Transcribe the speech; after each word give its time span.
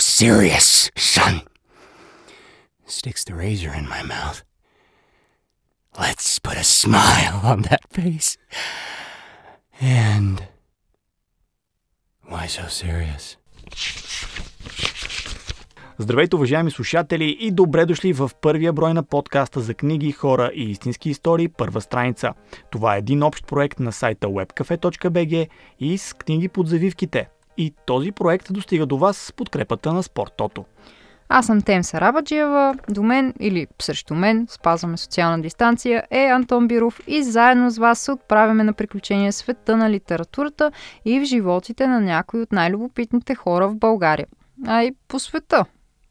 serious, 0.00 0.90
son. 0.96 1.42
Sticks 2.86 3.24
the 3.24 3.34
razor 3.34 3.72
in 3.72 3.88
my 3.88 4.02
mouth. 4.02 4.42
Let's 5.98 6.38
put 6.38 6.56
a 6.56 6.64
smile 6.64 7.40
on 7.44 7.62
that 7.62 7.88
face. 7.90 8.36
And. 9.80 10.42
Why 12.28 12.46
so 12.46 12.68
serious? 12.68 13.36
Здравейте, 15.98 16.36
уважаеми 16.36 16.70
слушатели 16.70 17.36
и 17.40 17.50
добре 17.50 17.86
дошли 17.86 18.12
в 18.12 18.30
първия 18.40 18.72
брой 18.72 18.94
на 18.94 19.02
подкаста 19.02 19.60
за 19.60 19.74
книги, 19.74 20.12
хора 20.12 20.50
и 20.54 20.70
истински 20.70 21.10
истории, 21.10 21.48
първа 21.48 21.80
страница. 21.80 22.32
Това 22.70 22.94
е 22.94 22.98
един 22.98 23.22
общ 23.22 23.46
проект 23.46 23.80
на 23.80 23.92
сайта 23.92 24.26
webcafe.bg 24.26 25.48
и 25.80 25.98
с 25.98 26.14
книги 26.14 26.48
под 26.48 26.68
завивките. 26.68 27.28
И 27.60 27.74
този 27.86 28.12
проект 28.12 28.52
достига 28.52 28.86
до 28.86 28.98
вас 28.98 29.16
с 29.16 29.32
подкрепата 29.32 29.92
на 29.92 30.02
Спортото. 30.02 30.64
Аз 31.28 31.46
съм 31.46 31.62
Тем 31.62 31.84
Сарабаджиева, 31.84 32.74
до 32.88 33.02
мен 33.02 33.34
или 33.40 33.66
срещу 33.82 34.14
мен, 34.14 34.46
спазваме 34.50 34.96
социална 34.96 35.42
дистанция, 35.42 36.04
е 36.10 36.24
Антон 36.24 36.68
Биров 36.68 37.00
и 37.06 37.22
заедно 37.22 37.70
с 37.70 37.78
вас 37.78 37.98
се 37.98 38.12
отправяме 38.12 38.64
на 38.64 38.72
приключения 38.72 39.32
света 39.32 39.76
на 39.76 39.90
литературата 39.90 40.72
и 41.04 41.20
в 41.20 41.24
животите 41.24 41.86
на 41.86 42.00
някои 42.00 42.42
от 42.42 42.52
най-любопитните 42.52 43.34
хора 43.34 43.68
в 43.68 43.76
България. 43.76 44.26
А 44.66 44.82
и 44.82 44.92
по 45.08 45.18
света. 45.18 45.64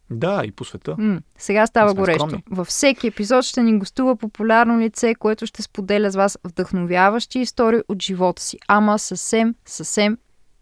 Да, 0.10 0.42
и 0.46 0.52
по 0.52 0.66
света. 0.66 0.96
М- 0.98 1.20
сега 1.38 1.68
става 1.68 1.94
горещо. 1.94 2.20
скромни. 2.20 2.44
Във 2.52 2.68
всеки 2.68 3.08
епизод 3.08 3.46
ще 3.46 3.64
ни 3.64 3.80
гостува 3.80 4.16
популярно 4.16 4.80
лице, 4.80 5.16
което 5.16 5.46
ще 5.46 5.62
споделя 5.62 6.12
с 6.12 6.16
вас 6.16 6.38
вдъхновяващи 6.44 7.40
истории 7.40 7.82
от 7.88 8.04
живота 8.04 8.42
си, 8.42 8.58
ама 8.68 9.00
съвсем, 9.00 9.56
съвсем 9.66 10.18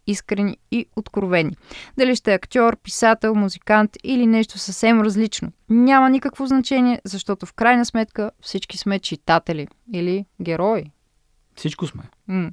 искрени 0.08 0.58
и 0.72 0.86
откровени. 0.96 1.56
Дали 1.98 2.16
ще 2.16 2.32
е 2.32 2.36
актьор, 2.36 2.78
писател, 2.78 3.36
музикант 3.36 3.92
или 4.04 4.28
нещо 4.28 4.60
съвсем 4.60 5.02
различно. 5.02 5.52
Няма 5.70 6.10
никакво 6.10 6.46
значение, 6.46 7.02
защото 7.04 7.46
в 7.46 7.54
крайна 7.54 7.86
сметка 7.86 8.32
всички 8.42 8.78
сме 8.78 9.00
читатели 9.00 9.68
или 9.94 10.26
герои. 10.42 10.92
Всичко 11.56 11.88
сме. 11.88 12.04
М. 12.28 12.52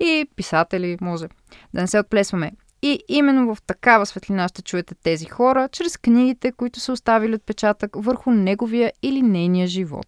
И 0.00 0.26
писатели, 0.36 0.98
може. 1.00 1.26
Да 1.74 1.80
не 1.80 1.86
се 1.86 1.98
отплесваме. 1.98 2.52
И 2.82 3.00
именно 3.08 3.54
в 3.54 3.62
такава 3.62 4.06
светлина 4.06 4.48
ще 4.48 4.62
чуете 4.62 4.94
тези 4.94 5.26
хора, 5.26 5.68
чрез 5.72 5.96
книгите, 5.96 6.52
които 6.52 6.80
са 6.80 6.92
оставили 6.92 7.34
отпечатък 7.34 7.90
върху 7.96 8.30
неговия 8.30 8.92
или 9.02 9.22
нейния 9.22 9.66
живот. 9.66 10.06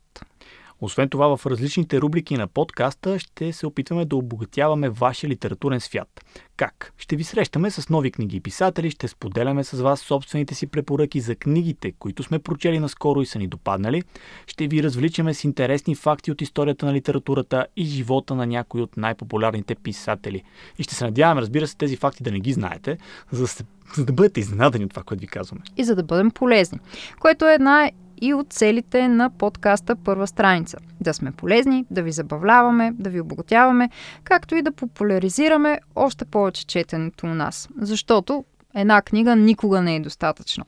Освен 0.80 1.08
това, 1.08 1.36
в 1.36 1.46
различните 1.46 2.00
рубрики 2.00 2.36
на 2.36 2.46
подкаста 2.46 3.18
ще 3.18 3.52
се 3.52 3.66
опитваме 3.66 4.04
да 4.04 4.16
обогатяваме 4.16 4.88
вашия 4.88 5.30
литературен 5.30 5.80
свят. 5.80 6.24
Как? 6.56 6.92
Ще 6.98 7.16
ви 7.16 7.24
срещаме 7.24 7.70
с 7.70 7.88
нови 7.88 8.10
книги 8.10 8.36
и 8.36 8.40
писатели, 8.40 8.90
ще 8.90 9.08
споделяме 9.08 9.64
с 9.64 9.80
вас 9.80 10.00
собствените 10.00 10.54
си 10.54 10.66
препоръки 10.66 11.20
за 11.20 11.34
книгите, 11.34 11.92
които 11.92 12.22
сме 12.22 12.38
прочели 12.38 12.78
наскоро 12.78 13.22
и 13.22 13.26
са 13.26 13.38
ни 13.38 13.46
допаднали. 13.46 14.02
Ще 14.46 14.68
ви 14.68 14.82
развличаме 14.82 15.34
с 15.34 15.44
интересни 15.44 15.94
факти 15.94 16.32
от 16.32 16.42
историята 16.42 16.86
на 16.86 16.92
литературата 16.92 17.66
и 17.76 17.84
живота 17.84 18.34
на 18.34 18.46
някои 18.46 18.82
от 18.82 18.96
най-популярните 18.96 19.74
писатели. 19.74 20.42
И 20.78 20.82
ще 20.82 20.94
се 20.94 21.04
надяваме, 21.04 21.40
разбира 21.40 21.66
се, 21.66 21.76
тези 21.76 21.96
факти 21.96 22.22
да 22.22 22.30
не 22.30 22.40
ги 22.40 22.52
знаете, 22.52 22.98
за 23.32 23.40
да, 23.40 23.48
се, 23.48 23.64
за 23.96 24.04
да 24.04 24.12
бъдете 24.12 24.40
изненадани 24.40 24.84
от 24.84 24.90
това, 24.90 25.02
което 25.02 25.20
ви 25.20 25.26
казваме. 25.26 25.62
И 25.76 25.84
за 25.84 25.94
да 25.94 26.02
бъдем 26.02 26.30
полезни, 26.30 26.78
което 27.20 27.48
е 27.48 27.54
една 27.54 27.90
и 28.20 28.34
от 28.34 28.52
целите 28.52 29.08
на 29.08 29.30
подкаста 29.30 29.96
Първа 29.96 30.26
страница. 30.26 30.78
Да 31.00 31.14
сме 31.14 31.32
полезни, 31.32 31.84
да 31.90 32.02
ви 32.02 32.12
забавляваме, 32.12 32.92
да 32.98 33.10
ви 33.10 33.20
обогатяваме, 33.20 33.90
както 34.24 34.54
и 34.54 34.62
да 34.62 34.72
популяризираме 34.72 35.80
още 35.94 36.24
повече 36.24 36.66
четенето 36.66 37.26
у 37.26 37.34
нас. 37.34 37.68
Защото 37.80 38.44
една 38.74 39.02
книга 39.02 39.36
никога 39.36 39.82
не 39.82 39.96
е 39.96 40.00
достатъчно. 40.00 40.64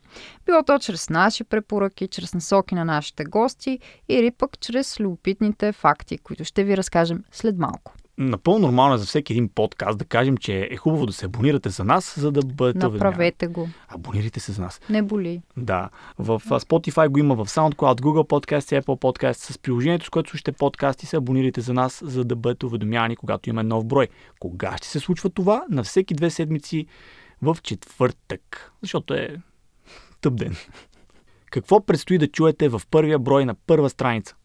Било 0.47 0.63
то 0.63 0.79
чрез 0.79 1.11
наши 1.11 1.45
препоръки, 1.45 2.09
чрез 2.09 2.35
насоки 2.35 2.75
на 2.75 2.85
нашите 2.85 3.25
гости 3.25 3.79
или 4.09 4.31
пък 4.31 4.61
чрез 4.61 5.01
любопитните 5.01 5.73
факти, 5.73 6.19
които 6.19 6.45
ще 6.45 6.65
ви 6.65 6.77
разкажем 6.77 7.25
след 7.33 7.59
малко. 7.59 7.93
Напълно 8.21 8.59
нормално 8.59 8.95
е 8.95 8.99
за 8.99 9.07
всеки 9.07 9.33
един 9.33 9.49
подкаст 9.49 9.99
да 9.99 10.05
кажем, 10.05 10.37
че 10.37 10.69
е 10.71 10.77
хубаво 10.77 11.07
да 11.07 11.13
се 11.13 11.27
абонирате 11.27 11.69
за 11.69 11.85
нас, 11.85 12.15
за 12.21 12.33
да 12.33 12.41
бъдете. 12.43 12.87
Направете 12.89 13.47
го. 13.47 13.69
Абонирайте 13.89 14.41
се 14.41 14.53
за 14.53 14.63
нас. 14.63 14.81
Не 14.91 15.03
боли. 15.03 15.43
Да. 15.57 15.91
В 16.19 16.41
Spotify 16.41 17.09
го 17.09 17.19
има, 17.19 17.35
в 17.35 17.47
SoundCloud, 17.47 18.01
Google 18.01 18.29
Podcast 18.29 18.81
Apple 18.81 19.01
Podcast. 19.01 19.53
С 19.53 19.59
приложението, 19.59 20.07
с 20.07 20.11
което 20.11 20.31
слушате 20.31 20.53
подкасти, 20.53 21.07
се 21.07 21.17
абонирайте 21.17 21.61
за 21.61 21.75
нас, 21.75 22.03
за 22.07 22.25
да 22.25 22.37
бъдете 22.37 22.67
уведомявани, 22.67 23.17
когато 23.17 23.51
има 23.51 23.63
нов 23.63 23.85
брой. 23.85 24.09
Кога 24.41 24.77
ще 24.77 24.89
се 24.89 25.01
случва 25.01 25.31
това? 25.31 25.65
На 25.71 25.83
всеки 25.83 26.15
две 26.15 26.31
седмици 26.31 26.87
в 27.43 27.57
четвъртък. 27.63 28.73
Защото 28.83 29.15
е 29.15 29.37
тъп 30.21 30.37
ден. 30.37 30.57
Какво 31.51 31.87
предстои 31.87 32.19
да 32.19 32.29
чуете 32.29 32.69
в 32.69 32.83
първия 32.91 33.19
брой 33.19 33.45
на 33.45 33.55
първа 33.55 33.91
страница? 33.91 34.37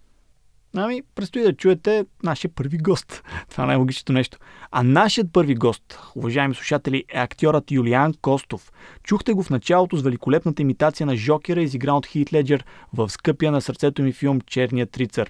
Ами, 0.77 1.01
предстои 1.15 1.41
да 1.41 1.53
чуете 1.53 2.05
нашия 2.23 2.51
първи 2.55 2.77
гост. 2.77 3.23
Това 3.49 3.63
е 3.63 3.67
най-логичното 3.67 4.13
нещо. 4.13 4.37
А 4.71 4.83
нашият 4.83 5.33
първи 5.33 5.55
гост, 5.55 5.99
уважаеми 6.15 6.55
слушатели, 6.55 7.03
е 7.09 7.19
актьорът 7.19 7.71
Юлиан 7.71 8.13
Костов. 8.21 8.71
Чухте 9.03 9.33
го 9.33 9.43
в 9.43 9.49
началото 9.49 9.97
с 9.97 10.01
великолепната 10.01 10.61
имитация 10.61 11.07
на 11.07 11.15
Жокера, 11.15 11.61
изигран 11.61 11.95
от 11.95 12.05
Хит 12.05 12.33
Леджер 12.33 12.65
в 12.93 13.09
скъпия 13.09 13.51
на 13.51 13.61
сърцето 13.61 14.01
ми 14.01 14.13
филм 14.13 14.41
Черният 14.41 14.97
рицар. 14.97 15.29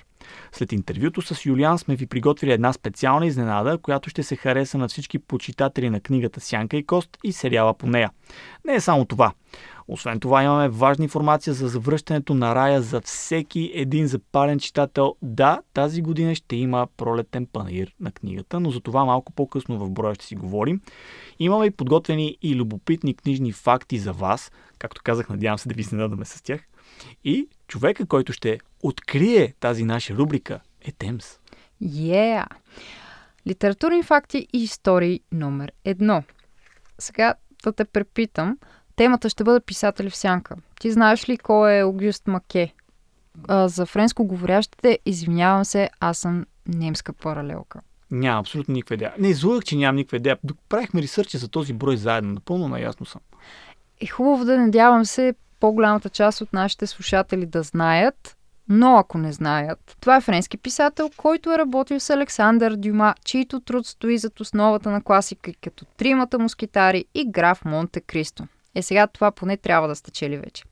След 0.51 0.71
интервюто 0.71 1.21
с 1.21 1.45
Юлиан 1.45 1.79
сме 1.79 1.95
ви 1.95 2.07
приготвили 2.07 2.51
една 2.51 2.73
специална 2.73 3.25
изненада, 3.25 3.77
която 3.77 4.09
ще 4.09 4.23
се 4.23 4.35
хареса 4.35 4.77
на 4.77 4.87
всички 4.87 5.19
почитатели 5.19 5.89
на 5.89 5.99
книгата 5.99 6.39
Сянка 6.39 6.77
и 6.77 6.85
Кост 6.85 7.17
и 7.23 7.31
сериала 7.31 7.73
по 7.73 7.87
нея. 7.87 8.11
Не 8.65 8.75
е 8.75 8.81
само 8.81 9.05
това. 9.05 9.33
Освен 9.87 10.19
това 10.19 10.43
имаме 10.43 10.69
важна 10.69 11.03
информация 11.03 11.53
за 11.53 11.67
завръщането 11.67 12.33
на 12.33 12.55
рая 12.55 12.81
за 12.81 13.01
всеки 13.01 13.71
един 13.73 14.07
запален 14.07 14.59
читател. 14.59 15.15
Да, 15.21 15.61
тази 15.73 16.01
година 16.01 16.35
ще 16.35 16.55
има 16.55 16.87
пролетен 16.97 17.45
панаир 17.45 17.95
на 17.99 18.11
книгата, 18.11 18.59
но 18.59 18.71
за 18.71 18.79
това 18.79 19.05
малко 19.05 19.31
по-късно 19.31 19.77
в 19.77 19.91
броя 19.91 20.15
ще 20.15 20.25
си 20.25 20.35
говорим. 20.35 20.81
Имаме 21.39 21.65
и 21.65 21.71
подготвени 21.71 22.37
и 22.41 22.55
любопитни 22.55 23.13
книжни 23.13 23.51
факти 23.51 23.97
за 23.97 24.13
вас. 24.13 24.51
Както 24.79 25.01
казах, 25.03 25.29
надявам 25.29 25.57
се 25.57 25.69
да 25.69 25.75
ви 25.75 25.81
изненадаме 25.81 26.25
с 26.25 26.41
тях. 26.41 26.61
И 27.23 27.47
човека, 27.67 28.05
който 28.05 28.33
ще 28.33 28.59
открие 28.83 29.53
тази 29.59 29.83
наша 29.83 30.13
рубрика 30.13 30.59
е 30.81 30.91
Темс. 30.91 31.39
Yeah! 31.83 32.45
Литературни 33.47 34.03
факти 34.03 34.47
и 34.53 34.63
истории 34.63 35.19
номер 35.31 35.71
едно. 35.83 36.23
Сега 36.99 37.33
да 37.63 37.71
те 37.71 37.85
препитам. 37.85 38.57
Темата 38.95 39.29
ще 39.29 39.43
бъде 39.43 39.59
писатели 39.59 40.09
в 40.09 40.15
сянка. 40.15 40.55
Ти 40.79 40.91
знаеш 40.91 41.29
ли 41.29 41.37
кой 41.37 41.77
е 41.77 41.83
Огюст 41.83 42.27
Маке? 42.27 42.73
А, 43.47 43.67
за 43.67 43.85
френско 43.85 44.25
говорящите, 44.25 44.99
извинявам 45.05 45.65
се, 45.65 45.89
аз 45.99 46.17
съм 46.17 46.45
немска 46.67 47.13
паралелка. 47.13 47.81
Нямам 48.11 48.39
абсолютно 48.39 48.73
никаква 48.73 48.95
идея. 48.95 49.13
Не 49.19 49.29
излъгах, 49.29 49.63
че 49.63 49.75
нямам 49.75 49.95
никаква 49.95 50.17
идея. 50.17 50.37
Правихме 50.69 51.01
ресърча 51.01 51.37
за 51.37 51.47
този 51.47 51.73
брой 51.73 51.97
заедно. 51.97 52.33
Напълно 52.33 52.67
наясно 52.67 53.05
съм. 53.05 53.21
Е 54.01 54.07
хубаво 54.07 54.45
да 54.45 54.57
надявам 54.57 55.05
се 55.05 55.33
по-голямата 55.59 56.09
част 56.09 56.41
от 56.41 56.53
нашите 56.53 56.87
слушатели 56.87 57.45
да 57.45 57.63
знаят, 57.63 58.37
но 58.69 58.97
ако 58.97 59.17
не 59.17 59.31
знаят, 59.31 59.97
това 60.01 60.15
е 60.15 60.21
френски 60.21 60.57
писател, 60.57 61.09
който 61.17 61.51
е 61.51 61.57
работил 61.57 61.99
с 61.99 62.09
Александър 62.09 62.75
Дюма, 62.75 63.15
чийто 63.25 63.59
труд 63.59 63.87
стои 63.87 64.17
зад 64.17 64.39
основата 64.39 64.91
на 64.91 65.03
класика 65.03 65.51
като 65.63 65.85
Тримата 65.85 66.39
мускитари 66.39 67.05
и 67.13 67.31
Граф 67.31 67.65
Монте 67.65 68.01
Кристо. 68.01 68.47
Е 68.75 68.81
сега 68.81 69.07
това 69.07 69.31
поне 69.31 69.57
трябва 69.57 69.87
да 69.87 69.95
сте 69.95 70.11
чели 70.11 70.37
вече. 70.37 70.63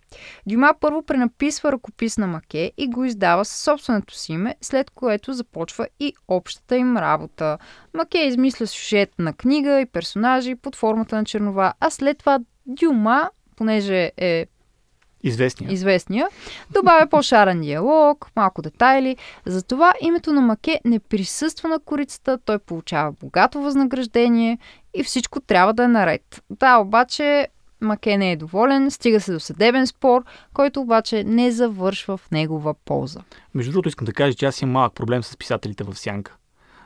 Дюма 0.46 0.74
първо 0.80 1.03
пренаписва 1.03 1.72
ръкопис 1.72 2.18
на 2.18 2.28
Маке 2.28 2.72
и 2.78 2.88
го 2.88 3.06
издава 3.06 3.46
със 3.46 3.62
собственото 3.62 4.16
си 4.16 4.31
име, 4.31 4.56
след 4.62 4.90
което 4.90 5.34
започва 5.34 5.88
и 6.00 6.14
общата 6.28 6.78
им 6.78 6.97
работа. 6.97 7.58
Маке 7.94 8.18
измисля 8.18 8.68
сюжет 8.68 9.09
на 9.19 9.34
книга 9.34 9.80
и 9.80 9.86
персонажи 9.86 10.56
под 10.56 10.75
формата 10.75 11.16
на 11.16 11.25
чернова, 11.25 11.74
а 11.80 11.90
след 11.90 12.18
това 12.18 12.40
Дюма, 12.66 13.29
понеже 13.55 14.11
е 14.17 14.47
Известния. 15.26 15.72
известния, 15.72 16.28
добавя 16.72 17.08
по-шарен 17.08 17.61
диалог, 17.61 18.28
малко 18.35 18.61
детайли. 18.61 19.17
Затова 19.46 19.94
името 20.02 20.34
на 20.34 20.41
Маке 20.41 20.82
не 20.85 20.99
присъства 20.99 21.70
на 21.70 21.79
корицата, 21.79 22.38
той 22.46 22.59
получава 22.59 23.11
богато 23.11 23.61
възнаграждение 23.61 24.58
и 24.94 25.03
всичко 25.03 25.40
трябва 25.40 25.73
да 25.73 25.84
е 25.84 25.88
наред. 25.88 26.44
Да, 26.49 26.78
обаче 26.78 27.47
Маке 27.84 28.18
не 28.18 28.32
е 28.32 28.35
доволен, 28.35 28.91
стига 28.91 29.22
се 29.22 29.34
до 29.34 29.40
съдебен 29.40 29.88
спор, 29.88 30.24
който 30.53 30.82
обаче 30.82 31.24
не 31.24 31.52
завършва 31.52 32.18
в 32.18 32.32
негова 32.32 32.74
полза. 32.74 33.20
Между 33.53 33.72
другото, 33.72 33.90
искам 33.90 34.06
да 34.06 34.14
кажа, 34.14 34.34
че 34.34 34.46
аз 34.46 34.62
имам 34.62 34.74
малък 34.74 34.94
проблем 34.94 35.24
с 35.24 35.38
писателите 35.38 35.84
в 35.84 35.96
Сянка. 35.96 36.35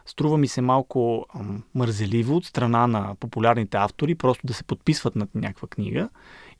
Струва 0.06 0.38
ми 0.38 0.48
се 0.48 0.62
малко 0.62 1.26
ам, 1.36 1.64
мързеливо 1.76 2.36
от 2.36 2.46
страна 2.46 2.88
на 2.88 3.16
популярните 3.20 3.78
автори 3.78 4.16
просто 4.16 4.48
да 4.48 4.54
се 4.54 4.64
подписват 4.64 5.16
над 5.16 5.36
някаква 5.36 5.68
книга 5.68 6.10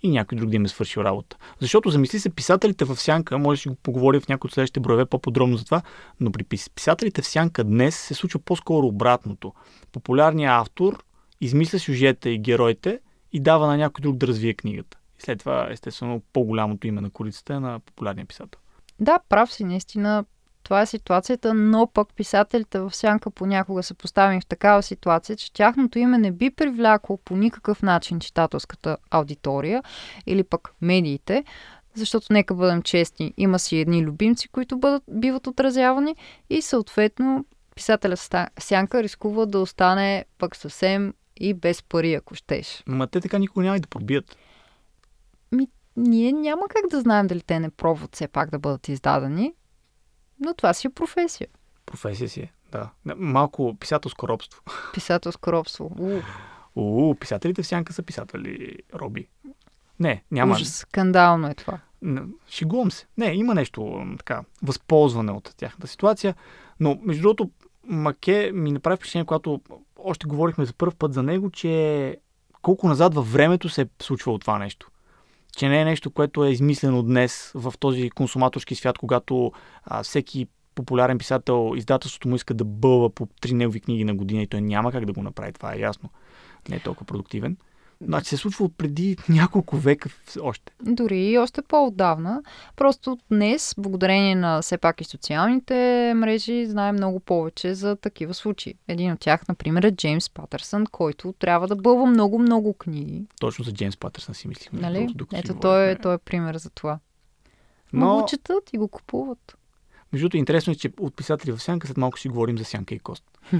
и 0.04 0.10
някой 0.10 0.38
друг 0.38 0.50
да 0.50 0.56
им 0.56 0.66
е 0.66 0.68
свършил 0.68 1.02
работа. 1.02 1.38
Защото 1.60 1.90
замисли 1.90 2.20
се, 2.20 2.30
писателите 2.30 2.86
в 2.86 2.96
Сянка, 2.96 3.38
може 3.38 3.58
да 3.58 3.62
си 3.62 3.70
го 3.70 3.76
поговорим 3.76 4.22
в 4.22 4.28
някои 4.28 4.48
от 4.48 4.54
следващите 4.54 4.80
броеве 4.80 5.06
по-подробно 5.06 5.58
за 5.58 5.66
това, 5.66 5.82
но 6.20 6.32
при 6.32 6.44
пис- 6.44 6.72
писателите 6.76 7.22
в 7.22 7.28
Сянка 7.28 7.64
днес 7.64 7.96
се 7.96 8.14
случва 8.14 8.40
по-скоро 8.40 8.88
обратното. 8.88 9.54
Популярният 9.92 10.52
автор 10.62 11.04
измисля 11.42 11.80
сюжета 11.80 12.30
и 12.30 12.40
героите 12.40 13.00
и 13.38 13.40
дава 13.40 13.68
на 13.68 13.78
някой 13.78 14.02
друг 14.02 14.18
да 14.18 14.28
развие 14.28 14.54
книгата. 14.54 14.98
И 15.20 15.22
след 15.22 15.40
това, 15.40 15.68
естествено, 15.72 16.22
по-голямото 16.34 16.88
име 16.88 17.02
на 17.02 17.10
корицата 17.10 17.54
е 17.54 17.60
на 17.60 17.80
популярния 17.80 18.26
писател. 18.26 18.60
Да, 19.00 19.20
прав 19.30 19.54
си, 19.54 19.64
наистина. 19.64 20.26
Това 20.64 20.82
е 20.82 20.86
ситуацията, 20.86 21.54
но 21.54 21.88
пък 21.88 22.08
писателите 22.16 22.80
в 22.80 22.96
сянка 22.96 23.32
понякога 23.32 23.84
са 23.84 23.94
поставени 23.94 24.42
в 24.42 24.46
такава 24.46 24.84
ситуация, 24.84 25.36
че 25.36 25.54
тяхното 25.54 26.00
име 26.00 26.18
не 26.18 26.32
би 26.32 26.50
привлякло 26.50 27.18
по 27.18 27.36
никакъв 27.36 27.82
начин 27.84 28.20
читателската 28.20 28.98
аудитория 29.12 29.84
или 30.26 30.44
пък 30.44 30.74
медиите, 30.82 31.44
защото 31.96 32.34
нека 32.34 32.56
бъдем 32.56 32.82
честни, 32.82 33.34
има 33.38 33.60
си 33.60 33.78
едни 33.78 34.04
любимци, 34.04 34.48
които 34.48 34.78
бъдат, 34.78 35.04
биват 35.12 35.48
отразявани 35.48 36.16
и 36.50 36.62
съответно 36.62 37.46
писателя 37.76 38.18
Сянка 38.60 39.04
рискува 39.04 39.46
да 39.46 39.60
остане 39.60 40.26
пък 40.38 40.56
съвсем 40.56 41.14
и 41.40 41.54
без 41.54 41.84
пари, 41.84 42.14
ако 42.14 42.36
щеш. 42.36 42.84
Ма 42.88 43.08
те 43.08 43.22
така 43.22 43.38
никога 43.40 43.66
няма 43.66 43.78
и 43.78 43.80
да 43.80 43.88
пробият. 43.88 44.38
Ми, 45.52 45.68
ние 45.98 46.32
няма 46.32 46.62
как 46.70 46.90
да 46.92 47.02
знаем 47.02 47.28
дали 47.28 47.42
те 47.42 47.60
не 47.60 47.70
пробват 47.70 48.16
все 48.16 48.28
пак 48.28 48.50
да 48.50 48.60
бъдат 48.60 48.88
издадени, 48.88 49.54
но 50.40 50.54
това 50.54 50.74
си 50.74 50.88
е 50.88 50.90
професия. 50.90 51.48
Професия 51.86 52.30
си 52.30 52.40
е, 52.40 52.52
да. 52.72 52.90
Малко 53.18 53.76
писателско 53.80 54.28
робство. 54.28 54.62
Писателско 54.94 55.52
робство. 55.52 55.92
У, 56.76 57.16
писателите 57.16 57.64
в 57.64 57.68
сянка 57.68 57.94
са 57.94 58.04
писатели, 58.04 58.76
Роби. 58.94 59.28
Не, 60.00 60.24
няма. 60.32 60.56
Ужас, 60.56 60.78
скандално 60.78 61.48
е 61.48 61.54
това. 61.54 61.80
Шигувам 62.50 62.92
се. 62.92 63.06
Не, 63.18 63.26
има 63.26 63.56
нещо 63.56 64.06
така, 64.18 64.42
възползване 64.64 65.32
от 65.32 65.54
тяхната 65.58 65.88
ситуация, 65.88 66.36
но 66.80 67.00
между 67.04 67.22
другото, 67.22 67.50
Маке 67.88 68.52
ми 68.54 68.72
направи 68.72 68.98
впечатление, 68.98 69.26
когато 69.26 69.62
още 70.00 70.28
говорихме 70.28 70.66
за 70.66 70.74
първ 70.74 70.96
път 71.00 71.14
за 71.14 71.24
него, 71.24 71.50
че 71.50 72.18
колко 72.62 72.88
назад 72.88 73.14
във 73.14 73.32
времето 73.34 73.70
се 73.70 73.82
е 73.82 73.88
случвало 74.02 74.40
това 74.40 74.60
нещо. 74.60 74.92
Че 75.58 75.70
не 75.70 75.82
е 75.82 75.86
нещо, 75.86 76.12
което 76.12 76.46
е 76.46 76.50
измислено 76.50 77.04
днес 77.04 77.52
в 77.56 77.74
този 77.80 78.10
консуматорски 78.10 78.76
свят, 78.76 78.98
когато 78.98 79.52
а, 79.84 80.04
всеки 80.04 80.48
популярен 80.76 81.18
писател, 81.18 81.74
издателството 81.76 82.28
му 82.28 82.36
иска 82.36 82.54
да 82.54 82.64
бълва 82.64 83.10
по 83.10 83.28
три 83.42 83.54
негови 83.54 83.80
книги 83.80 84.04
на 84.04 84.16
година 84.16 84.42
и 84.42 84.48
той 84.48 84.62
няма 84.62 84.92
как 84.92 85.06
да 85.06 85.14
го 85.14 85.24
направи, 85.24 85.54
това 85.54 85.74
е 85.74 85.80
ясно. 85.80 86.10
Не 86.70 86.76
е 86.76 86.80
толкова 86.80 87.06
продуктивен. 87.06 87.58
Значи 88.02 88.30
се 88.30 88.36
е 88.36 88.38
случва 88.38 88.70
преди 88.70 89.18
няколко 89.30 89.78
века 89.78 90.10
още. 90.42 90.72
Дори 90.82 91.20
и 91.20 91.38
още 91.38 91.62
по-отдавна. 91.62 92.44
Просто 92.76 93.18
днес, 93.32 93.76
благодарение 93.78 94.36
на 94.36 94.62
все 94.62 94.78
пак 94.78 95.02
и 95.02 95.04
социалните 95.04 96.14
мрежи, 96.16 96.66
знаем 96.66 96.96
много 96.96 97.20
повече 97.20 97.76
за 97.76 97.96
такива 97.96 98.34
случаи. 98.34 98.74
Един 98.88 99.12
от 99.12 99.20
тях, 99.20 99.48
например, 99.48 99.84
е 99.84 99.92
Джеймс 99.92 100.30
Патърсън, 100.30 100.86
който 100.92 101.34
трябва 101.40 101.68
да 101.68 101.76
бълва 101.76 102.06
много-много 102.06 102.74
книги. 102.74 103.26
Точно 103.40 103.66
за 103.66 103.74
Джеймс 103.74 103.98
Патърсън 103.98 104.36
си 104.36 104.48
мислих. 104.48 104.72
Нали? 104.74 105.08
Ето, 105.34 105.56
той, 105.56 105.90
е, 105.90 105.96
той 105.96 106.16
е 106.16 106.18
пример 106.18 106.58
за 106.58 106.70
това. 106.70 107.00
Но... 107.94 108.20
го 108.20 108.26
четат 108.26 108.74
и 108.74 108.78
го 108.78 108.88
купуват. 108.88 109.58
Между 110.14 110.24
другото, 110.24 110.38
интересно 110.38 110.74
е, 110.74 110.76
че 110.76 110.92
от 111.00 111.16
писатели 111.16 111.52
в 111.52 111.60
Сянка 111.60 111.88
след 111.88 111.98
малко 111.98 112.20
си 112.20 112.30
говорим 112.30 112.58
за 112.58 112.66
Сянка 112.66 112.96
и 112.96 113.00
Кост. 113.00 113.24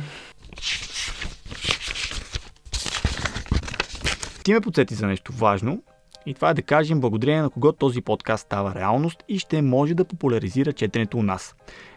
Ти 4.48 4.54
ме 4.54 4.62
подсети 4.62 4.96
за 4.96 5.08
нещо 5.08 5.34
важно 5.34 5.84
и 6.26 6.34
това 6.34 6.50
е 6.50 6.54
да 6.54 6.62
кажем 6.62 7.02
благодарение 7.02 7.42
на 7.42 7.50
кого 7.50 7.72
този 7.72 8.02
подкаст 8.02 8.46
става 8.46 8.76
реалност 8.76 9.24
и 9.30 9.40
ще 9.40 9.62
може 9.62 9.94
да 9.94 10.06
популяризира 10.06 10.74
четенето 10.74 11.18
у 11.18 11.24
нас. 11.24 11.56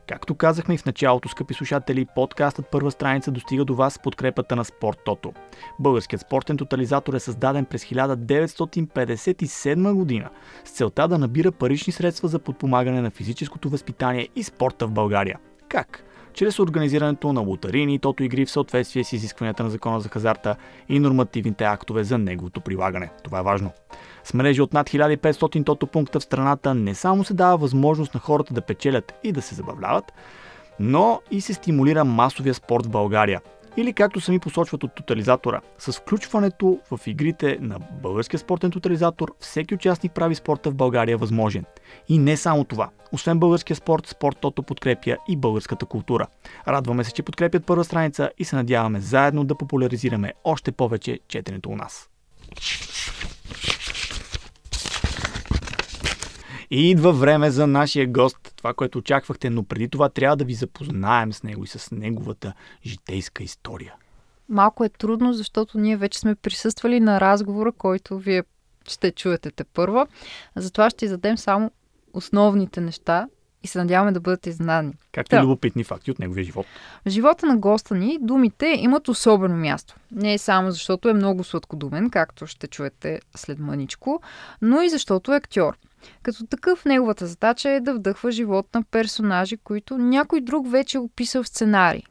Както 0.08 0.34
казахме 0.34 0.74
и 0.74 0.78
в 0.78 0.86
началото, 0.86 1.28
скъпи 1.28 1.54
слушатели, 1.54 2.06
подкастът 2.14 2.66
първа 2.70 2.90
страница 2.90 3.30
достига 3.30 3.64
до 3.64 3.74
вас 3.74 3.94
с 3.94 3.98
подкрепата 3.98 4.56
на 4.56 4.64
Спорт 4.64 4.98
Тото. 5.04 5.32
Българският 5.78 6.22
спортен 6.22 6.56
тотализатор 6.56 7.14
е 7.14 7.20
създаден 7.20 7.64
през 7.64 7.84
1957 7.84 9.92
година 9.92 10.30
с 10.64 10.70
целта 10.70 11.08
да 11.08 11.18
набира 11.18 11.52
парични 11.52 11.92
средства 11.92 12.28
за 12.28 12.38
подпомагане 12.38 13.02
на 13.02 13.10
физическото 13.10 13.68
възпитание 13.68 14.28
и 14.36 14.42
спорта 14.42 14.86
в 14.86 14.90
България. 14.90 15.38
Как? 15.68 16.04
Чрез 16.32 16.58
организирането 16.58 17.32
на 17.32 17.40
лотарини 17.40 17.94
и 17.94 17.98
тото 17.98 18.22
игри 18.22 18.46
в 18.46 18.50
съответствие 18.50 19.04
с 19.04 19.12
изискванията 19.12 19.62
на 19.62 19.70
закона 19.70 20.00
за 20.00 20.08
хазарта 20.08 20.56
и 20.88 20.98
нормативните 20.98 21.64
актове 21.64 22.04
за 22.04 22.18
неговото 22.18 22.60
прилагане. 22.60 23.10
Това 23.24 23.38
е 23.38 23.42
важно. 23.42 23.70
С 24.24 24.34
мрежи 24.34 24.62
от 24.62 24.72
над 24.72 24.90
1500 24.90 25.66
тото 25.66 25.86
пункта 25.86 26.20
в 26.20 26.24
страната 26.24 26.74
не 26.74 26.94
само 26.94 27.24
се 27.24 27.34
дава 27.34 27.56
възможност 27.56 28.14
на 28.14 28.20
хората 28.20 28.54
да 28.54 28.60
печелят 28.60 29.14
и 29.24 29.32
да 29.32 29.42
се 29.42 29.54
забавляват, 29.54 30.12
но 30.80 31.20
и 31.30 31.40
се 31.40 31.54
стимулира 31.54 32.04
масовия 32.04 32.54
спорт 32.54 32.86
в 32.86 32.90
България. 32.90 33.40
Или 33.76 33.92
както 33.92 34.20
сами 34.20 34.38
посочват 34.38 34.84
от 34.84 34.94
тотализатора, 34.94 35.60
с 35.78 35.92
включването 35.92 36.78
в 36.90 37.00
игрите 37.06 37.58
на 37.60 37.78
българския 38.02 38.40
спортен 38.40 38.70
тотализатор, 38.70 39.34
всеки 39.40 39.74
участник 39.74 40.12
прави 40.12 40.34
спорта 40.34 40.70
в 40.70 40.74
България 40.74 41.18
възможен. 41.18 41.64
И 42.08 42.18
не 42.18 42.36
само 42.36 42.64
това. 42.64 42.90
Освен 43.12 43.38
българския 43.38 43.76
спорт, 43.76 44.06
спортото 44.06 44.62
подкрепя 44.62 45.16
и 45.28 45.36
българската 45.36 45.86
култура. 45.86 46.26
Радваме 46.68 47.04
се, 47.04 47.12
че 47.12 47.22
подкрепят 47.22 47.66
първа 47.66 47.84
страница 47.84 48.30
и 48.38 48.44
се 48.44 48.56
надяваме 48.56 49.00
заедно 49.00 49.44
да 49.44 49.54
популяризираме 49.54 50.32
още 50.44 50.72
повече 50.72 51.18
четенето 51.28 51.68
у 51.68 51.76
нас. 51.76 52.08
И 56.70 56.90
идва 56.90 57.12
време 57.12 57.50
за 57.50 57.66
нашия 57.66 58.06
гост, 58.06 58.52
това, 58.56 58.74
което 58.74 58.98
очаквахте, 58.98 59.50
но 59.50 59.62
преди 59.62 59.88
това 59.88 60.08
трябва 60.08 60.36
да 60.36 60.44
ви 60.44 60.54
запознаем 60.54 61.32
с 61.32 61.42
него 61.42 61.64
и 61.64 61.66
с 61.66 61.90
неговата 61.90 62.52
житейска 62.86 63.42
история. 63.42 63.94
Малко 64.48 64.84
е 64.84 64.88
трудно, 64.88 65.32
защото 65.32 65.78
ние 65.78 65.96
вече 65.96 66.18
сме 66.18 66.34
присъствали 66.34 67.00
на 67.00 67.20
разговора, 67.20 67.72
който 67.72 68.18
вие 68.18 68.42
ще 68.88 69.10
чуете 69.12 69.50
те 69.50 69.64
първа. 69.64 70.06
Затова 70.56 70.90
ще 70.90 71.08
зададем 71.08 71.38
само 71.38 71.70
основните 72.12 72.80
неща 72.80 73.26
и 73.62 73.68
се 73.68 73.78
надяваме 73.78 74.12
да 74.12 74.20
бъдат 74.20 74.46
изненадани. 74.46 74.92
Както 75.12 75.36
да. 75.36 75.42
любопитни 75.42 75.84
факти 75.84 76.10
от 76.10 76.18
неговия 76.18 76.44
живот. 76.44 76.66
В 77.06 77.10
живота 77.10 77.46
на 77.46 77.56
госта 77.56 77.94
ни 77.94 78.18
думите 78.20 78.74
имат 78.78 79.08
особено 79.08 79.56
място. 79.56 79.96
Не 80.12 80.38
само 80.38 80.70
защото 80.70 81.08
е 81.08 81.14
много 81.14 81.44
сладкодумен, 81.44 82.10
както 82.10 82.46
ще 82.46 82.66
чуете 82.66 83.20
след 83.36 83.58
мъничко, 83.58 84.22
но 84.62 84.82
и 84.82 84.88
защото 84.88 85.32
е 85.32 85.36
актьор. 85.36 85.76
Като 86.22 86.46
такъв 86.46 86.84
неговата 86.84 87.26
задача 87.26 87.70
е 87.70 87.80
да 87.80 87.94
вдъхва 87.94 88.30
живот 88.30 88.66
на 88.74 88.82
персонажи, 88.82 89.56
които 89.56 89.98
някой 89.98 90.40
друг 90.40 90.70
вече 90.70 90.96
е 90.96 91.00
описал 91.00 91.42
в 91.42 91.48
сценарий. 91.48 92.02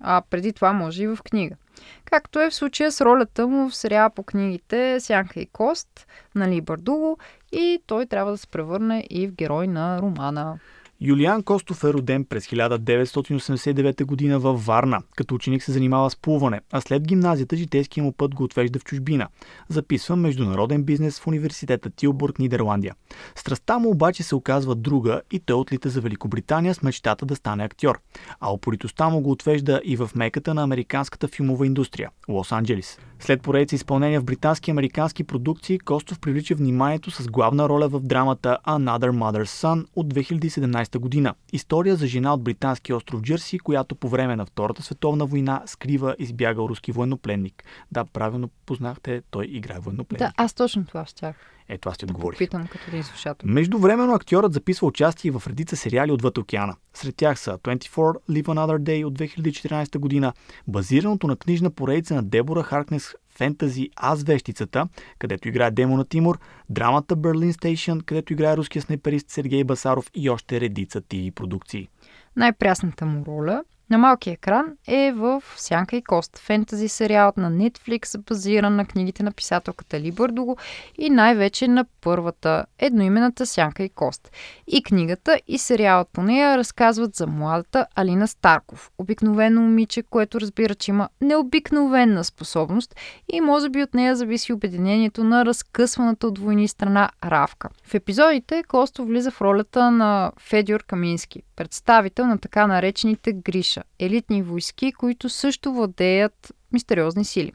А 0.00 0.22
преди 0.30 0.52
това 0.52 0.72
може 0.72 1.02
и 1.02 1.08
в 1.08 1.18
книга. 1.24 1.56
Както 2.04 2.40
е 2.40 2.50
в 2.50 2.54
случая 2.54 2.92
с 2.92 3.00
ролята 3.00 3.46
му 3.46 3.68
в 3.68 3.76
сериала 3.76 4.10
по 4.10 4.22
книгите 4.22 5.00
Сянка 5.00 5.40
и 5.40 5.46
Кост 5.46 6.06
на 6.34 6.48
Ли 6.48 6.60
Бардуго 6.60 7.18
и 7.52 7.82
той 7.86 8.06
трябва 8.06 8.30
да 8.30 8.38
се 8.38 8.46
превърне 8.46 9.06
и 9.10 9.28
в 9.28 9.32
герой 9.32 9.66
на 9.66 9.98
романа. 10.00 10.58
Юлиан 11.00 11.42
Костов 11.42 11.84
е 11.84 11.92
роден 11.92 12.24
през 12.24 12.46
1989 12.46 14.04
година 14.04 14.38
във 14.38 14.66
Варна. 14.66 15.02
Като 15.16 15.34
ученик 15.34 15.62
се 15.62 15.72
занимава 15.72 16.10
с 16.10 16.16
плуване, 16.16 16.60
а 16.72 16.80
след 16.80 17.06
гимназията 17.06 17.56
житейския 17.56 18.04
му 18.04 18.12
път 18.12 18.34
го 18.34 18.44
отвежда 18.44 18.78
в 18.78 18.84
чужбина. 18.84 19.28
Записва 19.68 20.16
международен 20.16 20.84
бизнес 20.84 21.20
в 21.20 21.26
университета 21.26 21.90
Тилбург, 21.90 22.38
Нидерландия. 22.38 22.94
Страстта 23.34 23.78
му 23.78 23.90
обаче 23.90 24.22
се 24.22 24.34
оказва 24.34 24.74
друга 24.74 25.20
и 25.30 25.40
той 25.40 25.56
отлита 25.56 25.88
за 25.88 26.00
Великобритания 26.00 26.74
с 26.74 26.82
мечтата 26.82 27.26
да 27.26 27.36
стане 27.36 27.64
актьор. 27.64 28.00
А 28.40 28.52
опоритостта 28.52 29.08
му 29.08 29.20
го 29.20 29.30
отвежда 29.30 29.80
и 29.84 29.96
в 29.96 30.10
меката 30.14 30.54
на 30.54 30.62
американската 30.62 31.28
филмова 31.28 31.66
индустрия– 31.66 32.10
Лос-Анджелис. 32.28 32.98
След 33.20 33.42
поредица 33.42 33.74
изпълнения 33.74 34.20
в 34.20 34.24
британски 34.24 34.70
и 34.70 34.72
американски 34.72 35.24
продукции, 35.24 35.78
Костов 35.78 36.20
привлича 36.20 36.54
вниманието 36.54 37.10
с 37.10 37.28
главна 37.28 37.68
роля 37.68 37.88
в 37.88 38.00
драмата 38.00 38.58
Another 38.66 39.10
Mother's 39.10 39.44
Son 39.44 39.86
от 39.96 40.14
2017 40.14 40.98
година. 40.98 41.34
История 41.52 41.96
за 41.96 42.06
жена 42.06 42.34
от 42.34 42.42
британски 42.42 42.92
остров 42.92 43.22
Джерси, 43.22 43.58
която 43.58 43.94
по 43.94 44.08
време 44.08 44.36
на 44.36 44.46
Втората 44.46 44.82
световна 44.82 45.26
война 45.26 45.62
скрива 45.66 46.16
избягал 46.18 46.64
руски 46.68 46.92
военнопленник. 46.92 47.64
Да, 47.92 48.04
правилно 48.04 48.50
познахте, 48.66 49.22
той 49.30 49.46
играе 49.46 49.78
военнопленник. 49.78 50.18
Да, 50.18 50.32
аз 50.36 50.54
точно 50.54 50.86
това 50.86 51.06
щях. 51.06 51.55
Е, 51.68 51.78
това 51.78 51.94
сте 51.94 52.04
отговорих. 52.04 52.38
Питам 52.38 52.66
като 52.66 52.84
един 52.88 53.04
слушател. 53.04 53.48
Междувременно 53.48 54.14
актьорът 54.14 54.52
записва 54.52 54.86
участие 54.86 55.30
в 55.30 55.42
редица 55.46 55.76
сериали 55.76 56.12
отвъд 56.12 56.38
океана. 56.38 56.76
Сред 56.94 57.16
тях 57.16 57.40
са 57.40 57.58
24 57.58 57.88
Live 58.30 58.44
Another 58.44 58.78
Day 58.78 59.04
от 59.04 59.18
2014 59.18 59.98
година, 59.98 60.32
базираното 60.66 61.26
на 61.26 61.36
книжна 61.36 61.70
поредица 61.70 62.14
на 62.14 62.22
Дебора 62.22 62.62
Харкнес 62.62 63.14
фентази 63.36 63.90
Аз 63.96 64.22
вещицата, 64.22 64.88
където 65.18 65.48
играе 65.48 65.70
Демона 65.70 66.04
Тимур, 66.04 66.38
драмата 66.70 67.16
Берлин 67.16 67.52
Стейшн, 67.52 67.98
където 68.06 68.32
играе 68.32 68.56
руския 68.56 68.82
снайперист 68.82 69.30
Сергей 69.30 69.64
Басаров 69.64 70.10
и 70.14 70.30
още 70.30 70.60
редица 70.60 71.00
ТВ 71.00 71.30
продукции. 71.34 71.88
Най-прясната 72.36 73.06
му 73.06 73.26
роля 73.26 73.64
на 73.90 73.98
малкия 73.98 74.32
екран 74.32 74.72
е 74.86 75.12
в 75.12 75.42
Сянка 75.56 75.96
и 75.96 76.02
Кост, 76.02 76.38
фентази 76.38 76.88
сериалът 76.88 77.36
на 77.36 77.50
Netflix, 77.50 78.18
базиран 78.28 78.76
на 78.76 78.86
книгите 78.86 79.22
на 79.22 79.32
писателката 79.32 80.00
Ли 80.00 80.12
Бърдого 80.12 80.56
и 80.98 81.10
най-вече 81.10 81.68
на 81.68 81.84
първата, 82.00 82.64
едноимената 82.78 83.46
Сянка 83.46 83.82
и 83.82 83.88
Кост. 83.88 84.30
И 84.66 84.82
книгата 84.82 85.40
и 85.48 85.58
сериалът 85.58 86.08
по 86.12 86.22
нея 86.22 86.58
разказват 86.58 87.14
за 87.14 87.26
младата 87.26 87.86
Алина 87.94 88.28
Старков, 88.28 88.90
обикновено 88.98 89.60
момиче, 89.60 90.02
което 90.02 90.40
разбира, 90.40 90.74
че 90.74 90.90
има 90.90 91.08
необикновена 91.20 92.24
способност 92.24 92.96
и 93.32 93.40
може 93.40 93.68
би 93.68 93.82
от 93.82 93.94
нея 93.94 94.16
зависи 94.16 94.52
обединението 94.52 95.24
на 95.24 95.44
разкъсваната 95.44 96.26
от 96.26 96.38
войни 96.38 96.68
страна 96.68 97.10
Равка. 97.24 97.68
В 97.84 97.94
епизодите 97.94 98.62
Косто 98.68 99.04
влиза 99.04 99.30
в 99.30 99.40
ролята 99.40 99.90
на 99.90 100.32
Федюр 100.38 100.84
Камински, 100.84 101.42
представител 101.56 102.26
на 102.26 102.38
така 102.38 102.66
наречените 102.66 103.32
Гриша, 103.32 103.82
елитни 103.98 104.42
войски, 104.42 104.92
които 104.92 105.28
също 105.28 105.72
владеят 105.72 106.52
мистериозни 106.72 107.24
сили. 107.24 107.52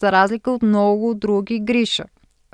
За 0.00 0.12
разлика 0.12 0.50
от 0.50 0.62
много 0.62 1.14
други 1.14 1.60
Гриша, 1.60 2.04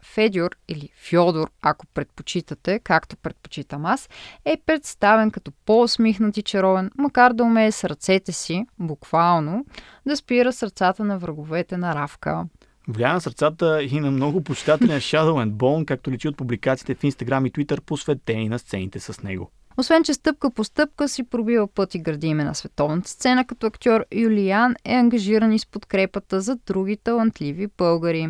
Федюр 0.03 0.51
или 0.69 0.89
Фьодор, 1.11 1.51
ако 1.63 1.87
предпочитате, 1.87 2.79
както 2.79 3.17
предпочитам 3.17 3.87
аз, 3.87 4.09
е 4.45 4.57
представен 4.67 5.31
като 5.31 5.53
по-усмихнат 5.67 6.37
и 6.37 6.43
чаровен, 6.43 6.91
макар 6.99 7.33
да 7.33 7.45
умее 7.45 7.73
с 7.73 7.85
ръцете 7.85 8.33
си, 8.33 8.67
буквално, 8.79 9.65
да 10.07 10.17
спира 10.17 10.53
сърцата 10.53 11.05
на 11.05 11.19
враговете 11.19 11.77
на 11.77 11.95
Равка. 11.95 12.45
Влияе 12.89 13.13
на 13.13 13.21
сърцата 13.21 13.83
и 13.83 14.01
на 14.01 14.11
много 14.11 14.45
почитатели 14.45 14.89
на 14.89 14.97
Shadow 15.01 15.47
and 15.47 15.51
Bone, 15.51 15.85
както 15.85 16.11
личи 16.11 16.29
от 16.29 16.37
публикациите 16.37 16.95
в 16.95 16.99
Instagram 16.99 17.49
и 17.49 17.53
Twitter, 17.53 17.81
посветени 17.81 18.49
на 18.49 18.59
сцените 18.59 19.01
с 19.01 19.23
него. 19.23 19.51
Освен, 19.79 20.05
че 20.05 20.15
стъпка 20.15 20.51
по 20.51 20.65
стъпка 20.65 21.09
си 21.09 21.23
пробива 21.23 21.67
път 21.67 21.95
и 21.95 21.99
гради 21.99 22.27
име 22.27 22.45
на 22.45 22.55
световната 22.55 23.11
сцена, 23.11 23.45
като 23.45 23.67
актьор 23.67 24.05
Юлиян 24.13 24.75
е 24.85 24.95
ангажиран 24.95 25.53
и 25.53 25.59
с 25.59 25.67
подкрепата 25.67 26.41
за 26.41 26.57
други 26.57 26.97
талантливи 26.97 27.69
българи. 27.79 28.29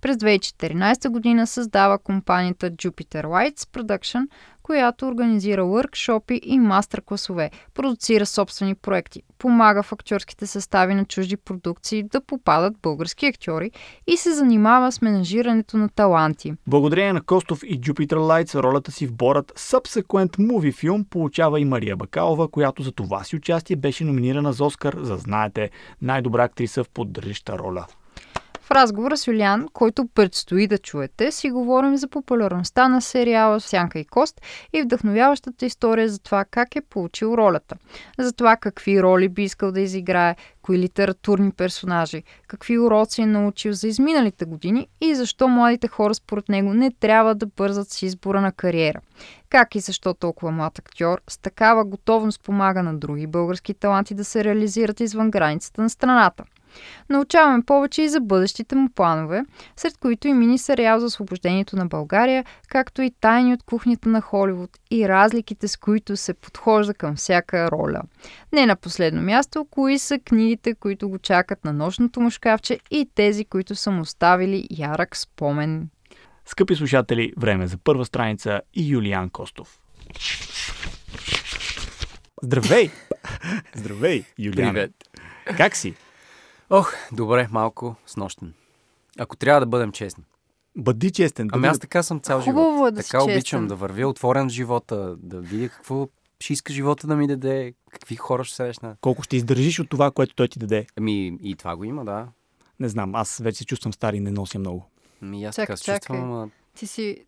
През 0.00 0.16
2014 0.16 1.08
година 1.08 1.46
създава 1.46 1.98
компанията 1.98 2.70
Jupiter 2.70 3.24
Lights 3.24 3.58
Production, 3.58 4.28
която 4.68 5.08
организира 5.08 5.64
въркшопи 5.64 6.40
и 6.44 6.58
мастер-класове, 6.58 7.50
продуцира 7.74 8.26
собствени 8.26 8.74
проекти, 8.74 9.22
помага 9.38 9.82
в 9.82 9.92
актьорските 9.92 10.46
състави 10.46 10.94
на 10.94 11.04
чужди 11.04 11.36
продукции 11.36 12.02
да 12.02 12.20
попадат 12.20 12.74
български 12.82 13.26
актьори 13.26 13.70
и 14.06 14.16
се 14.16 14.34
занимава 14.34 14.92
с 14.92 15.02
менажирането 15.02 15.76
на 15.76 15.88
таланти. 15.88 16.54
Благодарение 16.66 17.12
на 17.12 17.22
Костов 17.22 17.62
и 17.62 17.80
Jupiter 17.80 18.14
Lights 18.14 18.62
ролята 18.62 18.92
си 18.92 19.06
в 19.06 19.12
Борът 19.12 19.52
Subsequent 19.56 20.36
Movie 20.36 20.74
филм 20.74 21.04
получава 21.10 21.60
и 21.60 21.64
Мария 21.64 21.96
Бакалова, 21.96 22.48
която 22.48 22.82
за 22.82 22.92
това 22.92 23.24
си 23.24 23.36
участие 23.36 23.76
беше 23.76 24.04
номинирана 24.04 24.52
за 24.52 24.64
Оскар 24.64 24.96
за, 25.00 25.16
знаете, 25.16 25.70
най-добра 26.02 26.44
актриса 26.44 26.84
в 26.84 26.90
поддържаща 26.90 27.58
роля. 27.58 27.86
В 28.68 28.70
разговора 28.70 29.16
с 29.16 29.26
Юлиан, 29.26 29.66
който 29.72 30.06
предстои 30.14 30.66
да 30.66 30.78
чуете, 30.78 31.32
си 31.32 31.50
говорим 31.50 31.96
за 31.96 32.08
популярността 32.08 32.88
на 32.88 33.02
сериала 33.02 33.60
Сянка 33.60 33.98
и 33.98 34.04
Кост 34.04 34.40
и 34.72 34.82
вдъхновяващата 34.82 35.66
история 35.66 36.08
за 36.08 36.18
това 36.18 36.44
как 36.44 36.76
е 36.76 36.80
получил 36.80 37.34
ролята. 37.36 37.76
За 38.18 38.32
това 38.32 38.56
какви 38.56 39.02
роли 39.02 39.28
би 39.28 39.42
искал 39.42 39.72
да 39.72 39.80
изиграе, 39.80 40.36
кои 40.62 40.78
литературни 40.78 41.52
персонажи, 41.52 42.22
какви 42.48 42.78
уроци 42.78 43.22
е 43.22 43.26
научил 43.26 43.72
за 43.72 43.88
изминалите 43.88 44.44
години 44.44 44.88
и 45.00 45.14
защо 45.14 45.48
младите 45.48 45.88
хора 45.88 46.14
според 46.14 46.48
него 46.48 46.74
не 46.74 46.90
трябва 46.90 47.34
да 47.34 47.46
бързат 47.46 47.90
с 47.90 48.02
избора 48.02 48.40
на 48.40 48.52
кариера. 48.52 49.00
Как 49.48 49.74
и 49.74 49.80
защо 49.80 50.14
толкова 50.14 50.52
млад 50.52 50.78
актьор 50.78 51.20
с 51.28 51.38
такава 51.38 51.84
готовност 51.84 52.44
помага 52.44 52.82
на 52.82 52.98
други 52.98 53.26
български 53.26 53.74
таланти 53.74 54.14
да 54.14 54.24
се 54.24 54.44
реализират 54.44 55.00
извън 55.00 55.30
границата 55.30 55.82
на 55.82 55.90
страната. 55.90 56.44
Научаваме 57.08 57.62
повече 57.62 58.02
и 58.02 58.08
за 58.08 58.20
бъдещите 58.20 58.74
му 58.74 58.88
планове, 58.94 59.42
сред 59.76 59.98
които 59.98 60.28
и 60.28 60.32
мини 60.32 60.58
сериал 60.58 61.00
за 61.00 61.06
освобождението 61.06 61.76
на 61.76 61.86
България, 61.86 62.44
както 62.68 63.02
и 63.02 63.10
тайни 63.20 63.54
от 63.54 63.62
кухнята 63.62 64.08
на 64.08 64.20
Холивуд 64.20 64.70
и 64.90 65.08
разликите 65.08 65.68
с 65.68 65.76
които 65.76 66.16
се 66.16 66.34
подхожда 66.34 66.94
към 66.94 67.16
всяка 67.16 67.70
роля. 67.70 68.02
Не 68.52 68.66
на 68.66 68.76
последно 68.76 69.22
място, 69.22 69.66
кои 69.70 69.98
са 69.98 70.18
книгите, 70.18 70.74
които 70.74 71.08
го 71.08 71.18
чакат 71.18 71.64
на 71.64 71.72
нощното 71.72 72.20
му 72.20 72.30
шкафче 72.30 72.78
и 72.90 73.08
тези, 73.14 73.44
които 73.44 73.74
са 73.74 73.90
му 73.90 74.00
оставили 74.00 74.66
ярък 74.70 75.16
спомен. 75.16 75.88
Скъпи 76.44 76.74
слушатели, 76.74 77.32
време 77.36 77.66
за 77.66 77.78
първа 77.78 78.04
страница 78.04 78.60
и 78.74 78.88
Юлиан 78.88 79.30
Костов. 79.30 79.78
Здравей! 82.42 82.90
Здравей, 83.74 84.24
Юлиан. 84.38 84.74
Привет. 84.74 84.92
Как 85.56 85.76
си? 85.76 85.94
Ох, 86.70 86.92
добре, 87.12 87.48
малко 87.50 87.96
снощен. 88.06 88.52
Ако 89.18 89.36
трябва 89.36 89.60
да 89.60 89.66
бъдем 89.66 89.92
честни. 89.92 90.24
Бъди 90.76 91.10
честен. 91.10 91.48
Ами 91.52 91.66
аз 91.66 91.78
така 91.78 92.02
съм 92.02 92.20
цял 92.20 92.40
Хубаво 92.40 92.72
живот. 92.72 92.88
е 92.88 92.90
да 92.90 93.02
си 93.02 93.10
така 93.10 93.24
обичам 93.24 93.40
честен. 93.40 93.66
да 93.66 93.76
вървя 93.76 94.08
отворен 94.08 94.48
в 94.48 94.52
живота, 94.52 95.16
да 95.18 95.40
видя 95.40 95.68
какво 95.68 96.08
ще 96.40 96.52
иска 96.52 96.72
живота 96.72 97.06
да 97.06 97.16
ми 97.16 97.26
даде, 97.26 97.74
какви 97.90 98.16
хора 98.16 98.44
ще 98.44 98.56
срещна. 98.56 98.96
Колко 99.00 99.22
ще 99.22 99.36
издържиш 99.36 99.80
от 99.80 99.88
това, 99.88 100.10
което 100.10 100.34
той 100.34 100.48
ти 100.48 100.58
даде. 100.58 100.86
Ами 100.96 101.38
и 101.42 101.54
това 101.56 101.76
го 101.76 101.84
има, 101.84 102.04
да. 102.04 102.28
Не 102.80 102.88
знам, 102.88 103.14
аз 103.14 103.38
вече 103.38 103.58
се 103.58 103.64
чувствам 103.64 103.92
стар 103.92 104.12
и 104.12 104.20
не 104.20 104.30
нося 104.30 104.58
много. 104.58 104.90
Ами 105.22 105.44
аз 105.44 105.54
Чакай, 105.54 105.66
така 105.66 105.76
се 105.76 105.92
чувствам, 105.92 106.22
ама 106.22 106.48
Ти 106.74 106.86
си 106.86 107.24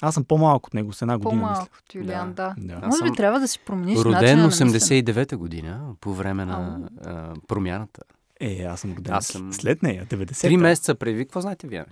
Аз 0.00 0.14
съм 0.14 0.24
по-малък 0.24 0.66
от 0.66 0.74
него 0.74 0.92
с 0.92 1.02
една 1.02 1.18
година, 1.18 1.30
по-малък 1.30 1.58
мисля. 1.58 1.68
от 1.86 1.94
Юлиан, 1.94 2.32
да. 2.32 2.54
Да. 2.58 2.80
да. 2.80 2.86
Може 2.86 3.02
би 3.02 3.08
съм 3.08 3.16
трябва 3.16 3.40
да 3.40 3.48
си 3.48 3.58
промениш 3.66 3.98
роден 3.98 4.12
начина 4.12 4.66
на 4.66 4.72
мислене. 4.72 5.02
89-та 5.02 5.36
година, 5.36 5.94
по 6.00 6.14
време 6.14 6.44
на 6.44 6.88
а, 7.04 7.34
промяната. 7.48 8.02
Е, 8.44 8.62
аз 8.62 8.80
съм 8.80 8.92
роден 8.92 9.14
Аз 9.14 9.26
съм- 9.26 9.52
след 9.52 9.82
нея, 9.82 10.06
90 10.06 10.40
Три 10.40 10.56
месеца 10.56 10.94
преди, 10.94 11.18
какво 11.18 11.40
знаете 11.40 11.66
вие? 11.66 11.84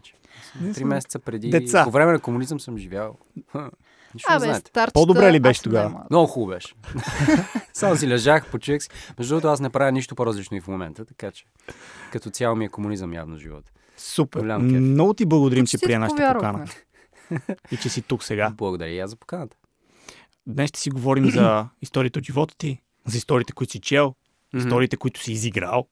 Не 0.61 0.69
Три 0.69 0.81
съм- 0.81 0.89
месеца 0.89 1.19
преди, 1.19 1.51
Деца. 1.51 1.85
по 1.85 1.91
време 1.91 2.13
на 2.13 2.19
комунизъм 2.21 2.61
съм 2.61 2.79
живял. 2.79 3.17
Нищо 4.15 4.33
Абе, 4.33 4.39
знаете. 4.41 4.69
старчета, 4.69 4.93
По-добре 4.93 5.33
ли 5.33 5.41
беше 5.41 5.63
тогава? 5.63 6.05
Много 6.11 6.27
хубаво 6.27 6.51
беше. 6.51 6.75
Само 7.73 7.97
си 7.97 8.09
лежах, 8.09 8.51
почувах 8.51 8.83
си. 8.83 8.89
Между 9.19 9.33
другото, 9.33 9.49
аз 9.49 9.61
не 9.61 9.71
правя 9.71 9.93
нищо 9.93 10.15
по-различно 10.15 10.57
и 10.57 10.61
в 10.61 10.69
момента, 10.69 11.05
така 11.05 11.31
че 11.31 11.45
като 12.13 12.31
цяло 12.31 12.57
ми 12.57 12.65
е 12.65 12.69
комунизъм 12.69 13.13
явно 13.13 13.39
живота. 13.39 13.71
Супер. 13.97 14.43
Много 14.59 15.15
ти 15.15 15.25
благодарим, 15.27 15.67
че 15.67 15.79
прия 15.79 15.99
нашата 15.99 16.33
покана. 16.35 16.67
И 17.71 17.77
че 17.77 17.89
си 17.89 18.03
тук 18.03 18.25
сега. 18.25 18.51
Благодаря 18.51 18.91
и 18.91 19.01
аз 19.01 19.11
за 19.11 19.17
поканата. 19.17 19.57
Днес 20.47 20.69
ще 20.69 20.81
си 20.81 20.91
говорим 20.91 21.31
за 21.31 21.67
историите 21.83 22.19
от 22.19 22.25
живота 22.25 22.55
ти, 22.59 22.81
за 23.07 23.17
историите, 23.19 23.53
които 23.53 23.73
си 23.73 23.81
чел, 23.81 24.15
историите, 24.55 24.97
които 24.97 25.21
си 25.21 25.33
изиграл 25.33 25.87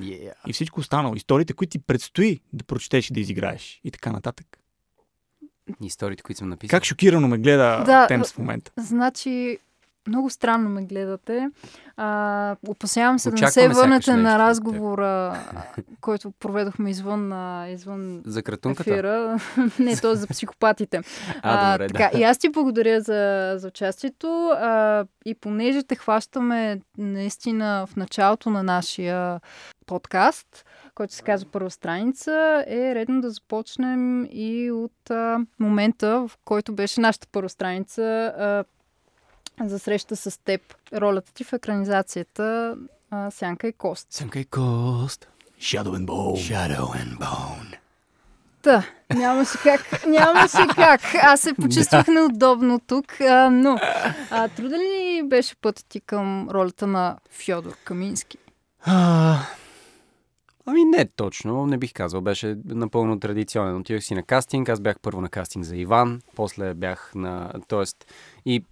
Yeah. 0.00 0.32
и 0.46 0.52
всичко 0.52 0.80
останало. 0.80 1.14
Историите, 1.14 1.52
които 1.52 1.70
ти 1.70 1.78
предстои 1.78 2.40
да 2.52 2.64
прочетеш 2.64 3.10
и 3.10 3.12
да 3.12 3.20
изиграеш 3.20 3.80
и 3.84 3.90
така 3.90 4.12
нататък. 4.12 4.58
Историите, 5.82 6.22
които 6.22 6.38
съм 6.38 6.48
написал. 6.48 6.76
Как 6.76 6.84
шокирано 6.84 7.28
ме 7.28 7.38
гледа 7.38 7.82
Да, 7.86 8.06
Темс 8.06 8.32
в 8.32 8.38
момента? 8.38 8.72
Значи, 8.76 9.58
много 10.08 10.30
странно 10.30 10.70
ме 10.70 10.84
гледате. 10.84 11.50
А, 11.96 12.56
опасявам 12.68 13.18
се 13.18 13.30
да 13.30 13.34
не 13.34 13.50
се 13.50 13.60
Очакваме 13.60 13.74
върнете 13.74 14.16
на 14.16 14.38
разговора, 14.38 15.38
който 16.00 16.30
проведохме 16.30 16.90
извън, 16.90 17.32
а, 17.32 17.68
извън 17.68 18.22
За 18.26 18.42
кратунката? 18.42 18.90
ефира. 18.90 19.38
не, 19.78 19.96
то 19.96 20.14
за 20.14 20.26
психопатите. 20.26 21.00
А, 21.42 21.72
добре, 21.72 21.88
така, 21.88 22.10
да. 22.12 22.18
И 22.18 22.22
аз 22.22 22.38
ти 22.38 22.48
благодаря 22.48 23.00
за, 23.00 23.54
за 23.58 23.68
участието. 23.68 24.48
А, 24.48 25.04
и 25.24 25.34
понеже 25.34 25.82
те 25.82 25.94
хващаме 25.94 26.80
наистина 26.98 27.86
в 27.86 27.96
началото 27.96 28.50
на 28.50 28.62
нашия 28.62 29.40
подкаст, 29.86 30.64
който 30.94 31.14
се 31.14 31.22
казва 31.22 31.50
Първа 31.50 31.70
страница, 31.70 32.64
е 32.66 32.94
редно 32.94 33.20
да 33.20 33.30
започнем 33.30 34.24
и 34.30 34.70
от 34.70 35.10
а, 35.10 35.38
момента, 35.60 36.28
в 36.28 36.30
който 36.44 36.72
беше 36.72 37.00
нашата 37.00 37.26
първа 37.32 37.48
страница 37.48 38.02
а, 38.02 38.64
за 39.64 39.78
среща 39.78 40.16
с 40.16 40.38
теб. 40.44 40.74
Ролята 40.92 41.32
ти 41.34 41.44
в 41.44 41.52
екранизацията 41.52 42.76
а, 43.10 43.30
Сянка 43.30 43.68
и 43.68 43.72
Кост. 43.72 44.06
Сянка 44.10 44.38
и 44.38 44.44
кост. 44.44 45.28
Shadow 45.60 45.96
and 45.98 46.06
Bone. 46.06 46.36
Shadow 46.36 46.86
and 46.86 47.18
Bone. 47.18 47.76
Та, 48.62 48.86
нямаше 49.14 49.58
как. 49.62 50.06
Нямаше 50.06 50.66
как. 50.74 51.00
Аз 51.14 51.40
се 51.40 51.54
почувствах 51.54 52.06
неудобно 52.06 52.80
тук, 52.86 53.20
а, 53.20 53.50
но 53.50 53.78
а, 54.30 54.48
труден 54.48 54.80
ли 54.80 55.22
беше 55.24 55.56
пътят 55.56 55.86
ти 55.88 56.00
към 56.00 56.48
ролята 56.50 56.86
на 56.86 57.18
Фьодор 57.30 57.76
Камински? 57.84 58.38
А, 58.82 59.38
ами 60.66 60.84
не 60.84 61.04
точно, 61.04 61.66
не 61.66 61.78
бих 61.78 61.92
казал. 61.92 62.20
Беше 62.20 62.56
напълно 62.64 63.20
традиционен. 63.20 63.76
Отидох 63.76 64.02
си 64.02 64.14
на 64.14 64.22
кастинг. 64.22 64.68
Аз 64.68 64.80
бях 64.80 64.96
първо 65.02 65.20
на 65.20 65.28
кастинг 65.28 65.64
за 65.64 65.76
Иван, 65.76 66.20
после 66.36 66.74
бях 66.74 67.12
на... 67.14 67.52
Тоест, 67.68 67.96
и 68.46 68.64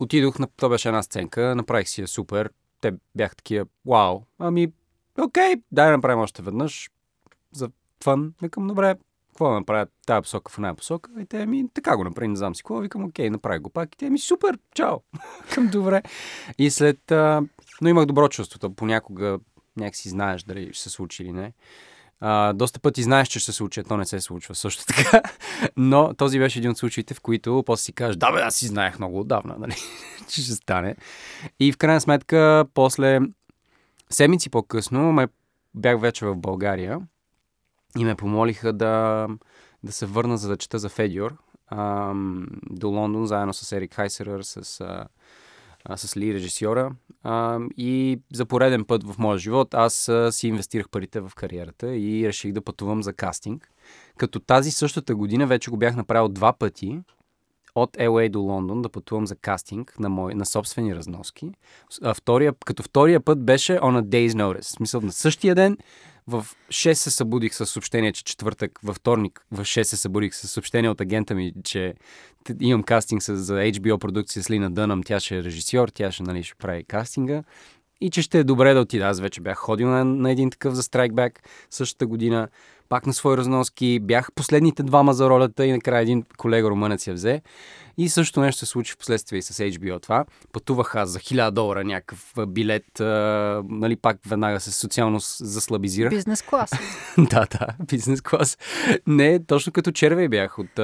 отидох 0.00 0.38
на... 0.38 0.46
То 0.46 0.68
беше 0.68 0.88
една 0.88 1.02
сценка, 1.02 1.54
направих 1.54 1.88
си 1.88 2.00
я 2.00 2.08
супер. 2.08 2.50
Те 2.80 2.92
бяха 3.14 3.36
такива, 3.36 3.66
вау. 3.86 4.22
Ами, 4.38 4.72
окей, 5.20 5.54
дай 5.72 5.86
да 5.86 5.92
направим 5.92 6.20
още 6.20 6.42
веднъж. 6.42 6.90
За 7.52 7.70
фън. 8.04 8.34
Викам, 8.42 8.66
добре, 8.66 8.94
какво 9.28 9.48
да 9.48 9.54
направя 9.54 9.86
тази 10.06 10.22
посока 10.22 10.52
в 10.52 10.58
една 10.58 10.74
посока? 10.74 11.10
И 11.20 11.26
те 11.26 11.46
ми, 11.46 11.64
така 11.74 11.96
го 11.96 12.04
направи, 12.04 12.28
не 12.28 12.36
знам 12.36 12.54
си 12.54 12.62
какво. 12.62 12.78
Викам, 12.78 13.04
окей, 13.04 13.30
направи 13.30 13.58
го 13.58 13.70
пак. 13.70 13.94
И 13.94 13.98
те 13.98 14.10
ми, 14.10 14.18
супер, 14.18 14.58
чао. 14.74 14.96
Към 15.54 15.66
добре. 15.66 16.02
И 16.58 16.70
след, 16.70 17.10
а, 17.10 17.42
но 17.80 17.88
имах 17.88 18.06
добро 18.06 18.28
чувство. 18.28 18.74
Понякога 18.74 19.38
някакси 19.76 20.08
знаеш 20.08 20.42
дали 20.42 20.72
ще 20.72 20.82
се 20.82 20.90
случи 20.90 21.22
или 21.22 21.32
не. 21.32 21.52
А, 22.20 22.52
доста 22.52 22.80
пъти 22.80 23.02
знаеш, 23.02 23.28
че 23.28 23.38
ще 23.38 23.52
се 23.52 23.56
случи, 23.56 23.84
то 23.84 23.96
не 23.96 24.06
се 24.06 24.20
случва 24.20 24.54
също 24.54 24.84
така. 24.86 25.22
Но 25.76 26.14
този 26.14 26.38
беше 26.38 26.58
един 26.58 26.70
от 26.70 26.78
случаите, 26.78 27.14
в 27.14 27.20
които 27.20 27.62
после 27.66 27.82
си 27.82 27.92
кажеш, 27.92 28.16
да 28.16 28.32
бе, 28.32 28.40
аз 28.40 28.54
си 28.54 28.66
знаех 28.66 28.98
много 28.98 29.20
отдавна, 29.20 29.56
нали? 29.58 29.74
че 30.28 30.42
ще 30.42 30.52
стане. 30.52 30.96
И 31.60 31.72
в 31.72 31.76
крайна 31.76 32.00
сметка, 32.00 32.64
после 32.74 33.20
седмици 34.10 34.50
по-късно, 34.50 35.12
ме 35.12 35.28
бях 35.74 36.00
вече 36.00 36.26
в 36.26 36.36
България 36.36 37.00
и 37.98 38.04
ме 38.04 38.14
помолиха 38.14 38.72
да, 38.72 39.26
да 39.82 39.92
се 39.92 40.06
върна 40.06 40.38
за 40.38 40.48
да 40.48 40.56
чета 40.56 40.78
за 40.78 40.88
Федиор 40.88 41.36
до 42.70 42.88
Лондон, 42.88 43.26
заедно 43.26 43.54
с 43.54 43.72
Ерик 43.72 43.94
Хайсерър, 43.94 44.42
с, 44.42 44.80
а, 44.80 45.06
а, 45.88 45.96
с 45.96 46.16
Ли 46.16 46.34
режисьора. 46.34 46.92
А, 47.22 47.58
и 47.76 48.20
за 48.32 48.46
пореден 48.46 48.84
път 48.84 49.04
в 49.04 49.18
моя 49.18 49.38
живот 49.38 49.74
аз 49.74 50.08
а, 50.08 50.32
си 50.32 50.48
инвестирах 50.48 50.88
парите 50.88 51.20
в 51.20 51.32
кариерата 51.36 51.96
и 51.96 52.28
реших 52.28 52.52
да 52.52 52.62
пътувам 52.62 53.02
за 53.02 53.12
кастинг. 53.12 53.70
Като 54.16 54.40
тази 54.40 54.70
същата 54.70 55.14
година 55.14 55.46
вече 55.46 55.70
го 55.70 55.76
бях 55.76 55.96
направил 55.96 56.28
два 56.28 56.52
пъти 56.52 57.00
от 57.74 57.96
LA 57.96 58.30
до 58.30 58.40
Лондон 58.40 58.82
да 58.82 58.88
пътувам 58.88 59.26
за 59.26 59.36
кастинг 59.36 59.98
на, 59.98 60.08
мой, 60.08 60.34
на 60.34 60.46
собствени 60.46 60.96
разноски. 60.96 61.50
А 62.02 62.14
втория, 62.14 62.54
като 62.64 62.82
втория 62.82 63.20
път 63.20 63.44
беше 63.44 63.72
on 63.72 64.02
a 64.02 64.02
day's 64.02 64.28
notice. 64.28 64.62
В 64.62 64.70
смисъл 64.70 65.00
на 65.00 65.12
същия 65.12 65.54
ден 65.54 65.76
в 66.28 66.46
6 66.68 66.92
се 66.92 67.10
събудих 67.10 67.54
с 67.54 67.66
съобщение, 67.66 68.12
че 68.12 68.24
четвъртък, 68.24 68.78
във 68.82 68.96
вторник 68.96 69.46
в 69.52 69.60
6 69.60 69.82
се 69.82 69.96
събудих 69.96 70.34
с 70.34 70.48
съобщение 70.48 70.90
от 70.90 71.00
агента 71.00 71.34
ми, 71.34 71.52
че 71.64 71.94
имам 72.60 72.82
кастинг 72.82 73.22
с, 73.22 73.36
за 73.36 73.54
HBO 73.54 73.98
продукция 73.98 74.42
с 74.42 74.50
Лина 74.50 74.70
Дънам, 74.70 75.02
тя 75.02 75.20
ще 75.20 75.36
е 75.36 75.42
режисьор, 75.42 75.88
тя 75.88 76.12
ще, 76.12 76.22
нали, 76.22 76.42
ще 76.42 76.54
прави 76.54 76.84
кастинга. 76.84 77.42
И 78.00 78.10
че 78.10 78.22
ще 78.22 78.38
е 78.38 78.44
добре 78.44 78.74
да 78.74 78.80
отида. 78.80 79.04
Аз 79.04 79.20
вече 79.20 79.40
бях 79.40 79.58
ходил 79.58 79.88
на, 79.88 80.04
на 80.04 80.30
един 80.30 80.50
такъв 80.50 80.74
за 80.74 80.82
страйкбек 80.82 81.42
същата 81.70 82.06
година, 82.06 82.48
пак 82.88 83.06
на 83.06 83.12
свои 83.12 83.36
разноски, 83.36 83.98
бях 84.02 84.32
последните 84.34 84.82
двама 84.82 85.14
за 85.14 85.30
ролята 85.30 85.66
и 85.66 85.72
накрая 85.72 86.02
един 86.02 86.24
колега 86.36 86.70
румънец 86.70 87.06
я 87.06 87.14
взе. 87.14 87.42
И 87.98 88.08
също 88.08 88.40
нещо 88.40 88.58
се 88.58 88.66
случи 88.66 88.92
в 88.92 88.98
последствие 88.98 89.38
и 89.38 89.42
с 89.42 89.54
HBO 89.54 90.02
това. 90.02 90.24
Пътувах 90.52 90.94
аз 90.94 91.10
за 91.10 91.18
1000 91.18 91.50
долара 91.50 91.84
някакъв 91.84 92.32
билет, 92.48 93.00
а, 93.00 93.62
нали 93.68 93.96
пак 93.96 94.16
веднага 94.28 94.60
се 94.60 94.72
социално 94.72 95.18
заслабизирах. 95.38 96.10
Бизнес 96.10 96.42
клас. 96.42 96.70
да, 97.18 97.46
да, 97.50 97.66
бизнес 97.86 98.20
клас. 98.20 98.58
Не, 99.06 99.44
точно 99.44 99.72
като 99.72 99.92
червей 99.92 100.28
бях 100.28 100.58
от, 100.58 100.78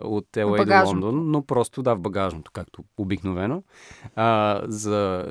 от 0.00 0.26
LA 0.32 0.64
до 0.64 0.88
Лондон, 0.88 1.30
но 1.30 1.42
просто 1.42 1.82
да, 1.82 1.94
в 1.94 2.00
багажното, 2.00 2.50
както 2.54 2.84
обикновено, 2.96 3.62
а, 4.16 4.60
за 4.64 5.24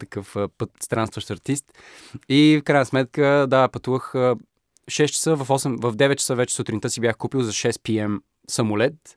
такъв 0.00 0.36
път 0.58 0.70
странстващ 0.82 1.30
артист. 1.30 1.64
И 2.28 2.58
в 2.60 2.64
крайна 2.64 2.86
сметка, 2.86 3.46
да, 3.48 3.68
пътувах 3.68 4.14
6 4.90 5.06
часа, 5.06 5.36
в, 5.36 5.48
8, 5.48 5.90
в 5.90 5.96
9 5.96 6.16
часа 6.16 6.34
вече 6.34 6.54
сутринта 6.54 6.90
си 6.90 7.00
бях 7.00 7.16
купил 7.16 7.42
за 7.42 7.52
6 7.52 7.82
пм 7.82 8.20
самолет. 8.48 9.16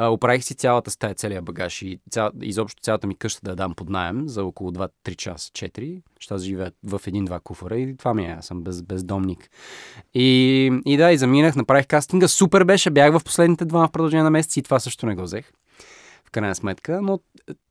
Оправих 0.00 0.44
си 0.44 0.54
цялата 0.54 0.90
стая, 0.90 1.14
целият 1.14 1.44
багаж 1.44 1.82
и 1.82 2.00
цял, 2.10 2.30
изобщо 2.42 2.82
цялата 2.82 3.06
ми 3.06 3.14
къща 3.14 3.40
да 3.44 3.50
я 3.50 3.56
дам 3.56 3.74
под 3.74 3.88
найем 3.88 4.28
за 4.28 4.44
около 4.44 4.70
2-3 4.70 5.16
часа, 5.16 5.50
4. 5.50 6.02
Ще 6.18 6.34
аз 6.34 6.42
живея 6.42 6.72
в 6.84 7.00
един-два 7.06 7.40
куфара 7.40 7.78
и 7.78 7.96
това 7.96 8.14
ми 8.14 8.24
е, 8.24 8.36
аз 8.38 8.46
съм 8.46 8.62
без, 8.62 8.82
бездомник. 8.82 9.50
И, 10.14 10.70
и 10.86 10.96
да, 10.96 11.12
и 11.12 11.18
заминах, 11.18 11.56
направих 11.56 11.86
кастинга, 11.86 12.28
супер 12.28 12.64
беше, 12.64 12.90
бях 12.90 13.18
в 13.18 13.24
последните 13.24 13.64
два 13.64 13.86
в 13.86 13.90
продължение 13.90 14.24
на 14.24 14.30
месеци 14.30 14.60
и 14.60 14.62
това 14.62 14.80
също 14.80 15.06
не 15.06 15.14
го 15.14 15.22
взех. 15.22 15.52
В 16.24 16.30
крайна 16.30 16.54
сметка, 16.54 17.02
но 17.02 17.20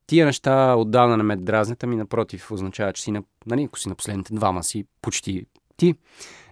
тия 0.07 0.25
неща 0.25 0.75
отдавна 0.75 1.17
не 1.17 1.23
ме 1.23 1.35
дразнят, 1.35 1.83
ами 1.83 1.95
напротив, 1.95 2.51
означава, 2.51 2.93
че 2.93 3.03
си 3.03 3.11
на, 3.11 3.23
нали, 3.45 3.63
ако 3.63 3.79
си 3.79 3.89
на 3.89 3.95
последните 3.95 4.33
двама 4.33 4.63
си 4.63 4.85
почти 5.01 5.45
ти. 5.77 5.95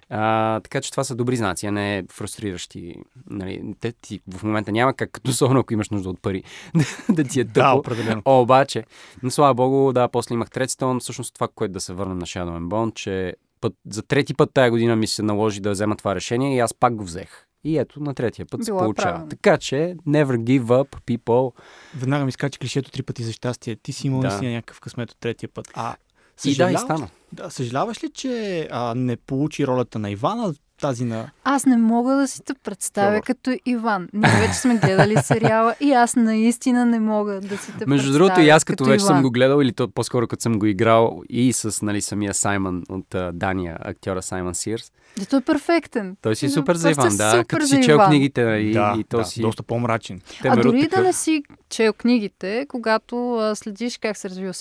А, 0.10 0.60
така 0.60 0.82
че 0.82 0.92
това 0.92 1.04
са 1.04 1.16
добри 1.16 1.36
знаци, 1.36 1.66
а 1.66 1.72
не 1.72 2.04
фрустриращи. 2.12 2.96
Нали, 3.30 3.76
те 3.80 3.92
ти 3.92 4.20
в 4.38 4.44
момента 4.44 4.72
няма 4.72 4.94
как, 4.94 5.20
особено 5.28 5.60
ако 5.60 5.74
имаш 5.74 5.90
нужда 5.90 6.10
от 6.10 6.22
пари, 6.22 6.44
да 7.10 7.24
ти 7.24 7.40
е 7.40 7.46
тъпо. 7.46 7.54
Да, 7.54 7.74
определено. 7.74 8.22
О, 8.26 8.42
обаче, 8.42 8.84
но 9.24 9.32
слава 9.32 9.54
богу, 9.54 9.94
да, 9.94 10.08
после 10.08 10.34
имах 10.34 10.50
Тредстон. 10.50 11.00
Всъщност 11.00 11.34
това, 11.34 11.48
което 11.56 11.72
да 11.72 11.80
се 11.80 11.94
върна 11.94 12.16
на 12.16 12.26
Shadow 12.26 12.60
and 12.60 12.68
Bone, 12.68 12.94
че 12.94 13.36
път, 13.62 13.74
за 13.90 14.02
трети 14.02 14.34
път 14.34 14.50
тая 14.54 14.72
година 14.72 14.96
ми 14.96 15.08
се 15.08 15.24
наложи 15.24 15.60
да 15.60 15.72
взема 15.72 15.96
това 15.96 16.16
решение 16.16 16.56
и 16.56 16.60
аз 16.60 16.74
пак 16.74 16.96
го 16.96 17.04
взех. 17.04 17.46
И 17.64 17.78
ето, 17.78 18.00
на 18.00 18.14
третия 18.14 18.46
път 18.46 18.66
Било 18.66 18.80
се 18.80 18.84
получава. 18.84 19.12
Правилно. 19.12 19.30
Така 19.30 19.58
че, 19.58 19.96
never 20.08 20.38
give 20.38 20.64
up, 20.64 21.02
people. 21.02 21.54
Веднага 21.96 22.26
ми 22.26 22.32
скача 22.32 22.60
клишето 22.60 22.92
три 22.92 23.04
пъти 23.04 23.24
за 23.24 23.32
щастие. 23.32 23.76
Ти 23.76 23.94
си 23.94 24.08
имал 24.08 24.22
да. 24.22 24.28
наистина 24.28 24.52
някакъв 24.52 24.80
късмет 24.80 25.12
от 25.12 25.18
третия 25.20 25.50
път. 25.50 25.72
А, 25.74 25.96
и 26.46 26.56
да, 26.56 26.72
и 26.72 26.78
стана. 26.78 27.08
Да, 27.32 27.50
съжаляваш 27.50 28.04
ли, 28.04 28.10
че 28.10 28.68
а, 28.72 28.94
не 28.96 29.16
получи 29.16 29.68
ролята 29.68 30.00
на 30.00 30.12
Ивана, 30.12 30.54
тази 30.82 31.06
на... 31.06 31.30
Аз 31.44 31.66
не 31.66 31.78
мога 31.78 32.16
да 32.16 32.28
си 32.28 32.42
те 32.46 32.54
представя 32.64 33.12
Добър. 33.12 33.22
като 33.22 33.58
Иван. 33.66 34.08
Ние 34.14 34.32
вече 34.40 34.54
сме 34.54 34.78
гледали 34.78 35.16
сериала 35.24 35.76
и 35.80 35.92
аз 35.92 36.16
наистина 36.16 36.86
не 36.86 37.00
мога 37.00 37.42
да 37.42 37.58
си 37.58 37.74
те 37.80 37.86
Между 37.86 38.14
другото 38.14 38.42
и 38.42 38.50
аз 38.50 38.64
като, 38.64 38.84
като 38.84 38.90
вече 38.90 39.06
Иван. 39.06 39.16
съм 39.16 39.22
го 39.22 39.32
гледал 39.32 39.62
или 39.62 39.74
то 39.74 39.88
по-скоро 39.88 40.28
като 40.28 40.42
съм 40.42 40.60
го 40.60 40.66
играл 40.66 41.22
и 41.30 41.54
с 41.54 41.82
нали, 41.82 42.02
самия 42.02 42.34
Саймън 42.34 42.84
от 42.90 43.06
uh, 43.14 43.32
Дания, 43.32 43.78
актьора 43.80 44.22
Саймън 44.22 44.56
Сирс. 44.56 44.92
Да, 45.20 45.26
той 45.26 45.40
е 45.40 45.42
перфектен. 45.42 46.18
Той 46.22 46.36
си 46.36 46.46
е 46.46 46.50
супер 46.50 46.76
за 46.76 46.92
Иван, 46.92 47.18
да. 47.18 47.44
Като 47.48 47.68
си 47.68 47.82
чел 47.84 48.00
книгите 48.00 48.42
и, 48.42 48.72
да, 48.72 48.96
и 49.00 49.04
то 49.04 49.18
да, 49.18 49.26
си... 49.26 49.42
доста 49.42 49.64
по-мрачен. 49.64 50.22
Те 50.42 50.48
а 50.48 50.56
дори 50.56 50.82
такъв... 50.82 51.00
да 51.00 51.08
не 51.08 51.14
си 51.14 51.44
чел 51.70 51.94
книгите, 51.94 52.66
когато 52.70 53.36
а, 53.36 53.56
следиш 53.56 53.98
как 53.98 54.18
се 54.18 54.30
развива 54.30 54.54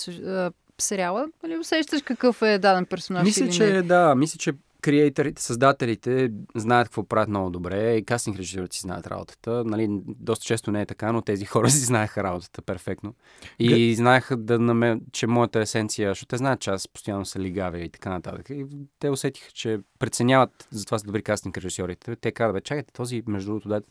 сериала, 0.81 1.27
нали 1.43 1.57
усещаш 1.57 2.01
какъв 2.01 2.41
е 2.41 2.57
даден 2.57 2.85
персонаж 2.85 3.23
Мисля, 3.23 3.45
или 3.45 3.53
че 3.53 3.73
не? 3.73 3.81
да, 3.81 4.15
мисля, 4.15 4.37
че 4.37 4.53
креаторите, 4.85 5.41
създателите 5.41 6.31
знаят 6.55 6.87
какво 6.87 7.03
правят 7.03 7.29
много 7.29 7.49
добре 7.49 7.95
и 7.95 8.05
кастинг 8.05 8.37
режисьорите 8.37 8.75
си 8.75 8.81
знаят 8.81 9.07
работата. 9.07 9.63
Нали, 9.65 9.87
доста 10.19 10.45
често 10.45 10.71
не 10.71 10.81
е 10.81 10.85
така, 10.85 11.11
но 11.11 11.21
тези 11.21 11.45
хора 11.45 11.69
си 11.69 11.79
знаеха 11.79 12.23
работата 12.23 12.61
перфектно. 12.61 13.13
И 13.59 13.91
Г... 13.91 13.97
знаеха 13.97 14.37
да 14.37 14.59
наме, 14.59 14.99
че 15.11 15.27
моята 15.27 15.59
есенция, 15.59 16.11
защото 16.11 16.27
те 16.27 16.37
знаят, 16.37 16.59
че 16.59 16.69
аз 16.69 16.87
постоянно 16.87 17.25
се 17.25 17.39
лигавя 17.39 17.79
и 17.79 17.89
така 17.89 18.09
нататък. 18.09 18.49
И 18.49 18.65
те 18.99 19.09
усетиха, 19.09 19.51
че 19.51 19.79
преценяват, 19.99 20.67
затова 20.71 20.99
са 20.99 21.05
добри 21.05 21.21
кастинг 21.21 21.57
режисьорите. 21.57 22.15
Те 22.15 22.31
казват, 22.31 22.63
чакайте, 22.63 22.93
този 22.93 23.23
между 23.27 23.49
другото 23.49 23.69
дайте 23.69 23.89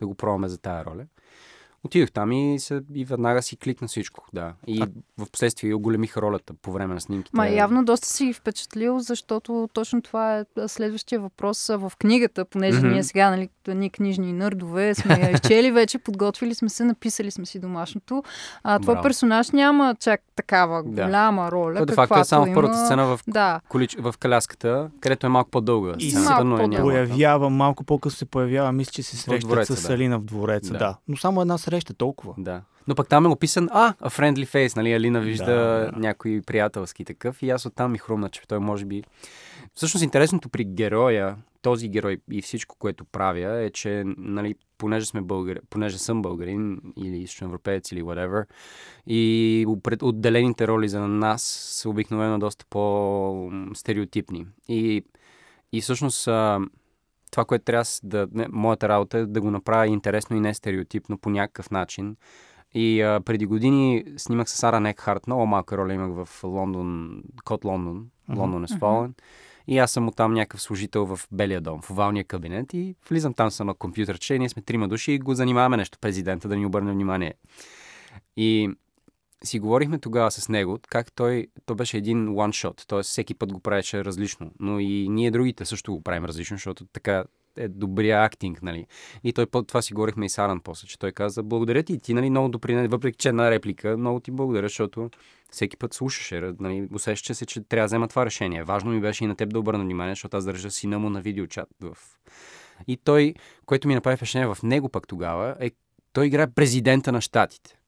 да 0.00 0.06
го 0.06 0.14
пробваме 0.14 0.48
за 0.48 0.58
тая 0.58 0.84
роля. 0.84 1.06
Отидох 1.84 2.10
там 2.10 2.32
и, 2.32 2.58
се, 2.58 2.80
и 2.94 3.04
веднага 3.04 3.42
си 3.42 3.56
кликна 3.56 3.88
всичко, 3.88 4.26
да. 4.32 4.52
И 4.66 4.82
а... 4.82 4.88
в 5.18 5.30
последствие 5.30 5.74
оголемиха 5.74 6.22
ролята 6.22 6.54
по 6.62 6.72
време 6.72 6.94
на 6.94 7.00
снимките. 7.00 7.36
Ма 7.36 7.48
явно 7.48 7.84
доста 7.84 8.08
си 8.08 8.32
впечатлил, 8.32 8.98
защото 8.98 9.68
точно 9.72 10.02
това 10.02 10.38
е 10.38 10.44
следващия 10.66 11.20
въпрос 11.20 11.66
в 11.66 11.92
книгата, 11.98 12.44
понеже 12.44 12.80
mm-hmm. 12.80 12.92
ние 12.92 13.02
сега, 13.02 13.30
нали, 13.30 13.48
ние 13.68 13.90
книжни 13.90 14.32
нърдове, 14.32 14.94
сме 14.94 15.14
я 15.14 15.30
изчели 15.30 15.70
вече, 15.70 15.98
подготвили 15.98 16.54
сме 16.54 16.68
се, 16.68 16.84
написали 16.84 17.30
сме 17.30 17.46
си 17.46 17.58
домашното. 17.58 18.22
А 18.62 18.78
това 18.78 19.02
персонаж 19.02 19.50
няма 19.50 19.96
чак 20.00 20.20
такава 20.36 20.82
голяма 20.82 21.44
да. 21.44 21.50
роля. 21.50 21.86
Това 21.86 22.06
факт 22.06 22.20
е 22.20 22.24
само 22.24 22.46
в 22.46 22.54
първата 22.54 22.84
сцена 22.84 23.06
в, 23.06 23.20
да. 23.28 23.60
колич... 23.68 23.96
в 23.98 24.14
коляската, 24.22 24.90
където 25.00 25.26
е 25.26 25.30
малко 25.30 25.50
по-дълга. 25.50 25.94
И 25.98 26.10
се 26.10 26.30
появява, 26.80 27.50
малко 27.50 27.84
по-късно 27.84 28.16
се 28.16 28.24
появява, 28.24 28.72
мисля, 28.72 28.90
че 28.90 29.02
се 29.02 29.16
среща 29.16 29.76
с 29.76 29.90
Алина 29.90 30.18
в 30.18 30.24
двореца, 30.24 30.72
да. 30.72 30.78
да. 30.78 30.96
Но 31.08 31.16
само 31.16 31.40
една 31.40 31.58
среща 31.58 31.73
толкова. 31.80 32.34
Да. 32.38 32.62
Но 32.88 32.94
пък 32.94 33.08
там 33.08 33.26
е 33.26 33.28
описан, 33.28 33.68
а, 33.72 33.92
a 33.92 34.08
friendly 34.08 34.46
face, 34.46 34.76
нали, 34.76 34.92
Алина 34.92 35.20
вижда 35.20 35.44
да, 35.44 35.90
да. 35.90 35.92
някой 35.96 36.40
приятелски 36.46 37.04
такъв 37.04 37.42
и 37.42 37.50
аз 37.50 37.66
оттам 37.66 37.92
ми 37.92 37.98
хрумна, 37.98 38.28
че 38.28 38.40
той 38.48 38.58
може 38.58 38.84
би... 38.84 39.02
Всъщност 39.74 40.04
интересното 40.04 40.48
при 40.48 40.64
героя, 40.64 41.36
този 41.62 41.88
герой 41.88 42.18
и 42.30 42.42
всичко, 42.42 42.76
което 42.78 43.04
правя 43.04 43.62
е, 43.62 43.70
че, 43.70 44.02
нали, 44.06 44.54
понеже, 44.78 45.06
сме 45.06 45.20
българи, 45.20 45.58
понеже 45.70 45.98
съм 45.98 46.22
българин 46.22 46.80
или 46.96 47.16
източен 47.16 47.48
европеец 47.48 47.92
или 47.92 48.02
whatever, 48.02 48.44
и 49.06 49.66
отделените 50.02 50.66
роли 50.66 50.88
за 50.88 51.08
нас 51.08 51.42
са 51.82 51.88
обикновено 51.88 52.38
доста 52.38 52.64
по-стереотипни. 52.70 54.46
И, 54.68 55.04
и 55.72 55.80
всъщност 55.80 56.28
това, 57.34 57.44
което 57.44 57.64
трябва 57.64 57.84
да... 58.02 58.28
Не, 58.32 58.46
моята 58.52 58.88
работа 58.88 59.18
е 59.18 59.26
да 59.26 59.40
го 59.40 59.50
направя 59.50 59.86
интересно 59.86 60.36
и 60.36 60.40
не 60.40 60.54
стереотипно 60.54 61.18
по 61.18 61.30
някакъв 61.30 61.70
начин. 61.70 62.16
И 62.74 63.02
а, 63.02 63.20
преди 63.20 63.46
години 63.46 64.04
снимах 64.16 64.50
с 64.50 64.52
Сара 64.52 64.80
Некхарт. 64.80 65.26
Много 65.26 65.46
малка 65.46 65.76
роля 65.76 65.94
имах 65.94 66.26
в 66.26 66.44
Лондон, 66.44 67.22
Код 67.44 67.64
Лондон. 67.64 68.06
Лондон 68.36 68.64
е 68.64 68.68
свален. 68.68 69.14
И 69.66 69.78
аз 69.78 69.90
съм 69.90 70.10
там 70.16 70.34
някакъв 70.34 70.62
служител 70.62 71.06
в 71.06 71.20
Белия 71.32 71.60
дом, 71.60 71.82
в 71.82 71.90
овалния 71.90 72.24
кабинет 72.24 72.74
и 72.74 72.96
влизам 73.08 73.34
там 73.34 73.50
с 73.50 73.60
едно 73.60 73.74
компютърче. 73.74 74.38
Ние 74.38 74.48
сме 74.48 74.62
трима 74.62 74.88
души 74.88 75.12
и 75.12 75.18
го 75.18 75.34
занимаваме 75.34 75.76
нещо 75.76 75.98
президента 75.98 76.48
да 76.48 76.56
ни 76.56 76.66
обърне 76.66 76.92
внимание. 76.92 77.34
И 78.36 78.70
си 79.44 79.58
говорихме 79.58 79.98
тогава 79.98 80.30
с 80.30 80.48
него, 80.48 80.78
как 80.88 81.12
той, 81.12 81.46
то 81.66 81.74
беше 81.74 81.96
един 81.96 82.28
one 82.28 82.68
shot, 82.68 82.88
т.е. 82.88 83.02
всеки 83.02 83.34
път 83.34 83.52
го 83.52 83.60
правеше 83.60 84.04
различно, 84.04 84.50
но 84.60 84.80
и 84.80 85.08
ние 85.08 85.30
другите 85.30 85.64
също 85.64 85.92
го 85.92 86.02
правим 86.02 86.24
различно, 86.24 86.56
защото 86.56 86.84
така 86.84 87.24
е 87.56 87.68
добрия 87.68 88.24
актинг, 88.24 88.62
нали. 88.62 88.86
И 89.24 89.32
той 89.32 89.46
по 89.46 89.62
това 89.62 89.82
си 89.82 89.94
говорихме 89.94 90.26
и 90.26 90.28
с 90.28 90.38
Аран 90.38 90.60
после, 90.60 90.88
че 90.88 90.98
той 90.98 91.12
каза, 91.12 91.42
благодаря 91.42 91.82
ти, 91.82 91.98
ти, 91.98 92.14
нали, 92.14 92.30
много 92.30 92.48
допринес, 92.48 92.90
въпреки 92.90 93.18
че 93.18 93.28
една 93.28 93.50
реплика, 93.50 93.96
много 93.96 94.20
ти 94.20 94.30
благодаря, 94.30 94.68
защото 94.68 95.10
всеки 95.50 95.76
път 95.76 95.94
слушаше, 95.94 96.52
нали, 96.60 96.88
усещаше 96.94 97.34
се, 97.34 97.46
че 97.46 97.60
трябва 97.60 97.82
да 97.82 97.86
взема 97.86 98.08
това 98.08 98.26
решение. 98.26 98.64
Важно 98.64 98.90
ми 98.90 99.00
беше 99.00 99.24
и 99.24 99.26
на 99.26 99.36
теб 99.36 99.52
да 99.52 99.58
обърна 99.58 99.84
внимание, 99.84 100.12
защото 100.12 100.36
аз 100.36 100.44
държа 100.44 100.70
сина 100.70 100.98
му 100.98 101.10
на 101.10 101.20
видеочат 101.20 101.68
в... 101.80 101.96
И 102.86 102.96
той, 102.96 103.34
което 103.66 103.88
ми 103.88 103.94
направи 103.94 104.16
впечатление 104.16 104.54
в 104.54 104.62
него 104.62 104.88
пък 104.88 105.08
тогава, 105.08 105.56
е 105.60 105.70
той 106.12 106.26
играе 106.26 106.46
президента 106.46 107.12
на 107.12 107.20
щатите. 107.20 107.78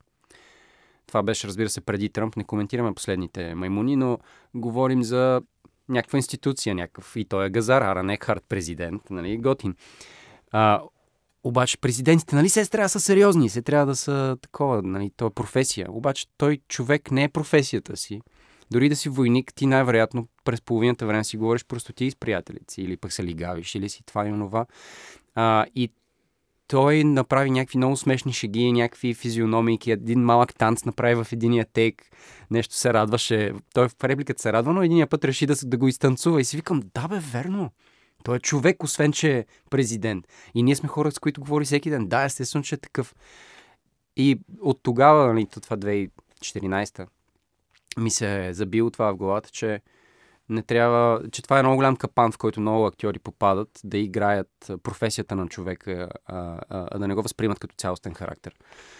Това 1.07 1.23
беше, 1.23 1.49
разбира 1.49 1.69
се, 1.69 1.81
преди 1.81 2.09
Тръмп. 2.09 2.37
Не 2.37 2.45
коментираме 2.45 2.95
последните 2.95 3.55
маймуни, 3.55 3.97
но 3.97 4.19
говорим 4.55 5.03
за 5.03 5.43
някаква 5.89 6.17
институция, 6.17 6.75
някакъв. 6.75 7.17
И 7.17 7.25
той 7.25 7.47
е 7.47 7.51
Газар, 7.51 7.83
Аран 7.83 8.11
Екхарт, 8.11 8.45
президент, 8.49 9.03
нали, 9.11 9.39
готин. 9.39 9.75
А, 10.51 10.83
обаче 11.45 11.79
президентите, 11.79 12.37
нали, 12.37 12.49
се 12.49 12.67
трябва 12.67 12.85
да 12.85 12.89
са 12.89 13.01
сериозни, 13.01 13.49
се 13.49 13.63
трябва 13.63 13.87
да 13.87 13.97
са 13.97 14.37
такова, 14.43 14.83
нали, 14.83 15.11
то 15.17 15.27
е 15.27 15.31
професия. 15.31 15.87
Обаче 15.91 16.27
той 16.37 16.59
човек 16.69 17.11
не 17.11 17.25
е 17.25 17.29
професията 17.29 17.97
си. 17.97 18.21
Дори 18.71 18.89
да 18.89 18.97
си 18.97 19.09
войник, 19.09 19.55
ти 19.55 19.67
най-вероятно 19.67 20.29
през 20.45 20.61
половината 20.61 21.07
време 21.07 21.25
си 21.25 21.37
говориш 21.37 21.65
просто 21.65 21.93
ти 21.93 22.11
с 22.11 22.17
приятелите 22.17 22.75
си, 22.75 22.83
или 22.83 22.97
пък 22.97 23.13
се 23.13 23.25
лигавиш, 23.25 23.75
или 23.75 23.89
си 23.89 24.03
това 24.07 24.29
и 24.29 24.33
онова. 24.33 24.67
А, 25.35 25.67
и 25.75 25.91
той 26.69 27.05
направи 27.05 27.51
някакви 27.51 27.79
много 27.79 27.97
смешни 27.97 28.33
шеги, 28.33 28.73
някакви 28.73 29.15
физиономики, 29.15 29.91
един 29.91 30.21
малък 30.21 30.55
танц 30.55 30.85
направи 30.85 31.25
в 31.25 31.33
единия 31.33 31.67
тейк, 31.73 32.03
нещо 32.51 32.75
се 32.75 32.93
радваше. 32.93 33.53
Той 33.75 33.89
в 33.89 34.05
репликата 34.05 34.43
се 34.43 34.53
радва, 34.53 34.73
но 34.73 34.83
единия 34.83 35.07
път 35.07 35.25
реши 35.25 35.47
да, 35.47 35.55
да 35.65 35.77
го 35.77 35.89
изтанцува 35.89 36.41
и 36.41 36.45
си 36.45 36.57
викам, 36.57 36.83
да 36.95 37.09
бе, 37.09 37.19
верно. 37.19 37.71
Той 38.25 38.37
е 38.37 38.41
човек, 38.41 38.83
освен 38.83 39.13
че 39.13 39.39
е 39.39 39.45
президент. 39.71 40.27
И 40.55 40.63
ние 40.63 40.77
сме 40.77 40.89
хора, 40.89 41.13
с 41.13 41.19
които 41.19 41.41
говори 41.41 41.65
всеки 41.65 41.91
ден. 41.91 42.09
Да, 42.09 42.25
естествено, 42.25 42.65
че 42.65 42.75
е 42.75 42.79
такъв. 42.79 43.15
И 44.17 44.41
от 44.61 44.81
тогава, 44.83 45.33
нали, 45.33 45.47
това 45.47 45.77
2014 45.77 47.07
ми 47.99 48.11
се 48.11 48.47
е 48.47 48.55
забило 48.55 48.91
това 48.91 49.13
в 49.13 49.17
главата, 49.17 49.51
че 49.51 49.81
не 50.49 50.63
трябва, 50.63 51.21
че 51.33 51.43
това 51.43 51.59
е 51.59 51.63
много 51.63 51.77
голям 51.77 51.97
капан, 51.97 52.33
в 52.33 52.39
който 52.39 52.61
много 52.61 52.87
актьори 52.87 53.19
попадат 53.19 53.81
да 53.85 53.99
играят 53.99 54.73
професията 54.83 55.37
на 55.37 55.49
човека, 55.49 56.09
а, 56.27 56.37
а, 56.69 56.89
а 56.91 56.99
да 56.99 57.09
не 57.09 57.15
го 57.15 57.23
възприемат 57.23 57.59
като 57.59 57.75
цялостен 57.79 58.15
характер. 58.15 58.55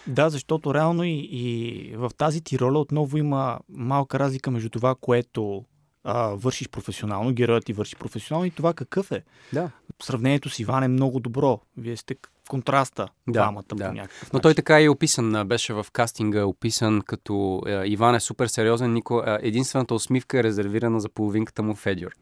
Да, 0.07 0.29
защото 0.29 0.73
реално 0.73 1.03
и, 1.03 1.27
и 1.31 1.95
в 1.95 2.11
тази 2.17 2.41
ти 2.41 2.59
роля 2.59 2.79
отново 2.79 3.17
има 3.17 3.59
малка 3.69 4.19
разлика 4.19 4.51
между 4.51 4.69
това, 4.69 4.95
което 5.01 5.65
а, 6.03 6.27
вършиш 6.27 6.69
професионално, 6.69 7.33
героят 7.33 7.65
ти 7.65 7.73
върши 7.73 7.95
професионално 7.95 8.45
и 8.45 8.51
това 8.51 8.73
какъв 8.73 9.11
е. 9.11 9.23
Да. 9.53 9.71
Сравнението 10.03 10.49
с 10.49 10.59
Иван 10.59 10.83
е 10.83 10.87
много 10.87 11.19
добро. 11.19 11.59
Вие 11.77 11.97
сте 11.97 12.15
контраста 12.47 13.07
Да, 13.27 13.31
двамата 13.31 13.63
да. 13.73 13.87
по 13.87 13.93
някакъв 13.93 14.33
Но 14.33 14.39
той 14.39 14.53
така 14.53 14.81
е 14.81 14.89
описан, 14.89 15.47
беше 15.47 15.73
в 15.73 15.85
кастинга 15.93 16.45
описан 16.45 17.01
като 17.05 17.61
е, 17.67 17.83
Иван 17.85 18.15
е 18.15 18.19
супер 18.19 18.47
сериозен, 18.47 18.93
Нико, 18.93 19.23
е, 19.27 19.37
единствената 19.41 19.93
усмивка 19.93 20.39
е 20.39 20.43
резервирана 20.43 20.99
за 20.99 21.09
половинката 21.09 21.63
му 21.63 21.75
Федюр. 21.75 22.11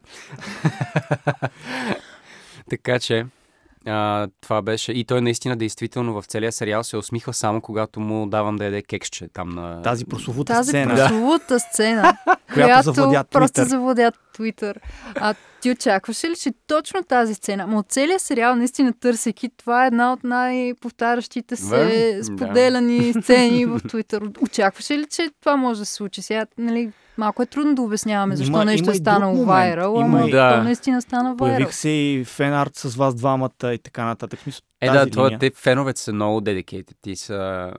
така 2.70 2.98
че, 2.98 3.26
а, 3.86 4.28
това 4.40 4.62
беше. 4.62 4.92
И 4.92 5.04
той 5.04 5.20
наистина, 5.20 5.56
действително, 5.56 6.22
в 6.22 6.26
целия 6.26 6.52
сериал 6.52 6.84
се 6.84 6.96
усмихва 6.96 7.34
само 7.34 7.60
когато 7.60 8.00
му 8.00 8.26
давам 8.26 8.56
да 8.56 8.64
яде 8.64 8.82
кексче 8.82 9.28
там 9.28 9.48
на... 9.48 9.82
Тази 9.82 10.04
прословута 10.04 10.52
Тази 10.52 10.68
сцена. 10.68 10.94
прословута 10.94 11.60
сцена, 11.60 12.16
Която 12.26 12.52
която 12.54 12.92
завладя 12.92 13.24
просто 13.24 13.60
Twitter. 13.60 13.64
завладя 13.68 14.12
Твитър. 14.34 14.80
А 15.14 15.34
ти 15.66 15.70
очакваше 15.70 16.30
ли, 16.30 16.36
че 16.36 16.50
точно 16.66 17.02
тази 17.02 17.34
сцена, 17.34 17.66
но 17.66 17.78
от 17.78 17.86
целият 17.88 18.20
сериал, 18.22 18.56
наистина 18.56 18.92
търсейки, 18.92 19.48
това 19.56 19.84
е 19.84 19.86
една 19.86 20.12
от 20.12 20.24
най-повтарящите 20.24 21.56
се 21.56 22.14
да. 22.16 22.24
споделяни 22.24 23.12
сцени 23.12 23.66
в 23.66 23.80
Твитър. 23.88 24.30
Очакваше 24.40 24.98
ли, 24.98 25.06
че 25.06 25.30
това 25.40 25.56
може 25.56 25.80
да 25.80 25.86
се 25.86 25.92
случи? 25.92 26.22
Сега, 26.22 26.46
нали, 26.58 26.92
малко 27.18 27.42
е 27.42 27.46
трудно 27.46 27.74
да 27.74 27.82
обясняваме 27.82 28.36
защо 28.36 28.52
Има- 28.52 28.64
нещо 28.64 28.84
има 28.84 28.92
е 28.92 28.94
станало 28.94 29.44
вайрал, 29.44 30.00
ама 30.00 30.28
Да. 30.28 30.56
то 30.56 30.62
наистина 30.62 31.02
стана 31.02 31.22
вайрал. 31.24 31.36
Появих 31.56 31.74
се 31.74 31.88
и 31.88 32.24
фенарт 32.24 32.76
с 32.76 32.96
вас 32.96 33.14
двамата 33.14 33.50
и 33.64 33.78
така 33.78 34.04
нататък. 34.04 34.40
Е, 34.80 34.90
да, 34.90 35.06
това, 35.06 35.38
те 35.38 35.50
феновете 35.54 36.00
са 36.00 36.12
много 36.12 36.40
dedicated 36.40 37.06
и 37.06 37.16
са, 37.16 37.72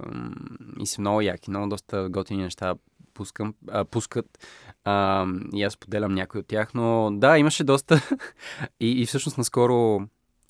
и 0.80 0.86
са 0.88 1.02
много 1.02 1.21
яки, 1.21 1.50
много 1.50 1.67
доста 1.67 2.08
готини 2.10 2.43
неща 2.43 2.73
пускам, 3.13 3.54
а, 3.69 3.86
пускат. 3.86 4.26
А, 4.89 5.26
и 5.54 5.63
аз 5.63 5.78
поделям 5.78 6.13
някой 6.13 6.39
от 6.39 6.47
тях, 6.47 6.73
но 6.73 7.12
да, 7.12 7.38
имаше 7.38 7.63
доста. 7.63 8.02
и, 8.80 9.02
и 9.02 9.06
всъщност 9.06 9.38
наскоро 9.38 10.02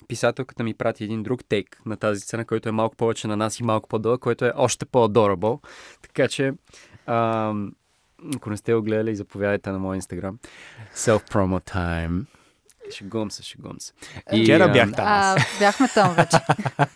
писателката 0.08 0.64
ми 0.64 0.74
прати 0.74 1.04
един 1.04 1.22
друг 1.22 1.44
тейк 1.44 1.80
на 1.86 1.96
тази 1.96 2.20
сцена, 2.20 2.44
който 2.44 2.68
е 2.68 2.72
малко 2.72 2.96
повече 2.96 3.28
на 3.28 3.36
нас 3.36 3.60
и 3.60 3.62
малко 3.62 3.88
по-дълъг, 3.88 4.20
който 4.20 4.44
е 4.44 4.52
още 4.56 4.86
по-adorable. 4.86 5.66
Така 6.02 6.28
че, 6.28 6.52
а, 7.06 7.54
ако 8.36 8.50
не 8.50 8.56
сте 8.56 8.74
го 8.74 8.82
гледали, 8.82 9.16
заповядайте 9.16 9.70
на 9.70 9.78
моя 9.78 9.96
инстаграм. 9.96 10.38
Self-promo 10.94 11.72
time. 11.74 12.24
Шегувам 12.90 13.30
се, 13.30 13.42
шегувам 13.42 13.76
се. 13.80 13.92
Вчера 14.42 14.64
а, 14.64 14.72
бях 14.72 14.92
там. 14.92 15.04
А, 15.08 15.36
бяхме 15.58 15.88
там 15.88 16.14
вече. 16.14 16.36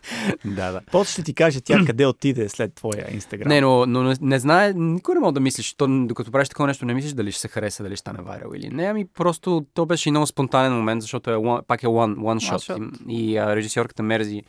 Да, 0.45 0.73
да. 0.73 0.81
После 0.93 1.13
ще 1.13 1.23
ти 1.23 1.35
кажа 1.35 1.61
тя 1.61 1.79
къде 1.87 2.07
отиде 2.07 2.49
след 2.49 2.75
твоя 2.75 3.15
инстаграм. 3.15 3.49
Не, 3.49 3.61
но, 3.61 3.87
но 3.87 4.03
не, 4.03 4.15
не 4.21 4.39
знае, 4.39 4.73
никой 4.73 5.15
не 5.15 5.21
може 5.21 5.35
да 5.35 5.41
мислиш, 5.41 5.75
то, 5.75 5.87
докато 6.07 6.31
правиш 6.31 6.49
такова 6.49 6.67
нещо, 6.67 6.85
не 6.87 6.95
мислиш 6.95 7.13
дали 7.13 7.33
ще 7.33 7.41
се 7.41 7.49
хареса, 7.49 7.83
дали 7.83 7.97
ще 7.97 8.01
стане 8.01 8.23
вайрал 8.23 8.51
или 8.55 8.69
не. 8.69 8.85
Ами 8.85 9.07
просто 9.07 9.67
то 9.75 9.87
беше 9.87 10.09
и 10.09 10.13
много 10.13 10.27
спонтанен 10.27 10.73
момент, 10.73 11.03
защото 11.03 11.31
е 11.31 11.35
one, 11.35 11.63
пак 11.63 11.83
е 11.83 11.87
one, 11.87 12.17
one 12.17 12.53
shot. 12.53 12.75
shot. 12.75 12.93
И, 13.09 13.33
и 13.33 13.37
а, 13.37 13.57
режисьорката 13.57 14.03
Мерзи 14.03 14.43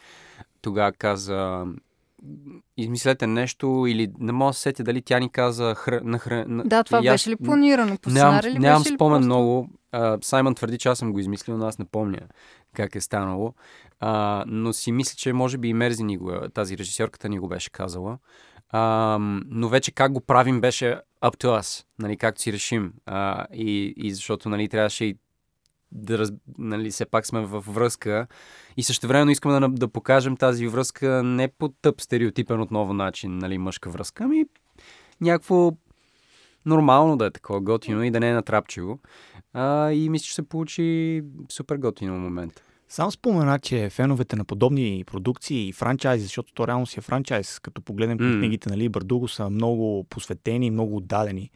тогава 0.61 0.91
каза 0.91 1.65
измислете 2.77 3.27
нещо 3.27 3.85
или 3.89 4.11
не 4.19 4.31
мога 4.31 4.49
да 4.49 4.53
се 4.53 4.61
сетя 4.61 4.83
дали 4.83 5.01
тя 5.01 5.19
ни 5.19 5.29
каза 5.29 5.75
хр... 5.75 5.99
на 6.03 6.19
хр... 6.19 6.31
на... 6.47 6.63
Да, 6.63 6.83
това 6.83 7.01
и 7.03 7.07
аз- 7.07 7.13
беше 7.13 7.29
ли 7.29 7.35
планирано? 7.35 7.97
По 7.97 8.09
Нямам, 8.09 8.39
ли 8.43 8.59
нямам 8.59 8.83
беше 8.83 8.93
спомен 8.95 9.11
просто- 9.11 9.25
много. 9.25 9.69
А, 9.93 10.17
Саймън 10.21 10.55
твърди, 10.55 10.77
че 10.77 10.89
аз 10.89 10.99
съм 10.99 11.13
го 11.13 11.19
измислил, 11.19 11.57
но 11.57 11.65
аз 11.65 11.79
не 11.79 11.85
помня 11.85 12.19
как 12.75 12.95
е 12.95 13.01
станало. 13.01 13.53
А, 13.99 14.43
но 14.47 14.73
си 14.73 14.91
мисля, 14.91 15.15
че 15.17 15.33
може 15.33 15.57
би 15.57 15.67
и 15.67 15.73
Мерзи 15.73 16.03
ни 16.03 16.17
го, 16.17 16.31
е- 16.31 16.49
тази 16.49 16.77
режисьорката 16.77 17.29
ни 17.29 17.39
го 17.39 17.47
беше 17.47 17.69
казала. 17.69 18.17
А, 18.69 19.17
но 19.45 19.69
вече 19.69 19.91
как 19.91 20.11
го 20.11 20.21
правим 20.21 20.61
беше 20.61 20.99
up 21.23 21.43
to 21.43 21.59
us, 21.59 21.85
нали, 21.99 22.17
както 22.17 22.41
си 22.41 22.53
решим. 22.53 22.93
А, 23.05 23.45
и, 23.53 23.93
и 23.97 24.11
защото 24.13 24.49
нали, 24.49 24.69
трябваше 24.69 25.05
и 25.05 25.17
да 25.91 26.17
раз, 26.17 26.31
нали, 26.57 26.91
все 26.91 27.05
пак 27.05 27.25
сме 27.25 27.41
във 27.41 27.65
връзка 27.65 28.27
и 28.77 28.83
също 28.83 29.07
времено 29.07 29.31
искаме 29.31 29.59
да, 29.59 29.69
да 29.69 29.87
покажем 29.87 30.37
тази 30.37 30.67
връзка 30.67 31.23
не 31.23 31.47
по 31.47 31.69
тъп 31.69 32.01
стереотипен 32.01 32.61
отново 32.61 32.93
начин, 32.93 33.37
нали, 33.37 33.57
мъжка 33.57 33.89
връзка, 33.89 34.23
ами 34.23 34.45
някакво 35.21 35.71
нормално 36.65 37.17
да 37.17 37.25
е 37.25 37.31
такова 37.31 37.61
готино 37.61 38.03
и 38.03 38.11
да 38.11 38.19
не 38.19 38.29
е 38.29 38.33
натрапчиво. 38.33 38.99
А, 39.53 39.91
и 39.91 40.09
мисля, 40.09 40.23
че 40.23 40.33
се 40.33 40.43
получи 40.49 41.21
супер 41.49 41.77
готино 41.77 42.19
момент. 42.19 42.63
Само 42.89 43.11
спомена, 43.11 43.59
че 43.59 43.89
феновете 43.89 44.35
на 44.35 44.45
подобни 44.45 45.03
продукции 45.05 45.67
и 45.67 45.73
франчайзи, 45.73 46.23
защото 46.23 46.53
то 46.53 46.67
реално 46.67 46.85
си 46.85 46.99
е 46.99 47.01
франчайз, 47.01 47.59
като 47.59 47.81
погледнем 47.81 48.17
mm. 48.17 48.39
книгите 48.39 48.69
на 48.69 48.77
Либър 48.77 49.03
Дуго, 49.03 49.27
са 49.27 49.49
много 49.49 50.03
посветени, 50.09 50.71
много 50.71 50.97
отдадени. 50.97 51.51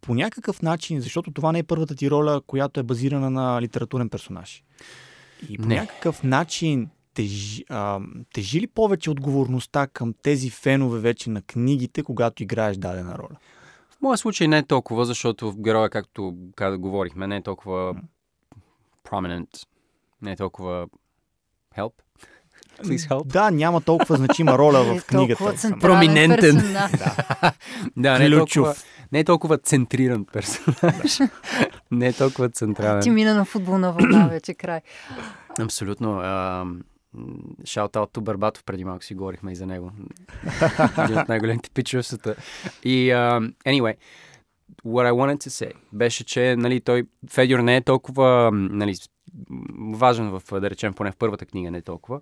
По 0.00 0.14
някакъв 0.14 0.62
начин, 0.62 1.00
защото 1.00 1.30
това 1.30 1.52
не 1.52 1.58
е 1.58 1.62
първата 1.62 1.94
ти 1.94 2.10
роля, 2.10 2.40
която 2.46 2.80
е 2.80 2.82
базирана 2.82 3.30
на 3.30 3.62
литературен 3.62 4.08
персонаж. 4.08 4.64
И 5.48 5.58
по 5.58 5.68
Не. 5.68 5.74
някакъв 5.74 6.22
начин 6.22 6.88
тежи, 7.14 7.64
а, 7.68 8.00
тежи 8.34 8.60
ли 8.60 8.66
повече 8.66 9.10
отговорността 9.10 9.86
към 9.86 10.14
тези 10.22 10.50
фенове 10.50 10.98
вече 11.00 11.30
на 11.30 11.42
книгите, 11.42 12.02
когато 12.02 12.42
играеш 12.42 12.76
дадена 12.76 13.18
роля? 13.18 13.36
Моя 14.04 14.16
случай 14.16 14.48
не 14.48 14.58
е 14.58 14.62
толкова, 14.62 15.04
защото 15.04 15.52
в 15.52 15.60
героя, 15.60 15.90
както 15.90 16.34
как 16.56 16.78
говорихме, 16.78 17.26
не 17.26 17.36
е 17.36 17.42
толкова 17.42 17.94
prominent, 19.04 19.48
не 20.22 20.32
е 20.32 20.36
толкова 20.36 20.86
help. 21.78 21.92
Please 22.82 23.08
help. 23.08 23.26
Да, 23.26 23.50
няма 23.50 23.80
толкова 23.80 24.16
значима 24.16 24.58
роля 24.58 24.78
Е 24.78 25.00
в 25.00 25.04
книгата. 25.06 25.38
толкова 25.38 25.58
самата. 25.58 25.72
централен 25.72 25.80
Проминентен. 25.80 26.56
персонаж. 26.56 26.90
Да, 27.96 28.18
не 28.18 28.26
е, 28.26 28.30
толкова, 28.30 28.74
не 29.12 29.18
е 29.18 29.24
толкова 29.24 29.58
центриран 29.58 30.24
персонаж. 30.24 31.18
не 31.90 32.06
е 32.06 32.12
толкова 32.12 32.48
централен. 32.48 33.02
Ти 33.02 33.10
мина 33.10 33.34
на 33.34 33.44
футболна 33.44 33.92
вълна 33.92 34.26
вече 34.26 34.54
край. 34.54 34.80
Абсолютно. 35.60 36.20
Шаут-аут 37.64 38.12
to 38.12 38.20
Барбатов, 38.20 38.64
преди 38.64 38.84
малко 38.84 39.04
си 39.04 39.14
говорихме 39.14 39.52
и 39.52 39.56
за 39.56 39.66
него. 39.66 39.92
Един 41.04 41.18
от 41.18 41.28
най-големите 41.28 41.70
пичове 41.70 42.02
в 42.02 42.06
света. 42.06 42.36
И, 42.84 43.12
um, 43.12 43.54
anyway, 43.66 43.96
what 44.84 45.06
I 45.06 45.12
wanted 45.12 45.36
to 45.36 45.48
say 45.48 45.72
беше, 45.92 46.24
че 46.24 46.56
нали, 46.56 46.80
той, 46.80 47.04
Федюр 47.30 47.58
не 47.58 47.76
е 47.76 47.80
толкова 47.80 48.50
нали, 48.52 48.94
важен 49.92 50.30
в, 50.30 50.42
да 50.60 50.70
речем, 50.70 50.94
поне 50.94 51.12
в 51.12 51.16
първата 51.16 51.46
книга 51.46 51.70
не 51.70 51.78
е 51.78 51.82
толкова. 51.82 52.20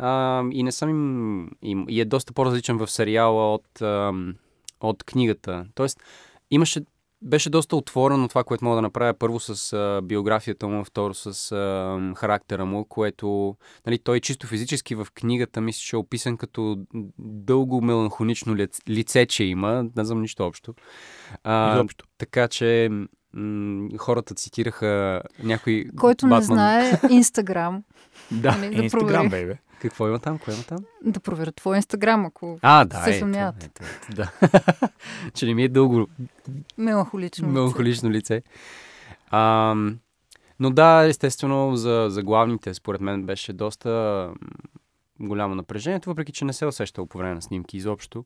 Uh, 0.00 0.52
и 0.52 0.62
не 0.62 0.72
съм 0.72 0.90
им, 0.90 1.50
им, 1.62 1.86
и 1.88 2.00
е 2.00 2.04
доста 2.04 2.32
по-различен 2.32 2.78
в 2.78 2.90
сериала 2.90 3.54
от, 3.54 3.82
ам, 3.82 4.34
от 4.80 5.04
книгата. 5.04 5.66
Тоест, 5.74 6.00
имаше 6.50 6.84
беше 7.24 7.50
доста 7.50 7.76
отворено 7.76 8.28
това, 8.28 8.44
което 8.44 8.64
мога 8.64 8.76
да 8.76 8.82
направя. 8.82 9.14
Първо 9.14 9.40
с 9.40 9.72
а, 9.72 10.00
биографията 10.02 10.68
му, 10.68 10.84
второ 10.84 11.14
с 11.14 11.52
а, 11.52 12.14
характера 12.16 12.64
му, 12.64 12.84
което 12.84 13.56
нали, 13.86 13.98
той 13.98 14.20
чисто 14.20 14.46
физически 14.46 14.94
в 14.94 15.06
книгата 15.14 15.60
мисля, 15.60 15.80
че 15.80 15.96
е 15.96 15.98
описан 15.98 16.36
като 16.36 16.78
дълго 17.18 17.80
меланхонично 17.80 18.56
лице, 18.56 18.80
лице 18.88 19.26
че 19.26 19.44
има. 19.44 19.86
Не 19.96 20.04
знам 20.04 20.20
нищо 20.20 20.46
общо. 20.46 20.74
А, 21.44 21.74
Изобщо. 21.74 22.04
така 22.18 22.48
че 22.48 22.88
м- 23.34 23.88
хората 23.98 24.34
цитираха 24.34 25.22
някой 25.42 25.84
Който 25.96 26.26
не 26.26 26.30
Батман. 26.30 26.56
знае, 26.56 27.00
Инстаграм. 27.10 27.82
Да. 28.30 28.56
Нали, 28.56 28.76
да 28.76 28.82
Инстаграм, 28.82 29.30
провери. 29.30 29.58
Какво 29.84 30.08
има 30.08 30.18
там? 30.18 30.38
Какво 30.38 30.52
има 30.52 30.62
там? 30.62 30.78
Да 31.02 31.20
проверя 31.20 31.52
твой 31.52 31.76
Инстаграм, 31.76 32.26
ако 32.26 32.58
А, 32.62 32.84
да, 32.84 32.96
се 32.96 33.10
ето, 33.10 33.18
съмняват. 33.18 33.64
ето, 33.64 33.82
ето, 34.02 34.16
да. 34.16 34.30
че 35.34 35.46
не 35.46 35.54
ми 35.54 35.64
е 35.64 35.68
дълго 35.68 36.06
Меланхолично. 36.78 37.46
лице. 37.46 37.52
меланхолично 37.52 38.10
лице. 38.10 38.42
А, 39.28 39.74
но 40.60 40.70
да, 40.70 41.04
естествено, 41.04 41.76
за, 41.76 42.06
за 42.10 42.22
главните, 42.22 42.74
според 42.74 43.00
мен, 43.00 43.22
беше 43.22 43.52
доста 43.52 44.30
голямо 45.20 45.54
напрежението, 45.54 46.08
въпреки 46.08 46.32
че 46.32 46.44
не 46.44 46.52
се 46.52 46.66
усещало 46.66 47.06
по 47.06 47.18
време 47.18 47.34
на 47.34 47.42
снимки 47.42 47.76
изобщо. 47.76 48.24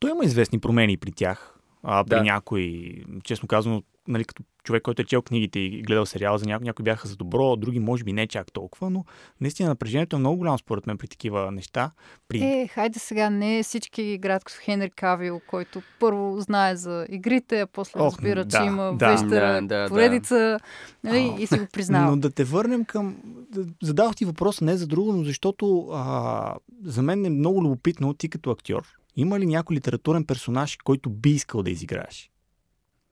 Той 0.00 0.10
има 0.10 0.24
известни 0.24 0.58
промени 0.58 0.96
при 0.96 1.12
тях. 1.12 1.54
А, 1.82 2.04
при 2.04 2.10
Да. 2.10 2.22
някои, 2.22 2.92
честно 3.24 3.48
казано, 3.48 3.82
нали, 4.08 4.24
като 4.24 4.42
човек, 4.64 4.82
който 4.82 5.02
е 5.02 5.04
чел 5.04 5.22
книгите 5.22 5.58
и 5.58 5.82
гледал 5.82 6.06
сериала, 6.06 6.38
за 6.38 6.46
някои, 6.46 6.64
някои 6.64 6.82
бяха 6.82 7.08
за 7.08 7.16
добро, 7.16 7.56
други 7.56 7.80
може 7.80 8.04
би 8.04 8.12
не 8.12 8.26
чак 8.26 8.52
толкова, 8.52 8.90
но 8.90 9.04
наистина 9.40 9.68
напрежението 9.68 10.16
е 10.16 10.18
много 10.18 10.36
голямо 10.36 10.58
според 10.58 10.86
мен 10.86 10.98
при 10.98 11.08
такива 11.08 11.52
неща. 11.52 11.90
При... 12.28 12.38
Е, 12.42 12.68
хайде 12.68 12.98
сега, 12.98 13.30
не 13.30 13.62
всички 13.62 14.02
играят 14.02 14.44
като 14.44 14.58
Хенри 14.62 14.90
Кавил, 14.90 15.40
който 15.46 15.82
първо 16.00 16.40
знае 16.40 16.76
за 16.76 17.06
игрите, 17.10 17.60
а 17.60 17.66
после 17.66 18.00
Ох, 18.00 18.06
разбира, 18.06 18.44
да, 18.44 18.58
че 18.58 18.64
има 18.64 18.94
да. 18.96 19.10
вещера, 19.10 19.52
Да, 19.52 19.60
да, 19.60 19.82
да. 19.82 19.88
поредица 19.88 20.58
нали, 21.04 21.34
и 21.38 21.46
си 21.46 21.58
го 21.58 21.66
признава. 21.72 22.10
Но 22.10 22.16
да 22.16 22.30
те 22.30 22.44
върнем 22.44 22.84
към... 22.84 23.16
да- 23.50 23.66
Задавах 23.82 24.16
ти 24.16 24.24
въпроса 24.24 24.64
не 24.64 24.76
за 24.76 24.86
друго, 24.86 25.12
но 25.12 25.24
защото 25.24 25.88
а, 25.92 26.54
за 26.84 27.02
мен 27.02 27.24
е 27.24 27.30
много 27.30 27.62
любопитно 27.62 28.14
ти 28.14 28.28
като 28.28 28.50
актьор. 28.50 28.82
Има 29.16 29.40
ли 29.40 29.46
някой 29.46 29.76
литературен 29.76 30.24
персонаж, 30.24 30.78
който 30.84 31.10
би 31.10 31.30
искал 31.30 31.62
да 31.62 31.70
изиграеш? 31.70 32.31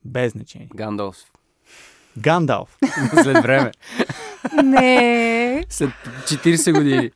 Без 0.05 0.33
значение. 0.33 0.69
Гандалф. 0.75 1.17
Гандалф. 2.19 2.79
След 3.23 3.43
време. 3.43 3.71
Не. 4.65 5.65
След 5.69 5.91
40 6.25 6.73
години. 6.73 7.11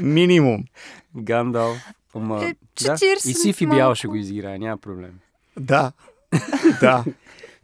Минимум. 0.00 0.64
Гандалф. 1.16 1.78
Ама, 2.14 2.44
Е, 2.44 2.54
да. 2.82 2.96
40 2.96 3.30
И 3.30 3.34
Сифи 3.34 3.66
малко. 3.66 3.78
Бял 3.78 3.94
ще 3.94 4.06
го 4.06 4.16
изиграе, 4.16 4.58
няма 4.58 4.76
проблем. 4.78 5.12
Да. 5.58 5.92
да. 6.80 7.04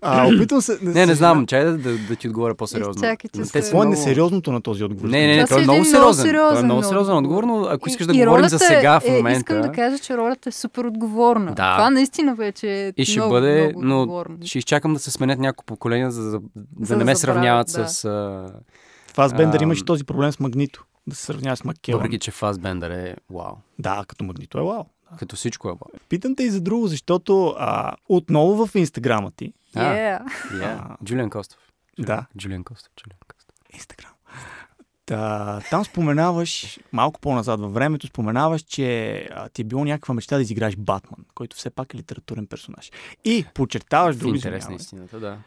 А, 0.03 0.27
опитвам 0.27 0.61
се... 0.61 0.79
Не, 0.83 1.07
не 1.07 1.15
знам, 1.15 1.47
чай 1.47 1.65
да, 1.65 1.79
да, 1.79 1.99
да 1.99 2.17
ти 2.17 2.29
отговоря 2.29 2.55
по-сериозно. 2.55 2.93
Изчакайте 2.95 3.43
те 3.53 3.63
са 3.63 3.71
е 3.71 3.75
много- 3.75 3.91
несериозното 3.91 4.53
на 4.53 4.63
този 4.63 4.85
отговор? 4.85 5.09
Не, 5.09 5.27
не, 5.27 5.37
не, 5.37 5.45
Това 5.45 5.57
той 5.57 5.65
си 5.65 5.65
е 5.65 5.73
много 5.73 5.85
сериозен. 5.85 6.03
Той 6.03 6.11
е 6.11 6.15
сериозен 6.15 6.65
много 6.65 6.83
сериозен 6.83 7.17
отговор. 7.17 7.45
но 7.45 7.65
ако 7.65 7.89
искаш 7.89 8.07
да 8.07 8.17
и 8.17 8.19
говорим 8.19 8.49
за 8.49 8.59
сега 8.59 9.01
в 9.01 9.05
е, 9.05 9.17
момента... 9.17 9.39
Искам 9.39 9.61
да 9.61 9.73
кажа, 9.73 9.99
че 9.99 10.17
ролята 10.17 10.49
е 10.49 10.53
супер 10.53 10.85
отговорна. 10.85 11.47
Да. 11.55 11.77
Това 11.77 11.91
наистина 11.91 12.35
вече 12.35 12.87
е 12.87 12.93
И 12.97 13.05
ще 13.05 13.19
много, 13.19 13.33
бъде, 13.33 13.73
много 13.77 13.87
но 13.87 14.03
отговорно. 14.03 14.37
ще 14.45 14.59
изчакам 14.59 14.95
да 14.95 15.01
се 15.01 15.11
сменят 15.11 15.39
няколко 15.39 15.65
поколения, 15.65 16.11
за, 16.11 16.23
за, 16.23 16.31
да 16.31 16.41
За 16.87 16.95
не 16.95 16.99
да 16.99 17.05
ме 17.05 17.15
забравят, 17.15 17.19
сравняват 17.19 17.67
да. 17.67 17.89
с... 17.89 18.05
А... 18.05 18.47
Фасбендър 19.15 19.61
имаше 19.61 19.85
този 19.85 20.05
проблем 20.05 20.33
с 20.33 20.41
Магнито. 20.41 20.85
Да 21.07 21.17
се 21.17 21.25
сравнява 21.25 21.57
с 21.57 21.65
Маккелън. 21.65 21.99
Въпреки, 22.01 22.19
че 22.19 22.31
Фасбендър 22.31 22.91
е 22.91 23.15
вау. 23.31 23.53
Да, 23.79 24.05
като 24.09 24.25
Магнито 24.25 24.59
е 24.59 24.63
вау. 24.63 24.85
Като 25.19 25.37
всичко 25.37 25.69
е 25.69 25.73
вау. 25.73 26.01
Питам 26.09 26.37
те 26.37 26.43
и 26.43 26.51
за 26.51 26.61
друго, 26.61 26.87
защото 26.87 27.55
а, 27.59 27.93
отново 28.09 28.67
в 28.67 28.75
инстаграма 28.75 29.31
ти. 29.31 29.53
А, 29.75 29.81
Yeah. 29.81 31.05
Джулиан 31.05 31.31
Костов. 31.31 31.59
Да. 31.99 32.27
Джулиан 32.39 32.65
Костов. 32.65 32.93
Джулиан 32.97 33.19
Костов. 33.29 33.57
Инстаграм. 33.75 34.11
Та, 35.07 35.61
там 35.71 35.85
споменаваш, 35.85 36.79
малко 36.93 37.21
по-назад 37.21 37.61
във 37.61 37.75
времето, 37.75 38.07
споменаваш, 38.07 38.63
че 38.63 39.15
а, 39.31 39.49
ти 39.49 39.63
е 39.63 39.65
било 39.65 39.85
някаква 39.85 40.15
мечта 40.15 40.37
да 40.37 40.43
изиграеш 40.43 40.77
Батман, 40.77 41.25
който 41.35 41.57
все 41.57 41.71
пак 41.71 41.95
е 41.95 41.97
литературен 41.97 42.47
персонаж. 42.47 42.91
И 43.25 43.47
подчертаваш 43.55 44.17
В 44.17 44.19
друго. 44.19 44.35
интерес 44.35 44.69
на 44.69 44.75
извинявай. 44.75 44.77
истината, 45.05 45.21
да. 45.21 45.39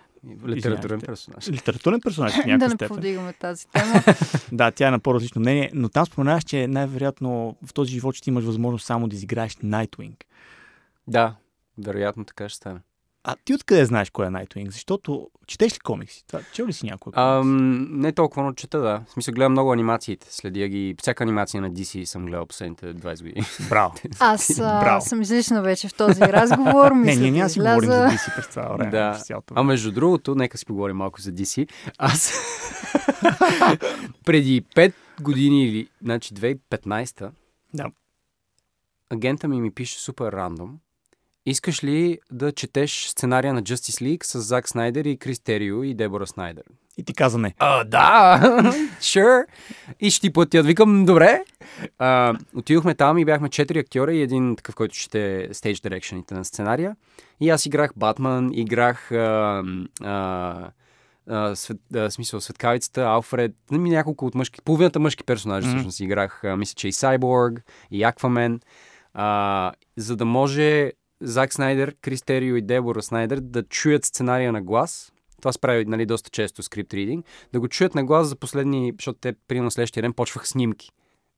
Литературен 0.47 1.01
персонаж. 1.01 1.47
Литературен 1.49 2.01
персонаж 2.01 2.33
в 2.33 2.45
да 2.45 2.57
не 2.57 2.69
степен. 2.69 2.87
повдигаме 2.87 3.33
тази 3.33 3.67
тема. 3.71 4.03
Да, 4.51 4.71
тя 4.71 4.87
е 4.87 4.91
на 4.91 4.99
по-различно 4.99 5.41
мнение, 5.41 5.71
но 5.73 5.89
там 5.89 6.05
споменаваш, 6.05 6.43
че 6.43 6.67
най-вероятно 6.67 7.55
в 7.65 7.73
този 7.73 7.91
живот 7.91 8.15
ще 8.15 8.29
имаш 8.29 8.43
възможност 8.43 8.85
само 8.85 9.07
да 9.07 9.15
изиграеш 9.15 9.55
Nightwing. 9.55 10.23
Да, 11.07 11.35
вероятно 11.77 12.25
така 12.25 12.49
ще 12.49 12.57
стане. 12.57 12.79
А 13.23 13.35
ти 13.45 13.53
откъде 13.53 13.85
знаеш 13.85 14.09
кой 14.09 14.25
е 14.25 14.29
Nightwing? 14.29 14.69
Защото 14.71 15.29
четеш 15.47 15.73
ли 15.75 15.79
комикси? 15.79 16.23
Това, 16.27 16.39
чел 16.53 16.67
ли 16.67 16.73
си 16.73 16.85
някой 16.85 17.13
комикс? 17.13 17.17
Ам, 17.19 17.99
не 17.99 18.11
толкова, 18.11 18.43
но 18.43 18.53
чета, 18.53 18.79
да. 18.79 19.03
В 19.07 19.11
смисъл, 19.11 19.33
гледам 19.33 19.51
много 19.51 19.73
анимациите. 19.73 20.27
Следя 20.29 20.67
ги. 20.67 20.95
Всяка 21.01 21.23
анимация 21.23 21.61
на 21.61 21.71
DC 21.71 22.03
съм 22.05 22.25
гледал 22.25 22.45
последните 22.45 22.95
20 22.95 23.23
години. 23.23 23.45
Браво. 23.69 23.93
Аз 24.19 24.49
а, 24.59 24.79
Браво. 24.81 25.01
съм 25.01 25.21
излишна 25.21 25.61
вече 25.61 25.87
в 25.87 25.93
този 25.93 26.21
разговор. 26.21 26.91
Не, 26.91 26.97
Мисля 27.01 27.21
ние 27.21 27.31
да 27.31 27.37
няма 27.37 27.49
си 27.49 27.59
говорим 27.59 27.89
за. 27.89 28.07
DC 28.07 28.35
през 28.35 28.47
това 28.47 28.67
време. 28.67 28.91
Да. 28.91 29.13
цялото 29.15 29.53
А 29.57 29.63
между 29.63 29.91
другото, 29.91 30.35
нека 30.35 30.57
си 30.57 30.65
поговорим 30.65 30.95
малко 30.97 31.21
за 31.21 31.31
DC. 31.31 31.69
Аз 31.97 32.33
преди 34.25 34.61
5 34.65 34.93
години 35.21 35.65
или, 35.65 35.87
значи 36.03 36.33
2015 36.33 37.29
Да. 37.73 37.85
агента 39.09 39.47
ми 39.47 39.61
ми 39.61 39.71
пише 39.71 39.99
супер 39.99 40.31
рандом. 40.31 40.79
Искаш 41.45 41.83
ли 41.83 42.19
да 42.31 42.51
четеш 42.51 43.07
сценария 43.07 43.53
на 43.53 43.63
Justice 43.63 44.03
League 44.03 44.23
с 44.23 44.39
Зак 44.39 44.69
Снайдер 44.69 45.05
и 45.05 45.17
Крис 45.17 45.39
Терио 45.39 45.83
и 45.83 45.93
Дебора 45.93 46.27
Снайдер? 46.27 46.63
И 46.97 47.03
ти 47.03 47.13
каза 47.13 47.37
не. 47.37 47.53
А, 47.57 47.83
да, 47.83 48.39
sure. 48.99 49.45
И 49.99 50.11
ще 50.11 50.21
ти 50.21 50.33
платят. 50.33 50.65
Викам, 50.65 51.05
добре. 51.05 51.43
А, 51.99 52.33
отидохме 52.55 52.95
там 52.95 53.17
и 53.17 53.25
бяхме 53.25 53.49
четири 53.49 53.79
актьора 53.79 54.13
и 54.13 54.21
един 54.21 54.55
такъв, 54.55 54.75
който 54.75 54.95
чете 54.95 55.49
стейдж 55.51 55.79
дирекшените 55.79 56.33
на 56.33 56.45
сценария. 56.45 56.95
И 57.39 57.49
аз 57.49 57.65
играх 57.65 57.91
Батман, 57.95 58.49
играх 58.53 59.11
а, 59.11 59.63
а, 60.03 60.71
а, 61.29 61.55
свет, 61.55 61.77
а, 61.95 62.11
смисъл 62.11 62.41
Светкавицата, 62.41 63.01
Алфред, 63.01 63.51
ми 63.71 63.89
няколко 63.89 64.25
от 64.25 64.35
мъжки, 64.35 64.61
половината 64.61 64.99
мъжки 64.99 65.23
персонажи 65.23 65.67
Мгм. 65.67 65.75
всъщност 65.77 65.99
играх, 65.99 66.43
а, 66.43 66.57
мисля, 66.57 66.73
че 66.75 66.87
и 66.87 66.93
Сайборг, 66.93 67.63
и 67.91 68.03
Аквамен, 68.03 68.59
а, 69.13 69.71
за 69.97 70.15
да 70.15 70.25
може 70.25 70.91
Зак 71.21 71.53
Снайдер, 71.53 71.95
Кристерио 72.01 72.55
и 72.55 72.61
Дебора 72.61 73.01
Снайдер 73.01 73.39
да 73.39 73.63
чуят 73.63 74.05
сценария 74.05 74.51
на 74.51 74.61
глас. 74.61 75.11
Това 75.37 75.53
се 75.53 75.59
прави 75.59 75.85
нали, 75.85 76.05
доста 76.05 76.29
често 76.29 76.63
скрипт 76.63 76.93
ридинг. 76.93 77.25
Да 77.53 77.59
го 77.59 77.67
чуят 77.67 77.95
на 77.95 78.03
глас 78.03 78.27
за 78.27 78.35
последни, 78.35 78.93
защото 78.97 79.19
те 79.19 79.33
при 79.47 79.59
на 79.59 79.71
следващия 79.71 80.01
ден 80.01 80.13
почваха 80.13 80.47
снимки. 80.47 80.91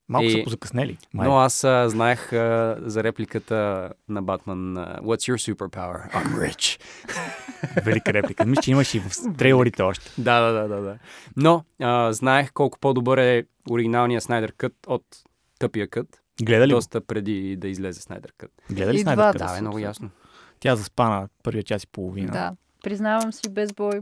Малко 0.10 0.26
И- 0.26 0.32
са 0.32 0.44
позакъснели. 0.44 0.98
Май. 1.14 1.28
Но 1.28 1.38
аз 1.38 1.64
а, 1.64 1.90
знаех 1.90 2.34
а, 2.34 2.78
за 2.82 3.04
репликата 3.04 3.90
на 4.10 4.22
Батман 4.22 4.76
What's 4.78 5.34
your 5.34 5.54
superpower? 5.54 6.12
I'm 6.12 6.52
rich. 6.52 6.82
Велика 7.86 8.14
реплика. 8.14 8.46
Мисля, 8.46 8.62
че 8.62 8.72
имаш 8.72 8.94
и 8.94 9.00
в 9.00 9.12
трейлерите 9.38 9.84
още. 9.84 10.12
Да, 10.18 10.42
да, 10.42 10.52
да, 10.52 10.76
да. 10.76 10.82
да. 10.82 10.98
Но 11.38 11.64
а, 11.82 12.14
знаех 12.14 12.54
колко 12.54 12.80
по-добър 12.80 13.18
е 13.18 13.44
оригиналният 13.70 14.24
Снайдер 14.24 14.54
Кът 14.58 14.74
от 14.88 15.04
тъпия 15.60 15.88
кът. 15.88 16.23
Гледа 16.42 16.68
ли 16.68 16.72
го? 16.72 16.78
Доста 16.78 17.02
преди 17.02 17.56
да 17.56 17.68
излезе 17.68 18.02
Снайдер 18.02 18.34
Кът. 18.38 18.52
Гледа 18.72 18.94
ли 18.94 19.00
Снайдер. 19.00 19.32
Кът? 19.32 19.38
Да, 19.38 19.58
е 19.58 19.62
много 19.62 19.80
ясно. 19.80 20.10
Тя 20.60 20.76
заспа 20.76 21.10
на 21.10 21.30
първия 21.44 21.64
час 21.64 21.84
и 21.84 21.88
половина. 21.88 22.32
Да. 22.32 22.56
Признавам 22.84 23.34
си 23.34 23.50
без 23.50 23.74
бой. 23.74 24.00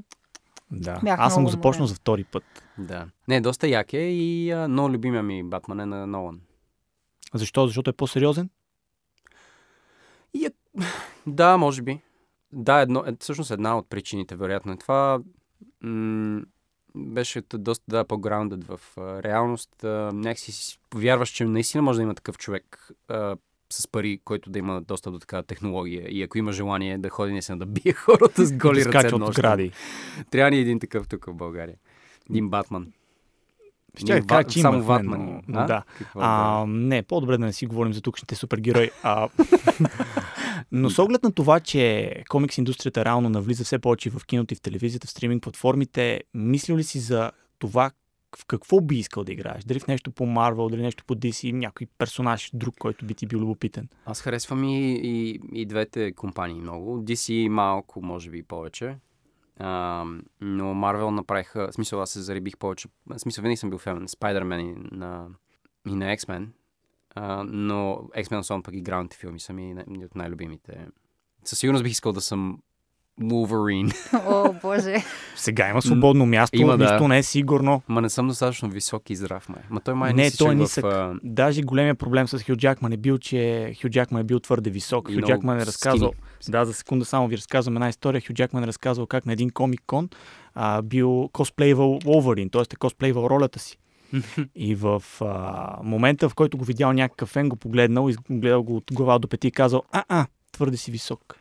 Да. 0.71 0.99
Бях 1.03 1.19
Аз 1.19 1.33
съм 1.33 1.43
го 1.43 1.49
започнал 1.49 1.87
за 1.87 1.95
втори 1.95 2.23
път. 2.23 2.43
Да. 2.77 3.07
Не, 3.27 3.41
доста 3.41 3.67
як 3.67 3.93
е 3.93 3.97
и 3.97 4.51
а, 4.51 4.67
много 4.67 4.89
любимия 4.89 5.23
ми 5.23 5.43
Батман 5.43 5.79
е 5.79 5.85
на 5.85 6.07
Нолан. 6.07 6.41
Защо? 7.33 7.67
Защото 7.67 7.89
е 7.89 7.93
по-сериозен? 7.93 8.49
И 10.33 10.45
е... 10.45 10.51
Да, 11.27 11.57
може 11.57 11.81
би. 11.81 12.01
Да, 12.53 12.79
едно, 12.79 13.03
е, 13.07 13.15
всъщност 13.19 13.51
една 13.51 13.77
от 13.77 13.89
причините, 13.89 14.35
вероятно 14.35 14.71
е 14.71 14.77
това. 14.77 15.19
М- 15.81 16.41
беше 16.95 17.41
доста 17.53 17.83
да, 17.87 18.03
по-граундед 18.03 18.63
в 18.63 18.79
а, 18.97 19.23
реалност. 19.23 19.83
А, 19.83 20.11
някакси 20.13 20.51
си 20.51 20.79
повярваш, 20.89 21.29
че 21.29 21.45
наистина 21.45 21.81
може 21.81 21.97
да 21.97 22.03
има 22.03 22.15
такъв 22.15 22.37
човек 22.37 22.91
а, 23.07 23.35
с 23.69 23.87
пари, 23.87 24.19
който 24.25 24.49
да 24.49 24.59
има 24.59 24.81
достъп 24.81 25.13
до 25.13 25.19
такава 25.19 25.43
технология. 25.43 26.07
И 26.09 26.23
ако 26.23 26.37
има 26.37 26.51
желание 26.51 26.97
да 26.97 27.09
ходи 27.09 27.31
наистина 27.31 27.57
да 27.57 27.65
бие 27.65 27.93
хората 27.95 28.45
с 28.45 28.53
голи 28.53 28.77
да 28.77 28.83
скача 28.83 29.05
ръце 29.05 29.15
от. 29.15 29.73
Трябва 30.31 30.51
ни 30.51 30.57
един 30.57 30.79
такъв 30.79 31.07
тук 31.07 31.25
в 31.25 31.33
България. 31.33 31.75
Един 32.29 32.49
Батман. 32.49 32.87
Ще 33.97 34.13
Ние 34.13 34.21
кажа, 34.21 34.37
ва- 34.37 34.43
че 34.43 34.61
само 34.61 34.77
имахме, 34.77 34.87
Ватман. 34.87 35.41
но- 35.47 35.59
А? 35.59 35.65
да. 35.65 35.83
Какво 35.97 36.19
А, 36.21 36.65
не, 36.67 37.03
по-добре 37.03 37.37
да 37.37 37.45
не 37.45 37.53
си 37.53 37.65
говорим 37.65 37.93
за 37.93 38.01
тукшните 38.01 38.35
супергерои. 38.35 38.91
А... 39.03 39.29
Но 40.71 40.89
с 40.89 40.99
оглед 40.99 41.23
на 41.23 41.31
това, 41.31 41.59
че 41.59 42.13
комикс 42.29 42.57
индустрията 42.57 43.05
реално 43.05 43.29
навлиза 43.29 43.63
все 43.63 43.79
повече 43.79 44.09
в 44.09 44.25
киното 44.25 44.53
и 44.53 44.57
в 44.57 44.61
телевизията, 44.61 45.07
в 45.07 45.11
стриминг 45.11 45.43
платформите, 45.43 46.21
мислил 46.33 46.77
ли 46.77 46.83
си 46.83 46.99
за 46.99 47.31
това 47.59 47.91
в 48.37 48.45
какво 48.45 48.81
би 48.81 48.95
искал 48.95 49.23
да 49.23 49.31
играеш? 49.31 49.63
Дали 49.63 49.79
в 49.79 49.87
нещо 49.87 50.11
по 50.11 50.25
Marvel, 50.25 50.69
дали 50.69 50.81
нещо 50.81 51.03
по 51.07 51.15
DC, 51.15 51.51
някой 51.51 51.87
персонаж 51.97 52.51
друг, 52.53 52.75
който 52.79 53.05
би 53.05 53.13
ти 53.13 53.27
бил 53.27 53.39
любопитен? 53.39 53.87
Аз 54.05 54.21
харесвам 54.21 54.63
и, 54.63 54.91
и, 54.93 55.39
и 55.53 55.65
двете 55.65 56.11
компании 56.11 56.61
много. 56.61 56.97
DC 56.99 57.47
малко, 57.47 58.01
може 58.01 58.29
би 58.29 58.43
повече. 58.43 58.95
А, 59.63 60.05
но 60.41 60.63
Marvel 60.63 61.09
направиха... 61.09 61.73
Смисъл, 61.73 62.01
аз 62.01 62.09
се 62.09 62.21
зарибих 62.21 62.57
повече. 62.57 62.87
Смисъл, 63.17 63.41
винаги 63.41 63.57
съм 63.57 63.69
бил 63.69 63.79
фен 63.79 63.97
на 63.97 64.07
Spider-Man 64.07 64.59
и 64.61 64.95
на, 64.95 65.27
и 65.87 65.95
на 65.95 66.17
X-Men. 66.17 66.47
А, 67.15 67.43
но 67.43 68.09
X-Men, 68.17 68.39
особено 68.39 68.63
пък 68.63 68.73
и 68.73 68.81
граундните 68.81 69.17
филми, 69.17 69.39
са 69.39 69.53
ми 69.53 69.75
от 70.05 70.15
най-любимите. 70.15 70.87
Със 71.43 71.59
сигурност 71.59 71.83
бих 71.83 71.91
искал 71.91 72.13
да 72.13 72.21
съм 72.21 72.61
Wolverine. 73.21 73.93
О, 74.27 74.53
боже. 74.61 74.95
Сега 75.35 75.69
има 75.69 75.81
свободно 75.81 76.25
място, 76.25 76.57
Има, 76.61 76.77
да. 76.77 76.91
нищо 76.91 77.07
не 77.07 77.17
е 77.17 77.23
сигурно. 77.23 77.81
Ма 77.87 78.01
не 78.01 78.09
съм 78.09 78.27
достатъчно 78.27 78.69
висок 78.69 79.09
и 79.09 79.15
здрав, 79.15 79.49
май. 79.49 79.61
Ма 79.69 79.79
той 79.79 79.93
май 79.93 80.13
Не, 80.13 80.23
не, 80.23 80.31
той 80.31 80.47
е 80.47 80.55
в, 80.55 80.59
нисък. 80.59 80.83
а, 80.85 81.13
Даже 81.23 81.61
големия 81.61 81.95
проблем 81.95 82.27
с 82.27 82.43
Хю 82.43 82.55
Джакман 82.55 82.93
е 82.93 82.97
бил, 82.97 83.17
че 83.17 83.73
Хю 83.81 83.89
Джакман 83.89 84.21
е 84.21 84.25
бил 84.25 84.39
твърде 84.39 84.69
висок. 84.69 85.13
Хю 85.13 85.21
Джакман 85.21 85.59
е 85.59 85.65
разказал... 85.65 86.09
skinny. 86.09 86.51
Да, 86.51 86.65
за 86.65 86.73
секунда 86.73 87.05
само 87.05 87.27
ви 87.27 87.37
разказвам 87.37 87.75
една 87.75 87.89
история. 87.89 88.21
Хю 88.27 88.33
Джакман 88.33 88.63
е 88.63 88.67
разказал 88.67 89.05
как 89.07 89.25
на 89.25 89.33
един 89.33 89.49
комик 89.49 89.81
кон 89.87 90.09
а, 90.53 90.81
бил 90.81 91.29
косплейвал 91.33 91.99
Wolverine, 91.99 92.51
т.е. 92.51 92.61
е 92.61 92.75
косплейвал 92.75 93.23
ролята 93.29 93.59
си. 93.59 93.77
И 94.55 94.75
в 94.75 95.03
а, 95.21 95.77
момента, 95.83 96.29
в 96.29 96.35
който 96.35 96.57
го 96.57 96.65
видял 96.65 96.93
някакъв 96.93 97.29
фен, 97.29 97.49
го 97.49 97.55
погледнал 97.55 98.09
и 98.09 98.15
гледал 98.29 98.63
го 98.63 98.75
от 98.75 98.83
глава 98.93 99.19
до 99.19 99.27
пети 99.27 99.47
и 99.47 99.51
казал, 99.51 99.83
а-а, 99.91 100.25
твърде 100.51 100.77
си 100.77 100.91
висок. 100.91 101.37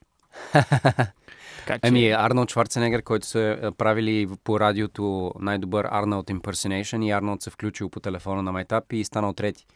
Така 0.52 1.74
че... 1.74 1.80
Ами, 1.82 2.10
Арнолд 2.10 2.50
Шварценегер, 2.50 3.02
който 3.02 3.26
са 3.26 3.58
а, 3.62 3.72
правили 3.72 4.28
по 4.44 4.60
радиото 4.60 5.32
най-добър 5.40 5.88
Арнолд 5.90 6.26
Impersonation 6.26 7.04
и 7.04 7.10
Арнолд 7.10 7.42
се 7.42 7.50
включил 7.50 7.88
по 7.88 8.00
телефона 8.00 8.42
на 8.42 8.52
Майтап 8.52 8.92
и 8.92 9.04
станал 9.04 9.32
трети. 9.32 9.66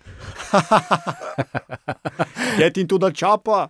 Get 2.58 2.74
into 2.76 2.92
the 2.92 3.12
chopper! 3.12 3.68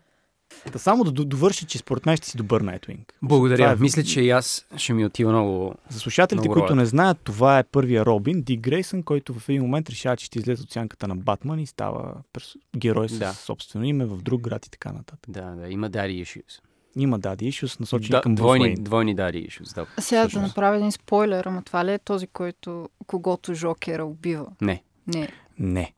Да 0.73 0.79
само 0.79 1.05
да 1.05 1.13
довърши, 1.13 1.67
че 1.67 1.79
според 1.79 2.07
мен 2.07 2.17
ще 2.17 2.27
си 2.29 2.37
добър 2.37 2.63
Nightwing. 2.63 2.99
Благодаря. 3.23 3.73
Е- 3.73 3.77
Мисля, 3.77 4.03
че 4.03 4.21
и 4.21 4.31
аз 4.31 4.67
ще 4.77 4.93
ми 4.93 5.07
отива 5.07 5.33
много... 5.33 5.75
За 5.89 5.99
слушателите, 6.01 6.35
Много 6.35 6.53
които 6.53 6.63
ролята. 6.63 6.77
не 6.77 6.87
знаят, 6.87 7.19
това 7.25 7.59
е 7.59 7.65
първия 7.65 8.07
Робин, 8.07 8.43
Дик 8.43 8.61
Грейсън, 8.61 9.03
който 9.03 9.35
в 9.35 9.49
един 9.49 9.63
момент 9.63 9.91
решава, 9.91 10.17
че 10.17 10.27
ще 10.27 10.39
излезе 10.39 10.63
от 10.63 10.71
сянката 10.71 11.09
на 11.09 11.17
Батман 11.17 11.59
и 11.59 11.67
става 11.67 12.15
перс... 12.33 12.53
герой 12.77 13.09
с 13.09 13.19
Да. 13.19 13.33
собствено 13.33 13.85
име 13.85 14.05
в 14.07 14.17
друг 14.17 14.41
град 14.41 14.67
и 14.67 14.71
така 14.71 14.93
нататък. 14.93 15.19
Да, 15.29 15.43
да, 15.43 15.69
има 15.69 15.91
daddy 15.91 16.23
issues. 16.25 16.61
Има 16.97 17.19
дади 17.19 17.53
issues, 17.53 17.81
насочени 17.81 18.11
Да, 18.11 18.21
към 18.21 18.35
двойни, 18.35 18.65
Уейн. 18.65 18.77
двойни 18.81 19.17
daddy 19.17 19.49
issues, 19.49 19.75
да. 19.75 19.87
Сега 20.03 20.29
да 20.29 20.41
направя 20.41 20.77
един 20.77 20.93
спойлер, 20.93 21.45
ама 21.45 21.63
това 21.63 21.85
ли 21.85 21.93
е 21.93 21.99
този, 21.99 22.27
който 22.27 22.89
когото 23.07 23.55
Жокера 23.55 24.05
убива? 24.05 24.47
Не. 24.61 24.83
Не. 25.07 25.29
Не. 25.59 25.93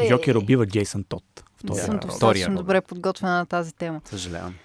Е, 0.00 0.08
Жокер 0.08 0.34
убива 0.34 0.66
Джейсън 0.66 1.04
Тот. 1.08 1.24
Не 1.36 1.42
Втория 1.70 1.84
съм 1.84 1.98
достатъчно 1.98 2.54
добре 2.56 2.80
подготвена 2.80 3.32
на 3.32 3.46
тази 3.46 3.74
тема. 3.74 4.00
Съжалявам. 4.04 4.54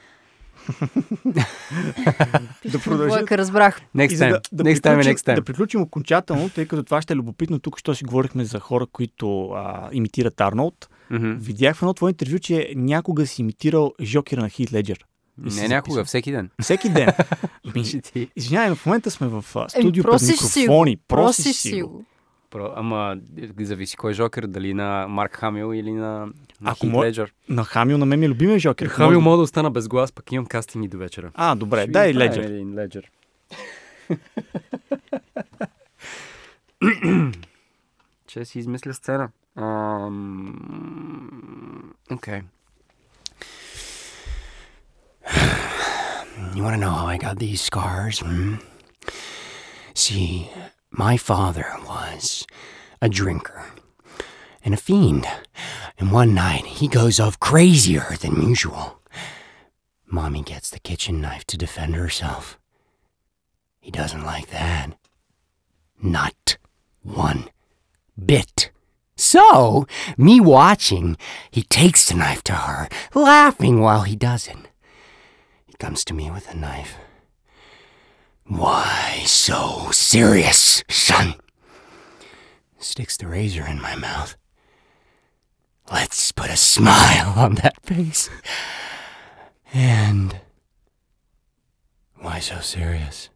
Да 2.66 2.80
продължим. 2.84 3.26
Разбрах. 3.32 3.82
Next 3.96 4.10
time. 4.10 4.30
да, 4.30 4.42
да, 4.52 4.64
next 4.64 4.76
time, 4.76 4.82
приключим, 4.82 5.14
next 5.14 5.32
time. 5.32 5.36
да 5.36 5.44
приключим 5.44 5.82
окончателно, 5.82 6.50
тъй 6.50 6.66
като 6.66 6.84
това 6.84 7.02
ще 7.02 7.14
е 7.14 7.16
любопитно. 7.16 7.60
Тук 7.60 7.80
що 7.80 7.96
си 7.96 8.04
говорихме 8.04 8.46
за 8.46 8.60
хора, 8.60 8.86
които 8.86 9.50
а, 9.50 9.90
имитират 9.92 10.42
Арнолд. 10.42 10.90
Мгм. 11.10 11.32
Видях 11.40 11.76
в 11.76 11.82
едно 11.82 11.94
твое 11.94 12.10
интервю, 12.10 12.40
че 12.40 12.74
някога 12.76 13.26
си 13.26 13.42
имитирал 13.42 13.94
Жокера 14.02 14.42
на 14.42 14.50
Хит 14.50 14.74
Леджер. 14.74 15.06
И 15.46 15.56
Не 15.56 15.68
някога, 15.68 16.06
всеки 16.06 16.32
ден. 16.32 16.50
Всеки 16.62 16.90
ден. 16.90 17.10
Извинявай, 18.36 18.70
но 18.70 18.76
в 18.76 18.86
момента 18.86 19.12
сме 19.12 19.28
в 19.28 19.44
студио 19.68 20.04
пред 20.04 20.22
го. 20.22 20.26
микрофони. 20.28 20.98
Просиш 20.98 21.56
си 21.56 21.82
го. 21.82 22.06
Про, 22.50 22.74
ама 22.76 23.18
е, 23.60 23.66
зависи 23.66 23.98
кой 23.98 24.12
е 24.12 24.14
Жокер, 24.14 24.48
дали 24.48 24.74
на 24.74 25.08
Марк 25.08 25.36
Хамил 25.36 25.74
или 25.74 25.92
на, 25.92 26.20
на 26.20 26.72
Ако 26.72 26.86
Хит 26.88 26.96
Леджер. 26.96 27.34
На 27.50 27.64
Хамил 27.64 27.98
на 27.98 28.06
мен 28.06 28.20
ми 28.20 28.26
е 28.26 28.30
любимия 28.30 28.60
Жокер. 28.60 28.88
Хамил 28.88 29.12
Може- 29.12 29.24
мога 29.24 29.38
да 29.38 29.44
остана 29.44 29.72
без 29.72 29.88
глас, 29.88 30.12
пък 30.12 30.32
имам 30.32 30.46
кастинги 30.46 30.88
до 30.88 30.98
вечера. 30.98 31.32
А, 31.34 31.56
добре, 31.56 31.82
Ще 31.82 31.92
дай 31.92 32.14
Леджер. 32.14 32.44
Един 32.44 32.76
Леджер. 32.76 33.12
Че 38.28 38.46
си 38.46 38.60
измисля 38.60 38.94
сцена. 38.94 39.30
Окей. 42.12 42.42
You 46.56 46.64
want 46.64 46.74
to 46.74 46.80
know 46.80 46.90
how 46.90 47.06
I 47.06 47.18
got 47.18 47.38
these 47.38 47.62
scars? 47.62 48.20
Hmm? 48.20 48.56
See, 49.94 50.50
my 50.90 51.16
father 51.18 51.68
was 51.88 52.48
a 53.00 53.10
drinker 53.10 53.64
and 54.64 54.74
a 54.74 54.78
fiend. 54.78 55.28
And 56.00 56.12
one 56.12 56.34
night 56.34 56.66
he 56.66 56.88
goes 56.88 57.20
off 57.20 57.40
crazier 57.40 58.16
than 58.20 58.42
usual. 58.42 59.00
Mommy 60.06 60.42
gets 60.42 60.70
the 60.70 60.80
kitchen 60.80 61.22
knife 61.22 61.46
to 61.46 61.58
defend 61.58 61.96
herself. 61.96 62.58
He 63.80 63.92
doesn't 63.92 64.26
like 64.26 64.50
that. 64.50 64.92
Not 66.02 66.58
one 67.02 67.50
bit. 68.24 68.72
So, 69.16 69.88
me 70.18 70.40
watching, 70.40 71.18
he 71.50 71.64
takes 71.64 72.08
the 72.08 72.16
knife 72.16 72.44
to 72.44 72.54
her, 72.54 72.88
laughing 73.16 73.80
while 73.82 74.02
he 74.02 74.16
does 74.16 74.48
it 74.48 74.58
He 75.77 75.77
comes 75.77 76.05
to 76.05 76.15
me 76.15 76.31
with 76.31 76.51
a 76.51 76.57
knife. 76.57 76.97
Why 78.45 79.23
so 79.25 79.91
serious, 79.93 80.83
son? 80.89 81.35
Sticks 82.79 83.17
the 83.17 83.29
razor 83.29 83.67
in 83.67 83.81
my 83.81 83.95
mouth. 83.95 84.37
Let's 85.91 86.33
put 86.33 86.51
a 86.51 86.57
smile 86.57 87.35
on 87.37 87.55
that 87.57 87.81
face. 87.83 88.31
And. 89.73 90.41
Why 92.17 92.41
so 92.41 92.61
serious? 92.61 93.31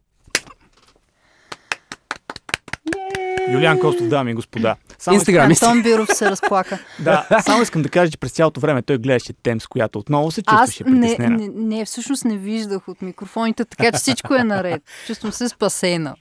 Юлиан 3.47 3.79
Костов, 3.79 4.09
дами 4.09 4.31
и 4.31 4.33
господа. 4.33 4.77
Само, 5.02 5.14
Инстаграм. 5.14 5.50
Антон 5.50 5.82
Биров 5.82 6.08
се 6.14 6.30
разплака. 6.30 6.78
да, 6.98 7.26
само 7.40 7.62
искам 7.62 7.82
да 7.82 7.88
кажа, 7.88 8.10
че 8.10 8.18
през 8.18 8.32
цялото 8.32 8.60
време 8.60 8.82
той 8.82 8.98
гледаше 8.98 9.32
Темс, 9.32 9.66
която 9.66 9.98
отново 9.98 10.30
се 10.30 10.42
Аз 10.46 10.68
чувстваше 10.68 10.90
не, 10.90 11.00
притеснена. 11.00 11.36
не, 11.36 11.48
не, 11.76 11.84
всъщност 11.84 12.24
не 12.24 12.36
виждах 12.36 12.88
от 12.88 13.02
микрофоните, 13.02 13.64
така 13.64 13.92
че 13.92 13.98
всичко 13.98 14.34
е 14.34 14.44
наред. 14.44 14.82
Чувствам 15.06 15.32
се 15.32 15.48
спасена. 15.48 16.14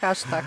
Хаштаг. 0.00 0.44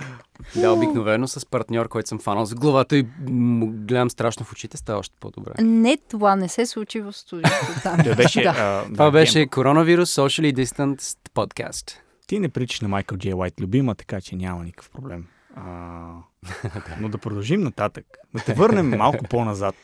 Да, 0.55 0.71
обикновено 0.71 1.27
с 1.27 1.45
партньор, 1.45 1.87
който 1.87 2.09
съм 2.09 2.19
фанал 2.19 2.45
за 2.45 2.55
главата 2.55 2.97
и 2.97 3.07
му 3.29 3.67
гледам 3.67 4.09
страшно 4.09 4.45
в 4.45 4.51
очите, 4.51 4.77
става 4.77 4.99
още 4.99 5.15
по-добре. 5.19 5.51
Не, 5.59 5.97
това 6.09 6.35
не 6.35 6.49
се 6.49 6.65
случи 6.65 7.01
в 7.01 7.13
студиото. 7.13 7.65
Там. 7.83 7.97
Беше, 8.15 8.41
да. 8.43 8.49
а, 8.49 8.93
Това 8.93 9.05
да, 9.05 9.11
беше 9.11 9.47
коронавирус 9.47 10.15
Socially 10.15 10.53
Distant 10.53 11.17
Podcast. 11.35 11.91
Ти 12.27 12.39
не 12.39 12.49
приличаш 12.49 12.81
на 12.81 12.87
Майкъл 12.87 13.17
Джей 13.17 13.33
Уайт 13.33 13.53
любима, 13.61 13.95
така 13.95 14.21
че 14.21 14.35
няма 14.35 14.63
никакъв 14.63 14.89
проблем. 14.89 15.25
А, 15.55 15.61
но 16.99 17.09
да 17.09 17.17
продължим 17.17 17.61
нататък. 17.61 18.05
Да 18.33 18.43
те 18.43 18.53
върнем 18.53 18.89
малко 18.89 19.23
по-назад. 19.29 19.75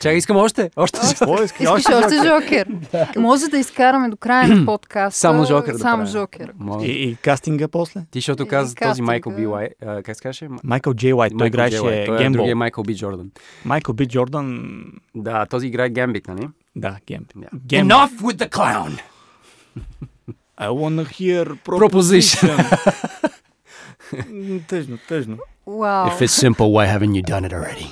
Чакай, 0.00 0.16
искам 0.16 0.36
още. 0.36 0.70
Още. 0.76 0.98
Какво 1.08 1.42
искаш? 1.42 1.60
Искаш 1.78 1.94
още 1.94 2.14
Жокер? 2.26 2.66
Може 3.16 3.48
да 3.48 3.58
изкараме 3.58 4.08
до 4.08 4.16
края 4.16 4.48
на 4.48 4.66
подкаста. 4.66 5.20
Само 5.20 5.44
Жокер 5.44 5.72
да 5.72 5.78
Само. 5.78 6.06
Жокер. 6.06 6.52
И, 6.82 6.86
и 6.86 7.16
кастинга 7.16 7.68
после? 7.68 8.00
Ти, 8.10 8.18
защото 8.18 8.46
каза 8.46 8.74
този. 8.74 9.02
Майкъл 9.02 9.32
Би 9.32 9.46
Уайт. 9.46 9.72
Как 9.80 10.16
се 10.16 10.22
казваше? 10.22 10.48
Майкъл 10.64 10.94
Джей 10.94 11.12
Уайт, 11.12 11.32
той 11.38 11.46
играеше. 11.46 11.76
Той 11.78 12.14
е 12.14 12.18
Гембол. 12.18 12.38
другия 12.38 12.56
Майкъл 12.56 12.84
Би 12.84 12.96
Джордан. 12.96 13.30
Майкъл 13.64 13.94
Би 13.94 14.06
Джордан, 14.08 14.82
Да, 15.14 15.46
този 15.46 15.66
играе 15.66 15.88
Гембит, 15.88 16.28
нали? 16.28 16.48
да, 16.76 16.96
Гемб. 17.06 17.32
Да. 17.36 17.48
Гемб. 17.66 17.90
Enough 17.92 18.20
with 18.20 18.36
the 18.36 18.48
clown! 18.48 19.00
I 20.60 20.68
wanna 20.68 21.04
hear 21.04 21.56
Proposition. 21.64 22.50
М, 22.58 22.64
тъжно, 24.60 24.98
тъжно. 25.08 25.36
Вау. 25.66 26.06
If 26.06 26.20
it's 26.20 26.48
simple, 26.48 26.68
why 26.68 26.98
haven't 26.98 27.12
you 27.12 27.22
done 27.24 27.44
it 27.44 27.52
already? 27.52 27.86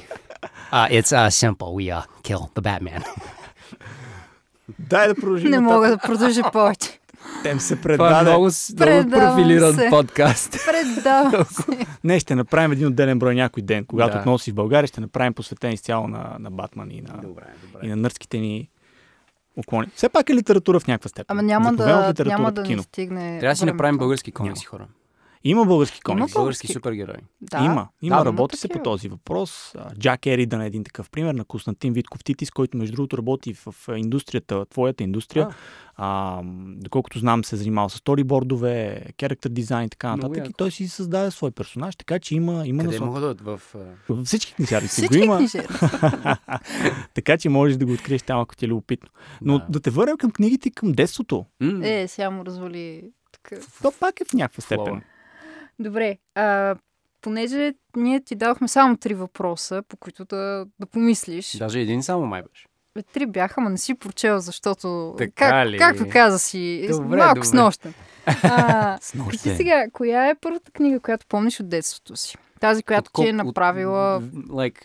Uh, 0.72 0.88
it's 0.90 1.12
uh, 1.12 1.30
simple. 1.32 1.68
We 1.74 1.84
uh, 1.90 2.02
kill 2.22 2.42
the 2.54 2.62
Batman. 2.62 3.04
Дай 4.80 5.08
да 5.08 5.14
продължим 5.14 5.50
Не 5.50 5.60
мога 5.60 5.88
да 5.88 5.98
продължа 5.98 6.42
повече. 6.52 6.98
Тем 7.42 7.60
се 7.60 7.76
Това 7.76 7.94
е 7.94 7.98
предаде. 7.98 8.22
много, 8.22 8.50
с- 8.50 8.74
много 8.76 9.10
профилиран 9.10 9.74
се. 9.74 9.88
подкаст. 9.90 10.56
Предавам 10.66 11.44
се. 11.44 11.86
Не, 12.04 12.20
ще 12.20 12.34
направим 12.34 12.72
един 12.72 12.86
отделен 12.86 13.18
брой 13.18 13.34
някой 13.34 13.62
ден. 13.62 13.84
Когато 13.84 14.12
Да. 14.12 14.18
отново 14.18 14.38
си 14.38 14.50
в 14.50 14.54
България, 14.54 14.86
ще 14.86 15.00
направим 15.00 15.34
посветен 15.34 15.72
изцяло 15.72 16.08
на, 16.08 16.36
на 16.40 16.50
Батман 16.50 16.90
и 16.90 17.00
на, 17.00 17.14
Добре, 17.14 17.42
и 17.54 17.66
добре. 17.66 17.88
на 17.88 17.96
нърските 17.96 18.38
ни 18.38 18.68
уклони. 19.56 19.86
Все 19.94 20.08
пак 20.08 20.30
е 20.30 20.34
литература 20.34 20.80
в 20.80 20.86
някаква 20.86 21.08
степен. 21.08 21.24
Ама 21.28 21.42
няма 21.42 21.74
да, 21.74 22.14
няма 22.18 22.52
да 22.52 22.62
ни 22.62 22.78
стигне 22.78 23.38
Трябва 23.40 23.52
да 23.52 23.56
си 23.56 23.64
направим 23.64 23.98
български 23.98 24.32
комикси, 24.32 24.64
хора. 24.64 24.86
Има 25.46 25.64
български 25.64 25.96
Има 25.98 26.14
комикс. 26.14 26.32
го. 26.32 26.38
Български 26.38 26.66
супергерой. 26.68 27.14
Да. 27.40 27.58
Има, 27.58 27.88
има, 28.02 28.16
Да, 28.16 28.24
работи 28.24 28.56
се 28.56 28.68
по 28.68 28.78
този 28.78 29.08
въпрос. 29.08 29.74
А, 29.74 29.94
Джак 29.94 30.26
Еридън 30.26 30.60
е 30.60 30.66
един 30.66 30.84
такъв 30.84 31.10
пример 31.10 31.34
на 31.34 31.44
Константин 31.44 31.92
Витков 31.92 32.24
Титис, 32.24 32.50
който 32.50 32.76
между 32.78 32.96
другото 32.96 33.18
работи 33.18 33.54
в, 33.54 33.66
в 33.70 33.96
индустрията, 33.96 34.66
твоята 34.66 35.02
индустрия. 35.04 35.48
А, 35.96 36.40
м, 36.44 36.74
доколкото 36.76 37.18
знам, 37.18 37.44
се 37.44 37.56
е 37.56 37.58
занимава 37.58 37.90
с 37.90 37.94
сторибордове, 37.94 39.02
character 39.12 39.48
дизайн 39.48 39.86
и 39.86 39.90
така 39.90 40.16
Много 40.16 40.28
нататък. 40.28 40.50
И 40.50 40.54
той 40.54 40.70
си 40.70 40.88
създаде 40.88 41.30
свой 41.30 41.50
персонаж, 41.50 41.96
така 41.96 42.18
че 42.18 42.34
има, 42.34 42.66
има 42.66 42.78
Къде 42.78 42.86
насока. 42.88 43.06
мога 43.06 43.20
да 43.20 43.34
дойдат? 43.34 43.60
в... 43.60 43.74
а, 43.74 43.78
Във 44.08 44.26
всички 44.26 44.54
книжари 44.54 44.88
си 44.88 45.08
го 45.08 45.14
има, 45.14 45.40
така 47.14 47.38
че 47.38 47.48
можеш 47.48 47.76
да 47.76 47.86
го 47.86 47.92
откриеш 47.92 48.22
там, 48.22 48.40
ако 48.40 48.56
ти 48.56 48.64
е 48.64 48.68
любопитно. 48.68 49.08
Но 49.42 49.58
да, 49.58 49.64
Да. 49.68 49.80
те 49.80 49.90
върнем 49.90 50.16
към 50.16 50.30
книгите 50.30 50.70
към 50.70 50.92
детството. 50.92 51.44
Е, 51.82 52.08
сега 52.08 52.30
му 52.30 52.44
развали. 52.44 53.02
То 53.82 53.92
пак 54.00 54.20
е 54.20 54.24
в 54.24 54.32
някаква 54.34 54.62
степен. 54.62 55.02
Добре, 55.78 56.18
а, 56.34 56.76
понеже 57.20 57.74
ние 57.96 58.20
ти 58.24 58.34
дадохме 58.34 58.68
само 58.68 58.96
три 58.96 59.14
въпроса, 59.14 59.82
по 59.88 59.96
които 59.96 60.24
да, 60.24 60.66
да 60.80 60.86
помислиш. 60.86 61.56
Даже 61.56 61.80
един 61.80 62.02
само 62.02 62.26
май 62.26 62.42
беше. 62.42 62.66
Бе, 62.94 63.02
Три 63.02 63.26
бяха, 63.26 63.60
ма 63.60 63.70
не 63.70 63.78
си 63.78 63.94
прочел, 63.94 64.38
защото... 64.38 65.14
Така 65.18 65.50
как, 65.50 65.66
ли? 65.68 65.78
Както 65.78 66.08
каза 66.08 66.38
си, 66.38 66.86
Добре, 66.90 67.16
малко 67.16 67.34
добре. 67.34 67.46
с 67.46 67.52
нощен. 67.52 67.94
А, 68.26 68.98
С 69.00 69.10
кажи 69.10 69.22
нощен. 69.22 69.56
сега, 69.56 69.86
коя 69.92 70.28
е 70.28 70.34
първата 70.34 70.70
книга, 70.70 71.00
която 71.00 71.26
помниш 71.26 71.60
от 71.60 71.68
детството 71.68 72.16
си? 72.16 72.36
Тази, 72.60 72.82
която 72.82 73.10
ти 73.12 73.28
е 73.28 73.32
направила... 73.32 74.16
от, 74.16 74.24
Like, 74.32 74.84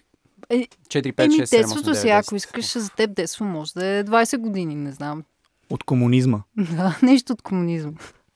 Е, 0.49 0.55
4, 0.87 1.13
5, 1.13 1.23
Еми, 1.25 1.33
6, 1.33 1.37
7, 1.37 1.45
8, 1.45 1.49
детството 1.51 1.89
9, 1.89 1.93
си, 1.93 2.09
ако 2.09 2.25
10. 2.25 2.35
искаш 2.35 2.77
за 2.77 2.89
теб 2.89 3.13
детство, 3.13 3.45
може 3.45 3.73
да 3.73 3.85
е 3.85 4.03
20 4.03 4.37
години, 4.37 4.75
не 4.75 4.91
знам. 4.91 5.23
От 5.69 5.83
комунизма. 5.83 6.41
Да, 6.75 6.99
нещо 7.03 7.33
от 7.33 7.41
комунизма. 7.41 7.91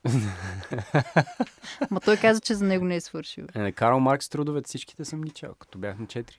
Ма 1.91 1.99
той 1.99 2.18
каза, 2.18 2.41
че 2.41 2.56
за 2.56 2.66
него 2.66 2.86
не 2.86 2.95
е 2.95 3.01
свършил. 3.01 3.45
Е, 3.56 3.72
Карл 3.72 3.99
Маркс 3.99 4.30
трудовете 4.30 4.68
всичките 4.68 5.06
съм 5.06 5.22
ги 5.22 5.32
чел, 5.32 5.56
като 5.60 5.78
бях 5.78 5.99
на 5.99 6.06
4. 6.06 6.32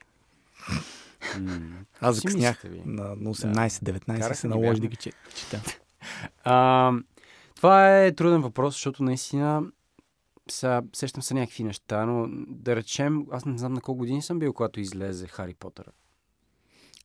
М. 1.39 1.59
Аз 2.01 2.15
закъснях 2.15 2.63
на, 2.85 3.03
на 3.03 3.33
18-19 3.33 4.05
Караха 4.05 4.35
се 4.35 4.47
наложи 4.47 4.81
да 4.81 4.87
ги 4.87 4.95
че- 4.95 5.11
чета. 5.35 5.61
А, 6.43 6.91
това 7.55 8.03
е 8.03 8.11
труден 8.11 8.41
въпрос, 8.41 8.73
защото 8.73 9.03
наистина 9.03 9.63
са, 10.51 10.83
сещам 10.93 11.23
се 11.23 11.33
някакви 11.33 11.63
неща, 11.63 12.05
но 12.05 12.27
да 12.47 12.75
речем, 12.75 13.25
аз 13.31 13.45
не 13.45 13.57
знам 13.57 13.73
на 13.73 13.81
колко 13.81 13.97
години 13.99 14.21
съм 14.21 14.39
бил, 14.39 14.53
когато 14.53 14.79
излезе 14.79 15.27
Хари 15.27 15.53
Потър. 15.53 15.91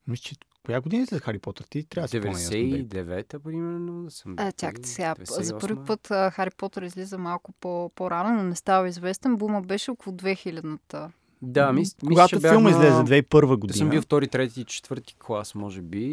Мисля, 0.06 0.22
че 0.22 0.36
коя 0.62 0.80
година 0.80 1.02
е 1.02 1.06
след 1.06 1.22
Хари 1.22 1.38
Потър? 1.38 1.64
Ти 1.64 1.84
трябва 1.84 2.08
да 2.10 2.20
бе. 2.20 2.28
99-та, 2.28 3.38
примерно, 3.38 4.02
да 4.02 4.10
съм 4.10 4.34
А, 4.38 4.52
чакайте 4.52 4.88
сега. 4.88 5.14
За 5.20 5.24
98-а. 5.34 5.58
първи 5.58 5.78
път 5.86 6.10
а, 6.10 6.30
Хари 6.30 6.50
Потър 6.50 6.82
излиза 6.82 7.18
малко 7.18 7.52
по- 7.52 7.90
по-рано, 7.90 8.34
но 8.34 8.42
не 8.42 8.56
става 8.56 8.88
известен. 8.88 9.36
Бума 9.36 9.60
беше 9.62 9.90
около 9.90 10.16
2000-та. 10.16 11.10
Да, 11.42 11.72
мис, 11.72 11.78
мисля, 11.94 12.08
Когато 12.08 12.40
филма 12.40 12.50
бях 12.60 12.62
на- 12.62 12.70
излезе 12.70 13.02
2001 13.22 13.24
Да 13.48 13.56
година. 13.56 13.76
съм 13.76 13.90
бил 13.90 14.02
втори, 14.02 14.28
трети, 14.28 14.64
четвърти 14.64 15.14
клас, 15.16 15.54
може 15.54 15.82
би. 15.82 16.04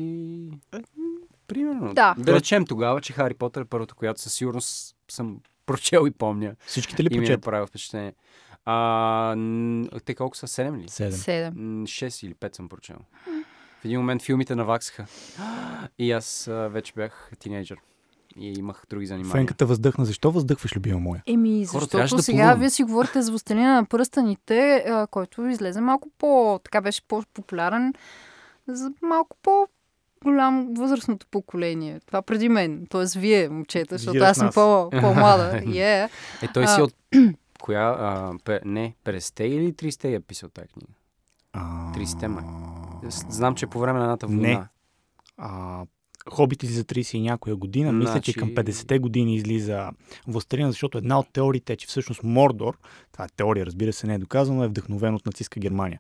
Е, 0.74 0.78
Примерно. 1.48 1.94
Да. 1.94 2.16
Да 2.18 2.34
речем 2.34 2.66
тогава, 2.66 3.02
че 3.02 3.14
Хари 3.14 3.34
Потър 3.34 3.62
е 3.62 3.66
първата, 3.66 3.94
която 3.94 4.22
със 4.22 4.34
сигурност 4.34 4.96
съм 5.08 5.38
прочел 5.66 6.06
и 6.08 6.12
помня. 6.12 6.56
Всичките 6.62 7.04
ли 7.04 7.08
И 7.08 7.10
ми 7.10 7.16
е 7.16 7.20
прочет? 7.20 7.38
направил 7.38 7.66
впечатление. 7.66 8.14
А, 8.66 9.36
те 10.06 10.16
колко 10.16 10.38
са? 10.38 10.48
7 10.48 10.78
ли? 10.78 10.90
Седем. 10.90 11.12
Седем. 11.14 11.54
6 11.84 12.26
или 12.26 12.34
5 12.34 12.56
съм 12.56 12.70
прочел. 12.70 12.96
В 13.82 13.86
един 13.86 14.00
момент 14.00 14.22
филмите 14.22 14.56
наваксаха. 14.56 15.06
И 16.00 16.12
аз 16.12 16.48
а, 16.48 16.54
вече 16.54 16.94
бях 16.96 17.32
тинейджър. 17.40 17.78
И 18.38 18.54
имах 18.58 18.84
други 18.90 19.06
занимания. 19.06 19.32
Фенката 19.32 19.66
въздъхна. 19.66 20.06
Защо 20.06 20.32
въздъхваш, 20.32 20.76
любима 20.76 21.00
моя? 21.00 21.24
Еми, 21.26 21.66
Хора, 21.66 21.82
защото 21.82 22.16
да 22.16 22.24
сега 22.24 22.38
плувам. 22.44 22.60
вие 22.60 22.70
си 22.70 22.84
говорите 22.84 23.22
за 23.22 23.32
Властелина 23.32 23.76
на 23.76 23.86
пръстените, 23.86 24.86
а, 24.88 25.08
който 25.08 25.46
излезе 25.46 25.82
малко 25.82 26.10
по... 26.18 26.60
Така 26.64 26.82
беше 26.82 27.02
по-популярен 27.08 27.94
за 28.68 28.92
малко 29.02 29.38
по 29.44 29.68
голям 30.24 30.74
възрастното 30.74 31.28
поколение. 31.32 32.00
Това 32.06 32.22
преди 32.22 32.50
мен. 32.50 32.88
Тоест 32.90 33.14
вие, 33.14 33.50
момчета, 33.50 33.98
защото 33.98 34.20
аз 34.24 34.38
съм 34.38 34.50
по, 34.54 34.90
по-млада. 34.90 35.52
Yeah. 35.66 36.10
Е, 36.42 36.48
той 36.54 36.68
си 36.68 36.76
А. 36.80 36.84
от... 36.84 36.96
Коя? 37.62 37.82
А, 38.00 38.34
пе, 38.44 38.60
не, 38.66 38.96
50-те 39.06 39.44
или 39.44 39.74
30-те 39.74 40.14
е 40.14 40.20
писал 40.20 40.50
тази 40.50 40.68
книга? 40.68 40.94
А... 41.54 41.94
30-те 41.94 42.28
май. 42.28 42.44
Знам, 43.30 43.56
че 43.56 43.68
по 43.68 43.80
време 43.80 44.00
на 44.00 44.06
едната 44.06 44.28
война. 44.28 44.42
Не. 44.42 44.64
А, 45.38 45.86
Хобит 46.30 46.64
излиза 46.64 46.84
30 46.84 47.18
и 47.18 47.22
някоя 47.22 47.56
година. 47.56 47.92
Мисля, 47.92 48.22
че 48.22 48.34
към 48.34 48.50
Значи- 48.50 48.72
50-те 48.72 49.00
години 49.00 49.36
излиза 49.36 49.90
Властелина, 50.28 50.72
защото 50.72 50.98
една 50.98 51.20
от 51.20 51.28
теориите 51.34 51.74
е, 51.74 51.78
че 51.78 51.88
всъщност 51.88 52.24
Мордор, 52.24 52.78
това 53.12 53.26
е 53.26 53.30
теория, 53.36 53.66
разбира 53.66 53.94
се, 53.94 54.08
не 54.08 54.14
е 54.14 54.18
доказано, 54.18 54.64
е 54.64 54.68
вдъхновен 54.68 55.16
от 55.16 55.26
нацистска 55.26 55.60
Германия. 55.60 56.00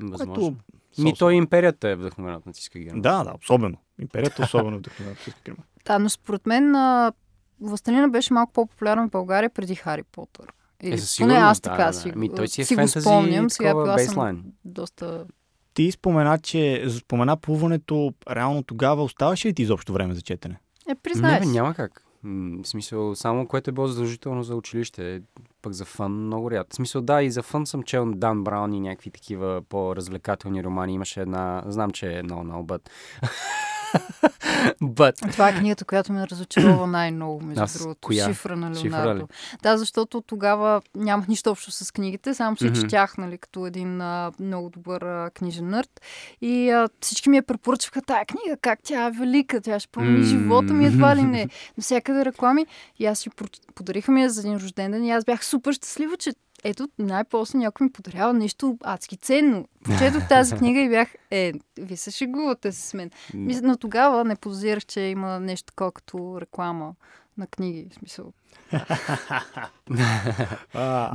Възможно. 0.00 0.34
Което... 0.34 0.56
Ми 0.98 1.14
той 1.14 1.34
империята 1.34 1.88
е 1.88 1.96
вдъхновена 1.96 2.36
от 2.36 2.46
нацистска 2.46 2.78
Германия. 2.78 3.02
Да, 3.02 3.24
да, 3.24 3.34
особено. 3.42 3.76
Империята 4.00 4.42
особено 4.42 4.76
е 4.76 4.78
вдъхновена 4.78 5.12
от 5.12 5.18
нацистска 5.18 5.42
Германия. 5.44 5.64
Да, 5.84 5.98
но 5.98 6.08
според 6.08 6.46
мен 6.46 6.72
Властелина 7.60 8.08
беше 8.08 8.34
малко 8.34 8.52
по-популярен 8.52 9.08
в 9.08 9.10
България 9.10 9.50
преди 9.50 9.74
Хари 9.74 10.02
Потър. 10.02 10.52
Или, 10.82 10.94
Е, 10.94 10.98
със 10.98 11.18
поне 11.18 11.34
аз 11.34 11.60
да, 11.60 11.70
така 11.70 11.84
да, 11.84 11.92
си, 11.92 12.10
да. 12.10 12.18
Ми, 12.18 12.34
той 12.34 12.48
си 12.48 12.60
е 12.60 12.64
си 12.64 12.76
го 12.76 12.88
спомням. 12.88 13.50
Сега 13.50 13.74
била 13.74 13.98
съм 13.98 14.44
доста... 14.64 15.26
Ти 15.80 15.92
спомена, 15.92 16.38
че 16.38 16.86
спомена 16.90 17.36
плуването, 17.36 18.14
реално 18.30 18.62
тогава 18.62 19.02
оставаше 19.02 19.48
ли 19.48 19.54
ти 19.54 19.62
изобщо 19.62 19.92
време 19.92 20.14
за 20.14 20.20
четене? 20.20 20.54
Е, 20.54 20.90
Не, 20.90 20.94
признаеш. 20.94 21.40
бе, 21.40 21.46
няма 21.46 21.74
как. 21.74 22.02
В 22.24 22.64
смисъл, 22.64 23.14
само 23.14 23.46
което 23.46 23.70
е 23.70 23.72
било 23.72 23.86
задължително 23.86 24.42
за 24.42 24.56
училище, 24.56 25.22
пък 25.62 25.72
за 25.72 25.84
фън 25.84 26.12
много 26.12 26.50
ряд. 26.50 26.66
В 26.70 26.74
смисъл, 26.74 27.02
да, 27.02 27.22
и 27.22 27.30
за 27.30 27.42
фън 27.42 27.66
съм 27.66 27.82
чел 27.82 28.06
на 28.06 28.16
Дан 28.16 28.44
Браун 28.44 28.72
и 28.72 28.80
някакви 28.80 29.10
такива 29.10 29.62
по-развлекателни 29.68 30.64
романи. 30.64 30.94
Имаше 30.94 31.20
една, 31.20 31.62
знам, 31.66 31.90
че 31.90 32.18
е 32.18 32.22
много, 32.22 32.66
but... 32.66 32.88
but... 34.82 35.32
Това 35.32 35.48
е 35.48 35.58
книгата, 35.58 35.84
която 35.84 36.12
ме 36.12 36.26
разочарова 36.26 36.86
най-много, 36.86 37.40
между 37.40 37.62
Аз- 37.62 37.78
другото. 37.78 38.00
коя? 38.00 38.26
Шифра 38.28 38.56
на 38.56 38.70
Леонардо. 38.70 39.28
Да, 39.62 39.78
защото 39.78 40.20
тогава 40.20 40.82
нямах 40.96 41.28
нищо 41.28 41.50
общо 41.50 41.70
с 41.70 41.92
книгите, 41.92 42.34
само 42.34 42.56
че 42.56 42.64
Мгм. 42.64 42.74
четях, 42.74 43.18
нали, 43.18 43.38
като 43.38 43.66
един 43.66 44.00
а, 44.00 44.32
много 44.40 44.70
добър 44.70 45.02
а, 45.02 45.30
книжен 45.30 45.68
нърд. 45.68 46.00
И 46.40 46.70
а, 46.70 46.88
всички 47.00 47.28
ми 47.28 47.36
я 47.36 47.42
препоръчваха 47.42 48.02
тая 48.02 48.24
книга, 48.24 48.56
как 48.62 48.78
тя 48.82 49.06
е 49.06 49.10
велика, 49.10 49.60
тя 49.60 49.80
ще 49.80 49.88
промени 49.88 50.18
М. 50.18 50.24
живота 50.24 50.72
ми, 50.72 50.86
едва 50.86 51.16
ли 51.16 51.22
не. 51.22 51.48
Навсякъде 51.78 52.24
реклами. 52.24 52.66
И 52.98 53.06
аз 53.06 53.18
си 53.18 53.30
подариха 53.74 54.12
ми 54.12 54.22
я 54.22 54.30
за 54.30 54.40
един 54.40 54.54
рожден 54.56 54.90
ден 54.90 55.04
и 55.04 55.10
аз 55.10 55.24
бях 55.24 55.44
супер 55.44 55.72
щастлива, 55.72 56.16
че 56.16 56.32
ето 56.64 56.88
най-после 56.98 57.58
някой 57.58 57.84
ми 57.84 57.92
подарява 57.92 58.32
нещо 58.32 58.78
адски 58.84 59.16
ценно. 59.16 59.68
Прочетох 59.84 60.28
тази 60.28 60.56
книга 60.56 60.80
и 60.80 60.88
бях, 60.88 61.14
е, 61.30 61.52
вие 61.78 61.96
се 61.96 62.10
шегувате 62.10 62.72
с 62.72 62.94
мен. 62.94 63.10
Мисля, 63.34 63.66
но 63.66 63.76
тогава 63.76 64.24
не 64.24 64.36
подозирах, 64.36 64.86
че 64.86 65.00
има 65.00 65.40
нещо 65.40 65.66
такова 65.66 65.92
като 65.92 66.40
реклама 66.40 66.94
на 67.38 67.46
книги. 67.46 67.88
В 67.90 67.94
смисъл. 67.94 68.32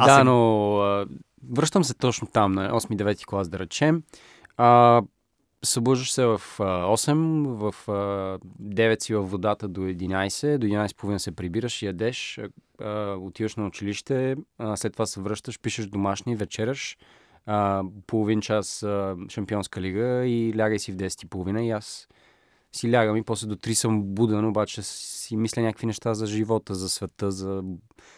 Да, 0.06 0.24
но 0.26 1.06
връщам 1.52 1.84
се 1.84 1.94
точно 1.94 2.28
там, 2.28 2.52
на 2.52 2.72
8-9 2.72 3.26
клас, 3.26 3.50
да 3.50 3.60
речем. 3.60 4.04
А, 4.58 5.02
събуждаш 5.66 6.12
се 6.12 6.26
в 6.26 6.42
а, 6.60 6.64
8, 6.64 7.48
в 7.48 7.90
а, 7.90 7.92
9 8.64 9.04
си 9.04 9.14
във 9.14 9.32
водата 9.32 9.68
до 9.68 9.82
11, 9.82 10.58
до 10.58 10.68
11.30 10.68 11.18
се 11.18 11.32
прибираш, 11.32 11.82
ядеш, 11.82 12.40
отиваш 13.18 13.56
на 13.56 13.68
училище, 13.68 14.36
след 14.76 14.94
това 14.94 15.06
се 15.06 15.22
връщаш, 15.22 15.60
пишеш 15.60 15.86
домашни, 15.86 16.36
вечераш, 16.36 16.98
половин 18.08 18.42
час 18.42 18.86
шампионска 19.30 19.82
лига 19.82 20.26
и 20.26 20.58
лягай 20.58 20.80
си 20.80 20.92
в 20.92 20.96
10.30 20.96 21.62
и 21.62 21.72
аз 21.72 22.08
си 22.76 22.92
лягам 22.92 23.18
и 23.18 23.24
после 23.24 23.48
до 23.48 23.56
3 23.56 23.74
съм 23.74 24.04
буден, 24.04 24.46
обаче 24.46 24.82
си 24.84 25.36
мисля 25.36 25.62
някакви 25.62 25.88
неща 25.88 26.14
за 26.14 26.26
живота, 26.26 26.76
за 26.76 26.90
света, 26.90 27.32
за 27.32 27.64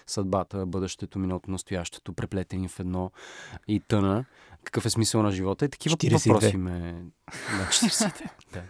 съдбата, 0.07 0.65
бъдещето, 0.65 1.19
миналото, 1.19 1.51
настоящето, 1.51 2.13
преплетени 2.13 2.67
в 2.67 2.79
едно 2.79 3.11
и 3.67 3.79
тъна. 3.79 4.25
Какъв 4.67 4.85
е 4.85 4.89
смисъл 4.89 5.23
на 5.23 5.31
живота? 5.31 5.65
И 5.65 5.69
такива 5.69 5.95
42. 5.95 6.27
въпроси 6.27 6.57
ме... 6.57 6.95
Да, 7.57 7.65
42. 7.65 8.29
да. 8.53 8.61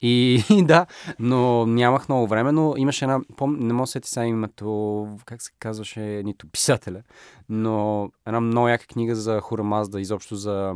И, 0.00 0.44
и 0.50 0.64
да, 0.64 0.86
но 1.18 1.66
нямах 1.66 2.08
много 2.08 2.26
време, 2.26 2.52
но 2.52 2.74
имаше 2.76 3.04
една, 3.04 3.20
пом... 3.36 3.56
не 3.60 3.72
мога 3.72 3.82
да 3.82 3.86
се 3.86 3.92
сетя 3.92 4.08
сега 4.08 4.26
името, 4.26 5.08
как 5.24 5.42
се 5.42 5.50
казваше, 5.58 6.00
нито 6.00 6.46
писателя, 6.46 7.02
но 7.48 8.08
една 8.26 8.40
много 8.40 8.68
яка 8.68 8.86
книга 8.86 9.14
за 9.14 9.40
Хурамазда, 9.40 10.00
изобщо 10.00 10.36
за, 10.36 10.72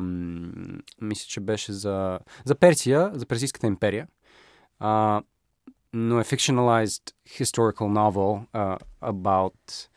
мисля, 1.01 1.27
че 1.29 1.41
беше 1.41 1.73
за, 1.73 2.19
за 2.45 2.55
Персия, 2.55 3.11
за 3.15 3.27
Персийската 3.27 3.67
империя. 3.67 4.07
А, 4.79 5.23
но 5.93 6.21
е 6.21 6.25
fictionalized 6.25 7.13
historical 7.29 7.89
novel 7.89 8.47
uh, 8.55 8.79
about 9.03 9.89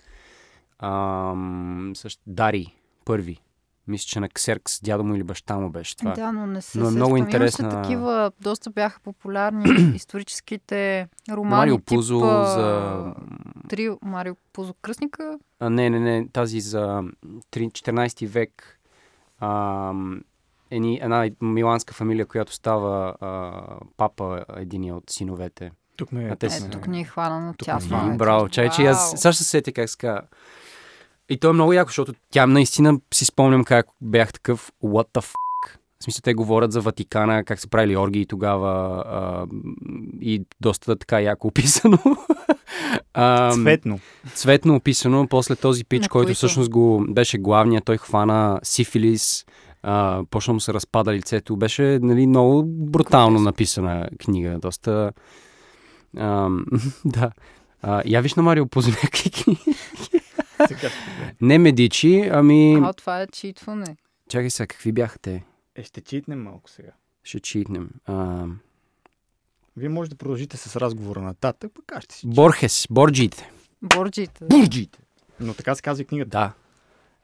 um, 0.84 1.94
също, 1.94 2.22
Дари, 2.28 2.76
първи. 3.06 3.42
Мисля, 3.88 4.06
че 4.06 4.20
на 4.20 4.30
Ксеркс, 4.30 4.80
дядо 4.82 5.04
му 5.04 5.16
или 5.16 5.24
баща 5.24 5.58
му 5.58 5.70
беше 5.70 5.98
това. 5.98 6.14
Да, 6.14 6.32
но 6.32 6.48
не 6.48 6.62
се 6.62 6.80
Но 6.80 6.88
е 6.88 6.92
много 6.92 7.18
интересна- 7.18 7.64
Имаше 7.64 7.82
такива, 7.82 8.32
доста 8.42 8.70
бяха 8.70 9.00
популярни 9.02 9.64
историческите 9.96 11.08
романи. 11.30 11.56
Марио 11.56 11.78
тип, 11.78 11.86
Пузо 11.88 12.20
а, 12.20 12.46
за 12.46 13.14
Три 13.70 13.90
Марио 14.02 14.36
Позокръсника. 14.54 15.40
А, 15.60 15.70
не, 15.70 15.90
не, 15.90 16.00
не, 16.00 16.28
тази 16.30 16.60
за 16.62 17.04
3, 17.52 17.68
14 17.68 18.28
век. 18.28 18.80
А, 19.40 19.92
ени, 20.72 21.00
една 21.02 21.30
миланска 21.42 21.94
фамилия, 21.94 22.26
която 22.26 22.54
става 22.54 23.16
а, 23.22 23.52
папа 23.98 24.46
единия 24.52 24.96
от 24.96 25.10
синовете. 25.10 25.72
Тук 25.98 26.10
А 26.14 26.36
те 26.36 26.46
Е, 26.46 26.50
са- 26.50 26.70
тук 26.70 26.88
ни 26.88 27.02
е 27.02 27.06
хванано 27.06 27.54
Тук 27.54 27.66
тя 27.66 27.76
ми- 27.76 27.82
хвана. 27.82 28.16
Браво, 28.16 28.50
чай, 28.50 28.70
че 28.70 28.84
аз 28.84 29.12
сега 29.12 29.32
ще 29.32 29.44
се 29.44 29.50
сетя 29.50 29.72
как 29.72 29.90
се 29.90 29.98
казва. 29.98 30.22
И 31.30 31.38
то 31.38 31.50
е 31.50 31.54
много 31.54 31.74
яко, 31.74 31.90
защото 31.90 32.14
тя 32.32 32.48
наистина 32.48 33.00
си 33.14 33.26
спомням 33.26 33.64
как 33.64 33.86
бях 34.02 34.34
такъв 34.34 34.72
what 34.84 35.08
the 35.14 35.22
fuck. 35.22 35.36
В 36.00 36.04
смисъл, 36.04 36.22
те 36.24 36.34
говорят 36.34 36.72
за 36.72 36.82
Ватикана, 36.82 37.44
как 37.44 37.60
са 37.60 37.68
правили 37.68 37.98
оргии 37.98 38.26
тогава 38.26 39.04
а, 39.08 39.46
и 40.22 40.46
доста 40.62 40.96
така 40.96 41.20
яко 41.20 41.48
описано. 41.48 41.98
а, 43.14 43.52
цветно. 43.52 44.00
цветно 44.34 44.76
описано. 44.76 45.28
После 45.28 45.56
този 45.56 45.86
пич, 45.86 46.02
На 46.02 46.10
който 46.10 46.28
които? 46.28 46.38
всъщност 46.38 46.70
го 46.70 47.06
беше 47.10 47.38
главния, 47.38 47.82
той 47.82 47.98
хвана 47.98 48.60
сифилис, 48.64 49.46
а, 49.84 50.24
почна 50.30 50.54
му 50.54 50.60
се 50.60 50.74
разпада 50.74 51.14
лицето. 51.14 51.58
Беше 51.58 52.00
нали, 52.02 52.28
много 52.28 52.64
брутално 52.66 53.40
написана 53.40 54.10
книга. 54.20 54.60
Доста... 54.60 55.12
Ам, 56.18 56.66
да. 57.06 57.32
А, 57.82 58.02
я 58.06 58.22
виж 58.22 58.34
на 58.34 58.44
Марио 58.44 58.68
по 58.68 58.80
някакви 58.80 59.32
книги. 59.32 59.76
Сега. 60.04 60.15
Не 61.42 61.58
Медичи, 61.58 62.30
ами... 62.32 62.80
А, 62.84 62.94
това 62.94 63.22
е 63.22 63.28
читване. 63.28 63.98
Чакай 64.30 64.50
сега, 64.50 64.68
какви 64.68 64.92
бяха 64.92 65.20
те? 65.20 65.44
Е, 65.76 65.84
ще 65.84 66.02
читнем 66.02 66.44
малко 66.44 66.70
сега. 66.70 66.92
Ще 67.24 67.40
читнем. 67.40 67.90
А, 68.06 68.46
Вие 69.78 69.90
може 69.90 70.10
да 70.10 70.16
продължите 70.16 70.58
с 70.58 70.76
разговора 70.76 71.22
нататък, 71.22 71.72
пък 71.76 71.92
аз 71.92 72.04
ще 72.04 72.16
си. 72.16 72.28
Борхес, 72.28 72.88
Борджите. 72.90 73.52
Борджите. 73.82 74.46
Бурджите. 74.46 75.00
Но 75.40 75.54
така 75.54 75.76
се 75.76 75.82
казва 75.82 76.02
и 76.02 76.06
книгата. 76.06 76.30
Да. 76.30 76.54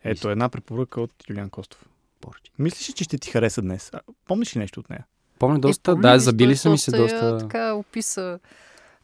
Ето 0.04 0.30
една 0.30 0.50
препоръка 0.50 1.02
от 1.02 1.12
Юлиан 1.30 1.50
Костов. 1.50 1.86
Борджи. 2.22 2.42
Мислиш, 2.60 2.90
ли, 2.90 2.94
че 2.94 3.04
ще 3.04 3.18
ти 3.18 3.32
хареса 3.32 3.62
днес? 3.62 3.90
А, 3.94 4.00
помниш 4.28 4.56
ли 4.56 4.60
нещо 4.60 4.80
от 4.80 4.90
нея? 4.90 5.06
Помня 5.40 5.60
доста, 5.60 5.92
Е, 5.92 5.96
да, 5.96 6.20
забили 6.20 6.56
са 6.56 6.70
ми 6.70 6.78
се 6.78 6.92
доста 6.92 7.26
я. 7.26 7.38
Така 7.38 7.74
описа. 7.74 8.40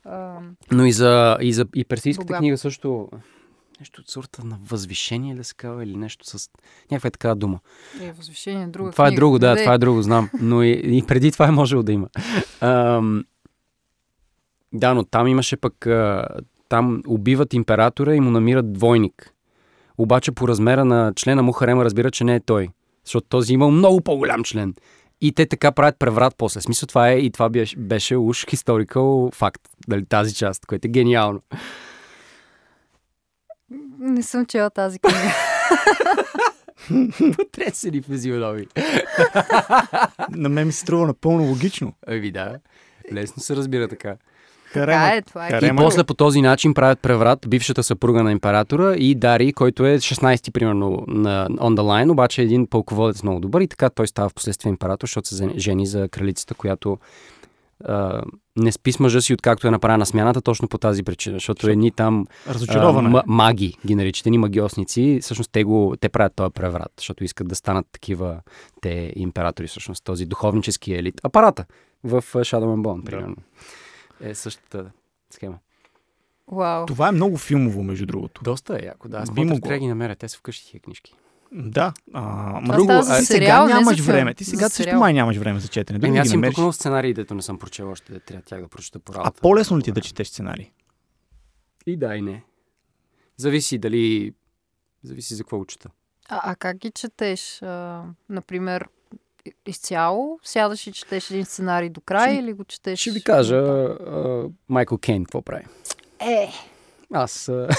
А, 0.05 0.39
Но 0.71 0.85
и 0.85 0.91
за, 0.91 1.37
и 1.41 1.53
за 1.53 1.65
и 1.75 1.85
персийската 1.85 2.25
Богат. 2.25 2.39
книга 2.39 2.57
също 2.57 3.09
нещо 3.79 4.01
от 4.01 4.09
сорта 4.09 4.43
на 4.43 4.57
възвишение 4.65 5.35
да 5.35 5.43
се 5.43 5.53
казва 5.55 5.83
или 5.83 5.97
нещо 5.97 6.25
с 6.25 6.49
някаква 6.91 7.07
е 7.07 7.11
такава 7.11 7.35
дума. 7.35 7.59
е, 8.01 8.11
възвишение, 8.11 8.67
друга 8.67 8.91
това 8.91 9.07
е 9.07 9.09
книга. 9.09 9.19
друго, 9.19 9.39
да, 9.39 9.55
Де, 9.55 9.63
това 9.63 9.73
е 9.73 9.77
друго, 9.77 10.01
знам. 10.01 10.29
Но 10.41 10.63
и, 10.63 10.81
и 10.97 11.03
преди 11.07 11.31
това 11.31 11.47
е 11.47 11.51
можело 11.51 11.83
да 11.83 11.91
има. 11.91 12.07
Ам, 12.61 13.25
да, 14.73 14.93
но 14.93 15.03
там 15.03 15.27
имаше 15.27 15.57
пък, 15.57 15.87
а, 15.87 16.27
там 16.69 17.01
убиват 17.07 17.53
императора 17.53 18.15
и 18.15 18.19
му 18.19 18.31
намират 18.31 18.73
двойник. 18.73 19.33
Обаче 19.97 20.31
по 20.31 20.47
размера 20.47 20.85
на 20.85 21.13
члена 21.15 21.43
му 21.43 21.51
Харема 21.51 21.85
разбира, 21.85 22.11
че 22.11 22.23
не 22.23 22.35
е 22.35 22.39
той. 22.39 22.69
Защото 23.05 23.27
този 23.27 23.53
имал 23.53 23.71
много 23.71 24.01
по-голям 24.01 24.43
член. 24.43 24.73
И 25.21 25.31
те 25.31 25.45
така 25.45 25.71
правят 25.71 25.95
преврат 25.99 26.33
после. 26.37 26.61
Смисъл 26.61 26.87
това 26.87 27.09
е 27.09 27.17
и 27.17 27.31
това 27.31 27.49
беше, 27.49 27.77
беше 27.77 28.17
уж 28.17 28.45
historical 28.45 29.35
факт. 29.35 29.61
Дали, 29.87 30.05
тази 30.05 30.35
част, 30.35 30.65
което 30.65 30.87
е 30.87 30.89
гениално. 30.89 31.41
Не 33.99 34.23
съм 34.23 34.45
чела 34.45 34.69
тази 34.69 34.99
книга. 34.99 35.33
Потресени 37.37 38.01
физиономи. 38.01 38.67
На 40.29 40.49
мен 40.49 40.67
ми 40.67 40.73
се 40.73 40.79
струва 40.79 41.07
напълно 41.07 41.43
логично. 41.43 41.93
Ами 42.07 42.31
да, 42.31 42.59
лесно 43.13 43.43
се 43.43 43.55
разбира 43.55 43.87
така. 43.87 44.15
Харема. 44.65 45.03
Така 45.03 45.15
е, 45.15 45.21
това 45.21 45.45
е. 45.45 45.47
И 45.47 45.51
Харема. 45.51 45.81
после 45.81 46.03
по 46.03 46.13
този 46.13 46.41
начин 46.41 46.73
правят 46.73 46.99
преврат 46.99 47.39
бившата 47.47 47.83
съпруга 47.83 48.23
на 48.23 48.31
императора 48.31 48.95
и 48.95 49.15
Дари, 49.15 49.53
който 49.53 49.85
е 49.85 49.97
16-ти 49.97 50.51
примерно 50.51 51.03
на 51.07 51.47
on 51.49 51.75
the 51.75 51.81
line, 51.81 52.11
обаче 52.11 52.41
е 52.41 52.45
един 52.45 52.67
пълководец 52.67 53.23
много 53.23 53.39
добър 53.39 53.61
и 53.61 53.67
така 53.67 53.89
той 53.89 54.07
става 54.07 54.29
в 54.29 54.33
последствие 54.33 54.69
император, 54.69 55.07
защото 55.07 55.27
се 55.27 55.49
жени 55.57 55.87
за 55.87 56.07
кралицата, 56.09 56.53
която 56.53 56.97
а, 57.85 58.21
не 58.55 58.71
спи 58.71 58.91
с 58.91 58.99
мъжа 58.99 59.21
си, 59.21 59.33
откакто 59.33 59.67
е 59.67 59.71
направена 59.71 60.05
смяната, 60.05 60.41
точно 60.41 60.67
по 60.67 60.77
тази 60.77 61.03
причина, 61.03 61.35
защото 61.35 61.69
едни 61.69 61.91
там 61.91 62.25
а, 62.69 63.01
м- 63.01 63.23
маги, 63.27 63.77
ги 63.85 63.95
наричат, 63.95 64.25
едни 64.25 64.37
магиосници, 64.37 65.19
всъщност 65.21 65.51
те, 65.51 65.63
го, 65.63 65.95
те 65.99 66.09
правят 66.09 66.35
този 66.35 66.53
преврат, 66.53 66.91
защото 66.97 67.23
искат 67.23 67.47
да 67.47 67.55
станат 67.55 67.85
такива 67.91 68.41
те 68.81 69.13
императори, 69.15 69.67
всъщност 69.67 70.03
този 70.03 70.25
духовнически 70.25 70.93
елит. 70.93 71.21
Апарата 71.23 71.65
в 72.03 72.21
Shadow 72.21 72.75
and 72.75 72.81
Bone, 72.81 72.99
Да. 72.99 73.05
примерно. 73.05 73.35
Е 74.21 74.35
същата 74.35 74.91
схема. 75.29 75.57
Вау. 76.51 76.85
Това 76.85 77.07
е 77.07 77.11
много 77.11 77.37
филмово, 77.37 77.83
между 77.83 78.05
другото. 78.05 78.41
Доста 78.43 78.79
е 78.81 78.85
яко, 78.85 79.09
да. 79.09 79.17
Аз 79.17 79.31
Би 79.31 79.41
трябва 79.41 79.59
да 79.59 79.79
ги 79.79 79.87
намеря. 79.87 80.15
Те 80.15 80.27
са 80.27 80.37
вкъщи 80.37 80.71
тия 80.71 80.81
книжки. 80.81 81.13
Да. 81.51 81.93
А, 82.13 82.61
Това 82.61 82.75
друго, 82.75 83.01
за 83.01 83.13
а, 83.13 83.19
ти 83.19 83.25
сега 83.25 83.37
сериал, 83.37 83.63
не 83.63 83.69
за 83.69 83.75
нямаш 83.75 83.99
време. 83.99 84.33
Ти 84.33 84.45
сега 84.45 84.69
също 84.69 84.95
май 84.95 85.13
нямаш 85.13 85.37
време 85.37 85.59
за 85.59 85.67
четене. 85.67 85.99
Дори 85.99 86.07
Еми, 86.07 86.17
да 86.17 86.21
аз 86.21 86.27
ги 86.27 86.33
им 86.33 86.37
намериш. 86.37 86.55
пукнал 86.55 86.73
сценарии, 86.73 87.13
дето 87.13 87.35
не 87.35 87.41
съм 87.41 87.59
прочел 87.59 87.91
още, 87.91 88.13
да 88.13 88.19
трябва 88.19 88.43
тях 88.43 88.61
да 88.61 88.67
прочета 88.67 88.99
по 88.99 89.11
А 89.11 89.15
работа. 89.15 89.41
по-лесно 89.41 89.77
ли 89.77 89.83
ти 89.83 89.89
е 89.89 89.93
да 89.93 90.01
четеш 90.01 90.27
сценарий? 90.27 90.71
И 91.87 91.97
да, 91.97 92.15
и 92.15 92.21
не. 92.21 92.43
Зависи 93.37 93.77
дали... 93.77 94.33
Зависи 95.03 95.33
за 95.35 95.43
какво 95.43 95.59
учета. 95.59 95.89
А, 96.29 96.51
а 96.51 96.55
как 96.55 96.77
ги 96.77 96.91
четеш? 96.91 97.61
А, 97.61 98.03
например, 98.29 98.87
изцяло 99.65 100.39
сядаш 100.43 100.87
и 100.87 100.91
четеш 100.91 101.31
един 101.31 101.45
сценарий 101.45 101.89
до 101.89 102.01
края 102.01 102.33
Ще- 102.33 102.39
или 102.39 102.53
го 102.53 102.63
четеш? 102.63 102.99
Ще 102.99 103.11
ви 103.11 103.23
кажа 103.23 103.55
а, 103.55 104.43
Майкъл 104.69 104.97
Кейн 104.97 105.23
какво 105.25 105.41
прави. 105.41 105.65
Е, 106.19 106.49
Аз... 107.13 107.49
а. 107.49 107.67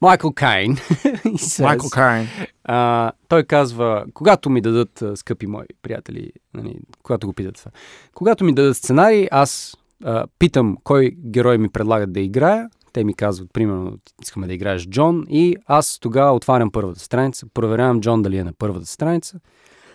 Майкъл 0.00 0.32
says, 1.24 1.62
Майкъл 1.64 1.90
Кайн. 1.90 2.26
А, 2.64 3.12
той 3.28 3.44
казва, 3.44 4.04
когато 4.14 4.50
ми 4.50 4.60
дадат, 4.60 5.02
скъпи 5.14 5.46
мои 5.46 5.66
приятели, 5.82 6.30
нали, 6.54 6.78
когато 7.02 7.26
го 7.26 7.32
питат 7.32 7.54
това, 7.54 7.70
когато 8.14 8.44
ми 8.44 8.54
дадат 8.54 8.76
сценарий, 8.76 9.28
аз 9.30 9.76
а, 10.04 10.26
питам 10.38 10.76
кой 10.84 11.10
герой 11.10 11.58
ми 11.58 11.68
предлагат 11.68 12.12
да 12.12 12.20
играя, 12.20 12.68
те 12.92 13.04
ми 13.04 13.14
казват, 13.14 13.48
примерно, 13.52 13.98
искаме 14.22 14.46
да 14.46 14.54
играеш 14.54 14.88
Джон 14.88 15.24
и 15.28 15.56
аз 15.66 15.98
тогава 15.98 16.32
отварям 16.32 16.70
първата 16.70 17.00
страница, 17.00 17.46
проверявам 17.54 18.00
Джон 18.00 18.22
дали 18.22 18.36
е 18.36 18.44
на 18.44 18.52
първата 18.52 18.86
страница, 18.86 19.40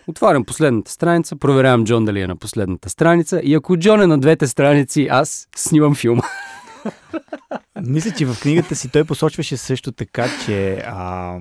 отварям 0.06 0.44
последната 0.44 0.90
страница, 0.90 1.36
проверявам 1.36 1.84
Джон 1.84 2.04
дали 2.04 2.20
е 2.20 2.26
на 2.26 2.36
последната 2.36 2.90
страница. 2.90 3.40
И 3.44 3.54
ако 3.54 3.76
Джон 3.76 4.02
е 4.02 4.06
на 4.06 4.18
двете 4.18 4.46
страници, 4.46 5.08
аз 5.10 5.48
снимам 5.56 5.94
филма. 5.94 6.22
Мисля, 7.82 8.10
че 8.10 8.26
в 8.26 8.36
книгата 8.42 8.76
си 8.76 8.88
той 8.88 9.04
посочваше 9.04 9.56
също 9.56 9.92
така, 9.92 10.26
че 10.46 10.82
а, 10.86 11.38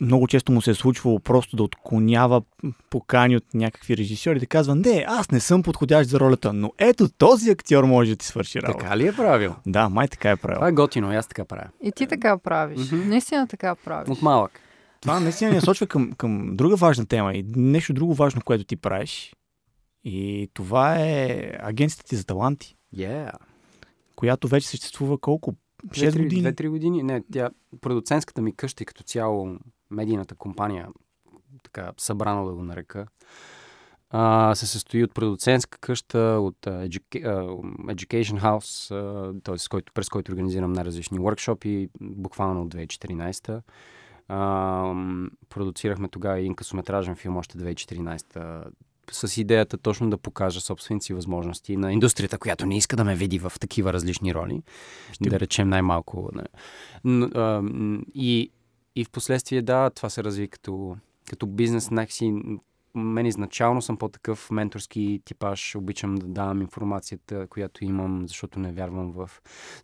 много 0.00 0.26
често 0.26 0.52
му 0.52 0.62
се 0.62 0.70
е 0.70 0.74
случвало 0.74 1.18
просто 1.20 1.56
да 1.56 1.62
отклонява 1.62 2.42
покани 2.90 3.36
от 3.36 3.54
някакви 3.54 3.96
режисьори, 3.96 4.40
да 4.40 4.46
казва, 4.46 4.74
не, 4.74 5.04
аз 5.08 5.30
не 5.30 5.40
съм 5.40 5.62
подходящ 5.62 6.10
за 6.10 6.20
ролята, 6.20 6.52
но 6.52 6.72
ето 6.78 7.08
този 7.08 7.50
актьор 7.50 7.84
може 7.84 8.10
да 8.10 8.16
ти 8.16 8.26
свърши 8.26 8.62
работа. 8.62 8.78
Така 8.78 8.96
ли 8.96 9.08
е 9.08 9.12
правил? 9.12 9.54
Да, 9.66 9.88
май 9.88 10.08
така 10.08 10.30
е 10.30 10.36
Това 10.36 10.48
правил. 10.54 10.68
е 10.68 10.72
готино, 10.72 11.10
аз 11.10 11.26
така 11.26 11.44
правя. 11.44 11.68
И 11.82 11.92
ти 11.92 12.06
така 12.06 12.38
правиш. 12.38 12.90
Мгм. 12.92 13.08
Наистина 13.08 13.46
така 13.46 13.74
правиш. 13.74 14.08
От 14.08 14.22
малък. 14.22 14.60
Това 15.00 15.20
наистина 15.20 15.50
ни 15.50 15.56
насочва 15.56 15.86
към, 15.86 16.12
към 16.12 16.56
друга 16.56 16.76
важна 16.76 17.06
тема 17.06 17.34
и 17.34 17.44
нещо 17.56 17.92
друго 17.92 18.14
важно, 18.14 18.40
което 18.44 18.64
ти 18.64 18.76
правиш. 18.76 19.32
И 20.04 20.50
това 20.54 20.96
е 20.98 21.50
агенцията 21.62 22.04
ти 22.04 22.16
за 22.16 22.26
таланти, 22.26 22.76
Yeah. 22.96 23.30
Която 24.16 24.48
вече 24.48 24.68
съществува 24.68 25.18
колко? 25.18 25.52
6 25.52 25.56
Две-три- 25.84 26.22
години? 26.22 26.40
Две-три 26.42 26.68
години. 26.68 27.02
Не, 27.02 27.22
тя, 27.32 27.50
продуцентската 27.80 28.42
ми 28.42 28.56
къща 28.56 28.82
и 28.82 28.86
като 28.86 29.02
цяло 29.02 29.56
медийната 29.90 30.34
компания, 30.34 30.88
така 31.62 31.92
събрано 31.98 32.46
да 32.46 32.54
го 32.54 32.62
нарека, 32.62 33.06
а, 34.10 34.54
се 34.54 34.66
състои 34.66 35.04
от 35.04 35.14
продуцентска 35.14 35.78
къща, 35.78 36.18
от 36.18 36.56
educa- 36.60 37.24
Education 37.94 38.42
House, 38.42 38.90
т.е. 39.42 39.68
който, 39.70 39.92
през 39.92 40.08
който 40.08 40.32
организирам 40.32 40.72
най-различни 40.72 41.18
workshopи, 41.18 41.88
буквално 42.00 42.62
от 42.62 42.74
2014 42.74 43.62
а, 44.28 44.94
продуцирахме 45.48 46.08
тогава 46.08 46.38
един 46.38 46.54
късометражен 46.54 47.16
филм 47.16 47.36
още 47.36 47.58
2014 47.58 48.64
с 49.12 49.36
идеята 49.40 49.78
точно 49.78 50.10
да 50.10 50.18
покажа 50.18 50.60
собствените 50.60 51.04
си 51.06 51.14
възможности 51.14 51.76
на 51.76 51.92
индустрията, 51.92 52.38
която 52.38 52.66
не 52.66 52.76
иска 52.76 52.96
да 52.96 53.04
ме 53.04 53.14
види 53.16 53.38
в 53.38 53.52
такива 53.60 53.92
различни 53.92 54.34
роли. 54.34 54.62
Ще- 55.12 55.28
Да 55.30 55.40
речем 55.40 55.68
най-малко. 55.68 56.30
Не. 56.34 56.44
Н, 57.04 57.30
а, 57.34 57.62
и, 58.14 58.50
и 58.96 59.04
в 59.04 59.10
последствие, 59.10 59.62
да, 59.62 59.90
това 59.90 60.10
се 60.10 60.24
разви 60.24 60.48
като, 60.48 60.96
като 61.30 61.46
бизнес. 61.46 61.90
Някакси, 61.90 62.34
мен 62.94 63.26
изначално 63.26 63.82
съм 63.82 63.96
по-такъв 63.96 64.50
менторски 64.50 65.20
типаж. 65.24 65.74
Обичам 65.74 66.14
да 66.14 66.26
давам 66.26 66.60
информацията, 66.60 67.46
която 67.46 67.84
имам, 67.84 68.24
защото 68.28 68.58
не 68.58 68.72
вярвам 68.72 69.12
в... 69.12 69.30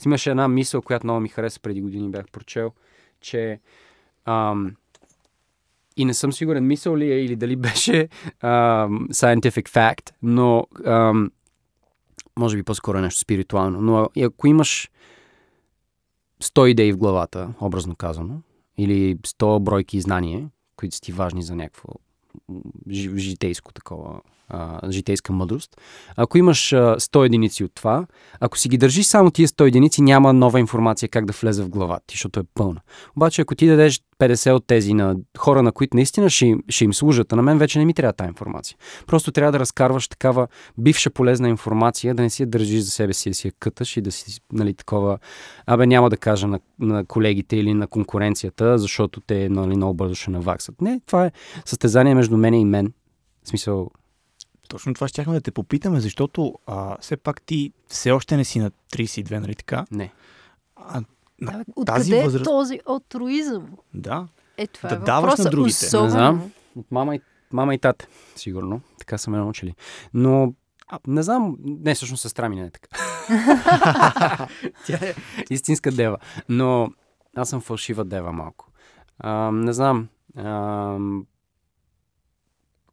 Имаше 0.06 0.30
една 0.30 0.48
мисъл, 0.48 0.82
която 0.82 1.06
много 1.06 1.20
ми 1.20 1.28
хареса 1.28 1.60
преди 1.60 1.80
години, 1.82 2.10
бях 2.10 2.26
прочел, 2.32 2.72
че 3.20 3.60
ам, 4.24 4.76
и 5.96 6.04
не 6.04 6.14
съм 6.14 6.32
сигурен 6.32 6.66
мисъл 6.66 6.96
ли 6.96 7.12
е 7.12 7.24
или 7.24 7.36
дали 7.36 7.56
беше 7.66 8.08
ам, 8.40 9.08
scientific 9.12 9.68
fact, 9.68 10.10
но 10.22 10.66
ам, 10.86 11.30
може 12.38 12.56
би 12.56 12.62
по-скоро 12.62 12.98
е 12.98 13.00
нещо 13.00 13.20
спиритуално. 13.20 13.80
Но 13.80 14.08
ако 14.24 14.46
имаш 14.46 14.90
100 16.42 16.66
идеи 16.66 16.92
в 16.92 16.98
главата, 16.98 17.54
образно 17.60 17.96
казано, 17.96 18.40
или 18.78 19.16
100 19.16 19.60
бройки 19.60 20.00
знания, 20.00 20.48
които 20.76 20.94
са 20.94 21.00
ти 21.00 21.12
важни 21.12 21.42
за 21.42 21.56
някакво 21.56 21.88
жи- 22.88 23.16
житейско 23.16 23.72
такова, 23.72 24.20
житейска 24.90 25.32
мъдрост. 25.32 25.80
Ако 26.16 26.38
имаш 26.38 26.72
а, 26.72 26.76
100 26.76 27.26
единици 27.26 27.64
от 27.64 27.74
това, 27.74 28.06
ако 28.40 28.58
си 28.58 28.68
ги 28.68 28.78
държиш 28.78 29.06
само 29.06 29.30
тия 29.30 29.48
100 29.48 29.68
единици, 29.68 30.02
няма 30.02 30.32
нова 30.32 30.60
информация 30.60 31.08
как 31.08 31.26
да 31.26 31.32
влезе 31.32 31.62
в 31.62 31.68
главата 31.68 32.06
ти, 32.06 32.14
защото 32.14 32.40
е 32.40 32.42
пълна. 32.54 32.80
Обаче, 33.16 33.42
ако 33.42 33.54
ти 33.54 33.66
дадеш 33.66 34.00
50 34.20 34.52
от 34.52 34.66
тези 34.66 34.94
на 34.94 35.16
хора, 35.38 35.62
на 35.62 35.72
които 35.72 35.96
наистина 35.96 36.30
ще 36.30 36.46
им, 36.46 36.62
ще 36.68 36.84
им 36.84 36.94
служат, 36.94 37.32
а 37.32 37.36
на 37.36 37.42
мен 37.42 37.58
вече 37.58 37.78
не 37.78 37.84
ми 37.84 37.94
трябва 37.94 38.12
тази 38.12 38.28
информация. 38.28 38.76
Просто 39.06 39.32
трябва 39.32 39.52
да 39.52 39.58
разкарваш 39.58 40.08
такава 40.08 40.48
бивша 40.78 41.10
полезна 41.10 41.48
информация, 41.48 42.14
да 42.14 42.22
не 42.22 42.30
си 42.30 42.42
я 42.42 42.46
държиш 42.46 42.80
за 42.80 42.90
себе 42.90 43.12
си, 43.12 43.30
да 43.30 43.34
си 43.34 43.48
я 43.48 43.52
къташ 43.58 43.96
и 43.96 44.00
да 44.00 44.12
си, 44.12 44.40
нали, 44.52 44.74
такова, 44.74 45.18
абе 45.66 45.86
няма 45.86 46.10
да 46.10 46.16
кажа 46.16 46.46
на, 46.46 46.60
на 46.78 47.04
колегите 47.04 47.56
или 47.56 47.74
на 47.74 47.86
конкуренцията, 47.86 48.78
защото 48.78 49.20
те, 49.20 49.48
нали, 49.48 49.76
много 49.76 49.94
бързо 49.94 50.14
ще 50.14 50.30
наваксат. 50.30 50.80
Не, 50.80 51.00
това 51.06 51.26
е 51.26 51.32
състезание 51.64 52.14
между 52.14 52.36
мене 52.36 52.60
и 52.60 52.64
мен. 52.64 52.92
В 53.44 53.48
смисъл, 53.48 53.90
Точно 54.70 54.94
това 54.94 55.08
щяхме 55.08 55.34
да 55.34 55.40
те 55.40 55.50
попитаме, 55.50 56.00
защото 56.00 56.54
а, 56.66 56.96
все 57.00 57.16
пак 57.16 57.42
ти 57.42 57.72
все 57.88 58.10
още 58.10 58.36
не 58.36 58.44
си 58.44 58.58
на 58.58 58.70
32, 58.70 59.38
нали 59.38 59.54
така? 59.54 59.84
не. 59.90 60.12
А, 60.76 61.02
на 61.40 61.52
Абе, 61.54 61.64
тази 61.86 62.12
Откъде 62.12 62.24
възраст... 62.24 62.42
е 62.42 62.44
този 62.44 62.80
altruизъм? 62.86 63.68
Да. 63.94 64.28
Е, 64.56 64.66
това 64.66 64.88
Да 64.88 64.94
е 64.94 64.98
даваш 64.98 65.38
на 65.38 65.50
другите. 65.50 65.84
Не 65.84 65.86
Особено. 65.86 66.04
Не 66.04 66.10
знам. 66.10 66.52
От 66.76 66.90
мама 66.90 67.16
и, 67.16 67.20
мама 67.52 67.74
и 67.74 67.78
тате, 67.78 68.08
сигурно. 68.36 68.80
Така 68.98 69.18
са 69.18 69.30
ме 69.30 69.38
научили. 69.38 69.74
Но 70.14 70.54
а, 70.88 70.98
не 71.06 71.22
знам, 71.22 71.56
не, 71.60 71.94
всъщност 71.94 72.22
сестра 72.22 72.48
ми 72.48 72.56
не 72.56 72.62
е 72.62 72.70
така. 72.70 72.88
Тя 74.86 74.98
е 75.02 75.14
истинска 75.50 75.92
дева. 75.92 76.18
Но 76.48 76.92
аз 77.36 77.48
съм 77.48 77.60
фалшива 77.60 78.04
дева 78.04 78.32
малко. 78.32 78.68
А, 79.18 79.50
не 79.52 79.72
знам. 79.72 80.08
А, 80.36 80.98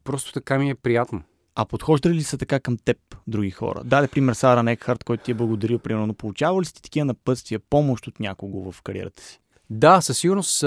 просто 0.03 0.34
така 0.34 0.57
ми 0.57 0.69
е 0.69 0.75
приятно. 0.75 1.21
А 1.60 1.66
подхождали 1.66 2.14
ли 2.14 2.24
са 2.24 2.38
така 2.38 2.60
към 2.60 2.78
теб 2.78 2.97
други 3.28 3.51
хора? 3.51 3.82
Даде 3.86 4.08
пример 4.08 4.34
Сара 4.34 4.64
Некхарт, 4.64 5.03
който 5.03 5.24
ти 5.24 5.32
е 5.32 5.34
благодарил, 5.34 5.80
примерно. 5.80 6.14
Получавал 6.14 6.62
ли 6.62 6.66
си 6.66 6.82
такива 6.82 7.05
напътствия, 7.05 7.60
помощ 7.60 8.08
от 8.08 8.20
някого 8.20 8.72
в 8.72 8.82
кариерата 8.82 9.24
си? 9.24 9.39
Да, 9.70 10.01
със 10.01 10.18
сигурност, 10.18 10.62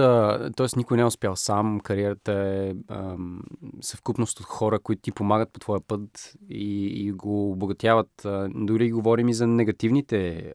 т.е. 0.56 0.66
никой 0.76 0.96
не 0.96 1.02
е 1.02 1.06
успял 1.06 1.36
сам. 1.36 1.80
Кариерата 1.80 2.32
е 2.32 2.74
ам, 2.88 3.42
съвкупност 3.80 4.40
от 4.40 4.46
хора, 4.46 4.78
които 4.78 5.02
ти 5.02 5.12
помагат 5.12 5.52
по 5.52 5.60
твоя 5.60 5.80
път 5.88 6.32
и, 6.48 6.86
и 6.86 7.12
го 7.12 7.52
обогатяват. 7.52 8.26
Дори 8.54 8.92
говорим 8.92 9.28
и 9.28 9.34
за 9.34 9.46
негативните 9.46 10.52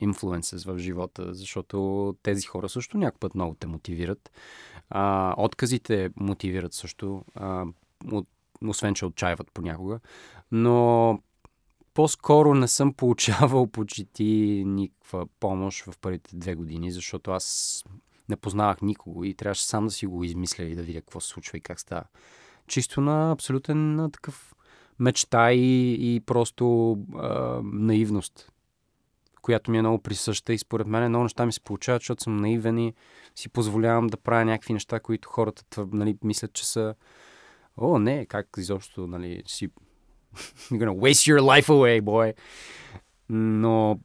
инфлуенсес 0.00 0.64
в 0.64 0.78
живота, 0.78 1.34
защото 1.34 2.14
тези 2.22 2.46
хора 2.46 2.68
също 2.68 2.98
някой 2.98 3.18
път 3.18 3.34
много 3.34 3.54
те 3.54 3.66
мотивират. 3.66 4.30
А, 4.90 5.34
отказите 5.36 6.10
мотивират 6.16 6.72
също, 6.72 7.24
а, 7.34 7.64
от, 8.12 8.28
освен 8.64 8.94
че 8.94 9.06
отчаиват 9.06 9.50
понякога. 9.54 10.00
Но 10.52 11.18
по-скоро 11.94 12.54
не 12.54 12.68
съм 12.68 12.92
получавал 12.92 13.66
почти 13.72 14.62
никаква 14.66 15.26
помощ 15.40 15.84
в 15.84 15.98
първите 15.98 16.36
две 16.36 16.54
години, 16.54 16.90
защото 16.90 17.30
аз 17.30 17.84
не 18.28 18.36
познавах 18.36 18.82
никого 18.82 19.24
и 19.24 19.34
трябваше 19.34 19.66
сам 19.66 19.84
да 19.84 19.90
си 19.90 20.06
го 20.06 20.24
измисля 20.24 20.64
и 20.64 20.74
да 20.74 20.82
видя 20.82 21.00
какво 21.00 21.20
се 21.20 21.28
случва 21.28 21.58
и 21.58 21.60
как 21.60 21.80
става. 21.80 22.04
Чисто 22.66 23.00
на 23.00 23.30
абсолютен 23.32 23.94
на 23.94 24.10
такъв 24.10 24.54
мечта 24.98 25.52
и, 25.52 25.96
и 26.16 26.20
просто 26.20 26.96
а, 27.14 27.60
наивност, 27.64 28.52
която 29.42 29.70
ми 29.70 29.78
е 29.78 29.82
много 29.82 30.02
присъща 30.02 30.52
и 30.52 30.58
според 30.58 30.86
мен 30.86 31.08
много 31.08 31.22
неща 31.22 31.46
ми 31.46 31.52
се 31.52 31.60
получават, 31.60 32.02
защото 32.02 32.22
съм 32.22 32.36
наивен 32.36 32.78
и 32.78 32.94
си 33.34 33.48
позволявам 33.48 34.06
да 34.06 34.16
правя 34.16 34.44
някакви 34.44 34.72
неща, 34.72 35.00
които 35.00 35.28
хората 35.28 35.86
нали, 35.92 36.18
мислят, 36.22 36.52
че 36.52 36.66
са 36.66 36.94
О, 37.76 37.98
не, 37.98 38.26
как 38.26 38.48
изобщо, 38.58 39.06
нали, 39.06 39.42
си 39.46 39.70
You're 40.70 40.78
gonna 40.78 40.94
waste 40.94 41.32
your 41.32 41.40
life 41.40 41.68
away, 41.68 42.00
boy. 42.02 42.34
Но, 43.28 44.00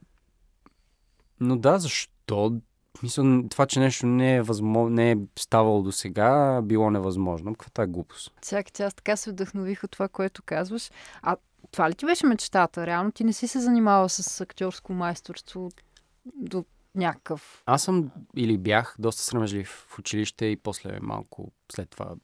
но 1.40 1.56
да, 1.56 1.78
защо? 1.78 2.60
Мисля, 3.02 3.42
това, 3.50 3.66
че 3.66 3.80
нещо 3.80 4.06
не 4.06 4.36
е, 4.36 4.42
възможно, 4.42 4.90
не 4.90 5.10
е 5.10 5.16
ставало 5.38 5.82
до 5.82 5.92
сега, 5.92 6.62
било 6.62 6.90
невъзможно. 6.90 7.54
Каква 7.54 7.84
е 7.84 7.86
глупост? 7.86 8.32
Чакай, 8.48 8.86
аз 8.86 8.94
така 8.94 9.16
се 9.16 9.30
вдъхнових 9.30 9.84
от 9.84 9.90
това, 9.90 10.08
което 10.08 10.42
казваш. 10.42 10.90
А 11.22 11.36
това 11.70 11.90
ли 11.90 11.94
ти 11.94 12.06
беше 12.06 12.26
мечтата? 12.26 12.86
Реално 12.86 13.12
ти 13.12 13.24
не 13.24 13.32
си 13.32 13.48
се 13.48 13.60
занимавал 13.60 14.08
с 14.08 14.40
актьорско 14.40 14.92
майсторство 14.92 15.70
до 16.34 16.64
някакъв... 16.94 17.62
Аз 17.66 17.82
съм 17.82 18.10
или 18.36 18.58
бях 18.58 18.96
доста 18.98 19.22
срамежлив 19.22 19.86
в 19.88 19.98
училище 19.98 20.46
и 20.46 20.56
после 20.56 20.98
малко 21.02 21.52
след 21.72 21.90
това 21.90 22.14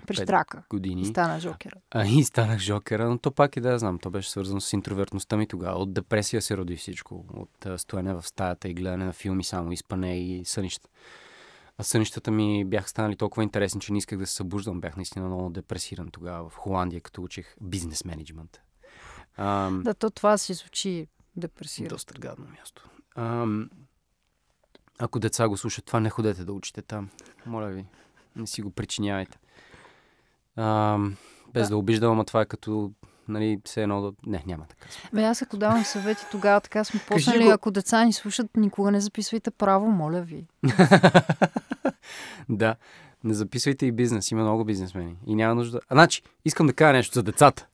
Прищрака. 0.00 0.62
години. 0.70 1.02
И 1.02 1.04
стана 1.04 1.40
жокера. 1.40 1.76
А, 1.90 2.04
и 2.06 2.24
станах 2.24 2.58
жокера, 2.58 3.08
но 3.08 3.18
то 3.18 3.30
пак 3.30 3.56
и 3.56 3.60
да 3.60 3.78
знам. 3.78 3.98
То 3.98 4.10
беше 4.10 4.30
свързано 4.30 4.60
с 4.60 4.72
интровертността 4.72 5.36
ми 5.36 5.46
тогава. 5.46 5.78
От 5.78 5.92
депресия 5.92 6.42
се 6.42 6.56
роди 6.56 6.76
всичко. 6.76 7.24
От 7.34 7.66
а, 7.66 7.78
стоене 7.78 8.14
в 8.14 8.22
стаята 8.22 8.68
и 8.68 8.74
гледане 8.74 9.04
на 9.04 9.12
филми 9.12 9.44
само, 9.44 9.72
изпане 9.72 10.20
и 10.20 10.44
сънища. 10.44 10.88
А 11.78 11.82
сънищата 11.82 12.30
ми 12.30 12.64
бяха 12.64 12.88
станали 12.88 13.16
толкова 13.16 13.42
интересни, 13.42 13.80
че 13.80 13.92
не 13.92 13.98
исках 13.98 14.18
да 14.18 14.26
се 14.26 14.34
събуждам. 14.34 14.80
Бях 14.80 14.96
наистина 14.96 15.26
много 15.26 15.50
депресиран 15.50 16.08
тогава 16.08 16.48
в 16.48 16.54
Холандия, 16.54 17.00
като 17.00 17.22
учих 17.22 17.54
бизнес 17.60 18.04
менеджмент. 18.04 18.60
Ам, 19.36 19.82
Да, 19.84 19.94
то 19.94 20.10
това 20.10 20.38
си 20.38 20.54
звучи 20.54 21.06
депресирано. 21.36 21.88
доста 21.88 22.14
гадно 22.14 22.46
място. 22.50 22.88
Ам, 23.16 23.70
ако 24.98 25.18
деца 25.18 25.48
го 25.48 25.56
слушат, 25.56 25.84
това 25.84 26.00
не 26.00 26.10
ходете 26.10 26.44
да 26.44 26.52
учите 26.52 26.82
там. 26.82 27.08
Моля 27.46 27.66
ви, 27.68 27.84
не 28.36 28.46
си 28.46 28.62
го 28.62 28.70
причинявайте. 28.70 29.38
Ам, 30.56 31.16
без 31.52 31.68
да. 31.68 31.74
да 31.74 31.76
обиждам, 31.76 32.12
ама 32.12 32.24
това 32.24 32.40
е 32.40 32.46
като, 32.46 32.90
нали, 33.28 33.60
все 33.64 33.82
едно 33.82 34.02
да... 34.02 34.12
Не, 34.26 34.42
няма 34.46 34.64
така. 34.68 34.86
Бе, 35.12 35.24
аз 35.24 35.42
ако 35.42 35.56
давам 35.56 35.84
съвети, 35.84 36.24
тогава 36.30 36.60
така 36.60 36.84
сме 36.84 37.00
почнали. 37.08 37.44
го. 37.44 37.50
Ако 37.50 37.70
деца 37.70 38.04
ни 38.04 38.12
слушат, 38.12 38.56
никога 38.56 38.90
не 38.90 39.00
записвайте 39.00 39.50
право, 39.50 39.90
моля 39.90 40.20
ви. 40.20 40.46
да, 42.48 42.76
не 43.24 43.34
записвайте 43.34 43.86
и 43.86 43.92
бизнес. 43.92 44.30
Има 44.30 44.42
много 44.42 44.64
бизнесмени. 44.64 45.16
И 45.26 45.34
няма 45.34 45.54
нужда. 45.54 45.80
А, 45.88 45.94
значи, 45.94 46.22
искам 46.44 46.66
да 46.66 46.72
кажа 46.72 46.92
нещо 46.92 47.14
за 47.14 47.22
децата. 47.22 47.66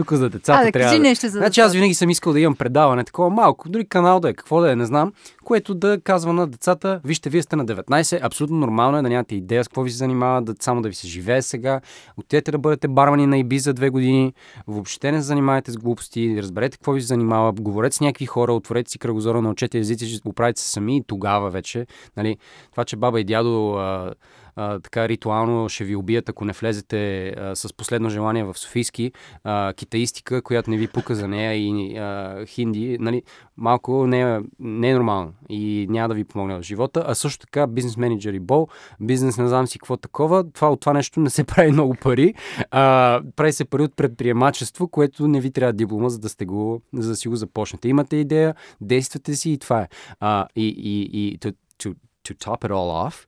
Тук 0.00 0.12
за 0.12 0.30
децата 0.30 0.68
а, 0.68 0.72
трябва 0.72 0.96
да... 0.96 1.02
нещо 1.02 1.28
за 1.28 1.38
Значи 1.38 1.60
аз 1.60 1.72
винаги 1.72 1.94
съм 1.94 2.10
искал 2.10 2.32
да 2.32 2.40
имам 2.40 2.56
предаване, 2.56 3.04
такова 3.04 3.30
малко, 3.30 3.68
дори 3.68 3.84
канал 3.84 4.20
да 4.20 4.28
е, 4.28 4.34
какво 4.34 4.60
да 4.60 4.72
е, 4.72 4.76
не 4.76 4.86
знам, 4.86 5.12
което 5.44 5.74
да 5.74 6.00
казва 6.00 6.32
на 6.32 6.46
децата, 6.46 7.00
вижте, 7.04 7.30
вие 7.30 7.42
сте 7.42 7.56
на 7.56 7.66
19, 7.66 8.22
абсолютно 8.22 8.56
нормално 8.56 8.98
е 8.98 9.02
да 9.02 9.08
нямате 9.08 9.34
идея 9.34 9.64
с 9.64 9.68
какво 9.68 9.82
ви 9.82 9.90
се 9.90 9.96
занимава, 9.96 10.42
да, 10.42 10.54
само 10.60 10.82
да 10.82 10.88
ви 10.88 10.94
се 10.94 11.06
живее 11.06 11.42
сега, 11.42 11.80
отидете 12.16 12.50
да 12.50 12.58
бъдете 12.58 12.88
бармани 12.88 13.26
на 13.26 13.38
Иби 13.38 13.58
за 13.58 13.72
две 13.72 13.90
години, 13.90 14.32
въобще 14.66 15.12
не 15.12 15.18
се 15.18 15.24
занимавайте 15.24 15.70
с 15.70 15.76
глупости, 15.76 16.36
разберете 16.42 16.78
какво 16.78 16.92
ви 16.92 17.00
се 17.00 17.06
занимава, 17.06 17.52
говорете 17.52 17.96
с 17.96 18.00
някакви 18.00 18.26
хора, 18.26 18.52
отворете 18.52 18.90
си 18.90 18.98
кръгозора, 18.98 19.42
научете 19.42 19.78
езици, 19.78 20.08
ще 20.08 20.28
го 20.28 20.32
правите 20.32 20.60
се 20.60 20.70
сами 20.70 20.96
и 20.96 21.04
тогава 21.06 21.50
вече, 21.50 21.86
нали, 22.16 22.36
това, 22.70 22.84
че 22.84 22.96
баба 22.96 23.20
и 23.20 23.24
дядо 23.24 23.72
а, 23.72 24.12
а, 24.56 24.80
така 24.80 25.08
ритуално 25.08 25.68
ще 25.68 25.84
ви 25.84 25.96
убият, 25.96 26.28
ако 26.28 26.44
не 26.44 26.52
влезете 26.52 27.28
а, 27.28 27.56
с 27.56 27.72
последно 27.72 28.10
желание 28.10 28.44
в 28.44 28.58
Софийски, 28.58 29.12
а, 29.44 29.72
китаистика, 29.72 30.42
която 30.42 30.70
не 30.70 30.76
ви 30.76 30.88
пука 30.88 31.14
за 31.14 31.28
нея 31.28 31.54
и 31.54 31.96
а, 31.96 32.44
хинди, 32.46 32.96
нали, 33.00 33.22
малко 33.56 34.06
не 34.06 34.20
е, 34.20 34.40
не 34.58 34.90
е 34.90 34.94
нормално 34.94 35.32
и 35.48 35.86
няма 35.90 36.08
да 36.08 36.14
ви 36.14 36.24
помогне 36.24 36.58
в 36.58 36.62
живота. 36.62 37.04
А 37.06 37.14
също 37.14 37.46
така 37.46 37.66
бизнес 37.66 37.96
менеджер 37.96 38.32
и 38.32 38.40
бол, 38.40 38.68
бизнес 39.00 39.38
не 39.38 39.48
знам 39.48 39.66
си 39.66 39.78
какво 39.78 39.96
такова, 39.96 40.50
това, 40.52 40.70
от 40.70 40.80
това 40.80 40.92
нещо 40.92 41.20
не 41.20 41.30
се 41.30 41.44
прави 41.44 41.72
много 41.72 41.94
пари. 41.94 42.34
А, 42.70 43.20
прави 43.36 43.52
се 43.52 43.64
пари 43.64 43.82
от 43.82 43.96
предприемачество, 43.96 44.88
което 44.88 45.28
не 45.28 45.40
ви 45.40 45.50
трябва 45.50 45.72
диплома, 45.72 46.08
за 46.08 46.18
да, 46.18 46.28
сте 46.28 46.44
го, 46.44 46.82
за 46.94 47.08
да 47.08 47.16
си 47.16 47.28
го 47.28 47.36
започнете. 47.36 47.88
Имате 47.88 48.16
идея, 48.16 48.54
действате 48.80 49.34
си 49.34 49.50
и 49.50 49.58
това 49.58 49.82
е. 49.82 49.88
А, 50.20 50.46
и, 50.56 50.68
и, 50.68 51.02
и 51.02 51.38
to, 51.38 51.54
to, 51.82 51.94
to 52.28 52.34
top 52.44 52.64
it 52.64 52.70
all 52.70 53.08
off, 53.08 53.26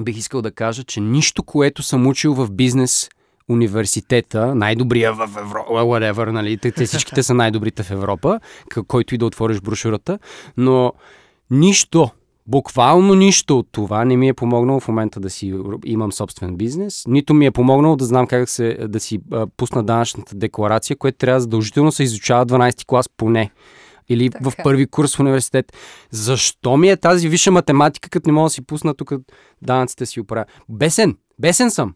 бих 0.00 0.16
искал 0.16 0.42
да 0.42 0.50
кажа, 0.50 0.84
че 0.84 1.00
нищо, 1.00 1.42
което 1.42 1.82
съм 1.82 2.06
учил 2.06 2.34
в 2.34 2.50
бизнес 2.50 3.08
университета, 3.48 4.54
най-добрия 4.54 5.14
в 5.14 5.28
Европа, 5.38 5.70
whatever, 5.70 6.30
нали, 6.30 6.58
те, 6.58 6.72
те 6.72 6.86
всичките 6.86 7.22
са 7.22 7.34
най-добрите 7.34 7.82
в 7.82 7.90
Европа, 7.90 8.40
който 8.86 9.14
и 9.14 9.18
да 9.18 9.26
отвориш 9.26 9.60
брошурата, 9.60 10.18
но 10.56 10.92
нищо, 11.50 12.10
буквално 12.46 13.14
нищо 13.14 13.58
от 13.58 13.68
това 13.72 14.04
не 14.04 14.16
ми 14.16 14.28
е 14.28 14.34
помогнало 14.34 14.80
в 14.80 14.88
момента 14.88 15.20
да 15.20 15.30
си 15.30 15.54
имам 15.84 16.12
собствен 16.12 16.56
бизнес, 16.56 17.04
нито 17.08 17.34
ми 17.34 17.46
е 17.46 17.50
помогнало 17.50 17.96
да 17.96 18.04
знам 18.04 18.26
как 18.26 18.48
се, 18.48 18.78
да 18.88 19.00
си 19.00 19.20
пусна 19.56 19.82
данъчната 19.82 20.34
декларация, 20.34 20.96
което 20.96 21.18
трябва 21.18 21.40
задължително 21.40 21.92
се 21.92 22.02
изучава 22.02 22.46
12 22.46 22.86
клас 22.86 23.08
поне 23.16 23.50
или 24.10 24.30
Така. 24.30 24.50
в 24.50 24.52
първи 24.62 24.86
курс 24.86 25.16
в 25.16 25.20
университет. 25.20 25.72
Защо 26.10 26.76
ми 26.76 26.90
е 26.90 26.96
тази 26.96 27.28
висша 27.28 27.50
математика, 27.50 28.10
като 28.10 28.28
не 28.28 28.32
мога 28.32 28.46
да 28.46 28.50
си 28.50 28.62
пусна 28.66 28.94
тук 28.94 29.12
данъците 29.62 30.06
си 30.06 30.20
оправя? 30.20 30.44
Бесен! 30.68 31.16
Бесен 31.38 31.70
съм! 31.70 31.94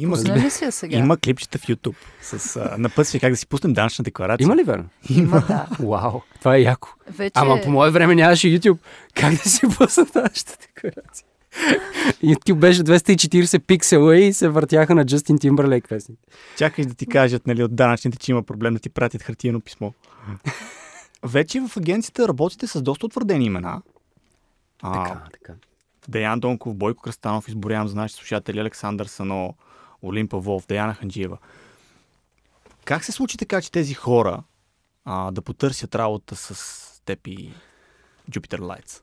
Има, 0.00 0.16
ли 0.16 0.50
си 0.50 0.64
я 0.64 0.72
сега? 0.72 0.98
има 0.98 1.16
клипчета 1.16 1.58
в 1.58 1.62
YouTube 1.62 1.96
с 2.22 2.56
а, 2.56 2.74
напътствие 2.78 3.20
как 3.20 3.30
да 3.30 3.36
си 3.36 3.46
пуснем 3.46 3.72
данъчна 3.72 4.02
декларация. 4.02 4.44
Има 4.44 4.56
ли 4.56 4.62
верно? 4.62 4.84
Има, 5.10 5.44
да. 5.48 5.66
Вау, 5.80 6.20
това 6.38 6.56
е 6.56 6.60
яко. 6.60 6.88
Вече... 7.08 7.32
Ама 7.34 7.60
по 7.64 7.70
мое 7.70 7.90
време 7.90 8.14
нямаше 8.14 8.46
YouTube. 8.46 8.78
Как 9.14 9.34
да 9.34 9.48
си 9.48 9.60
пусна 9.78 10.06
нашата 10.14 10.56
декларация? 10.60 11.26
YouTube 12.24 12.54
беше 12.54 12.82
240 12.82 13.58
пиксела 13.58 14.16
и 14.16 14.32
се 14.32 14.48
въртяха 14.48 14.94
на 14.94 15.06
Джастин 15.06 15.38
Тимбърлейк 15.38 15.88
песни. 15.88 16.14
Чакай 16.56 16.84
да 16.84 16.94
ти 16.94 17.06
кажат 17.06 17.46
нали, 17.46 17.62
от 17.62 17.76
данъчните, 17.76 18.18
че 18.18 18.30
има 18.30 18.42
проблем 18.42 18.74
да 18.74 18.80
ти 18.80 18.88
пратят 18.90 19.22
хартиено 19.22 19.60
писмо. 19.60 19.90
Вече 21.22 21.60
в 21.60 21.76
агенцията 21.76 22.28
работите 22.28 22.66
с 22.66 22.82
доста 22.82 23.06
утвърдени 23.06 23.44
имена. 23.44 23.82
А, 24.82 25.04
Така, 25.04 25.24
така. 25.32 25.54
Деян 26.08 26.40
Донков, 26.40 26.74
Бойко 26.74 27.02
Кръстанов, 27.02 27.48
изборявам 27.48 27.88
за 27.88 27.96
нашите 27.96 28.18
слушатели, 28.18 28.60
Александър 28.60 29.06
Сано, 29.06 29.54
Олимпа 30.02 30.38
Волф, 30.38 30.66
Деяна 30.66 30.94
Ханджиева. 30.94 31.38
Как 32.84 33.04
се 33.04 33.12
случи 33.12 33.36
така, 33.36 33.60
че 33.60 33.72
тези 33.72 33.94
хора 33.94 34.42
а, 35.04 35.30
да 35.30 35.42
потърсят 35.42 35.94
работа 35.94 36.36
с 36.36 37.02
теб 37.04 37.26
и 37.26 37.52
Jupiter 38.30 38.58
Lights? 38.58 39.02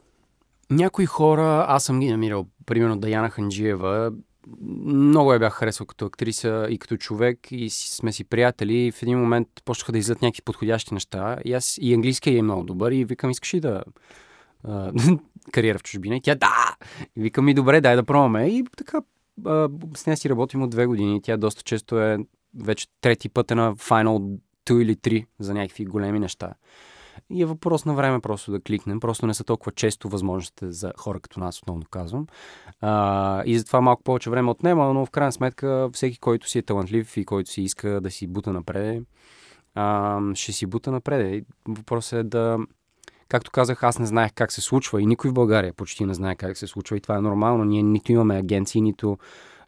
Някои 0.69 1.05
хора, 1.05 1.65
аз 1.67 1.83
съм 1.83 1.99
ги 1.99 2.11
намирал, 2.11 2.45
примерно 2.65 2.97
Даяна 2.97 3.29
Ханджиева, 3.29 4.11
много 4.85 5.33
я 5.33 5.39
бях 5.39 5.53
харесал 5.53 5.85
като 5.85 6.05
актриса 6.05 6.67
и 6.69 6.77
като 6.77 6.97
човек 6.97 7.39
и 7.51 7.69
сме 7.69 8.11
си 8.11 8.23
приятели 8.23 8.77
и 8.77 8.91
в 8.91 9.03
един 9.03 9.19
момент 9.19 9.47
почнаха 9.65 9.91
да 9.91 9.97
излизат 9.97 10.21
някакви 10.21 10.41
подходящи 10.41 10.93
неща 10.93 11.37
и 11.45 11.53
аз 11.53 11.77
и 11.81 11.93
английския 11.93 12.37
е 12.37 12.41
много 12.41 12.63
добър 12.63 12.91
и 12.91 13.05
викам, 13.05 13.29
искаш 13.29 13.53
ли 13.53 13.59
да 13.59 13.83
а, 14.63 14.91
кариера 15.51 15.79
в 15.79 15.83
чужбина? 15.83 16.15
И 16.15 16.21
тя 16.21 16.35
да! 16.35 16.75
И 17.15 17.21
викам 17.21 17.45
ми, 17.45 17.53
добре, 17.53 17.81
дай 17.81 17.95
да 17.95 18.03
пробваме. 18.03 18.47
И 18.47 18.63
така 18.77 19.01
а, 19.45 19.69
с 19.95 20.05
нея 20.05 20.17
си 20.17 20.29
работим 20.29 20.61
от 20.61 20.69
две 20.69 20.85
години. 20.85 21.21
Тя 21.21 21.37
доста 21.37 21.63
често 21.63 21.99
е 21.99 22.17
вече 22.59 22.87
трети 23.01 23.29
път 23.29 23.51
е 23.51 23.55
на 23.55 23.75
Final 23.75 24.37
2 24.67 24.81
или 24.81 24.95
3 24.95 25.25
за 25.39 25.53
някакви 25.53 25.85
големи 25.85 26.19
неща. 26.19 26.53
И 27.29 27.41
е 27.41 27.45
въпрос 27.45 27.85
на 27.85 27.93
време 27.93 28.19
просто 28.19 28.51
да 28.51 28.61
кликнем. 28.61 28.99
Просто 28.99 29.27
не 29.27 29.33
са 29.33 29.43
толкова 29.43 29.71
често 29.71 30.09
възможностите 30.09 30.71
за 30.71 30.93
хора 30.97 31.19
като 31.19 31.39
нас, 31.39 31.59
отново 31.59 31.81
казвам. 31.89 32.27
А, 32.81 33.43
и 33.45 33.57
затова 33.57 33.81
малко 33.81 34.03
повече 34.03 34.29
време 34.29 34.51
отнема, 34.51 34.93
но 34.93 35.05
в 35.05 35.09
крайна 35.09 35.31
сметка 35.31 35.89
всеки, 35.93 36.19
който 36.19 36.49
си 36.49 36.57
е 36.57 36.61
талантлив 36.61 37.17
и 37.17 37.25
който 37.25 37.51
си 37.51 37.61
иска 37.61 38.01
да 38.01 38.11
си 38.11 38.27
бута 38.27 38.53
напред, 38.53 39.03
а, 39.75 40.19
ще 40.33 40.51
си 40.51 40.65
бута 40.65 40.91
напред. 40.91 41.45
Въпросът 41.67 42.19
е 42.19 42.23
да... 42.23 42.57
Както 43.27 43.51
казах, 43.51 43.83
аз 43.83 43.99
не 43.99 44.05
знаех 44.05 44.31
как 44.35 44.51
се 44.51 44.61
случва 44.61 45.01
и 45.01 45.05
никой 45.05 45.29
в 45.29 45.33
България 45.33 45.73
почти 45.73 46.05
не 46.05 46.13
знае 46.13 46.35
как 46.35 46.57
се 46.57 46.67
случва 46.67 46.97
и 46.97 47.01
това 47.01 47.17
е 47.17 47.21
нормално. 47.21 47.63
Ние 47.63 47.83
нито 47.83 48.11
имаме 48.11 48.37
агенции, 48.37 48.81
нито 48.81 49.17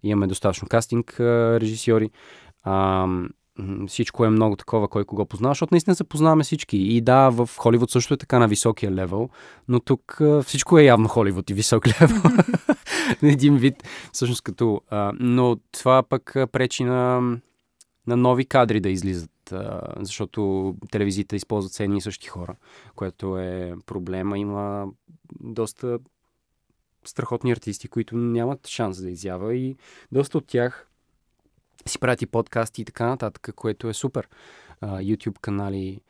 имаме 0.03 0.27
достатъчно 0.27 0.67
кастинг 0.67 1.19
режисьори. 1.19 2.09
Всичко 3.87 4.25
е 4.25 4.29
много 4.29 4.55
такова, 4.55 4.87
кой 4.87 5.05
кого 5.05 5.25
познава, 5.25 5.51
защото 5.51 5.73
наистина 5.73 5.95
се 5.95 6.03
познаваме 6.03 6.43
всички. 6.43 6.77
И 6.77 7.01
да, 7.01 7.29
в 7.29 7.49
Холивуд 7.57 7.91
също 7.91 8.13
е 8.13 8.17
така 8.17 8.39
на 8.39 8.47
високия 8.47 8.91
левел, 8.91 9.29
но 9.67 9.79
тук 9.79 10.21
всичко 10.43 10.79
е 10.79 10.83
явно 10.83 11.07
Холивуд 11.07 11.49
и 11.49 11.53
висок 11.53 11.87
левел. 12.01 12.21
един 13.21 13.57
вид, 13.57 13.83
всъщност 14.13 14.41
като... 14.41 14.81
Но 15.19 15.57
това 15.71 16.03
пък 16.03 16.33
пречи 16.51 16.83
на, 16.83 17.19
на 18.07 18.17
нови 18.17 18.45
кадри 18.45 18.79
да 18.79 18.89
излизат, 18.89 19.53
защото 19.99 20.75
телевизията 20.91 21.35
използват 21.35 21.73
се 21.73 21.83
едни 21.83 21.97
и 21.97 22.01
същи 22.01 22.27
хора, 22.27 22.55
което 22.95 23.37
е 23.37 23.73
проблема. 23.85 24.37
Има 24.37 24.87
доста 25.39 25.99
страхотни 27.05 27.51
артисти, 27.51 27.87
които 27.87 28.17
нямат 28.17 28.67
шанс 28.67 29.01
да 29.01 29.09
изява 29.09 29.55
и 29.55 29.77
доста 30.11 30.37
от 30.37 30.47
тях 30.47 30.87
си 31.87 31.99
правят 31.99 32.21
и 32.21 32.25
подкасти 32.25 32.81
и 32.81 32.85
така 32.85 33.05
нататък, 33.05 33.49
което 33.55 33.89
е 33.89 33.93
супер. 33.93 34.27
А, 34.81 34.99
YouTube 34.99 35.39
канали. 35.41 36.01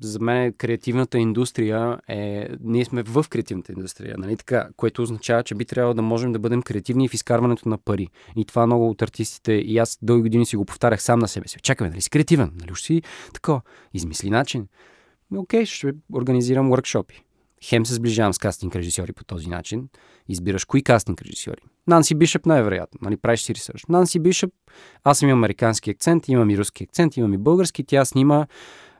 За 0.00 0.20
мен 0.20 0.52
креативната 0.52 1.18
индустрия 1.18 1.98
е... 2.08 2.48
Ние 2.60 2.84
сме 2.84 3.02
в 3.02 3.26
креативната 3.30 3.72
индустрия, 3.72 4.14
нали 4.18 4.36
така? 4.36 4.68
Което 4.76 5.02
означава, 5.02 5.42
че 5.42 5.54
би 5.54 5.64
трябвало 5.64 5.94
да 5.94 6.02
можем 6.02 6.32
да 6.32 6.38
бъдем 6.38 6.62
креативни 6.62 7.08
в 7.08 7.14
изкарването 7.14 7.68
на 7.68 7.78
пари. 7.78 8.08
И 8.36 8.44
това 8.44 8.66
много 8.66 8.90
от 8.90 9.02
артистите, 9.02 9.52
и 9.52 9.78
аз 9.78 9.98
дълги 10.02 10.22
години 10.22 10.46
си 10.46 10.56
го 10.56 10.64
повтарях 10.64 11.02
сам 11.02 11.18
на 11.18 11.28
себе 11.28 11.48
си. 11.48 11.58
Чакаме, 11.62 11.90
нали 11.90 12.00
си 12.00 12.10
креативен? 12.10 12.52
Нали 12.60 12.72
уж 12.72 12.82
си 12.82 13.02
тако? 13.32 13.60
Измисли 13.94 14.30
начин. 14.30 14.68
Окей, 15.36 15.64
ще 15.64 15.92
организирам 16.14 16.70
workshopи. 16.70 17.20
Хем 17.64 17.86
се 17.86 17.94
сближавам 17.94 18.32
с 18.32 18.38
кастинг 18.38 18.76
режисьори 18.76 19.12
по 19.12 19.24
този 19.24 19.48
начин. 19.48 19.88
Избираш 20.28 20.64
кои 20.64 20.82
кастинг 20.82 21.22
режисьори. 21.22 21.62
Нанси 21.88 22.14
Бишъп 22.14 22.46
най-вероятно. 22.46 22.98
Нали, 23.02 23.16
правиш 23.16 23.40
си 23.40 23.54
ресърч. 23.54 23.84
Нанси 23.88 24.18
Бишъп, 24.18 24.50
аз 25.04 25.22
имам 25.22 25.38
американски 25.38 25.90
акцент, 25.90 26.28
имам 26.28 26.50
и 26.50 26.58
руски 26.58 26.84
акцент, 26.84 27.16
имам 27.16 27.34
и 27.34 27.38
български. 27.38 27.84
Тя 27.84 28.04
снима 28.04 28.46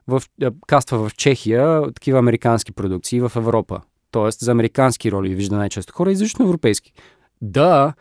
в, 0.09 0.23
е, 0.43 0.49
каства 0.67 1.09
в 1.09 1.15
Чехия 1.15 1.93
такива 1.93 2.19
американски 2.19 2.73
продукции 2.73 3.21
в 3.21 3.33
Европа. 3.37 3.81
Тоест 4.11 4.41
за 4.41 4.51
американски 4.51 5.13
роли 5.13 5.35
вижда 5.35 5.57
най-често 5.57 5.93
хора 5.93 6.13
и 6.13 6.17
защо 6.17 6.43
европейски. 6.43 6.93
Да. 7.43 7.95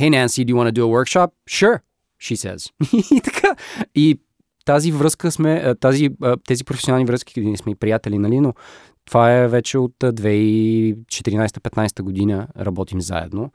Hey 0.00 0.08
Nancy, 0.08 0.44
do 0.44 0.52
you 0.52 0.54
want 0.54 0.72
to 0.72 0.78
do 0.78 0.82
a 0.82 1.04
workshop? 1.04 1.30
Sure, 1.50 1.80
she 2.20 2.54
says. 2.54 2.70
и 3.16 3.20
така. 3.20 3.56
И 3.94 4.20
тази 4.64 4.92
връзка 4.92 5.30
сме, 5.30 5.62
а, 5.64 5.74
тази, 5.74 6.10
а, 6.22 6.36
тези 6.36 6.64
професионални 6.64 7.04
връзки, 7.04 7.40
ние 7.40 7.56
сме 7.56 7.72
и 7.72 7.74
приятели, 7.74 8.18
нали, 8.18 8.40
но 8.40 8.54
това 9.04 9.32
е 9.32 9.48
вече 9.48 9.78
от 9.78 10.02
а, 10.02 10.12
2014-15 10.12 12.02
година 12.02 12.48
работим 12.58 13.00
заедно. 13.00 13.50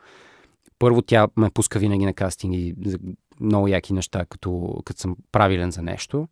Първо 0.80 1.02
тя 1.02 1.28
ме 1.38 1.50
пуска 1.50 1.80
винаги 1.80 2.06
на 2.06 2.14
кастинги 2.14 2.76
за 2.86 2.98
много 3.42 3.68
яки 3.68 3.94
неща, 3.94 4.26
като, 4.30 4.82
като 4.86 5.00
съм 5.00 5.16
правилен 5.32 5.72
за 5.72 5.82
нещо. 5.82 6.28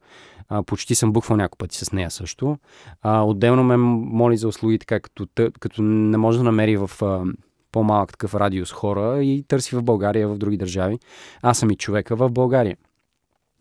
А, 0.50 0.64
почти 0.64 0.96
съм 0.96 1.14
буквал 1.14 1.38
няколко 1.38 1.58
пъти 1.58 1.78
с 1.78 1.92
нея 1.92 2.12
също. 2.12 2.58
А, 3.02 3.22
отделно 3.22 3.64
ме 3.64 3.78
моли 3.78 4.38
за 4.38 4.48
услуги, 4.48 4.80
така 4.80 5.00
като, 5.00 5.28
като 5.60 5.82
не 5.82 6.18
може 6.18 6.38
да 6.38 6.44
намери 6.44 6.78
в 6.78 6.92
а, 7.02 7.24
по-малък 7.72 8.12
такъв 8.12 8.36
радиус 8.36 8.72
хора 8.72 9.24
и 9.24 9.44
търси 9.48 9.76
в 9.76 9.84
България, 9.84 10.28
в 10.28 10.38
други 10.38 10.58
държави. 10.58 11.00
Аз 11.42 11.60
съм 11.60 11.72
и 11.72 11.76
човека 11.76 12.16
в 12.16 12.32
България, 12.32 12.78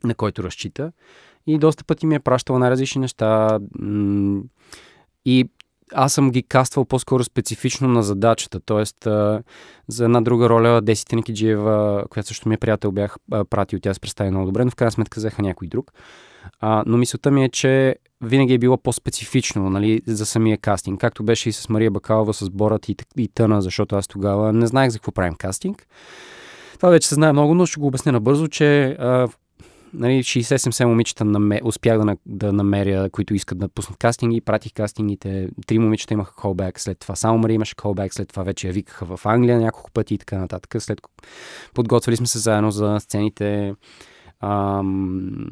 на 0.04 0.14
който 0.14 0.42
разчита. 0.42 0.92
И 1.46 1.58
доста 1.58 1.84
пъти 1.84 2.06
ми 2.06 2.14
е 2.14 2.20
пращала 2.20 2.58
на 2.58 2.70
различни 2.70 3.00
неща. 3.00 3.58
И 5.24 5.48
аз 5.92 6.12
съм 6.12 6.30
ги 6.30 6.42
каствал 6.42 6.84
по-скоро 6.84 7.24
специфично 7.24 7.88
на 7.88 8.02
задачата. 8.02 8.60
Тоест, 8.60 8.96
за 9.88 10.04
една 10.04 10.20
друга 10.20 10.48
роля 10.48 10.80
Деси 10.82 11.04
Теникиджиева, 11.04 12.04
която 12.10 12.28
също 12.28 12.48
ми 12.48 12.54
е 12.54 12.58
приятел, 12.58 12.92
бях 12.92 13.16
а, 13.32 13.44
пратил, 13.44 13.78
тя 13.80 13.94
се 13.94 14.00
представи 14.00 14.30
много 14.30 14.46
добре, 14.46 14.64
но 14.64 14.70
в 14.70 14.74
крайна 14.74 14.92
сметка 14.92 15.20
взеха 15.20 15.42
някой 15.42 15.68
друг. 15.68 15.92
А, 16.60 16.82
но 16.86 16.96
мисълта 16.96 17.30
ми 17.30 17.44
е, 17.44 17.48
че 17.48 17.96
винаги 18.20 18.54
е 18.54 18.58
било 18.58 18.76
по-специфично 18.76 19.70
нали, 19.70 20.00
за 20.06 20.26
самия 20.26 20.58
кастинг. 20.58 21.00
Както 21.00 21.24
беше 21.24 21.48
и 21.48 21.52
с 21.52 21.68
Мария 21.68 21.90
Бакалова, 21.90 22.34
с 22.34 22.50
Борът 22.50 22.88
и, 22.88 22.96
и 23.16 23.28
Тъна, 23.28 23.62
защото 23.62 23.96
аз 23.96 24.06
тогава 24.06 24.52
не 24.52 24.66
знаех 24.66 24.90
за 24.90 24.98
какво 24.98 25.12
правим 25.12 25.34
кастинг. 25.34 25.86
Това 26.76 26.90
вече 26.90 27.08
се 27.08 27.14
знае 27.14 27.32
много, 27.32 27.54
но 27.54 27.66
ще 27.66 27.80
го 27.80 27.86
обясня 27.86 28.12
набързо, 28.12 28.48
че 28.48 28.84
а, 28.86 29.28
нали, 29.94 30.22
60-70 30.22 30.84
момичета 30.84 31.24
наме, 31.24 31.60
успях 31.64 31.98
да, 31.98 32.16
да 32.26 32.52
намеря, 32.52 33.10
които 33.10 33.34
искат 33.34 33.58
да 33.58 33.68
пуснат 33.68 33.98
кастинги. 33.98 34.40
Пратих 34.40 34.72
кастингите. 34.72 35.48
Три 35.66 35.78
момичета 35.78 36.14
имаха 36.14 36.34
колбек, 36.34 36.80
след 36.80 36.98
това 36.98 37.16
само 37.16 37.38
Мария 37.38 37.54
имаше 37.54 37.76
колбек, 37.76 38.14
след 38.14 38.28
това 38.28 38.42
вече 38.42 38.66
я 38.66 38.72
викаха 38.72 39.16
в 39.16 39.26
Англия 39.26 39.58
няколко 39.58 39.90
пъти 39.90 40.14
и 40.14 40.18
така 40.18 40.38
нататък. 40.38 40.82
След 40.82 41.00
подготвили 41.74 42.16
сме 42.16 42.26
се 42.26 42.38
заедно 42.38 42.70
за 42.70 42.96
сцените. 43.00 43.74
Ам, 44.40 45.46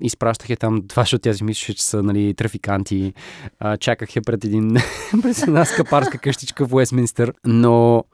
изпращах 0.00 0.50
я 0.50 0.56
там, 0.56 0.82
това, 0.88 1.02
защото 1.02 1.22
тя 1.22 1.34
си 1.34 1.44
мислеше, 1.44 1.74
че 1.74 1.84
са 1.84 2.02
нали, 2.02 2.34
трафиканти. 2.34 3.12
А, 3.58 3.76
чаках 3.76 4.16
я 4.16 4.22
пред, 4.22 4.44
един, 4.44 4.76
пред 5.22 5.38
една 5.42 5.64
скъпарска 5.64 6.18
къщичка 6.18 6.66
в 6.66 6.74
Уестминстър, 6.74 7.32
но 7.44 8.04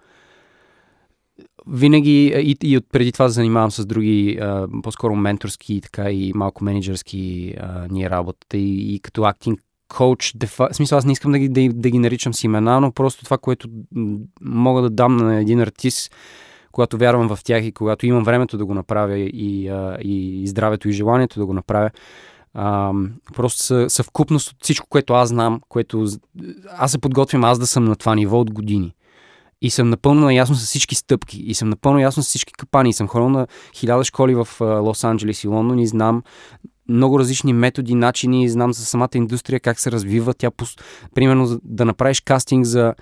винаги 1.67 2.27
и, 2.27 2.57
и 2.63 2.77
от 2.77 2.85
преди 2.93 3.13
това 3.13 3.29
занимавам 3.29 3.71
с 3.71 3.87
други, 3.87 4.39
а, 4.41 4.69
по-скоро 4.83 5.17
менторски 5.17 5.81
така 5.81 6.11
и 6.11 6.33
малко 6.35 6.65
менеджерски 6.65 7.55
ни 7.91 8.05
е 8.05 8.11
работата 8.11 8.57
и, 8.57 8.95
и 8.95 9.01
като 9.01 9.25
актинг 9.25 9.61
коуч, 9.89 10.33
дефа... 10.37 10.69
смисъл 10.73 10.99
аз 10.99 11.05
не 11.05 11.13
искам 11.13 11.33
да 11.33 11.39
ги, 11.39 11.49
да, 11.49 11.69
да 11.75 11.91
ги 11.91 11.99
наричам 11.99 12.35
с 12.35 12.45
имена, 12.45 12.81
но 12.81 12.93
просто 12.93 13.25
това, 13.25 13.39
което 13.39 13.69
мога 14.41 14.83
да 14.83 14.91
дам 14.91 15.17
на 15.17 15.41
един 15.41 15.61
артист, 15.61 16.15
когато 16.73 16.99
вярвам 16.99 17.37
в 17.37 17.45
тях 17.45 17.65
и 17.65 17.73
когато 17.73 18.07
имам 18.07 18.25
времето 18.25 18.59
да 18.59 18.67
го 18.67 18.75
направя 18.75 19.19
и, 19.19 19.69
а, 19.69 19.99
и, 20.03 20.43
здравето 20.47 20.89
и 20.89 20.93
желанието 20.93 21.41
да 21.41 21.47
го 21.47 21.53
направя, 21.53 21.91
а, 22.55 22.93
просто 23.35 23.63
са, 23.63 23.91
съвкупност 23.91 24.51
от 24.51 24.57
всичко, 24.63 24.87
което 24.89 25.15
аз 25.15 25.29
знам, 25.29 25.61
което 25.69 26.07
аз 26.79 26.91
се 26.91 26.99
подготвям 26.99 27.45
аз 27.45 27.59
да 27.59 27.67
съм 27.67 27.85
на 27.85 27.97
това 27.97 28.15
ниво 28.15 28.41
от 28.41 28.53
години. 28.53 28.95
И 29.63 29.71
съм 29.71 29.91
напълно 29.91 30.21
наясно 30.21 30.57
с 30.57 30.65
всички 30.65 30.95
стъпки. 30.95 31.43
И 31.47 31.55
съм 31.55 31.69
напълно 31.69 31.99
ясно 31.99 32.23
с 32.23 32.27
всички 32.27 32.53
капани. 32.53 32.91
И 32.91 32.93
съм 32.93 33.09
ходил 33.09 33.29
на 33.29 33.47
хиляда 33.75 34.05
школи 34.05 34.35
в 34.35 34.49
Лос-Анджелес 34.61 35.45
и 35.45 35.49
Лондон 35.49 35.79
и 35.79 35.87
знам 35.87 36.23
много 36.89 37.19
различни 37.19 37.53
методи, 37.53 37.95
начини, 37.95 38.49
знам 38.49 38.73
за 38.73 38.85
самата 38.85 39.09
индустрия 39.15 39.61
как 39.61 39.81
се 39.81 39.93
развива. 39.93 40.35
Тя, 40.35 40.51
примерно, 41.15 41.61
да 41.65 41.85
направиш 41.85 42.21
кастинг 42.21 42.65
за 42.65 42.95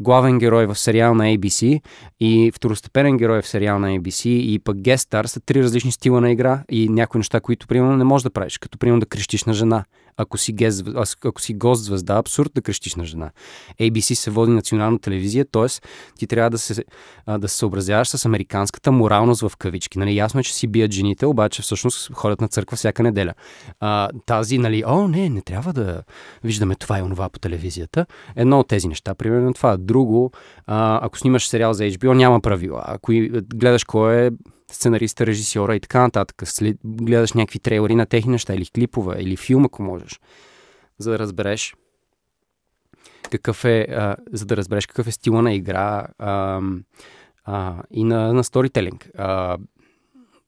главен 0.00 0.38
герой 0.38 0.66
в 0.66 0.74
сериал 0.74 1.14
на 1.14 1.24
ABC 1.24 1.80
и 2.20 2.52
второстепенен 2.54 3.16
герой 3.16 3.42
в 3.42 3.48
сериал 3.48 3.78
на 3.78 3.88
ABC 3.88 4.28
и 4.28 4.58
пък 4.58 4.80
гестар 4.80 5.24
са 5.24 5.40
три 5.40 5.62
различни 5.62 5.92
стила 5.92 6.20
на 6.20 6.30
игра 6.30 6.64
и 6.70 6.88
някои 6.88 7.18
неща, 7.18 7.40
които 7.40 7.66
примерно 7.66 7.96
не 7.96 8.04
можеш 8.04 8.22
да 8.22 8.30
правиш, 8.30 8.58
като 8.58 8.78
примерно 8.78 9.00
да 9.00 9.06
крещиш 9.06 9.44
на 9.44 9.54
жена. 9.54 9.84
Ако 10.16 10.38
си, 10.38 10.52
гест, 10.52 10.84
ако 11.24 11.40
си 11.40 11.54
гост 11.54 11.84
звезда, 11.84 12.16
абсурд 12.16 12.50
да 12.54 12.62
крещиш 12.62 12.94
на 12.94 13.04
жена. 13.04 13.30
ABC 13.80 14.14
се 14.14 14.30
води 14.30 14.52
национална 14.52 14.98
телевизия, 14.98 15.44
т.е. 15.44 15.66
ти 16.18 16.26
трябва 16.26 16.50
да 16.50 16.58
се, 16.58 16.84
да 17.38 17.48
се 17.48 17.56
съобразяваш 17.56 18.08
с 18.08 18.24
американската 18.24 18.92
моралност 18.92 19.40
в 19.40 19.56
кавички. 19.56 19.98
Нали, 19.98 20.16
ясно 20.16 20.40
е, 20.40 20.42
че 20.42 20.54
си 20.54 20.66
бият 20.66 20.92
жените, 20.92 21.26
обаче 21.26 21.62
всъщност 21.62 22.12
ходят 22.12 22.40
на 22.40 22.48
църква 22.48 22.76
всяка 22.76 23.02
неделя. 23.02 23.34
А, 23.80 24.08
тази, 24.26 24.58
нали, 24.58 24.82
о, 24.86 25.08
не, 25.08 25.28
не 25.28 25.40
трябва 25.40 25.72
да 25.72 26.02
виждаме 26.44 26.74
това 26.74 26.98
и 26.98 27.02
онова 27.02 27.28
по 27.28 27.38
телевизията. 27.38 28.06
Едно 28.36 28.60
от 28.60 28.68
тези 28.68 28.88
неща, 28.88 29.14
примерно 29.14 29.54
това. 29.54 29.76
Друго, 29.76 30.32
ако 30.66 31.18
снимаш 31.18 31.48
сериал 31.48 31.72
за 31.72 31.84
HBO, 31.84 32.12
няма 32.12 32.40
правила. 32.40 32.82
Ако 32.86 33.12
гледаш 33.54 33.84
кой 33.84 34.26
е 34.26 34.30
сценариста, 34.70 35.26
режисьора 35.26 35.76
и 35.76 35.80
така 35.80 36.00
нататък. 36.00 36.42
След, 36.44 36.76
гледаш 36.84 37.32
някакви 37.32 37.58
трейлери 37.58 37.94
на 37.94 38.06
техни 38.06 38.32
неща 38.32 38.54
или 38.54 38.66
клипове, 38.66 39.16
или 39.20 39.36
филм, 39.36 39.64
ако 39.64 39.82
можеш, 39.82 40.20
за 40.98 41.10
да 41.10 41.18
разбереш 41.18 41.74
какъв 43.30 43.64
е, 43.64 43.86
а, 43.90 44.16
за 44.32 44.46
да 44.46 44.56
разбереш 44.56 44.86
какъв 44.86 45.06
е 45.06 45.12
стила 45.12 45.42
на 45.42 45.54
игра 45.54 46.06
а, 46.18 46.60
а, 47.44 47.82
и 47.90 48.04
на, 48.04 48.32
на 48.32 48.44
сторителинг. 48.44 49.08
А, 49.18 49.56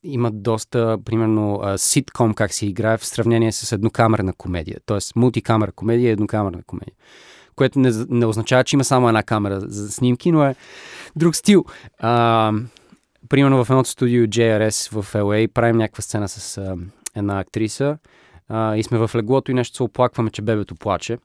има 0.05 0.31
доста, 0.31 0.99
примерно, 1.05 1.63
ситком 1.77 2.35
как 2.35 2.53
се 2.53 2.67
играе 2.67 2.97
в 2.97 3.07
сравнение 3.07 3.53
с 3.53 3.73
еднокамерна 3.73 4.33
комедия. 4.33 4.81
Тоест, 4.87 5.17
мултикамера 5.17 5.73
комедия 5.73 6.09
и 6.09 6.13
еднокамерна 6.13 6.63
комедия. 6.67 6.95
Което 7.57 7.79
не, 7.79 7.91
не 8.09 8.27
означава, 8.27 8.65
че 8.65 8.77
има 8.77 8.85
само 8.85 9.09
една 9.09 9.23
камера 9.23 9.61
за 9.61 9.91
снимки, 9.91 10.33
но 10.33 10.45
е 10.45 10.55
друг 11.17 11.37
стил. 11.37 11.65
А, 11.99 12.53
примерно 13.29 13.65
в 13.65 13.71
едното 13.71 13.91
студио 13.91 14.27
JRS 14.27 15.01
в 15.01 15.13
LA 15.13 15.49
правим 15.53 15.77
някаква 15.77 16.03
сцена 16.03 16.29
с 16.29 16.59
а, 16.59 16.77
една 17.17 17.41
актриса 17.41 17.99
а, 18.49 18.77
и 18.77 18.83
сме 18.83 18.99
в 18.99 19.11
леглото 19.15 19.51
и 19.51 19.55
нещо 19.55 19.77
се 19.77 19.83
оплакваме, 19.83 20.31
че 20.31 20.43
бебето 20.43 20.75
плаче. 20.75 21.19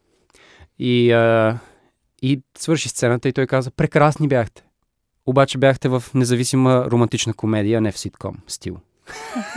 И, 0.79 1.11
а, 1.11 1.59
и 2.21 2.41
свърши 2.57 2.89
сцената 2.89 3.29
и 3.29 3.33
той 3.33 3.47
каза, 3.47 3.71
прекрасни 3.71 4.27
бяхте. 4.27 4.63
Обаче 5.25 5.57
бяхте 5.57 5.89
в 5.89 6.03
независима 6.13 6.85
романтична 6.91 7.33
комедия, 7.33 7.81
не 7.81 7.91
в 7.91 7.97
ситком 7.97 8.35
стил. 8.47 8.77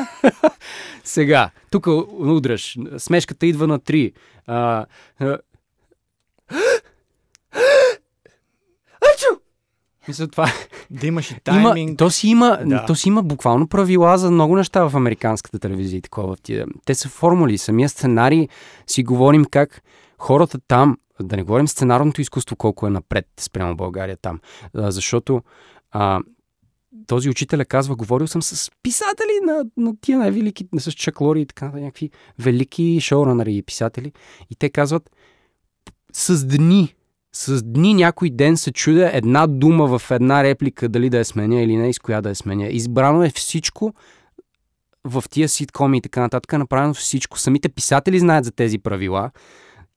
Сега, 1.05 1.51
тук 1.71 1.87
удръж. 1.87 2.79
Смешката 2.99 3.47
идва 3.47 3.67
на 3.67 3.79
три. 3.79 4.13
А, 4.47 4.87
а... 5.21 5.39
Мисля, 10.09 10.29
това 10.29 10.53
Да 10.91 11.07
имаш 11.07 11.31
и 11.31 11.41
тайминг. 11.45 11.89
Има, 11.89 11.97
то, 11.97 12.11
си 12.11 12.29
има, 12.29 12.59
Да. 12.67 12.87
то 12.87 12.95
си 12.95 13.09
има 13.09 13.23
буквално 13.23 13.69
правила 13.69 14.19
за 14.19 14.31
много 14.31 14.57
неща 14.57 14.89
в 14.89 14.97
американската 14.97 15.59
телевизия. 15.59 15.99
и 15.99 16.03
Такова. 16.03 16.37
тия. 16.37 16.67
Те 16.85 16.95
са 16.95 17.09
формули. 17.09 17.59
Самия 17.59 17.89
сценарий 17.89 18.49
си 18.87 19.03
говорим 19.03 19.45
как 19.45 19.83
хората 20.19 20.59
там, 20.69 20.97
да 21.23 21.37
не 21.37 21.43
говорим 21.43 21.69
сценарното 21.69 22.21
изкуство 22.21 22.57
колко 22.57 22.87
е 22.87 22.91
напред 22.91 23.27
спрямо 23.41 23.77
България 23.77 24.17
там. 24.17 24.41
Защото 24.75 25.43
а, 25.91 26.21
този 27.07 27.31
учителя 27.31 27.65
казва, 27.65 27.97
говорил 27.97 28.27
съм 28.27 28.43
с 28.43 28.71
писатели 28.83 29.41
на, 29.47 29.65
на 29.77 29.95
тия 30.01 30.19
най-велики, 30.19 30.69
с 30.79 30.93
Чаклори 30.93 31.41
и 31.41 31.47
така, 31.47 31.73
някакви 31.75 32.11
велики 32.39 32.99
шоуранъри 33.01 33.57
и 33.57 33.63
писатели. 33.63 34.13
И 34.51 34.55
те 34.55 34.71
казват, 34.71 35.11
с 36.13 36.47
дни, 36.47 36.95
с 37.37 37.63
дни 37.63 37.95
някой 37.95 38.31
ден 38.31 38.57
се 38.57 38.73
чудя 38.73 39.11
една 39.13 39.47
дума 39.47 39.99
в 39.99 40.11
една 40.11 40.45
реплика, 40.45 40.89
дали 40.89 41.11
да 41.11 41.19
я 41.19 41.25
сменя 41.25 41.63
или 41.63 41.77
не, 41.77 41.89
и 41.89 41.93
с 41.93 41.99
коя 41.99 42.21
да 42.21 42.29
я 42.29 42.35
сменя. 42.35 42.67
Избрано 42.67 43.25
е 43.25 43.31
всичко 43.31 43.95
в 45.05 45.25
тия 45.31 45.49
ситкоми 45.49 45.99
и 45.99 46.01
така 46.01 46.21
нататък, 46.21 46.53
направено 46.53 46.95
всичко. 46.95 47.39
Самите 47.39 47.69
писатели 47.69 48.19
знаят 48.19 48.45
за 48.45 48.53
тези 48.53 48.79
правила 48.79 49.31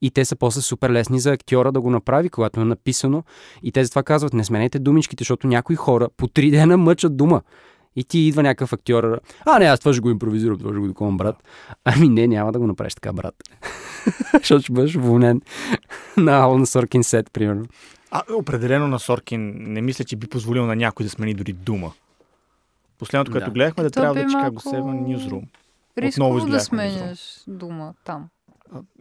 и 0.01 0.11
те 0.11 0.25
са 0.25 0.35
после 0.35 0.61
супер 0.61 0.89
лесни 0.89 1.19
за 1.19 1.31
актьора 1.31 1.71
да 1.71 1.81
го 1.81 1.89
направи, 1.89 2.29
когато 2.29 2.61
е 2.61 2.65
написано. 2.65 3.23
И 3.63 3.71
те 3.71 3.83
затова 3.83 4.03
казват, 4.03 4.33
не 4.33 4.43
сменете 4.43 4.79
думичките, 4.79 5.21
защото 5.21 5.47
някои 5.47 5.75
хора 5.75 6.07
по 6.17 6.27
три 6.27 6.51
дена 6.51 6.77
мъчат 6.77 7.17
дума. 7.17 7.41
И 7.95 8.03
ти 8.03 8.19
идва 8.19 8.43
някакъв 8.43 8.73
актьор, 8.73 9.19
а 9.45 9.59
не, 9.59 9.65
аз 9.65 9.79
това 9.79 9.93
ще 9.93 10.01
го 10.01 10.09
импровизирам, 10.09 10.57
това 10.57 10.71
ще 10.71 10.79
го 10.79 10.87
доковам, 10.87 11.17
брат. 11.17 11.35
Ами 11.85 12.09
не, 12.09 12.27
няма 12.27 12.51
да 12.51 12.59
го 12.59 12.67
направиш 12.67 12.95
така, 12.95 13.13
брат. 13.13 13.35
защото 14.33 14.61
ще 14.61 14.71
бъдеш 14.71 14.95
уволнен 14.95 15.41
на 16.17 16.31
Алан 16.33 16.65
Соркин 16.65 17.03
сет, 17.03 17.31
примерно. 17.33 17.65
А, 18.11 18.21
определено 18.33 18.87
на 18.87 18.99
Соркин 18.99 19.53
не 19.57 19.81
мисля, 19.81 20.03
че 20.03 20.15
би 20.15 20.27
позволил 20.27 20.65
на 20.65 20.75
някой 20.75 21.03
да 21.03 21.09
смени 21.09 21.33
дори 21.33 21.53
дума. 21.53 21.91
Последното, 22.99 23.31
което 23.31 23.45
Да. 23.45 23.51
гледахме, 23.51 23.83
да 23.83 23.89
То 23.89 23.93
трябва 23.93 24.13
да 24.13 24.21
е 24.21 24.25
Chicago 24.25 24.33
малко 24.33 24.61
7 24.61 24.81
Newsroom. 25.17 25.43
Рисково 25.97 26.39
да 26.41 26.59
сменяш 26.59 27.19
дума 27.47 27.93
там. 28.03 28.27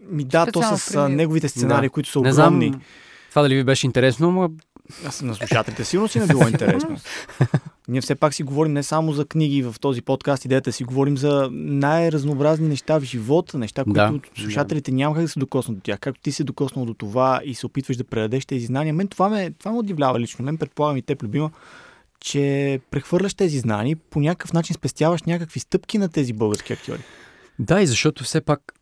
Ми 0.03 0.25
да, 0.25 0.47
то 0.47 0.51
Специално 0.53 0.79
с 0.79 0.89
при 0.89 0.97
а, 0.97 1.03
него. 1.03 1.17
неговите 1.17 1.49
сценарии, 1.49 1.89
Да. 1.89 1.93
които 1.93 2.11
са 2.11 2.21
Не 2.21 2.33
огромни. 2.33 2.67
знам 2.69 2.81
това 3.31 3.43
дали 3.43 3.55
ви 3.55 3.65
беше 3.65 3.87
интересно, 3.87 4.31
но 4.33 4.51
Аз 5.07 5.23
на 5.23 5.35
слушателите 5.35 5.85
сигурно 5.85 6.09
си 6.09 6.21
не 6.21 6.27
било 6.27 6.49
интересно. 6.49 6.97
Ние 7.89 8.01
все 8.01 8.15
пак 8.15 8.35
си 8.35 8.43
говорим 8.43 8.73
не 8.73 8.83
само 8.83 9.13
за 9.13 9.25
книги 9.25 9.63
в 9.63 9.75
този 9.81 10.03
подкаст, 10.03 10.45
идеята 10.45 10.73
си 10.73 10.85
говорим 10.85 11.17
за 11.17 11.49
най-разнообразни 11.53 12.69
неща 12.69 12.99
в 13.01 13.05
живота, 13.05 13.59
неща, 13.59 13.85
Да. 13.87 14.09
които 14.09 14.41
слушателите 14.41 14.93
няма 14.93 15.15
как 15.15 15.25
да 15.25 15.29
се 15.29 15.39
докоснат 15.39 15.77
до 15.77 15.83
тях. 15.83 16.01
Както 16.01 16.21
ти 16.21 16.33
се 16.33 16.45
докоснал 16.45 16.85
до 16.85 16.95
това 16.95 17.41
и 17.45 17.55
се 17.55 17.67
опитваш 17.67 17.97
да 17.97 18.05
предадеш 18.05 18.47
тези 18.47 18.67
знания, 18.67 18.95
мен 18.95 19.09
това 19.09 19.29
ме, 19.29 19.51
това 19.51 19.73
ме 19.73 19.79
удивлява 19.79 20.21
лично. 20.21 20.45
Мен 20.45 20.57
предполагам 20.57 20.97
и 20.97 21.03
теб, 21.03 21.23
любима, 21.23 21.51
че 22.21 22.81
прехвърляш 22.91 23.35
тези 23.35 23.59
знания 23.59 23.97
по 24.11 24.21
някакъв 24.21 24.53
начин 24.53 24.75
спестяваш 24.75 25.23
някакви 25.23 25.61
стъпки 25.61 25.99
на 25.99 26.09
тези 26.09 26.33
български 26.33 26.73
актьори. 26.73 27.03
Да, 27.59 27.81
и 27.83 27.87
защото 27.87 28.25
все 28.25 28.41
пак 28.41 28.73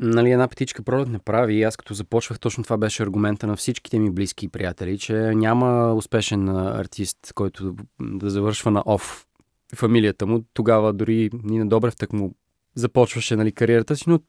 нали, 0.00 0.30
една 0.30 0.48
птичка 0.48 0.82
пролет 0.82 1.08
не 1.08 1.18
прави. 1.18 1.54
И 1.54 1.62
аз 1.62 1.76
като 1.76 1.94
започвах, 1.94 2.40
точно 2.40 2.64
това 2.64 2.76
беше 2.76 3.02
аргумента 3.02 3.46
на 3.46 3.56
всичките 3.56 3.98
ми 3.98 4.10
близки 4.10 4.48
приятели, 4.48 4.98
че 4.98 5.14
няма 5.34 5.94
успешен 5.94 6.48
артист, 6.48 7.32
който 7.34 7.74
да 8.00 8.30
завършва 8.30 8.70
на 8.70 8.82
оф 8.86 9.26
фамилията 9.74 10.26
му. 10.26 10.44
Тогава 10.54 10.92
дори 10.92 11.30
Нина 11.42 11.66
Добрев 11.66 11.96
так 11.96 12.12
му 12.12 12.34
започваше 12.74 13.36
нали, 13.36 13.52
кариерата 13.52 13.96
си, 13.96 14.04
но 14.06 14.20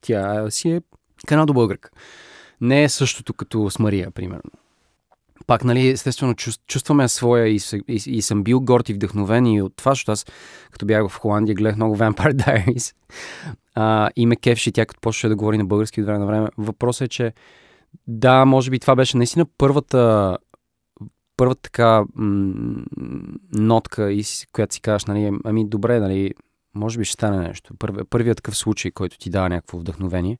тя 0.00 0.50
си 0.50 0.70
е 0.70 0.80
канадо 1.26 1.52
българка. 1.52 1.90
Не 2.60 2.82
е 2.82 2.88
същото 2.88 3.34
като 3.34 3.70
с 3.70 3.78
Мария, 3.78 4.10
примерно. 4.10 4.50
Пак, 5.46 5.64
нали, 5.64 5.88
естествено, 5.88 6.34
чувс- 6.34 6.60
чувстваме 6.66 7.08
своя 7.08 7.48
и, 7.48 7.60
и, 7.88 8.02
и 8.06 8.22
съм 8.22 8.42
бил 8.42 8.60
горд 8.60 8.88
и 8.88 8.94
вдъхновен 8.94 9.46
и 9.46 9.62
от 9.62 9.76
това, 9.76 9.92
защото 9.92 10.12
аз, 10.12 10.26
като 10.70 10.86
бях 10.86 11.08
в 11.08 11.18
Холандия, 11.18 11.54
гледах 11.54 11.76
много 11.76 11.96
Vampire 11.96 12.32
Diaries 12.34 12.94
а, 13.76 14.10
и 14.16 14.26
ме 14.26 14.36
кефши 14.36 14.72
тя, 14.72 14.86
като 14.86 15.00
почваше 15.00 15.28
да 15.28 15.36
говори 15.36 15.58
на 15.58 15.64
български 15.64 16.00
от 16.00 16.06
време 16.06 16.18
на 16.18 16.26
време. 16.26 16.48
Въпросът 16.58 17.06
е, 17.06 17.08
че 17.08 17.32
да, 18.06 18.44
може 18.44 18.70
би 18.70 18.78
това 18.78 18.96
беше 18.96 19.16
наистина 19.16 19.46
първата 19.58 20.36
първата 21.36 21.62
така 21.62 22.04
м- 22.14 22.84
нотка, 23.52 24.10
която 24.52 24.74
си 24.74 24.80
казваш, 24.80 25.04
нали, 25.04 25.32
ами 25.44 25.68
добре, 25.68 26.00
нали, 26.00 26.34
може 26.74 26.98
би 26.98 27.04
ще 27.04 27.12
стане 27.12 27.48
нещо. 27.48 27.74
Първи, 27.78 28.04
първият 28.10 28.36
такъв 28.36 28.56
случай, 28.56 28.90
който 28.90 29.18
ти 29.18 29.30
дава 29.30 29.48
някакво 29.48 29.78
вдъхновение. 29.78 30.38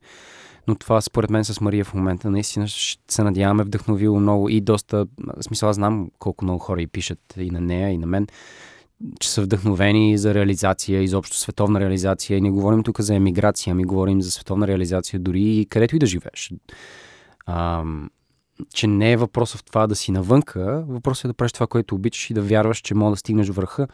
Но 0.68 0.74
това 0.74 1.00
според 1.00 1.30
мен 1.30 1.44
с 1.44 1.60
Мария 1.60 1.84
в 1.84 1.94
момента 1.94 2.30
наистина 2.30 2.68
ще 2.68 3.14
се 3.14 3.22
надяваме 3.22 3.64
вдъхновило 3.64 4.20
много 4.20 4.48
и 4.48 4.60
доста, 4.60 5.06
смисъл 5.40 5.68
аз 5.68 5.76
знам 5.76 6.10
колко 6.18 6.44
много 6.44 6.58
хора 6.58 6.82
и 6.82 6.86
пишат 6.86 7.18
и 7.36 7.50
на 7.50 7.60
нея, 7.60 7.90
и 7.90 7.98
на 7.98 8.06
мен, 8.06 8.26
че 9.20 9.30
са 9.30 9.42
вдъхновени 9.42 10.18
за 10.18 10.34
реализация, 10.34 11.02
изобщо 11.02 11.36
световна 11.36 11.80
реализация. 11.80 12.38
И 12.38 12.40
не 12.40 12.50
говорим 12.50 12.82
тук 12.82 13.00
за 13.00 13.14
емиграция, 13.14 13.72
ами 13.72 13.84
говорим 13.84 14.22
за 14.22 14.30
световна 14.30 14.66
реализация 14.66 15.20
дори 15.20 15.42
и 15.42 15.66
където 15.66 15.96
и 15.96 15.98
да 15.98 16.06
живееш. 16.06 16.52
Ам, 17.46 18.10
че 18.74 18.86
не 18.86 19.12
е 19.12 19.16
въпросът 19.16 19.60
в 19.60 19.64
това 19.64 19.86
да 19.86 19.96
си 19.96 20.12
навънка, 20.12 20.84
въпросът 20.88 21.24
е 21.24 21.28
да 21.28 21.34
правиш 21.34 21.52
това, 21.52 21.66
което 21.66 21.94
обичаш 21.94 22.30
и 22.30 22.34
да 22.34 22.42
вярваш, 22.42 22.78
че 22.78 22.94
мога 22.94 23.10
да 23.10 23.16
стигнеш 23.16 23.48
върха 23.48 23.88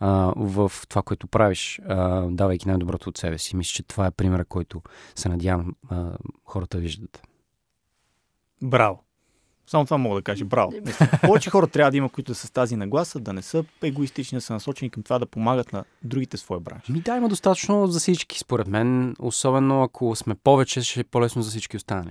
а, 0.00 0.32
в 0.36 0.72
това, 0.88 1.02
което 1.02 1.26
правиш, 1.26 1.80
а, 1.88 2.20
давайки 2.30 2.68
най-доброто 2.68 3.08
от 3.08 3.18
себе 3.18 3.38
си. 3.38 3.56
Мисля, 3.56 3.72
че 3.72 3.82
това 3.82 4.06
е 4.06 4.10
примера, 4.10 4.44
който 4.44 4.82
се 5.14 5.28
надявам 5.28 5.74
а, 5.88 6.12
хората 6.44 6.78
виждат. 6.78 7.22
Браво! 8.62 9.07
Само 9.68 9.84
това 9.84 9.98
мога 9.98 10.16
да 10.16 10.22
кажа. 10.22 10.44
Браво! 10.44 10.72
Повече 11.22 11.50
хора 11.50 11.66
трябва 11.66 11.90
да 11.90 11.96
има, 11.96 12.08
които 12.08 12.34
са 12.34 12.46
с 12.46 12.50
тази 12.50 12.76
нагласа, 12.76 13.20
да 13.20 13.32
не 13.32 13.42
са 13.42 13.64
егоистични, 13.82 14.36
да 14.36 14.42
са 14.42 14.52
насочени 14.52 14.90
към 14.90 15.02
това 15.02 15.18
да 15.18 15.26
помагат 15.26 15.72
на 15.72 15.84
другите 16.02 16.36
своя 16.36 16.60
бранш. 16.60 16.88
Ми 16.88 17.00
да, 17.00 17.16
има 17.16 17.28
достатъчно 17.28 17.86
за 17.86 17.98
всички, 17.98 18.38
според 18.38 18.66
мен. 18.66 19.14
Особено 19.18 19.82
ако 19.82 20.16
сме 20.16 20.34
повече, 20.34 20.80
ще 20.80 21.00
е 21.00 21.04
по-лесно 21.04 21.42
за 21.42 21.50
всички 21.50 21.76
останали. 21.76 22.10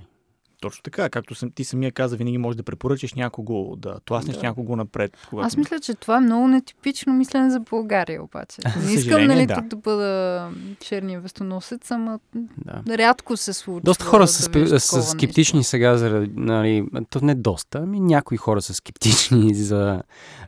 Точно 0.60 0.82
така, 0.82 1.10
както 1.10 1.34
съм, 1.34 1.50
ти 1.50 1.64
самия 1.64 1.92
каза, 1.92 2.16
винаги 2.16 2.38
можеш 2.38 2.56
да 2.56 2.62
препоръчаш 2.62 3.14
някого, 3.14 3.76
да 3.76 4.00
тласнеш 4.04 4.36
да. 4.36 4.42
някого 4.42 4.76
напред. 4.76 5.16
Когато... 5.30 5.46
Аз 5.46 5.56
мисля, 5.56 5.80
че 5.80 5.94
това 5.94 6.16
е 6.16 6.20
много 6.20 6.48
нетипично 6.48 7.12
мислене 7.12 7.50
за 7.50 7.60
България, 7.60 8.22
обаче. 8.22 8.60
Не 8.86 8.92
искам, 8.92 9.24
нали, 9.24 9.46
да. 9.46 9.54
тук 9.54 9.64
да 9.64 9.76
бъда 9.76 10.50
черния 10.80 11.20
вестоносец, 11.20 11.90
ама 11.90 12.18
да. 12.84 12.98
рядко 12.98 13.36
се 13.36 13.52
случва. 13.52 13.80
Доста 13.84 14.04
хора 14.04 14.22
да 14.22 14.26
са, 14.26 14.42
спи... 14.42 14.68
са 14.78 15.02
скептични 15.02 15.56
нещо. 15.56 15.70
сега, 15.70 15.96
заради, 15.96 16.32
нали, 16.36 16.86
то 17.10 17.20
не 17.22 17.34
доста, 17.34 17.78
ами 17.78 18.00
някои 18.00 18.36
хора 18.36 18.62
са 18.62 18.74
скептични 18.74 19.54
за, 19.68 20.02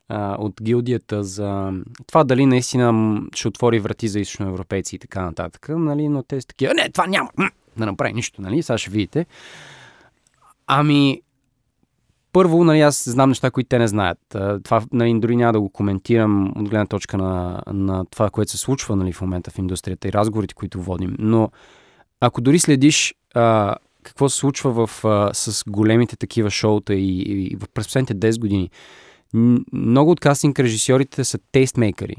а, 0.09 0.37
от 0.39 0.63
гилдията 0.63 1.25
за 1.25 1.73
това 2.07 2.25
дали 2.25 2.47
наистина 2.47 3.21
ще 3.35 3.49
отвори 3.49 3.81
врати 3.81 4.09
за 4.09 4.21
източноевропейци 4.21 4.97
и 4.97 4.99
така 4.99 5.23
нататък, 5.23 5.69
нали, 5.69 6.09
но 6.09 6.23
те 6.23 6.41
са 6.41 6.47
такива, 6.47 6.75
не, 6.75 6.91
това 6.91 7.07
няма 7.07 7.31
да 7.77 7.87
направи 7.87 8.13
нищо, 8.13 8.43
нали, 8.43 8.63
сега 8.63 8.79
ще 8.79 8.91
видите. 8.91 9.27
Ами, 10.73 11.21
първо, 12.33 12.65
нали, 12.65 12.81
аз 12.81 13.09
знам 13.09 13.29
неща, 13.29 13.51
които 13.51 13.69
те 13.69 13.79
не 13.79 13.89
знаят. 13.89 14.19
Това 14.63 14.83
нали, 14.93 15.21
дори 15.21 15.37
няма 15.37 15.53
да 15.53 15.61
го 15.61 15.71
коментирам 15.71 16.53
от 16.57 16.69
гледна 16.69 16.87
точка 16.87 17.19
на, 17.19 17.63
на 17.67 18.05
това, 18.11 18.31
което 18.31 18.51
се 18.51 18.59
случва 18.59 18.97
нали, 18.97 19.13
в 19.13 19.21
момента 19.21 19.51
в 19.51 19.59
индустрията 19.59 20.09
и 20.09 20.13
разговорите, 20.13 20.55
които 20.55 20.83
водим. 20.83 21.17
Но 21.19 21.51
ако 22.21 22.41
дори 22.41 22.59
следиш 22.59 23.15
а, 23.35 23.77
какво 24.03 24.29
се 24.29 24.37
случва 24.37 24.87
в, 24.87 25.05
а, 25.05 25.31
с 25.35 25.65
големите 25.69 26.17
такива 26.17 26.51
шоута 26.51 26.95
и, 26.95 27.21
и 27.21 27.57
в 27.57 27.69
през 27.75 27.87
последните 27.87 28.15
10 28.15 28.41
години, 28.41 28.71
много 29.73 30.11
от 30.11 30.21
кастинг 30.21 30.59
режисьорите 30.59 31.25
са 31.25 31.39
тейстмейкъри. 31.53 32.17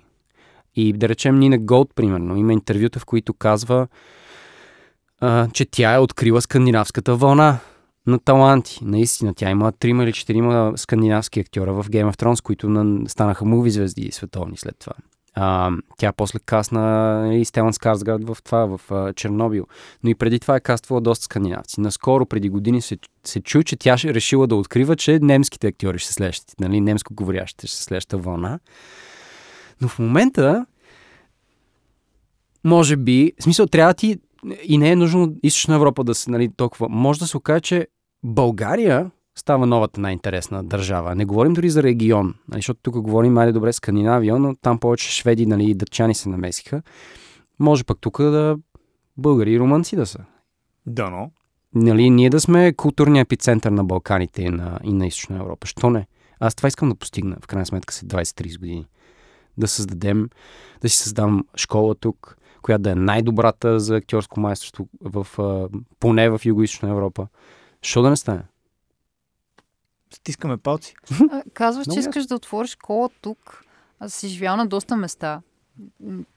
И 0.75 0.93
да 0.93 1.09
речем 1.09 1.39
Нина 1.39 1.57
Голд, 1.57 1.89
примерно, 1.95 2.37
има 2.37 2.53
интервюта, 2.53 2.99
в 2.99 3.05
които 3.05 3.33
казва, 3.33 3.87
а, 5.19 5.47
че 5.53 5.65
тя 5.65 5.93
е 5.93 5.99
открила 5.99 6.41
скандинавската 6.41 7.15
вълна 7.15 7.59
на 8.11 8.19
таланти. 8.19 8.79
Наистина, 8.81 9.33
тя 9.33 9.49
има 9.49 9.71
трима 9.71 10.03
или 10.03 10.13
четирима 10.13 10.73
скандинавски 10.75 11.39
актьора 11.39 11.73
в 11.73 11.89
Game 11.89 12.11
of 12.11 12.15
Thrones, 12.15 12.43
които 12.43 12.69
на, 12.69 13.09
станаха 13.09 13.45
муви 13.45 13.71
звезди 13.71 14.11
световни 14.11 14.57
след 14.57 14.75
това. 14.79 14.93
А, 15.33 15.71
тя 15.97 16.11
после 16.11 16.39
касна 16.39 17.29
и 17.33 17.45
Стелан 17.45 17.73
Скарсгард 17.73 18.23
в 18.23 18.37
това, 18.43 18.65
в 18.65 18.91
а, 18.91 19.13
Чернобил. 19.13 19.67
Но 20.03 20.09
и 20.09 20.15
преди 20.15 20.39
това 20.39 20.55
е 20.55 20.59
каствала 20.59 21.01
доста 21.01 21.25
скандинавци. 21.25 21.81
Наскоро, 21.81 22.25
преди 22.25 22.49
години, 22.49 22.81
се, 22.81 22.97
се 23.23 23.41
чу, 23.41 23.63
че 23.63 23.75
тя 23.75 23.97
ще 23.97 24.13
решила 24.13 24.47
да 24.47 24.55
открива, 24.55 24.95
че 24.95 25.19
немските 25.21 25.67
актьори 25.67 25.99
ще 25.99 26.07
се 26.07 26.13
следват, 26.13 26.55
нали, 26.59 26.81
немско 26.81 27.13
говорящите 27.13 27.67
ще 27.67 27.75
се 27.77 27.83
следват 27.83 28.25
вълна. 28.25 28.59
Но 29.81 29.87
в 29.87 29.99
момента, 29.99 30.65
може 32.63 32.95
би, 32.95 33.33
в 33.39 33.43
смисъл, 33.43 33.67
трябва 33.67 33.93
ти 33.93 34.17
и 34.63 34.77
не 34.77 34.91
е 34.91 34.95
нужно 34.95 35.35
източна 35.43 35.75
Европа 35.75 36.03
да 36.03 36.15
се, 36.15 36.31
нали, 36.31 36.49
толкова. 36.57 36.89
Може 36.89 37.19
да 37.19 37.27
се 37.27 37.37
окаже, 37.37 37.61
че 37.61 37.87
България 38.23 39.11
става 39.35 39.65
новата 39.65 40.01
най-интересна 40.01 40.63
държава. 40.63 41.15
Не 41.15 41.25
говорим 41.25 41.53
дори 41.53 41.69
за 41.69 41.83
регион, 41.83 42.35
нали, 42.47 42.57
защото 42.57 42.79
тук 42.83 43.01
говорим, 43.01 43.37
айде 43.37 43.51
добре, 43.51 43.73
Скандинавия, 43.73 44.39
но 44.39 44.55
там 44.55 44.79
повече 44.79 45.11
шведи 45.11 45.45
нали, 45.45 45.69
и 45.69 45.75
дъчани 45.75 46.15
се 46.15 46.29
намесиха. 46.29 46.81
Може 47.59 47.83
пък 47.83 47.97
тук 48.01 48.21
да 48.21 48.57
българи 49.17 49.53
и 49.53 49.59
румънци 49.59 49.95
да 49.95 50.05
са. 50.05 50.19
Да, 50.85 51.09
но. 51.09 51.31
Нали, 51.75 52.09
ние 52.09 52.29
да 52.29 52.39
сме 52.39 52.73
културния 52.73 53.21
епицентър 53.21 53.71
на 53.71 53.83
Балканите 53.83 54.41
и 54.41 54.49
на, 54.49 54.79
и 54.83 54.93
на 54.93 55.07
Източна 55.07 55.37
Европа. 55.37 55.67
Що 55.67 55.89
не? 55.89 56.07
Аз 56.39 56.55
това 56.55 56.67
искам 56.67 56.89
да 56.89 56.95
постигна, 56.95 57.37
в 57.41 57.47
крайна 57.47 57.65
сметка, 57.65 57.93
след 57.93 58.11
20-30 58.11 58.59
години. 58.59 58.85
Да 59.57 59.67
създадем, 59.67 60.29
да 60.81 60.89
си 60.89 60.97
създам 60.97 61.45
школа 61.55 61.95
тук, 61.95 62.37
която 62.61 62.81
да 62.81 62.91
е 62.91 62.95
най-добрата 62.95 63.79
за 63.79 63.95
актьорско 63.95 64.39
майсторство 64.39 64.87
в, 65.01 65.27
поне 65.99 66.29
в 66.29 66.39
Юго-Источна 66.45 66.89
Европа. 66.89 67.27
Що 67.81 68.01
да 68.01 68.09
не 68.09 68.17
стане? 68.17 68.43
Стискаме 70.13 70.57
палци. 70.57 70.95
Казваш, 71.53 71.87
че 71.93 71.99
искаш 71.99 72.25
да 72.25 72.35
отвориш 72.35 72.71
школа 72.71 73.09
тук. 73.21 73.63
Аз 73.99 74.13
си 74.13 74.27
живял 74.27 74.57
на 74.57 74.67
доста 74.67 74.97
места. 74.97 75.41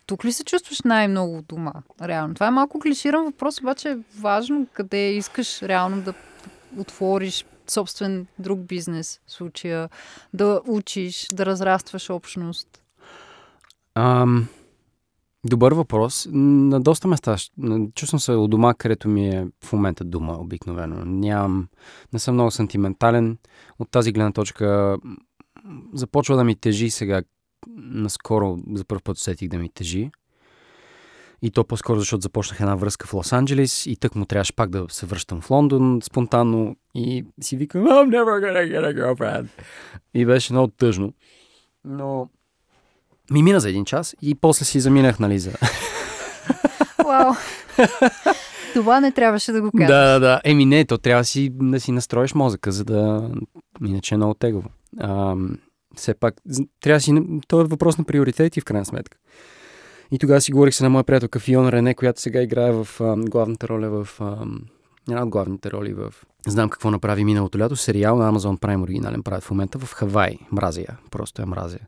Тук 0.06 0.24
ли 0.24 0.32
се 0.32 0.44
чувстваш 0.44 0.82
най-много 0.82 1.42
дома? 1.42 1.72
Реално. 2.02 2.34
Това 2.34 2.46
е 2.46 2.50
малко 2.50 2.80
клиширан 2.80 3.24
въпрос, 3.24 3.60
обаче 3.60 3.90
е 3.90 3.98
важно 4.20 4.66
къде 4.72 5.12
искаш 5.12 5.62
реално 5.62 6.02
да 6.02 6.14
отвориш 6.78 7.44
собствен 7.66 8.26
друг 8.38 8.60
бизнес 8.60 9.20
в 9.26 9.32
случая, 9.32 9.88
да 10.34 10.60
учиш, 10.66 11.28
да 11.32 11.46
разрастваш 11.46 12.10
общност. 12.10 12.82
Ам, 13.94 14.48
Добър 15.46 15.72
въпрос. 15.72 16.28
На 16.32 16.80
доста 16.80 17.08
места. 17.08 17.36
Чувствам 17.94 18.20
се 18.20 18.32
у 18.32 18.48
дома, 18.48 18.74
където 18.74 19.08
ми 19.08 19.28
е 19.28 19.46
в 19.64 19.72
момента 19.72 20.04
дома, 20.04 20.32
обикновено. 20.32 21.04
Нямам, 21.04 21.68
не 22.12 22.18
съм 22.18 22.34
много 22.34 22.50
сантиментален. 22.50 23.38
От 23.78 23.90
тази 23.90 24.12
гледна 24.12 24.32
точка 24.32 24.98
започва 25.92 26.36
да 26.36 26.44
ми 26.44 26.56
тежи 26.56 26.90
сега. 26.90 27.22
Наскоро 27.76 28.58
за 28.72 28.84
първ 28.84 29.00
път 29.04 29.16
усетих 29.16 29.48
да 29.48 29.58
ми 29.58 29.68
тежи. 29.68 30.10
И 31.42 31.50
то 31.50 31.64
по-скоро, 31.64 31.98
защото 31.98 32.20
започнах 32.20 32.60
една 32.60 32.74
връзка 32.74 33.06
в 33.06 33.12
Лос-Анджелес 33.12 33.90
и 33.90 33.96
тък 33.96 34.14
му 34.14 34.24
трябваше 34.24 34.56
пак 34.56 34.70
да 34.70 34.86
се 34.88 35.06
връщам 35.06 35.40
в 35.40 35.50
Лондон 35.50 36.00
спонтанно 36.02 36.76
и 36.94 37.24
си 37.40 37.56
викам 37.56 37.84
I'm 37.84 38.08
never 38.08 38.40
gonna 38.44 38.72
get 38.72 38.94
a 38.94 39.00
girlfriend. 39.00 39.48
И 40.14 40.26
беше 40.26 40.52
много 40.52 40.68
тъжно. 40.68 41.12
Но 41.84 42.28
ми 43.30 43.42
мина 43.42 43.60
за 43.60 43.68
един 43.68 43.84
час 43.84 44.14
и 44.22 44.34
после 44.34 44.64
си 44.64 44.80
заминах, 44.80 45.18
нали, 45.18 45.38
за... 45.38 45.50
Вау! 47.04 47.32
Това 48.74 49.00
не 49.00 49.12
трябваше 49.12 49.52
да 49.52 49.60
го 49.62 49.70
кажеш. 49.72 49.88
Да, 49.88 50.12
да, 50.12 50.20
да. 50.20 50.40
Еми 50.44 50.66
не, 50.66 50.84
то 50.84 50.98
трябва 50.98 51.24
си, 51.24 51.50
да 51.52 51.80
си 51.80 51.92
настроиш 51.92 52.34
мозъка, 52.34 52.72
за 52.72 52.84
да... 52.84 53.30
Иначе 53.84 54.14
е 54.14 54.18
много 54.18 54.34
тегово. 54.34 54.68
А, 55.00 55.36
все 55.96 56.14
пак, 56.14 56.34
трябва 56.80 57.00
си... 57.00 57.12
То 57.48 57.60
е 57.60 57.64
въпрос 57.64 57.98
на 57.98 58.04
приоритети, 58.04 58.60
в 58.60 58.64
крайна 58.64 58.84
сметка. 58.84 59.18
И 60.12 60.18
тогава 60.18 60.40
си 60.40 60.52
говорих 60.52 60.74
с 60.74 60.80
една 60.80 60.88
моя 60.88 61.04
приятелка 61.04 61.38
Фиона 61.38 61.72
Рене, 61.72 61.94
която 61.94 62.20
сега 62.20 62.42
играе 62.42 62.72
в 62.72 62.88
а, 63.00 63.16
главната 63.16 63.68
роля 63.68 63.88
в... 63.90 64.20
Една 65.08 65.22
от 65.22 65.28
главните 65.28 65.70
роли 65.70 65.94
в... 65.94 66.14
Знам 66.46 66.70
какво 66.70 66.90
направи 66.90 67.24
миналото 67.24 67.58
лято. 67.58 67.76
Сериал 67.76 68.16
на 68.16 68.32
Amazon 68.32 68.60
Prime 68.60 68.82
оригинален 68.82 69.22
правят 69.22 69.44
в 69.44 69.50
момента 69.50 69.78
в 69.78 69.92
Хавай. 69.92 70.38
Мразя. 70.52 70.86
Просто 71.10 71.42
я 71.42 71.46
мразя. 71.46 71.78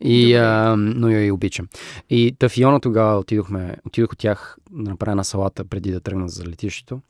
И, 0.00 0.34
а, 0.34 0.76
но 0.76 1.08
я 1.08 1.24
и 1.24 1.30
обичам. 1.30 1.68
И 2.10 2.36
Тафиона 2.38 2.80
тогава 2.80 3.18
отидохме, 3.18 3.76
отидох 3.86 4.12
от 4.12 4.18
тях 4.18 4.58
да 4.70 4.90
направя 4.90 5.16
на 5.16 5.24
салата 5.24 5.64
преди 5.64 5.90
да 5.90 6.00
тръгна 6.00 6.28
за 6.28 6.44
летището. 6.44 7.00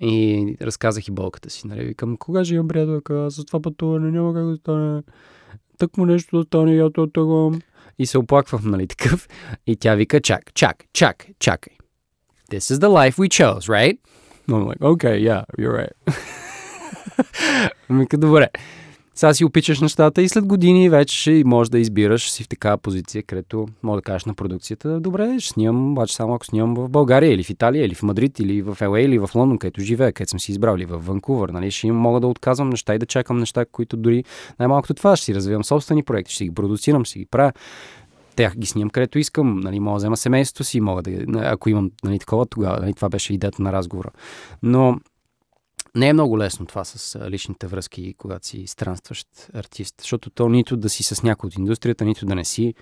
И 0.00 0.56
разказах 0.62 1.08
и 1.08 1.10
болката 1.10 1.50
си. 1.50 1.66
Нали? 1.66 1.84
Викам, 1.84 2.16
кога 2.16 2.44
ще 2.44 2.54
имам 2.54 2.68
приятелка? 2.68 3.30
С 3.30 3.44
това 3.44 3.60
пътуване 3.60 4.10
няма 4.10 4.34
как 4.34 4.44
да 4.44 4.56
стане. 4.56 5.02
Так 5.78 5.96
му 5.96 6.06
нещо 6.06 6.36
да 6.36 6.44
стане, 6.44 6.74
я 6.74 6.92
то 6.92 7.06
тъгам. 7.06 7.60
И 7.98 8.06
се 8.06 8.18
оплаквам, 8.18 8.62
нали 8.64 8.86
такъв. 8.86 9.28
И 9.66 9.76
тя 9.76 9.94
вика, 9.94 10.20
чак, 10.20 10.54
чак, 10.54 10.84
чак, 10.92 11.26
чакай. 11.38 11.72
This 12.50 12.74
is 12.74 12.78
the 12.78 12.88
life 12.88 13.16
we 13.16 13.28
chose, 13.28 13.68
right? 13.68 13.98
Но 14.48 14.60
I'm 14.60 14.66
like, 14.66 14.80
okay, 14.80 15.16
yeah, 15.18 15.44
you're 15.58 15.76
right. 15.76 15.94
Мика, 17.90 18.18
добре. 18.18 18.48
Сега 19.14 19.34
си 19.34 19.44
опичаш 19.44 19.80
нещата 19.80 20.22
и 20.22 20.28
след 20.28 20.46
години 20.46 20.90
вече 20.90 21.18
ще 21.18 21.42
можеш 21.46 21.70
да 21.70 21.78
избираш 21.78 22.30
си 22.30 22.44
в 22.44 22.48
такава 22.48 22.78
позиция, 22.78 23.22
където 23.22 23.66
може 23.82 23.98
да 23.98 24.02
кажеш 24.02 24.24
на 24.24 24.34
продукцията, 24.34 25.00
добре, 25.00 25.36
ще 25.40 25.52
снимам, 25.52 25.92
обаче 25.92 26.14
само 26.14 26.34
ако 26.34 26.46
снимам 26.46 26.74
в 26.74 26.88
България 26.88 27.32
или 27.32 27.42
в 27.42 27.50
Италия, 27.50 27.84
или 27.84 27.94
в 27.94 28.02
Мадрид, 28.02 28.38
или 28.38 28.62
в 28.62 28.88
ЛА, 28.88 29.00
или 29.00 29.18
в 29.18 29.30
Лондон, 29.34 29.58
където 29.58 29.80
живея, 29.80 30.12
където 30.12 30.30
съм 30.30 30.40
си 30.40 30.50
избрал, 30.52 30.76
или 30.76 30.84
в 30.84 30.98
Ванкувър, 30.98 31.48
нали, 31.48 31.70
ще 31.70 31.86
им 31.86 31.94
мога 31.94 32.20
да 32.20 32.26
отказвам 32.26 32.70
неща 32.70 32.94
и 32.94 32.98
да 32.98 33.06
чакам 33.06 33.38
неща, 33.38 33.64
които 33.64 33.96
дори 33.96 34.24
най-малкото 34.58 34.94
това 34.94 35.16
ще 35.16 35.24
си 35.24 35.34
развивам 35.34 35.64
собствени 35.64 36.02
проекти, 36.02 36.34
ще 36.34 36.44
ги 36.44 36.54
продуцирам, 36.54 37.04
ще 37.04 37.18
ги 37.18 37.26
правя 37.26 37.52
тях 38.36 38.56
ги 38.56 38.66
снимам 38.66 38.90
където 38.90 39.18
искам, 39.18 39.60
нали, 39.60 39.80
мога 39.80 39.94
да 39.94 39.96
взема 39.96 40.16
семейството 40.16 40.64
си, 40.64 40.80
мога 40.80 41.02
да, 41.02 41.40
ако 41.40 41.68
имам 41.68 41.90
нали, 42.04 42.18
такова, 42.18 42.46
тогава 42.46 42.80
нали, 42.80 42.94
това 42.94 43.08
беше 43.08 43.34
идеята 43.34 43.62
на 43.62 43.72
разговора. 43.72 44.10
Но 44.62 44.96
не 45.94 46.08
е 46.08 46.12
много 46.12 46.38
лесно 46.38 46.66
това 46.66 46.84
с 46.84 47.18
личните 47.30 47.66
връзки, 47.66 48.14
когато 48.18 48.46
си 48.46 48.66
странстващ 48.66 49.28
артист, 49.54 49.94
защото 50.00 50.30
то 50.30 50.48
нито 50.48 50.76
да 50.76 50.88
си 50.88 51.02
с 51.02 51.22
някой 51.22 51.48
от 51.48 51.58
индустрията, 51.58 52.04
нито 52.04 52.26
да 52.26 52.34
не 52.34 52.44
си, 52.44 52.74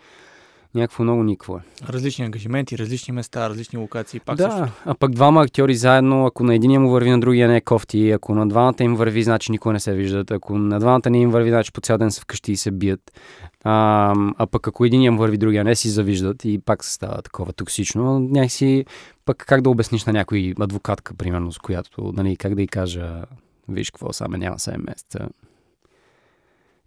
някакво 0.74 1.02
много 1.02 1.22
никво 1.22 1.56
е. 1.56 1.60
Различни 1.88 2.24
ангажименти, 2.24 2.78
различни 2.78 3.12
места, 3.12 3.48
различни 3.48 3.78
локации. 3.78 4.20
Пак 4.20 4.36
да, 4.36 4.50
също. 4.50 4.82
а 4.84 4.94
пък 4.94 5.10
двама 5.10 5.42
актьори 5.42 5.74
заедно, 5.74 6.26
ако 6.26 6.44
на 6.44 6.54
единия 6.54 6.80
му 6.80 6.90
върви, 6.90 7.10
на 7.10 7.20
другия 7.20 7.48
не 7.48 7.56
е 7.56 7.60
кофти, 7.60 8.10
ако 8.10 8.34
на 8.34 8.48
двамата 8.48 8.74
им 8.80 8.94
върви, 8.94 9.22
значи 9.22 9.52
никой 9.52 9.72
не 9.72 9.80
се 9.80 9.94
виждат, 9.94 10.30
ако 10.30 10.58
на 10.58 10.80
двамата 10.80 11.10
не 11.10 11.20
им 11.20 11.30
върви, 11.30 11.50
значи 11.50 11.72
по 11.72 11.80
цял 11.80 11.98
ден 11.98 12.10
са 12.10 12.20
вкъщи 12.20 12.52
и 12.52 12.56
се 12.56 12.70
бият. 12.70 13.20
А, 13.64 14.14
а 14.38 14.46
пък 14.46 14.68
ако 14.68 14.84
един 14.84 15.02
им 15.02 15.16
върви, 15.16 15.38
другия 15.38 15.64
не 15.64 15.74
си 15.74 15.88
завиждат 15.88 16.44
и 16.44 16.58
пак 16.58 16.84
се 16.84 16.92
става 16.92 17.22
такова 17.22 17.52
токсично, 17.52 18.18
някакси 18.20 18.84
пък 19.24 19.44
как 19.48 19.62
да 19.62 19.70
обясниш 19.70 20.04
на 20.04 20.12
някой 20.12 20.54
адвокатка, 20.60 21.14
примерно, 21.14 21.52
с 21.52 21.58
която, 21.58 22.12
нали, 22.16 22.36
как 22.36 22.54
да 22.54 22.62
й 22.62 22.66
кажа, 22.66 23.24
виж 23.68 23.90
какво, 23.90 24.12
само 24.12 24.36
няма 24.36 24.56
7 24.56 24.86
месеца. 24.86 25.28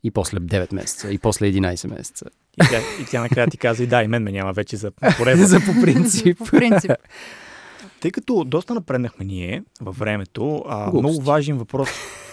И 0.08 0.12
после 0.12 0.40
9 0.40 0.74
месеца, 0.74 1.12
и 1.12 1.18
после 1.18 1.54
11 1.54 1.88
месеца. 1.88 2.26
И 2.64 2.68
тя, 2.70 2.80
и 3.02 3.06
тя 3.12 3.22
накрая 3.22 3.48
ти 3.48 3.58
каза, 3.58 3.84
и 3.84 3.88
да, 3.88 4.04
и 4.04 4.08
мен 4.08 4.24
ме 4.24 4.32
няма 4.32 4.54
вече 4.54 4.78
за 4.78 4.92
пореза. 5.18 5.46
за 5.46 5.60
по 5.60 5.82
принцип. 5.82 6.38
по 6.38 6.46
принцип. 6.46 6.92
Тъй 8.00 8.12
като 8.12 8.44
доста 8.44 8.74
напреднахме 8.74 9.26
ние 9.26 9.64
във 9.82 9.98
времето, 9.98 10.64
а, 10.68 10.92
много 10.92 11.22
важен 11.22 11.58
въпрос. 11.58 11.90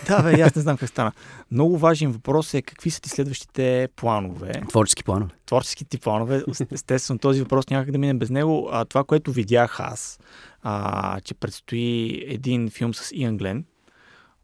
да, 0.08 0.22
бе, 0.22 0.40
аз 0.40 0.54
не 0.54 0.62
знам 0.62 0.76
как 0.76 0.88
стана. 0.88 1.12
Много 1.50 1.78
важен 1.78 2.12
въпрос 2.12 2.54
е 2.54 2.62
какви 2.62 2.90
са 2.90 3.00
ти 3.00 3.08
следващите 3.08 3.88
планове, 3.96 4.52
Творчески 4.68 5.04
планове. 5.04 5.32
творчески 5.46 5.84
ти 5.84 5.98
планове. 5.98 6.42
Естествено, 6.70 7.18
този 7.18 7.42
въпрос 7.42 7.68
няма 7.70 7.84
как 7.84 7.92
да 7.92 7.98
мине 7.98 8.14
без 8.14 8.30
него. 8.30 8.68
А, 8.72 8.84
това, 8.84 9.04
което 9.04 9.32
видях 9.32 9.80
аз, 9.80 10.18
а, 10.62 11.20
че 11.20 11.34
предстои 11.34 12.24
един 12.26 12.70
филм 12.70 12.94
с 12.94 13.10
Иан 13.14 13.36
Глен 13.36 13.64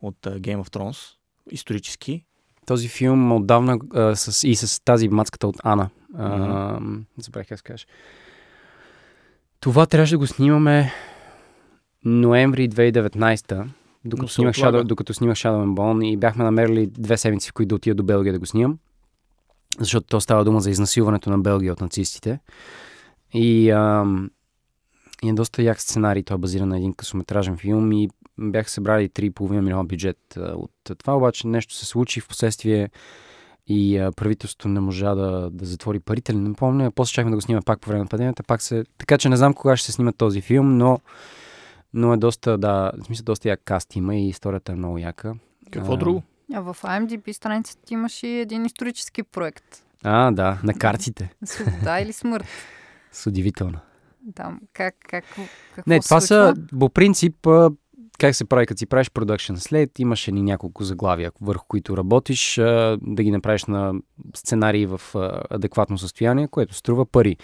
от 0.00 0.16
Game 0.22 0.62
of 0.62 0.68
Thrones, 0.76 0.98
исторически. 1.50 2.24
Този 2.70 2.88
филм 2.88 3.32
отдавна 3.32 3.78
а, 3.94 4.16
с, 4.16 4.48
и 4.48 4.56
с 4.56 4.84
тази 4.84 5.08
мацката 5.08 5.46
от 5.46 5.56
Ана. 5.64 5.88
А, 6.18 6.80
Забравих 7.18 7.48
как 7.48 7.58
се 7.58 7.62
каже. 7.64 7.86
Това 9.60 9.86
трябваше 9.86 10.14
да 10.14 10.18
го 10.18 10.26
снимаме 10.26 10.92
ноември 12.04 12.68
2019 12.68 13.56
Но 13.58 13.66
докато 14.04 14.32
снимах. 14.32 14.54
Shadow, 14.54 14.82
докато 14.82 15.14
снимах 15.14 15.36
Shadow 15.36 15.64
and 15.64 15.74
Bone 15.74 16.06
и 16.06 16.16
бяхме 16.16 16.44
намерили 16.44 16.86
две 16.86 17.16
седмици, 17.16 17.50
в 17.50 17.52
които 17.52 17.68
да 17.68 17.74
отида 17.74 17.94
до 17.94 18.02
Белгия 18.02 18.32
да 18.32 18.38
го 18.38 18.46
снимам. 18.46 18.78
Защото 19.78 20.06
то 20.06 20.20
става 20.20 20.44
дума 20.44 20.60
за 20.60 20.70
изнасилването 20.70 21.30
на 21.30 21.38
Белгия 21.38 21.72
от 21.72 21.80
нацистите. 21.80 22.38
И, 23.34 23.70
ам, 23.70 24.30
и 25.22 25.28
е 25.28 25.32
доста 25.32 25.62
як 25.62 25.80
сценарий. 25.80 26.22
Той 26.22 26.34
е 26.34 26.38
базиран 26.38 26.68
на 26.68 26.76
един 26.76 26.92
късометражен 26.92 27.56
филм 27.56 27.92
и 27.92 28.08
бях 28.40 28.70
събрали 28.70 29.08
3,5 29.08 29.60
милиона 29.60 29.84
бюджет 29.84 30.18
от 30.36 30.98
това, 30.98 31.16
обаче 31.16 31.46
нещо 31.46 31.74
се 31.74 31.86
случи 31.86 32.20
в 32.20 32.28
последствие 32.28 32.90
и 33.66 34.10
правителството 34.16 34.68
не 34.68 34.80
можа 34.80 35.14
да, 35.14 35.50
да 35.50 35.64
затвори 35.66 36.00
парите. 36.00 36.32
Не 36.32 36.54
помня, 36.54 36.90
после 36.90 37.12
чакахме 37.12 37.30
да 37.30 37.36
го 37.36 37.40
снимаме 37.40 37.62
пак 37.66 37.80
по 37.80 37.88
време 37.88 38.02
на 38.02 38.08
пандемията. 38.08 38.42
Пак 38.42 38.62
се... 38.62 38.84
Така 38.98 39.18
че 39.18 39.28
не 39.28 39.36
знам 39.36 39.54
кога 39.54 39.76
ще 39.76 39.86
се 39.86 39.92
снима 39.92 40.12
този 40.12 40.40
филм, 40.40 40.76
но, 40.76 41.00
но 41.94 42.12
е 42.12 42.16
доста, 42.16 42.58
да, 42.58 42.92
в 43.02 43.04
смисъл 43.06 43.24
доста 43.24 43.48
як 43.48 43.60
каст 43.64 43.96
има 43.96 44.16
и 44.16 44.28
историята 44.28 44.72
е 44.72 44.74
много 44.74 44.98
яка. 44.98 45.34
Какво 45.70 45.92
А, 45.92 45.96
друго? 45.96 46.22
А 46.54 46.60
в 46.60 46.76
IMDb 46.82 47.32
страницата 47.32 47.82
ти 47.86 47.94
имаш 47.94 48.22
и 48.22 48.28
един 48.28 48.64
исторически 48.66 49.22
проект. 49.22 49.64
А, 50.04 50.30
да, 50.30 50.58
на 50.64 50.74
картите. 50.74 51.32
Свобода 51.44 52.00
или 52.00 52.12
смърт. 52.12 52.46
С 53.12 53.26
удивително. 53.26 53.78
Там, 54.34 54.60
как, 54.72 54.94
как, 55.08 55.24
какво 55.74 55.90
Не, 55.90 56.02
се 56.02 56.08
това 56.08 56.20
случва? 56.20 56.54
са 56.56 56.78
по 56.78 56.88
принцип 56.88 57.48
как 58.20 58.34
се 58.34 58.44
прави, 58.44 58.66
като 58.66 58.78
си 58.78 58.86
правиш 58.86 59.10
продъкшн 59.10 59.54
след, 59.54 59.98
имаш 59.98 60.26
ни 60.26 60.42
няколко 60.42 60.84
заглавия, 60.84 61.32
върху 61.40 61.66
които 61.68 61.96
работиш, 61.96 62.54
да 63.02 63.22
ги 63.22 63.30
направиш 63.30 63.64
на 63.64 63.94
сценарии 64.36 64.86
в 64.86 65.00
адекватно 65.50 65.98
състояние, 65.98 66.48
което 66.48 66.74
струва 66.74 67.06
пари. 67.06 67.36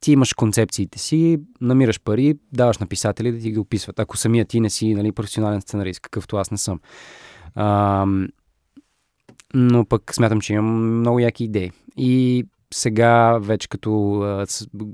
Ти 0.00 0.12
имаш 0.12 0.32
концепциите 0.32 0.98
си, 0.98 1.40
намираш 1.60 2.00
пари, 2.00 2.34
даваш 2.52 2.78
на 2.78 2.86
писатели 2.86 3.32
да 3.32 3.38
ти 3.38 3.50
ги 3.50 3.58
описват. 3.58 3.98
Ако 3.98 4.16
самия 4.16 4.44
ти 4.44 4.60
не 4.60 4.70
си 4.70 4.94
нали, 4.94 5.12
професионален 5.12 5.60
сценарист, 5.60 6.00
какъвто 6.00 6.36
аз 6.36 6.50
не 6.50 6.58
съм. 6.58 6.80
Но 9.54 9.84
пък 9.84 10.14
смятам, 10.14 10.40
че 10.40 10.52
имам 10.52 10.98
много 10.98 11.18
яки 11.18 11.44
идеи. 11.44 11.70
И 11.96 12.44
сега 12.74 13.38
вече 13.38 13.68
като 13.68 14.20
а, 14.20 14.46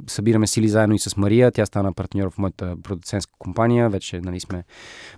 събираме 0.06 0.46
сили 0.46 0.68
заедно 0.68 0.94
и 0.94 0.98
с 0.98 1.16
Мария, 1.16 1.50
тя 1.50 1.66
стана 1.66 1.92
партньор 1.92 2.30
в 2.30 2.38
моята 2.38 2.76
продуцентска 2.82 3.32
компания, 3.38 3.90
вече 3.90 4.20
нали, 4.20 4.40
сме 4.40 4.64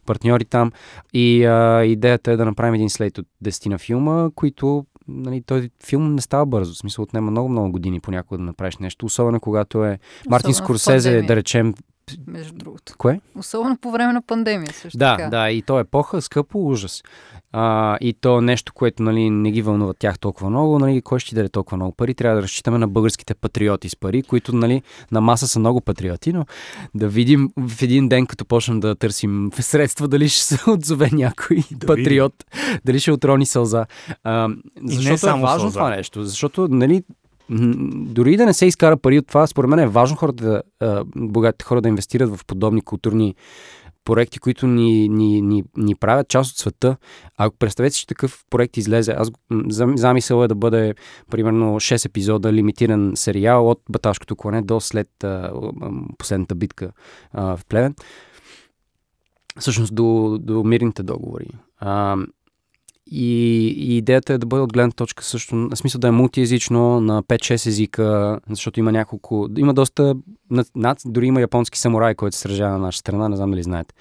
партньори 0.07 0.44
там. 0.44 0.72
И 1.12 1.44
а, 1.44 1.84
идеята 1.84 2.32
е 2.32 2.36
да 2.36 2.44
направим 2.44 2.74
един 2.74 2.90
слейт 2.90 3.18
от 3.18 3.26
10 3.44 3.68
на 3.68 3.78
филма, 3.78 4.30
които 4.34 4.86
нали, 5.09 5.42
този 5.42 5.70
филм 5.84 6.14
не 6.14 6.20
става 6.20 6.46
бързо. 6.46 6.74
В 6.74 6.78
смисъл 6.78 7.02
отнема 7.02 7.30
много-много 7.30 7.72
години 7.72 8.00
понякога 8.00 8.38
да 8.38 8.44
направиш 8.44 8.76
нещо, 8.76 9.07
особено 9.07 9.40
когато 9.40 9.84
е 9.84 9.98
Мартин 10.28 10.54
Скорсезе, 10.54 11.22
да 11.22 11.36
речем. 11.36 11.74
Между 12.26 12.54
другото. 12.54 12.94
Кое? 12.98 13.20
Особено 13.38 13.76
по 13.76 13.90
време 13.90 14.12
на 14.12 14.22
пандемия 14.22 14.72
също 14.72 14.98
Да, 14.98 15.16
така. 15.16 15.30
да, 15.30 15.50
и 15.50 15.62
то 15.62 15.78
е 15.78 15.80
епоха, 15.80 16.22
скъпо, 16.22 16.66
ужас. 16.66 17.02
А, 17.59 17.98
и 18.00 18.12
то 18.12 18.40
нещо, 18.40 18.72
което 18.72 19.02
нали, 19.02 19.30
не 19.30 19.50
ги 19.50 19.62
вълнува 19.62 19.94
тях 19.98 20.18
толкова 20.18 20.50
много, 20.50 20.78
нали, 20.78 21.02
кой 21.02 21.18
ще 21.18 21.34
даде 21.34 21.48
толкова 21.48 21.76
много 21.76 21.92
пари, 21.92 22.14
трябва 22.14 22.36
да 22.36 22.42
разчитаме 22.42 22.78
на 22.78 22.88
българските 22.88 23.34
патриоти 23.34 23.88
с 23.88 23.96
пари, 23.96 24.22
които 24.22 24.57
нали, 24.57 24.82
на 25.12 25.20
маса 25.20 25.48
са 25.48 25.59
много 25.59 25.80
патриоти, 25.80 26.32
но 26.32 26.44
да 26.94 27.09
видим 27.09 27.50
в 27.57 27.82
един 27.82 28.09
ден, 28.09 28.26
като 28.26 28.44
почнем 28.44 28.80
да 28.80 28.94
търсим 28.94 29.50
средства, 29.61 30.09
дали 30.09 30.28
ще 30.28 30.42
се 30.42 30.59
отзове 30.70 31.11
някой 31.12 31.62
Да 31.70 31.86
патриот, 31.86 32.44
дали 32.84 33.00
ще 33.00 33.12
отрони 33.12 33.46
сълза. 33.46 33.86
А, 34.24 34.48
защото 34.82 35.14
е 35.14 35.18
само 35.18 35.42
важно 35.42 35.61
сълза. 35.61 35.78
това 35.78 35.90
нещо, 35.90 36.24
защото 36.24 36.68
нали, 36.68 37.02
дори 37.94 38.36
да 38.36 38.46
не 38.46 38.54
се 38.54 38.66
изкара 38.66 38.96
пари 38.96 39.18
от 39.18 39.26
това, 39.26 39.46
според 39.46 39.70
мен 39.70 39.78
е 39.78 39.86
важно 39.86 40.16
хората 40.16 40.62
да, 40.80 41.04
богатите 41.16 41.64
хора 41.64 41.82
да 41.82 41.88
инвестират 41.88 42.36
в 42.36 42.44
подобни 42.46 42.80
културни 42.80 43.34
проекти, 44.07 44.38
които 44.38 44.66
ни, 44.66 45.09
ни, 45.09 45.42
ни, 45.42 45.64
ни 45.76 45.94
правят 45.94 46.28
част 46.28 46.50
от 46.50 46.59
света. 46.59 46.96
Ако 47.36 47.57
представете 47.57 47.96
че 47.96 48.07
такъв 48.07 48.44
проект 48.50 48.76
излезе, 48.76 49.12
аз 49.12 49.30
замисъл 49.96 50.44
е 50.44 50.48
да 50.48 50.54
бъде 50.54 50.94
примерно 51.30 51.74
6 51.74 52.07
епизода, 52.07 52.52
лимитиран 52.52 53.12
сериал 53.14 53.70
от 53.70 53.82
Баташкото 53.90 54.36
клане 54.36 54.62
до 54.62 54.80
след 54.80 55.24
а, 55.24 55.52
последната 56.18 56.54
битка 56.54 56.92
а, 57.32 57.57
в 57.57 57.64
Плевен. 57.68 57.94
Всъщност 59.59 59.94
до, 59.94 60.38
до 60.40 60.64
мирните 60.64 61.02
договори. 61.02 61.48
А, 61.78 62.16
и, 63.11 63.66
и 63.68 63.96
идеята 63.96 64.32
е 64.32 64.38
да 64.38 64.46
бъде 64.46 64.62
от 64.62 64.72
гледна 64.72 64.90
точка 64.90 65.24
също, 65.24 65.54
на 65.54 65.76
смисъл 65.76 65.98
да 65.98 66.09
е 66.09 66.11
мултиязично 66.11 67.00
на 67.00 67.22
5-6 67.22 67.66
езика, 67.66 68.38
защото 68.50 68.80
има 68.80 68.92
няколко, 68.92 69.48
има 69.57 69.74
доста, 69.74 70.14
над, 70.74 70.98
дори 71.07 71.26
има 71.26 71.40
японски 71.40 71.78
самурай, 71.78 72.14
който 72.14 72.36
се 72.36 72.42
сражава 72.42 72.72
на 72.72 72.78
наша 72.78 72.98
страна, 72.98 73.28
не 73.28 73.36
знам 73.36 73.50
дали 73.50 73.62
знаете. 73.62 73.94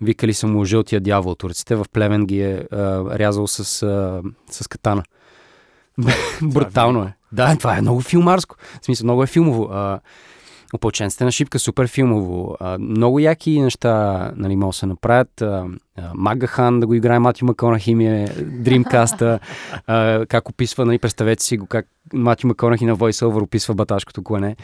Викали 0.00 0.34
са 0.34 0.46
му 0.46 0.64
жълтия 0.64 1.00
дявол 1.00 1.34
турците, 1.34 1.76
в 1.76 1.86
Плевен 1.92 2.26
ги 2.26 2.40
е 2.40 2.64
а, 2.72 2.78
рязал 3.18 3.46
с, 3.46 3.82
а, 3.82 4.22
с 4.50 4.68
катана. 4.68 5.02
Брутално 6.42 7.02
е. 7.02 7.14
Да, 7.32 7.56
това 7.56 7.78
е 7.78 7.80
много 7.80 8.00
филмарско. 8.00 8.56
В 8.82 8.84
смисъл, 8.84 9.04
много 9.04 9.22
е 9.22 9.26
филмово. 9.26 9.68
А, 9.72 10.00
Опълченците 10.74 11.24
на 11.24 11.32
шипка, 11.32 11.58
супер 11.58 11.88
филмово. 11.88 12.56
А, 12.60 12.78
много 12.78 13.18
яки 13.18 13.60
неща 13.60 14.32
нали, 14.36 14.56
могат 14.56 14.74
да 14.74 14.78
се 14.78 14.86
направят. 14.86 15.42
А, 15.42 15.66
Магахан 16.14 16.80
да 16.80 16.86
го 16.86 16.94
играе 16.94 17.18
Матю 17.18 17.44
Маконахи 17.44 17.94
ми 17.94 18.06
е 18.06 18.28
Дримкаста. 18.42 19.38
а, 19.86 20.26
как 20.26 20.48
описва, 20.48 20.84
нали, 20.84 20.98
представете 20.98 21.42
си 21.42 21.56
го, 21.56 21.66
как 21.66 21.86
Матю 22.12 22.46
Маконахи 22.46 22.84
на 22.84 22.96
VoiceOver 22.96 23.42
описва 23.42 23.74
баташкото 23.74 24.22
клане. 24.22 24.56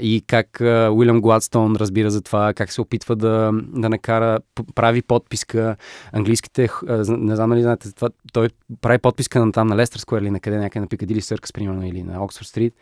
И 0.00 0.24
как 0.26 0.48
Уилям 0.92 1.20
Гладстон 1.20 1.76
разбира 1.76 2.10
за 2.10 2.22
това, 2.22 2.54
как 2.54 2.72
се 2.72 2.80
опитва 2.80 3.16
да, 3.16 3.50
да 3.68 3.88
накара, 3.88 4.38
прави 4.74 5.02
подписка. 5.02 5.76
Английските, 6.12 6.68
не 7.08 7.36
знам 7.36 7.50
дали 7.50 7.62
знаете, 7.62 7.94
това, 7.94 8.08
той 8.32 8.48
прави 8.80 8.98
подписка 8.98 9.46
на 9.46 9.52
там 9.52 9.66
на 9.66 9.76
Лестър 9.76 10.20
или 10.20 10.30
някъде, 10.30 10.58
някъде 10.58 10.80
на 10.80 10.86
Пикадили 10.86 11.20
Съркъс, 11.20 11.52
примерно, 11.52 11.86
или 11.86 12.02
на 12.02 12.24
Оксфорд 12.24 12.48
Стрит, 12.48 12.74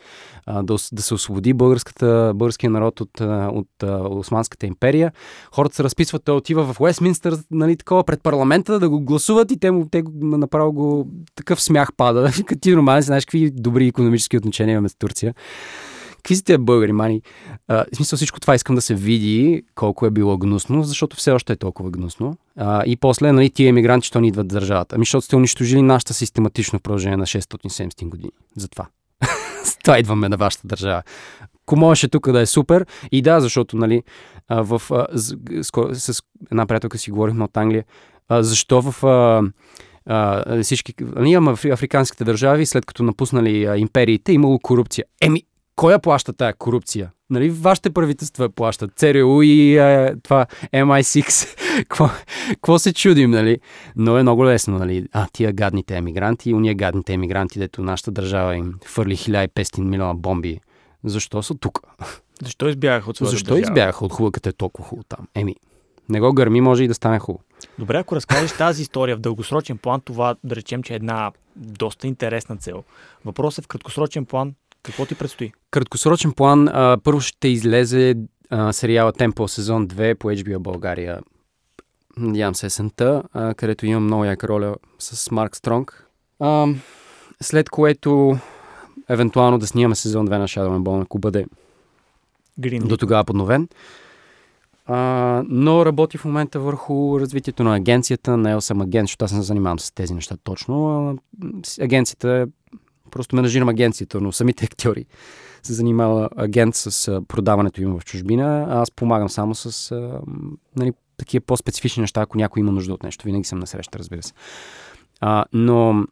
да, 0.47 0.77
да 0.93 1.03
се 1.03 1.15
освободи 1.15 1.53
българската, 1.53 2.33
българския 2.35 2.71
народ 2.71 3.01
от, 3.01 3.21
а, 3.21 3.51
от 3.53 3.83
а, 3.83 4.09
Османската 4.09 4.67
империя. 4.67 5.13
Хората 5.53 5.75
се 5.75 5.85
разписват, 5.85 6.25
той 6.25 6.37
отива 6.37 6.73
в 6.73 6.81
Уестминстър, 6.81 7.37
нали, 7.51 7.72
такова, 7.77 8.05
пред 8.05 8.23
парламента 8.23 8.79
да 8.79 8.89
го 8.89 9.01
гласуват 9.01 9.51
и 9.51 9.59
те, 9.59 9.71
му, 9.71 9.89
те 9.91 10.03
направо 10.23 10.73
го 10.73 11.09
такъв 11.35 11.63
смях 11.63 11.89
пада. 11.97 12.31
Ти 12.61 12.71
нормален, 12.71 13.03
знаеш 13.03 13.25
какви 13.25 13.51
добри 13.51 13.87
економически 13.87 14.37
отношения 14.37 14.73
имаме 14.73 14.89
с 14.89 14.95
Турция. 14.95 15.35
Какви 16.17 16.37
са 16.37 16.45
тези 16.45 16.59
българи, 16.59 16.93
мани? 16.93 17.23
А, 17.69 17.85
в 17.93 17.97
смисъл 17.97 18.17
всичко 18.17 18.41
това 18.41 18.55
искам 18.55 18.75
да 18.75 18.83
се 18.83 18.95
види 18.95 19.63
колко 19.75 20.07
е 20.07 20.11
било 20.11 20.39
гнусно, 20.39 20.83
защото 20.83 21.17
все 21.17 21.31
още 21.31 21.53
е 21.53 21.57
толкова 21.57 21.91
гнусно. 21.91 22.37
А, 22.57 22.83
и 22.87 22.97
после, 22.97 23.33
нали, 23.33 23.51
тия 23.51 23.69
емигранти, 23.69 24.07
що 24.07 24.21
ни 24.21 24.29
идват 24.29 24.47
в 24.47 24.55
държавата? 24.55 24.95
Ами, 24.95 25.03
защото 25.03 25.25
сте 25.25 25.37
унищожили 25.37 25.83
нашата 25.83 26.15
систематично 26.15 26.79
в 26.79 26.83
продължение 26.83 27.17
на 27.17 27.27
670 27.27 28.09
години. 28.09 28.33
Затова. 28.57 28.87
Това 29.85 29.99
идваме 29.99 30.29
на 30.29 30.37
вашата 30.37 30.67
държава. 30.67 31.03
Ако 31.67 31.77
можеше 31.77 32.09
тук 32.09 32.33
да 32.33 32.41
е 32.41 32.47
супер. 32.47 32.87
И 33.13 33.23
да, 33.23 33.41
защото, 33.41 33.77
нали, 33.77 34.03
а, 34.49 34.63
в, 34.63 34.83
а, 34.91 35.07
с, 35.13 35.37
с, 35.63 36.15
с 36.15 36.23
една 36.53 36.67
приятелка 36.67 36.99
си 36.99 37.11
говорихме 37.11 37.45
от 37.45 37.57
Англия, 37.57 37.85
а, 38.29 38.43
защо 38.43 38.83
в 38.83 39.05
а, 39.07 39.43
а, 40.07 40.63
всички, 40.63 40.95
ние 41.21 41.33
имаме 41.33 41.57
в 41.57 41.65
африканските 41.65 42.25
държави, 42.25 42.67
след 42.67 42.87
като 42.87 43.03
напуснали 43.03 43.65
а, 43.65 43.77
империите, 43.77 44.33
имало 44.33 44.59
корупция. 44.59 45.05
Еми, 45.21 45.43
кой 45.77 45.93
я 45.93 45.99
плаща 45.99 46.33
тая 46.33 46.55
корупция? 46.55 47.11
Нали, 47.31 47.51
вашите 47.51 47.91
правителства 47.91 48.49
плащат. 48.51 48.91
ЦРУ 48.97 49.43
и 49.43 49.79
а, 49.79 50.15
това 50.23 50.47
MI6. 50.75 51.57
Какво- 52.59 52.79
се 52.79 52.93
чудим, 52.93 53.31
нали? 53.31 53.59
Но 53.97 54.19
е 54.19 54.23
много 54.23 54.47
лесно, 54.47 54.79
нали? 54.79 55.07
А, 55.13 55.27
тия 55.33 55.53
гадните 55.53 55.97
емигранти 55.97 56.51
и 56.51 56.55
уния 56.55 56.75
гадните 56.75 57.13
емигранти, 57.13 57.59
дето 57.59 57.83
нашата 57.83 58.11
държава 58.11 58.57
им 58.57 58.75
хвърли 58.87 59.17
1500 59.17 59.81
милиона 59.81 60.15
бомби. 60.15 60.61
Защо 61.05 61.43
са 61.43 61.55
тук? 61.55 61.81
Защо 62.43 62.69
избягаха 62.69 63.11
от 63.11 63.17
своята 63.17 63.31
Защо 63.31 63.55
държава? 63.55 63.61
избягаха 63.61 64.05
от 64.05 64.13
хубаво, 64.13 64.33
като 64.33 64.49
е 64.49 64.53
толкова 64.53 64.89
хубаво 64.89 65.05
там? 65.09 65.29
Еми, 65.35 65.57
не 66.09 66.21
го 66.21 66.33
гърми, 66.33 66.61
може 66.61 66.85
и 66.85 66.89
да 66.89 66.95
стане 66.95 67.19
хубаво. 67.19 67.45
Добре, 67.79 67.99
ако 67.99 68.17
разкажеш 68.17 68.53
тази 68.53 68.83
история 68.83 69.17
в 69.17 69.21
дългосрочен 69.21 69.79
план, 69.79 70.01
това 70.01 70.37
да 70.45 70.57
речем, 70.57 70.83
че 70.83 70.93
е 70.93 70.97
една 70.97 71.33
доста 71.57 72.07
интересна 72.07 72.57
цел. 72.57 72.85
Въпросът 73.25 73.65
е 73.65 73.65
в 73.65 73.69
краткосрочен 73.69 74.25
план, 74.25 74.55
какво 74.83 75.07
ти 75.07 75.15
предстои? 75.15 75.53
краткосрочен 75.71 76.33
план, 76.33 76.69
а, 76.69 76.99
първо 77.05 77.21
ще 77.21 77.49
излезе 77.49 78.15
а, 78.51 78.73
сериала 78.73 79.13
Темпо 79.13 79.49
сезон 79.49 79.89
2 79.89 80.15
по 80.15 80.31
HBO 80.31 80.59
България. 80.59 81.21
Надявам 82.17 82.55
се 82.55 82.67
есента, 82.67 83.23
а, 83.33 83.55
където 83.55 83.87
имам 83.87 84.05
много 84.05 84.25
яка 84.25 84.49
роля 84.49 84.75
с 84.99 85.31
Марк 85.31 85.57
Стронг. 85.57 86.07
А, 86.41 86.67
след 87.43 87.71
което 87.71 88.39
евентуално 89.09 89.59
да 89.59 89.67
снимаме 89.67 89.95
сезон 89.95 90.29
2 90.29 90.39
на 90.39 90.49
Shadow 90.49 90.79
and 90.79 90.83
Bone, 90.83 91.03
ако 91.03 91.19
бъде 91.19 91.47
Грин. 92.59 92.83
до 92.89 92.97
тогава 92.97 93.25
подновен. 93.25 93.69
А, 94.87 95.43
но 95.49 95.87
работи 95.87 96.19
в 96.19 96.25
момента 96.25 96.61
върху 96.61 97.21
развитието 97.21 97.65
на 97.65 97.77
агенцията. 97.77 98.37
Не 98.37 98.61
съм 98.61 98.81
агент, 98.81 99.09
защото 99.09 99.25
аз 99.25 99.33
не 99.33 99.39
се 99.39 99.47
занимавам 99.47 99.79
с 99.79 99.93
тези 99.93 100.15
неща 100.15 100.37
точно. 100.45 101.09
А, 101.09 101.15
агенцията 101.85 102.31
е... 102.31 102.45
Просто 103.11 103.37
менажирам 103.37 103.69
агенцията, 103.69 104.21
но 104.21 104.33
самите 104.33 104.65
актьори 104.65 105.07
се 105.63 105.73
занимава 105.73 106.29
агент 106.37 106.75
с 106.75 107.21
продаването 107.29 107.83
им 107.83 107.99
в 107.99 108.05
чужбина. 108.05 108.67
а 108.69 108.81
Аз 108.81 108.91
помагам 108.91 109.29
само 109.29 109.55
с 109.55 109.93
а, 109.93 110.21
нали, 110.77 110.93
такива 111.17 111.45
по-специфични 111.45 112.01
неща, 112.01 112.21
ако 112.21 112.39
някой 112.39 112.61
има 112.61 112.73
нужда 112.73 112.95
от 112.95 113.03
нещо. 113.03 113.25
Винаги 113.25 113.45
съм 113.45 113.59
на 113.59 113.67
среща, 113.67 113.99
разбира 113.99 114.23
се. 114.23 114.33
А, 115.21 115.45
но 115.53 116.05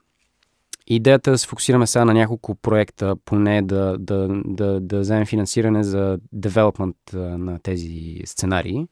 идеята 0.95 1.31
е 1.31 1.33
да 1.33 1.39
се 1.39 1.49
фокусираме 1.49 1.87
сега 1.87 2.05
на 2.05 2.15
няколко 2.15 2.55
проекта, 2.55 3.17
поне 3.25 3.63
да, 3.63 3.97
да, 3.99 4.29
да, 4.45 4.81
да 4.81 5.01
вземем 5.01 5.27
финансиране 5.27 5.85
за 5.85 6.19
девелопмент 6.33 6.97
на 7.15 7.59
тези 7.59 8.17
сценарии. 8.25 8.87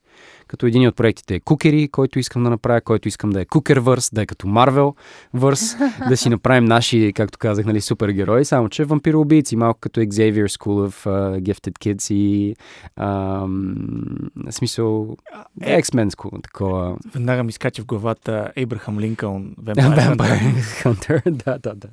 Като 0.46 0.66
един 0.66 0.88
от 0.88 0.96
проектите 0.96 1.34
е 1.34 1.40
Кукери, 1.40 1.88
който 1.88 2.18
искам 2.18 2.44
да 2.44 2.50
направя, 2.50 2.80
който 2.80 3.08
искам 3.08 3.30
да 3.30 3.40
е 3.40 3.44
Кукервърс, 3.44 4.10
да 4.12 4.22
е 4.22 4.26
като 4.26 4.46
Марвел 4.46 4.94
върс, 5.34 5.76
да 6.08 6.16
си 6.16 6.28
направим 6.28 6.64
наши, 6.64 7.12
както 7.14 7.38
казах, 7.38 7.66
нали, 7.66 7.80
супергерои, 7.80 8.44
само 8.44 8.68
че 8.68 8.84
вампироубийци, 8.84 9.56
малко 9.56 9.80
като 9.80 10.00
Xavier 10.00 10.46
School 10.46 10.88
of 10.88 11.06
uh, 11.06 11.42
Gifted 11.42 11.78
Kids 11.78 12.14
и 12.14 12.56
в 12.96 14.52
смисъл 14.52 15.16
X-Men 15.60 16.10
School, 16.10 16.42
такова. 16.42 16.96
Веднага 17.14 17.44
ми 17.44 17.52
скача 17.52 17.82
в 17.82 17.86
главата 17.86 18.52
Ейбрахам 18.56 19.00
Линкълн. 19.00 19.54
Vampire. 19.62 20.16
Vampire 20.16 20.84
Hunter, 20.84 21.30
да, 21.44 21.58
да, 21.58 21.74
да. 21.74 21.88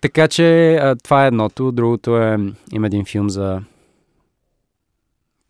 Така 0.00 0.28
че 0.28 0.74
а, 0.74 0.96
това 0.96 1.24
е 1.24 1.26
едното. 1.26 1.72
Другото 1.72 2.16
е, 2.16 2.38
има 2.72 2.86
един 2.86 3.04
филм 3.04 3.30
за 3.30 3.62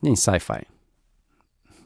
един 0.02 0.16
sci-fi. 0.16 0.73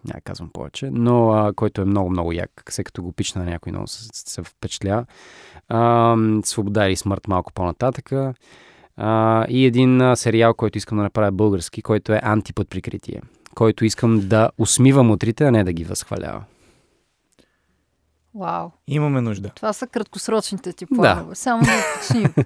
Няма 0.05 0.21
казвам 0.21 0.51
повече, 0.53 0.91
но 0.93 1.31
а, 1.31 1.53
който 1.53 1.81
е 1.81 1.85
много, 1.85 2.11
много 2.11 2.33
як. 2.33 2.63
Всеки 2.71 2.85
като 2.85 3.03
го 3.03 3.13
пична 3.13 3.45
на 3.45 3.51
някой 3.51 3.73
много 3.73 3.87
се, 3.87 4.09
се 4.13 4.43
впечатля. 4.43 5.05
А, 5.69 6.17
Свобода 6.45 6.89
и 6.89 6.97
смърт 6.97 7.29
малко 7.29 7.53
по-нататъка. 7.53 8.35
А, 8.97 9.45
и 9.49 9.67
един 9.67 10.01
а, 10.01 10.17
сериал, 10.17 10.55
който 10.55 10.79
искам 10.79 10.99
да 10.99 11.05
направя 11.05 11.33
български, 11.33 11.83
който 11.83 12.13
е 12.13 12.21
Антипът 12.23 12.69
прикритие. 12.69 13.23
Който 13.55 13.85
искам 13.85 14.29
да 14.29 14.51
усмивам 14.59 15.11
утрите, 15.11 15.45
а 15.45 15.51
не 15.51 15.65
да 15.65 15.73
ги 15.73 15.85
възхвалява. 15.85 16.45
Вау. 18.35 18.71
Имаме 18.87 19.21
нужда. 19.21 19.51
Това 19.51 19.73
са 19.73 19.87
краткосрочните 19.87 20.73
ти 20.73 20.87
Да. 20.91 20.97
планове. 20.97 21.35
Само 21.35 21.63
да 21.63 21.71
уточним. 21.97 22.35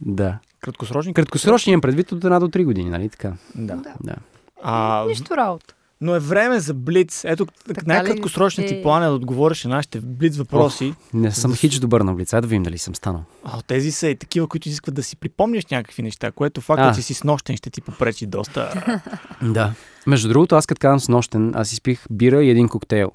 Да. 0.00 0.38
Краткосрочни? 0.60 1.14
Краткосрочни 1.14 1.72
имам 1.72 1.80
предвид 1.80 2.12
от 2.12 2.24
една 2.24 2.40
до 2.40 2.48
три 2.48 2.64
години, 2.64 2.90
нали 2.90 3.08
така? 3.08 3.32
Да. 3.54 3.76
Да. 3.76 3.94
Да. 4.00 4.14
А, 4.62 5.04
Нищо 5.08 5.36
работа. 5.36 5.74
Но 6.00 6.14
е 6.14 6.18
време 6.18 6.60
за 6.60 6.74
блиц. 6.74 7.24
Ето, 7.24 7.46
най-краткосрочният 7.86 8.68
ти 8.68 8.74
Е. 8.74 8.82
план 8.82 9.02
е 9.02 9.06
да 9.06 9.12
отговориш 9.12 9.64
на 9.64 9.70
нашите 9.70 10.00
блиц 10.00 10.36
въпроси. 10.36 10.94
Не 11.14 11.32
съм 11.32 11.54
хич 11.54 11.78
добър 11.78 12.00
на 12.00 12.16
лица, 12.16 12.40
да 12.40 12.46
видим 12.46 12.62
дали 12.62 12.78
съм 12.78 12.94
станал. 12.94 13.24
А, 13.44 13.62
тези 13.62 13.92
са 13.92 14.08
и 14.08 14.16
такива, 14.16 14.46
които 14.46 14.68
изискват 14.68 14.94
да 14.94 15.02
си 15.02 15.16
припомняш 15.16 15.66
някакви 15.66 16.02
неща, 16.02 16.30
което 16.30 16.60
факта, 16.60 16.82
А. 16.84 16.94
че 16.94 17.02
си 17.02 17.14
с 17.14 17.24
нощен 17.24 17.56
ще 17.56 17.70
ти 17.70 17.80
попречи 17.80 18.26
доста. 18.26 18.84
Да. 19.42 19.72
Между 20.06 20.28
другото, 20.28 20.54
аз 20.56 20.66
като 20.66 20.78
казвам 20.80 21.00
с 21.00 21.08
нощен, 21.08 21.52
аз 21.54 21.72
изпих 21.72 22.04
бира 22.10 22.44
и 22.44 22.50
един 22.50 22.68
коктейл. 22.68 23.10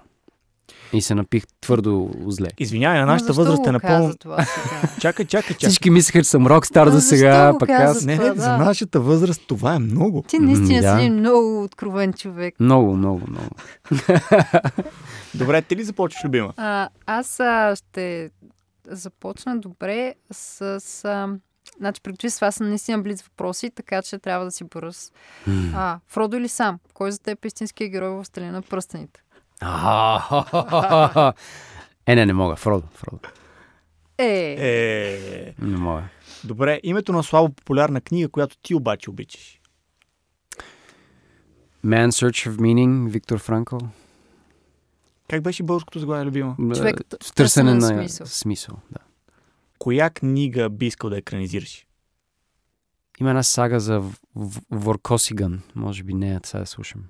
И 0.94 1.02
се 1.02 1.16
напих 1.16 1.44
твърдо 1.62 2.12
зле. 2.28 2.48
Извинявай, 2.58 3.00
на 3.00 3.06
нашата 3.06 3.34
възраст 3.34 3.68
е 3.68 3.72
напълно... 3.72 4.16
това? 4.16 4.46
Чакай, 5.00 5.26
чакай, 5.26 5.56
чакай. 5.56 5.70
Всички 5.70 5.90
мислеха, 5.90 6.24
че 6.24 6.30
съм 6.30 6.48
рокстар 6.48 6.88
А 6.88 6.92
до 6.92 6.98
защо 6.98 7.10
сега, 7.10 7.54
пък 7.60 7.70
аз... 7.70 8.06
Не, 8.06 8.16
Това, 8.16 8.30
не, 8.30 8.36
за 8.36 8.58
нашата 8.58 9.00
възраст 9.00 9.42
това 9.48 9.76
е 9.76 9.80
много. 9.80 10.24
Ти 10.28 10.40
наистина 10.40 10.82
Да. 10.82 10.98
си 10.98 11.06
един 11.06 11.20
много 11.20 11.64
откровен 11.64 12.14
човек. 12.14 12.56
Много, 12.60 12.96
много, 12.96 13.22
много. 13.28 13.50
Добре, 15.36 15.62
ти 15.62 15.76
ли 15.76 15.84
започваш, 15.84 16.26
любима? 16.26 16.54
А, 16.58 16.90
аз 17.06 17.40
а, 17.40 17.76
ще 17.76 18.30
започна 18.88 19.58
добре 19.58 20.14
с... 20.32 20.62
А, 21.06 21.30
значи, 21.78 22.02
приключи 22.02 22.30
с 22.30 22.36
това 22.36 22.52
са 22.52 22.64
наистина 22.64 23.00
близ 23.00 23.22
въпроси, 23.22 23.72
така 23.76 24.02
че 24.02 24.20
трябва 24.20 24.46
да 24.46 24.52
си 24.52 24.64
бърз. 24.64 25.12
А, 25.74 26.00
Фродо 26.08 26.38
или 26.38 26.48
сам? 26.48 26.80
Кой 26.94 27.12
за 27.12 27.20
теб 27.20 27.46
е 27.46 27.48
истинския 27.48 27.90
герой 27.90 28.10
в 28.10 28.26
Сталина 28.26 28.52
на 28.52 28.62
пръстените? 28.62 29.22
А, 29.62 31.34
Е, 32.08 32.16
не, 32.16 32.26
не 32.26 32.34
мога. 32.34 32.56
Фродо, 32.56 32.88
Фродо. 32.94 33.30
Е, 34.18 34.56
Е... 34.60 35.54
Не 35.60 35.78
мога. 35.78 36.04
Добре, 36.44 36.80
името 36.84 37.14
на 37.14 37.24
слабо 37.24 37.50
популярна 37.50 38.02
книга, 38.02 38.30
която 38.30 38.58
ти 38.58 38.76
обаче 38.76 39.10
обичаш. 39.10 39.60
Man 41.86 42.08
Search 42.08 42.50
of 42.50 42.56
Meaning, 42.56 43.10
Виктор 43.10 43.40
Франкъл. 43.40 43.80
Как 45.30 45.42
беше 45.42 45.64
българското 45.64 46.00
заглавие, 46.00 46.26
любима? 46.26 46.56
Човек 46.76 47.00
Е, 47.00 47.04
в 47.24 47.28
в 47.28 47.34
търсене 47.34 47.74
на 47.74 47.82
смисъл. 47.88 48.28
смисъл. 48.28 48.76
Да. 48.92 49.00
Коя 49.80 50.10
книга 50.10 50.70
би 50.70 50.86
искал 50.86 51.10
да 51.10 51.18
екранизираш? 51.18 51.86
Има 53.20 53.30
една 53.30 53.44
сага 53.44 53.80
за 53.80 54.04
Воркосиган. 54.72 55.62
Може 55.76 56.04
би 56.04 56.14
нея 56.14 56.42
сега 56.44 56.60
да 56.60 56.66
слушам. 56.66 57.02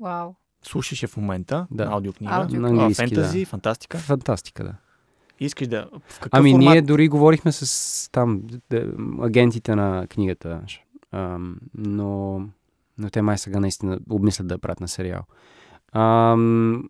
вау. 0.00 0.34
Слушаш 0.62 1.02
я 1.02 1.08
в 1.08 1.16
момента 1.16 1.66
Да. 1.70 1.84
на 1.84 1.92
аудиокнига. 1.92 2.32
Аудиокнига. 2.32 2.60
На 2.62 2.68
А, 2.68 2.70
английски, 2.72 3.04
фентази, 3.04 3.40
да. 3.40 3.46
фантастика. 3.46 3.98
Фантастика, 3.98 4.64
да. 4.64 4.74
Искаш 5.40 5.68
да... 5.68 5.88
В 6.08 6.20
какъв 6.20 6.28
Ами 6.32 6.50
формат? 6.52 6.68
ние 6.68 6.82
дори 6.82 7.08
говорихме 7.08 7.52
с 7.52 8.10
там 8.12 8.42
агентите 9.20 9.74
на 9.74 10.06
книгата, 10.06 10.60
ам, 11.12 11.56
но, 11.74 12.40
но 12.98 13.10
те 13.10 13.22
май 13.22 13.38
сега 13.38 13.60
наистина 13.60 13.98
обмислят 14.10 14.46
да 14.46 14.54
я 14.54 14.58
правят 14.58 14.80
на 14.80 14.88
сериал. 14.88 15.22
Ам, 15.92 16.84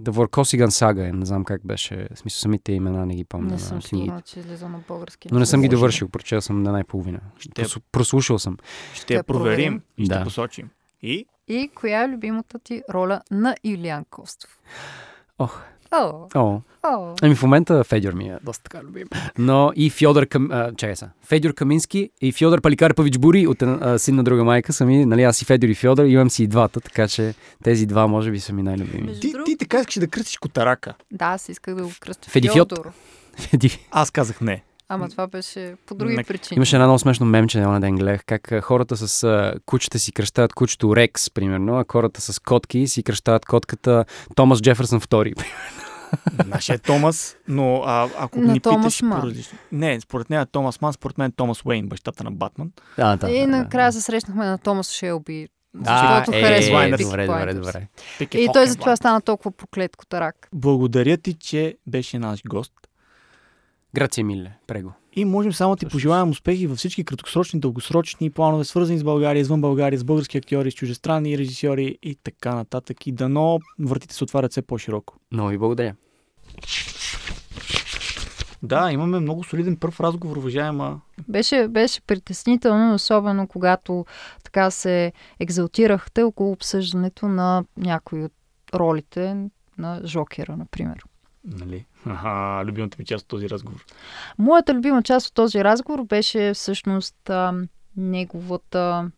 The 0.00 0.10
Vorkosigan 0.10 0.66
Saga, 0.68 1.08
е, 1.08 1.12
не 1.12 1.26
знам 1.26 1.44
как 1.44 1.66
беше, 1.66 2.08
в 2.14 2.18
смисъл 2.18 2.38
самите 2.38 2.72
имена 2.72 3.06
не 3.06 3.14
ги 3.14 3.24
помня 3.24 3.50
Не 3.50 3.58
съм 3.58 3.82
сигурна, 3.82 4.20
че 4.22 4.40
излиза 4.40 4.68
на 4.68 4.78
български. 4.88 5.28
Но 5.32 5.38
не 5.38 5.46
съм 5.46 5.62
ги 5.62 5.68
довършил, 5.68 6.08
прочел 6.08 6.40
съм 6.40 6.62
на 6.62 6.72
най-половина. 6.72 7.20
Ще- 7.38 7.64
Прос- 7.64 7.82
Прослушал 7.92 8.38
съм. 8.38 8.56
Ще 8.94 9.14
я 9.14 9.18
Ще 9.18 9.22
проверим. 9.22 9.56
проверим 9.56 9.82
и 9.98 10.04
ще 10.04 10.14
Да. 10.14 10.24
посочим. 10.24 10.68
И 11.02 11.26
И 11.48 11.70
коя 11.74 12.02
е 12.02 12.08
любимата 12.08 12.58
ти 12.58 12.82
роля 12.90 13.20
на 13.30 13.56
Илиан 13.64 14.04
Костов? 14.10 14.50
Ох. 15.38 15.62
О, 15.92 16.26
О, 16.34 16.60
о. 16.84 17.14
ами 17.22 17.34
в 17.34 17.42
момента 17.42 17.84
Федор 17.84 18.12
ми 18.12 18.24
е 18.24 18.38
доста 18.42 18.62
така 18.62 18.84
любим. 18.84 19.08
Но 19.38 19.72
и 19.76 19.90
Фьодор 19.90 20.26
Кам... 20.26 20.48
А, 20.52 20.72
чакай 20.72 20.96
са. 20.96 21.10
Федор 21.22 21.54
Камински 21.54 22.10
и 22.20 22.32
Фьодор 22.32 22.60
Паликарпович 22.60 23.18
Бури 23.18 23.46
от 23.46 23.62
а, 23.62 23.98
син 23.98 24.16
на 24.16 24.24
друга 24.24 24.44
майка 24.44 24.72
са 24.72 24.84
ми, 24.86 25.06
нали, 25.06 25.22
аз 25.22 25.42
и 25.42 25.44
Федор 25.44 25.68
и 25.68 25.74
Фьодор, 25.74 26.04
имам 26.04 26.30
си 26.30 26.42
и 26.42 26.46
двата, 26.46 26.80
така 26.80 27.08
че 27.08 27.34
тези 27.64 27.86
два 27.86 28.06
може 28.06 28.30
би 28.30 28.40
са 28.40 28.52
ми 28.52 28.62
най-любими. 28.62 29.20
Ти, 29.20 29.32
друг- 29.32 29.44
ти 29.46 29.56
така 29.56 29.80
искаш 29.80 29.98
да 29.98 30.08
кръстиш 30.08 30.36
котарака. 30.38 30.94
Да, 31.10 31.24
аз 31.24 31.48
исках 31.48 31.74
да 31.74 31.82
го 31.82 31.90
кръстя 32.00 32.30
Федифьот. 32.30 32.72
Фьодор. 32.72 32.92
Феди. 33.38 33.86
Аз 33.90 34.10
казах 34.10 34.40
не. 34.40 34.62
Ама 34.88 35.08
това 35.08 35.26
беше 35.26 35.74
по 35.86 35.94
други 35.94 36.16
Не- 36.16 36.24
причини. 36.24 36.56
Имаше 36.56 36.76
едно 36.76 36.86
много 36.86 36.98
смешно 36.98 37.26
мемче, 37.26 37.60
на 37.60 37.80
ден 37.80 37.96
гледах, 37.96 38.24
как 38.26 38.52
а, 38.52 38.60
хората 38.60 38.96
с 38.96 39.24
а, 39.24 39.54
кучета 39.66 39.98
си 39.98 40.12
кръщават 40.12 40.52
кучето 40.52 40.96
Рекс, 40.96 41.30
примерно, 41.30 41.78
а 41.78 41.84
хората 41.92 42.20
с 42.20 42.38
котки 42.38 42.86
си 42.88 43.02
кръщават 43.02 43.46
котката 43.46 44.04
Томас 44.34 44.60
Джефърсън 44.62 45.00
втори. 45.00 45.34
Нашия 46.46 46.74
е 46.74 46.78
Томас, 46.78 47.36
но 47.48 47.82
а, 47.86 48.08
ако 48.18 48.40
На 48.40 48.52
ни 48.52 48.60
Томас 48.60 48.80
питаш 48.80 49.02
Ман. 49.02 49.34
Не, 49.72 50.00
според 50.00 50.30
нея 50.30 50.42
е 50.42 50.46
Томас 50.46 50.80
Ман, 50.80 50.92
според 50.92 51.18
мен 51.18 51.28
е 51.28 51.32
Томас 51.36 51.64
Уейн, 51.64 51.88
бащата 51.88 52.24
на 52.24 52.30
Батман. 52.30 52.70
Да, 52.96 53.16
да, 53.16 53.30
и 53.30 53.40
да, 53.40 53.46
накрая 53.46 53.88
да. 53.88 53.92
се 53.92 54.00
срещнахме 54.00 54.46
на 54.46 54.58
Томас 54.58 54.90
Шелби. 54.90 55.48
Защото 55.84 56.30
е, 56.32 56.42
харесва 56.42 56.74
Blinders. 56.74 56.96
Peaky 56.96 57.04
добре, 57.04 57.26
добре, 57.26 57.54
добре. 57.54 57.88
И 58.34 58.48
той 58.52 58.66
затова 58.66 58.96
стана 58.96 59.20
толкова 59.20 59.50
проклет 59.50 59.96
котарак. 59.96 60.48
Благодаря 60.54 61.16
ти, 61.16 61.34
че 61.34 61.76
беше 61.86 62.18
наш 62.18 62.42
гост. 62.48 62.72
Грация, 63.96 64.24
Миле, 64.24 64.52
прего. 64.66 64.92
И 65.12 65.24
можем 65.24 65.52
само 65.52 65.74
да 65.74 65.78
ти 65.78 65.86
пожелаем 65.86 66.28
успехи 66.28 66.66
във 66.66 66.78
всички 66.78 67.04
краткосрочни, 67.04 67.60
дългосрочни 67.60 68.30
планове, 68.30 68.64
свързани 68.64 68.98
с 68.98 69.04
България, 69.04 69.40
извън 69.40 69.60
България, 69.60 69.98
с 69.98 70.04
български 70.04 70.38
актьори, 70.38 70.70
с 70.70 70.74
чужестранни 70.74 71.38
режисьори 71.38 71.98
и 72.02 72.14
така 72.14 72.54
нататък. 72.54 73.06
И 73.06 73.12
дано 73.12 73.58
вратите 73.80 74.14
се 74.14 74.24
отварят 74.24 74.50
все 74.50 74.62
по-широко. 74.62 75.14
Много 75.32 75.48
ви 75.48 75.58
благодаря. 75.58 75.94
Да, 78.62 78.92
имаме 78.92 79.20
много 79.20 79.44
солиден 79.44 79.76
първ 79.76 80.00
разговор, 80.00 80.36
уважаема. 80.36 81.00
Беше, 81.28 81.68
беше 81.68 82.00
притеснително, 82.00 82.94
особено 82.94 83.46
когато 83.46 84.06
така 84.44 84.70
се 84.70 85.12
екзалтирахте 85.40 86.22
около 86.22 86.52
обсъждането 86.52 87.28
на 87.28 87.64
някои 87.76 88.24
от 88.24 88.32
ролите 88.74 89.36
на 89.78 90.00
Жокера, 90.04 90.56
например. 90.56 91.04
Нали? 91.44 91.86
Аха, 92.06 92.62
любимата 92.64 92.96
ми 92.98 93.04
част 93.04 93.22
от 93.22 93.28
този 93.28 93.50
разговор. 93.50 93.84
Моята 94.38 94.74
любима 94.74 95.02
част 95.02 95.26
от 95.26 95.34
този 95.34 95.64
разговор 95.64 96.04
беше 96.04 96.54
всъщност 96.54 97.30
а, 97.30 97.54
неговата 97.96 99.10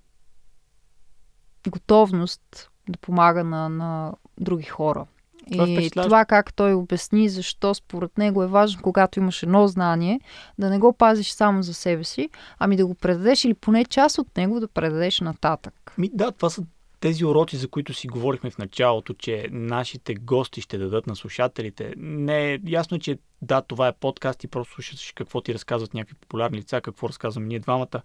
готовност 1.68 2.70
да 2.88 2.98
помага 2.98 3.44
на, 3.44 3.68
на 3.68 4.12
други 4.40 4.64
хора. 4.64 5.06
Това 5.52 5.68
и 5.68 5.74
впечатляващо. 5.74 6.08
това 6.08 6.24
как 6.24 6.54
той 6.54 6.74
обясни 6.74 7.28
защо 7.28 7.74
според 7.74 8.18
него 8.18 8.42
е 8.42 8.46
важно, 8.46 8.82
когато 8.82 9.18
имаш 9.18 9.42
едно 9.42 9.68
знание, 9.68 10.20
да 10.58 10.70
не 10.70 10.78
го 10.78 10.92
пазиш 10.92 11.30
само 11.30 11.62
за 11.62 11.74
себе 11.74 12.04
си, 12.04 12.28
ами 12.58 12.76
да 12.76 12.86
го 12.86 12.94
предадеш 12.94 13.44
или 13.44 13.54
поне 13.54 13.84
част 13.84 14.18
от 14.18 14.36
него 14.36 14.60
да 14.60 14.68
предадеш 14.68 15.20
нататък. 15.20 15.92
Ми, 15.98 16.10
да, 16.14 16.32
това 16.32 16.50
са 16.50 16.62
тези 17.00 17.24
уроци, 17.24 17.56
за 17.56 17.68
които 17.68 17.94
си 17.94 18.08
говорихме 18.08 18.50
в 18.50 18.58
началото, 18.58 19.14
че 19.14 19.48
нашите 19.52 20.14
гости 20.14 20.60
ще 20.60 20.78
дадат 20.78 21.06
на 21.06 21.16
слушателите. 21.16 21.94
Не 21.96 22.54
е 22.54 22.58
ясно, 22.66 22.98
че 22.98 23.18
да, 23.42 23.62
това 23.62 23.88
е 23.88 23.96
подкаст 24.00 24.44
и 24.44 24.48
просто 24.48 24.74
слушаш 24.74 25.12
какво 25.16 25.40
ти 25.40 25.54
разказват 25.54 25.94
някакви 25.94 26.14
популярни 26.20 26.58
лица, 26.58 26.80
какво 26.80 27.08
разказваме 27.08 27.46
ние 27.46 27.58
двамата. 27.58 28.02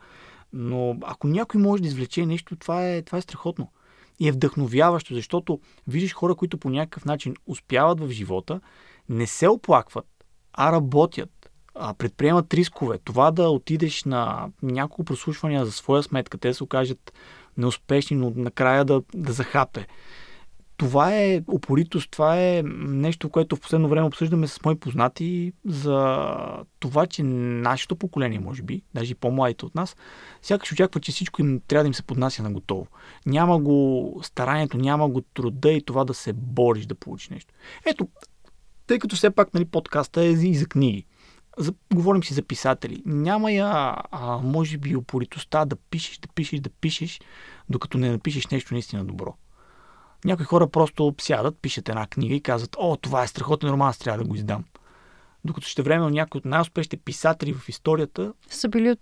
Но 0.53 0.97
ако 1.03 1.27
някой 1.27 1.61
може 1.61 1.81
да 1.81 1.87
извлече 1.87 2.25
нещо, 2.25 2.55
това 2.55 2.87
е, 2.89 3.01
това 3.01 3.17
е 3.17 3.21
страхотно. 3.21 3.71
И 4.19 4.27
е 4.27 4.31
вдъхновяващо, 4.31 5.13
защото 5.13 5.59
виждаш 5.87 6.13
хора, 6.13 6.35
които 6.35 6.57
по 6.57 6.69
някакъв 6.69 7.05
начин 7.05 7.35
успяват 7.47 7.99
в 7.99 8.09
живота, 8.09 8.61
не 9.09 9.27
се 9.27 9.47
оплакват, 9.47 10.05
а 10.53 10.71
работят, 10.71 11.49
а 11.75 11.93
предприемат 11.93 12.53
рискове. 12.53 12.97
Това 13.03 13.31
да 13.31 13.49
отидеш 13.49 14.03
на 14.03 14.49
няколко 14.61 15.03
прослушвания 15.03 15.65
за 15.65 15.71
своя 15.71 16.03
сметка, 16.03 16.37
те 16.37 16.53
се 16.53 16.63
окажат 16.63 17.13
неуспешни, 17.57 18.17
но 18.17 18.33
накрая 18.35 18.85
да, 18.85 19.01
да 19.13 19.33
захапе. 19.33 19.87
Това 20.77 21.15
е 21.15 21.41
упоритост, 21.47 22.11
това 22.11 22.41
е 22.41 22.63
нещо, 22.87 23.29
което 23.29 23.55
в 23.55 23.59
последно 23.59 23.89
време 23.89 24.07
обсъждаме 24.07 24.47
с 24.47 24.63
мои 24.65 24.75
познати 24.75 25.53
за 25.65 26.17
това, 26.79 27.05
че 27.05 27.23
нашето 27.23 27.95
поколение, 27.95 28.39
може 28.39 28.63
би, 28.63 28.81
даже 28.93 29.11
и 29.11 29.15
по-младите 29.15 29.65
от 29.65 29.75
нас, 29.75 29.95
сякаш 30.41 30.71
очаква, 30.71 31.01
че 31.01 31.11
всичко 31.11 31.41
им 31.41 31.61
трябва 31.67 31.83
да 31.83 31.87
им 31.87 31.93
се 31.93 32.03
поднася 32.03 32.43
на 32.43 32.51
готово. 32.51 32.87
Няма 33.25 33.59
го 33.59 34.19
старанието, 34.23 34.77
няма 34.77 35.09
го 35.09 35.21
труда 35.21 35.71
и 35.71 35.81
това 35.81 36.03
да 36.03 36.13
се 36.13 36.33
бориш 36.33 36.85
да 36.85 36.95
получиш 36.95 37.29
нещо. 37.29 37.53
Ето, 37.85 38.07
тъй 38.87 38.99
като 38.99 39.15
все 39.15 39.29
пак 39.29 39.53
нали, 39.53 39.65
подкаста 39.65 40.21
е 40.21 40.29
и 40.29 40.55
за 40.55 40.65
книги. 40.65 41.05
За, 41.57 41.73
говорим 41.93 42.23
си 42.23 42.33
за 42.33 42.41
писатели. 42.41 43.03
Няма 43.05 43.51
я, 43.51 43.95
а, 44.11 44.37
може 44.43 44.77
би, 44.77 44.95
упоритостта 44.95 45.65
да 45.65 45.75
пишеш, 45.75 46.17
да 46.17 46.27
пишеш, 46.27 46.59
да 46.59 46.69
пишеш, 46.69 47.21
докато 47.69 47.97
не 47.97 48.11
напишеш 48.11 48.47
нещо 48.47 48.73
наистина 48.73 49.05
добро. 49.05 49.33
Някои 50.25 50.45
хора 50.45 50.67
просто 50.67 51.15
сядат, 51.21 51.57
пишат 51.61 51.89
една 51.89 52.07
книга 52.07 52.35
и 52.35 52.41
казват, 52.41 52.75
о, 52.79 52.97
това 52.97 53.23
е 53.23 53.27
страхотен 53.27 53.69
роман, 53.69 53.89
аз 53.89 53.97
трябва 53.97 54.23
да 54.23 54.29
го 54.29 54.35
издам. 54.35 54.63
Докато 55.45 55.67
ще 55.67 55.81
време 55.81 56.11
някои 56.11 56.39
от 56.39 56.45
най-успешните 56.45 56.97
писатели 56.97 57.53
в 57.53 57.69
историята 57.69 58.33
Са 58.49 58.69
били 58.69 58.91
от, 58.91 58.99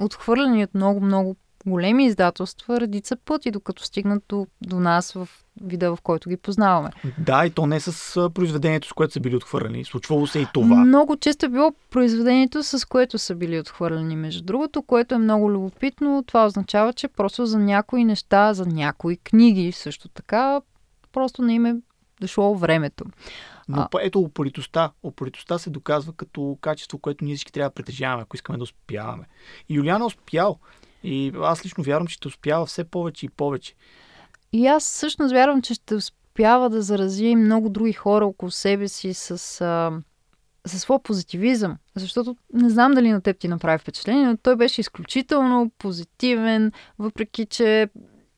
отхвърлени 0.00 0.64
от 0.64 0.74
много-много 0.74 1.36
големи 1.66 2.06
издателства 2.06 2.80
редица 2.80 3.16
пъти, 3.16 3.50
докато 3.50 3.84
стигнат 3.84 4.24
до, 4.28 4.46
до 4.62 4.80
нас 4.80 5.12
в 5.12 5.28
вида, 5.62 5.96
в 5.96 5.98
който 6.02 6.28
ги 6.28 6.36
познаваме. 6.36 6.90
Да, 7.18 7.46
и 7.46 7.50
то 7.50 7.66
не 7.66 7.80
с 7.80 8.30
произведението, 8.34 8.88
с 8.88 8.92
което 8.92 9.12
са 9.12 9.20
били 9.20 9.36
отхвърлени. 9.36 9.84
Случвало 9.84 10.26
се 10.26 10.38
и 10.38 10.46
това. 10.54 10.76
Много 10.76 11.16
често 11.16 11.46
е 11.46 11.48
било 11.48 11.72
произведението, 11.90 12.62
с 12.62 12.88
което 12.88 13.18
са 13.18 13.34
били 13.34 13.60
отхвърлени, 13.60 14.16
между 14.16 14.44
другото, 14.44 14.82
което 14.82 15.14
е 15.14 15.18
много 15.18 15.50
любопитно. 15.50 16.24
Това 16.26 16.46
означава, 16.46 16.92
че 16.92 17.08
просто 17.08 17.46
за 17.46 17.58
някои 17.58 18.04
неща, 18.04 18.54
за 18.54 18.66
някои 18.66 19.16
книги 19.16 19.72
също 19.72 20.08
така, 20.08 20.60
просто 21.12 21.42
не 21.42 21.54
им 21.54 21.66
е 21.66 21.76
дошло 22.20 22.54
времето. 22.54 23.04
Но 23.68 23.80
А. 23.80 23.88
ето 24.00 24.20
упоритостта. 24.20 24.90
Упоритостта 25.02 25.58
се 25.58 25.70
доказва 25.70 26.12
като 26.12 26.58
качество, 26.60 26.98
което 26.98 27.24
ние 27.24 27.34
всички 27.34 27.52
трябва 27.52 27.70
да 27.70 27.74
притежаваме, 27.74 28.22
ако 28.22 28.36
искаме 28.36 28.58
да 28.58 28.64
успяваме. 28.64 29.24
И 29.68 29.74
Юлиан 29.74 30.02
е 30.02 30.04
успял. 30.04 30.58
И 31.04 31.32
аз 31.42 31.64
лично 31.64 31.84
вярвам, 31.84 32.06
че 32.06 32.14
ще 32.14 32.28
успява 32.28 32.66
все 32.66 32.84
повече 32.84 33.26
и 33.26 33.28
повече. 33.28 33.74
И 34.52 34.66
аз 34.66 34.84
всъщност 34.84 35.32
вярвам, 35.32 35.62
че 35.62 35.74
ще 35.74 35.94
успява 35.94 36.70
да 36.70 36.82
зарази 36.82 37.36
много 37.36 37.68
други 37.68 37.92
хора 37.92 38.26
около 38.26 38.50
себе 38.50 38.88
си 38.88 39.14
с, 39.14 39.30
а, 39.60 39.92
със 40.66 40.80
своя 40.80 41.02
позитивизъм. 41.02 41.76
Защото 41.96 42.36
не 42.52 42.70
знам 42.70 42.92
дали 42.92 43.12
на 43.12 43.20
теб 43.20 43.38
ти 43.38 43.48
направи 43.48 43.78
впечатление, 43.78 44.26
но 44.26 44.36
той 44.36 44.56
беше 44.56 44.80
изключително 44.80 45.70
позитивен, 45.78 46.72
въпреки 46.98 47.46
че 47.46 47.88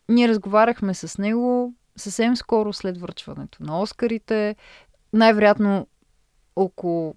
ние 0.09 0.29
разговаряхме 0.29 0.95
с 0.95 1.19
него 1.19 1.75
съвсем 1.97 2.37
скоро 2.37 2.73
след 2.73 2.99
връчването 2.99 3.63
на 3.63 3.81
Оскарите. 3.81 4.57
Най-вероятно 5.13 5.87
около 6.57 7.15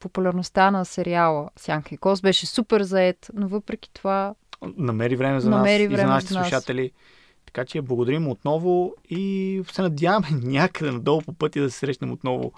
популярността 0.00 0.70
на 0.70 0.84
сериала 0.84 1.50
Сянка 1.56 1.94
и 1.94 1.98
Кос 1.98 2.20
беше 2.20 2.46
супер 2.46 2.82
заед, 2.82 3.30
но 3.34 3.48
въпреки 3.48 3.90
това 3.92 4.34
Намери 4.76 5.16
време 5.16 5.40
за 5.40 5.50
Намери 5.50 5.82
нас 5.82 5.92
и 5.92 5.96
време 5.96 6.08
за 6.08 6.14
нашите 6.14 6.32
за 6.32 6.38
нас. 6.38 6.48
слушатели. 6.48 6.90
Така 7.46 7.64
че 7.64 7.82
благодарим 7.82 8.28
отново 8.28 8.94
и 9.10 9.62
се 9.72 9.82
надяваме 9.82 10.28
някъде 10.42 10.92
надолу 10.92 11.22
по 11.22 11.32
пътя 11.32 11.60
да 11.60 11.70
се 11.70 11.78
срещнем 11.78 12.12
отново. 12.12 12.52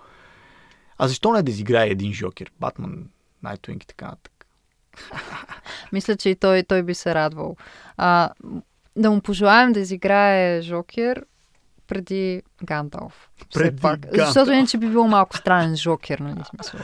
А 0.99 1.09
защо 1.09 1.33
не 1.33 1.43
да 1.43 1.51
изиграе 1.51 1.89
един 1.89 2.13
Жокер? 2.13 2.51
Батман, 2.61 3.09
Найтуинг 3.43 3.85
и 3.85 3.87
така 3.87 4.05
нататък. 4.05 4.47
Мисля, 5.93 6.17
че 6.17 6.29
и 6.29 6.37
той, 6.37 6.63
той 6.63 6.83
би 6.83 6.95
се 6.95 7.15
радвал. 7.15 7.57
А, 7.97 8.31
да 8.97 9.11
му 9.11 9.21
пожелаем 9.21 9.73
да 9.73 9.81
изиграе 9.81 10.63
Жокер 10.63 11.25
преди 11.87 12.43
Гандалф. 12.65 13.29
Преди 13.55 13.77
пак. 13.77 14.01
Гандалф. 14.01 14.27
Защото 14.27 14.53
иначе 14.53 14.79
би 14.79 14.89
бил 14.89 15.07
малко 15.07 15.37
странен 15.37 15.77
Жокер, 15.77 16.19
нали 16.19 16.41
смисъл. 16.45 16.81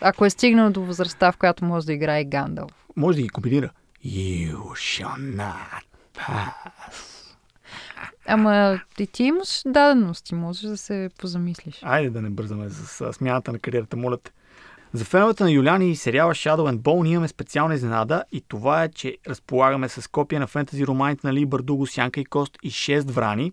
Ако 0.00 0.24
е 0.24 0.30
стигнал 0.30 0.70
до 0.70 0.82
възрастта, 0.82 1.32
в 1.32 1.36
която 1.36 1.64
може 1.64 1.86
да 1.86 1.92
играе 1.92 2.24
Гандалф. 2.24 2.72
Може 2.96 3.16
да 3.16 3.22
ги 3.22 3.28
комбинира. 3.28 3.70
You 4.04 4.74
shall 4.74 5.18
not 5.18 5.84
pass. 6.14 7.28
Ама 8.26 8.80
и 8.98 9.06
ти 9.06 9.22
имаш 9.22 9.62
дадености, 9.66 10.34
можеш 10.34 10.62
да 10.62 10.76
се 10.76 11.10
позамислиш. 11.18 11.78
Айде 11.82 12.10
да 12.10 12.22
не 12.22 12.30
бързаме 12.30 12.70
с 12.70 13.12
смяната 13.12 13.52
на 13.52 13.58
кариерата, 13.58 13.96
моля 13.96 14.16
те. 14.16 14.30
За 14.92 15.04
феновете 15.04 15.44
на 15.44 15.50
Юляни 15.50 15.90
и 15.90 15.96
сериала 15.96 16.34
Shadow 16.34 16.72
and 16.72 16.78
Bone 16.78 17.08
имаме 17.08 17.28
специална 17.28 17.74
изненада 17.74 18.24
и 18.32 18.40
това 18.48 18.84
е, 18.84 18.88
че 18.88 19.16
разполагаме 19.28 19.88
с 19.88 20.08
копия 20.08 20.40
на 20.40 20.46
фентази 20.46 20.86
романите 20.86 21.26
на 21.26 21.32
Ли 21.32 21.46
Бардуго, 21.46 21.86
Сянка 21.86 22.20
и 22.20 22.24
Кост 22.24 22.58
и 22.62 22.70
6 22.70 23.10
врани, 23.10 23.52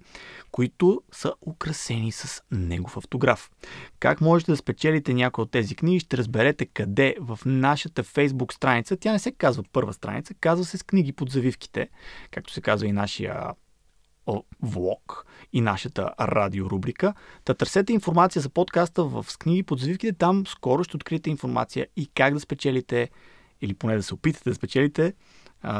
които 0.55 1.01
са 1.11 1.33
украсени 1.41 2.11
с 2.11 2.43
негов 2.51 2.97
автограф. 2.97 3.51
Как 3.99 4.21
можете 4.21 4.51
да 4.51 4.57
спечелите 4.57 5.13
някои 5.13 5.41
от 5.41 5.51
тези 5.51 5.75
книги, 5.75 5.99
ще 5.99 6.17
разберете 6.17 6.65
къде 6.65 7.15
в 7.19 7.39
нашата 7.45 8.03
фейсбук 8.03 8.53
страница. 8.53 8.97
Тя 8.97 9.11
не 9.11 9.19
се 9.19 9.31
казва 9.31 9.63
първа 9.73 9.93
страница, 9.93 10.33
казва 10.33 10.65
се 10.65 10.77
с 10.77 10.83
книги 10.83 11.11
под 11.11 11.31
завивките, 11.31 11.89
както 12.31 12.53
се 12.53 12.61
казва 12.61 12.87
и 12.87 12.91
нашия 12.91 13.53
влог 14.61 15.25
и 15.53 15.61
нашата 15.61 16.13
радиорубрика. 16.19 17.13
Та 17.45 17.53
търсете 17.53 17.93
информация 17.93 18.41
за 18.41 18.49
подкаста 18.49 19.03
в 19.03 19.25
с 19.27 19.37
книги 19.37 19.63
под 19.63 19.79
завивките. 19.79 20.13
Там 20.13 20.47
скоро 20.47 20.83
ще 20.83 20.97
откриете 20.97 21.29
информация 21.29 21.87
и 21.95 22.07
как 22.07 22.33
да 22.33 22.39
спечелите, 22.39 23.09
или 23.61 23.73
поне 23.73 23.95
да 23.95 24.03
се 24.03 24.13
опитате 24.13 24.49
да 24.49 24.55
спечелите, 24.55 25.13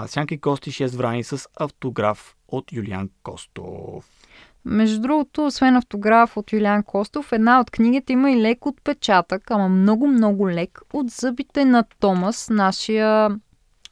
Сянка 0.08 0.34
и 0.34 0.42
Кости 0.42 0.72
6 0.72 0.98
врани 0.98 1.24
с 1.24 1.48
автограф 1.60 2.36
от 2.48 2.72
Юлиан 2.72 3.10
Костов. 3.24 4.25
Между 4.66 5.02
другото, 5.02 5.46
освен 5.46 5.76
автограф 5.76 6.38
от 6.38 6.54
Юлиан 6.54 6.84
Костов, 6.84 7.32
една 7.32 7.60
от 7.60 7.72
книгите 7.72 8.14
има 8.14 8.32
и 8.32 8.42
лек 8.42 8.66
отпечатък, 8.66 9.52
ама 9.52 9.70
много-много 9.70 10.50
лек 10.50 10.82
от 10.94 11.10
зъбите 11.10 11.66
на 11.66 11.84
Томас, 12.00 12.50
нашия 12.50 13.30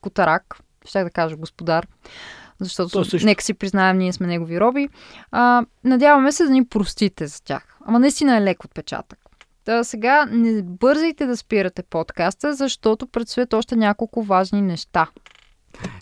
котарак, 0.01 0.59
ще 0.85 1.03
да 1.03 1.09
кажа 1.09 1.35
господар, 1.35 1.87
защото 2.59 3.05
също. 3.05 3.25
нека 3.25 3.43
си 3.43 3.53
признаем, 3.53 3.97
ние 3.97 4.13
сме 4.13 4.27
негови 4.27 4.59
роби. 4.59 4.89
А, 5.31 5.65
надяваме 5.83 6.31
се 6.31 6.43
да 6.43 6.49
ни 6.49 6.65
простите 6.65 7.27
за 7.27 7.43
тях. 7.43 7.77
Ама 7.85 7.99
наистина 7.99 8.37
е 8.37 8.41
лек 8.41 8.63
отпечатък. 8.63 9.19
Та 9.65 9.83
сега 9.83 10.25
не 10.31 10.63
бързайте 10.63 11.25
да 11.25 11.37
спирате 11.37 11.83
подкаста, 11.83 12.53
защото 12.53 13.07
предстоят 13.07 13.53
още 13.53 13.75
няколко 13.75 14.23
важни 14.23 14.61
неща. 14.61 15.07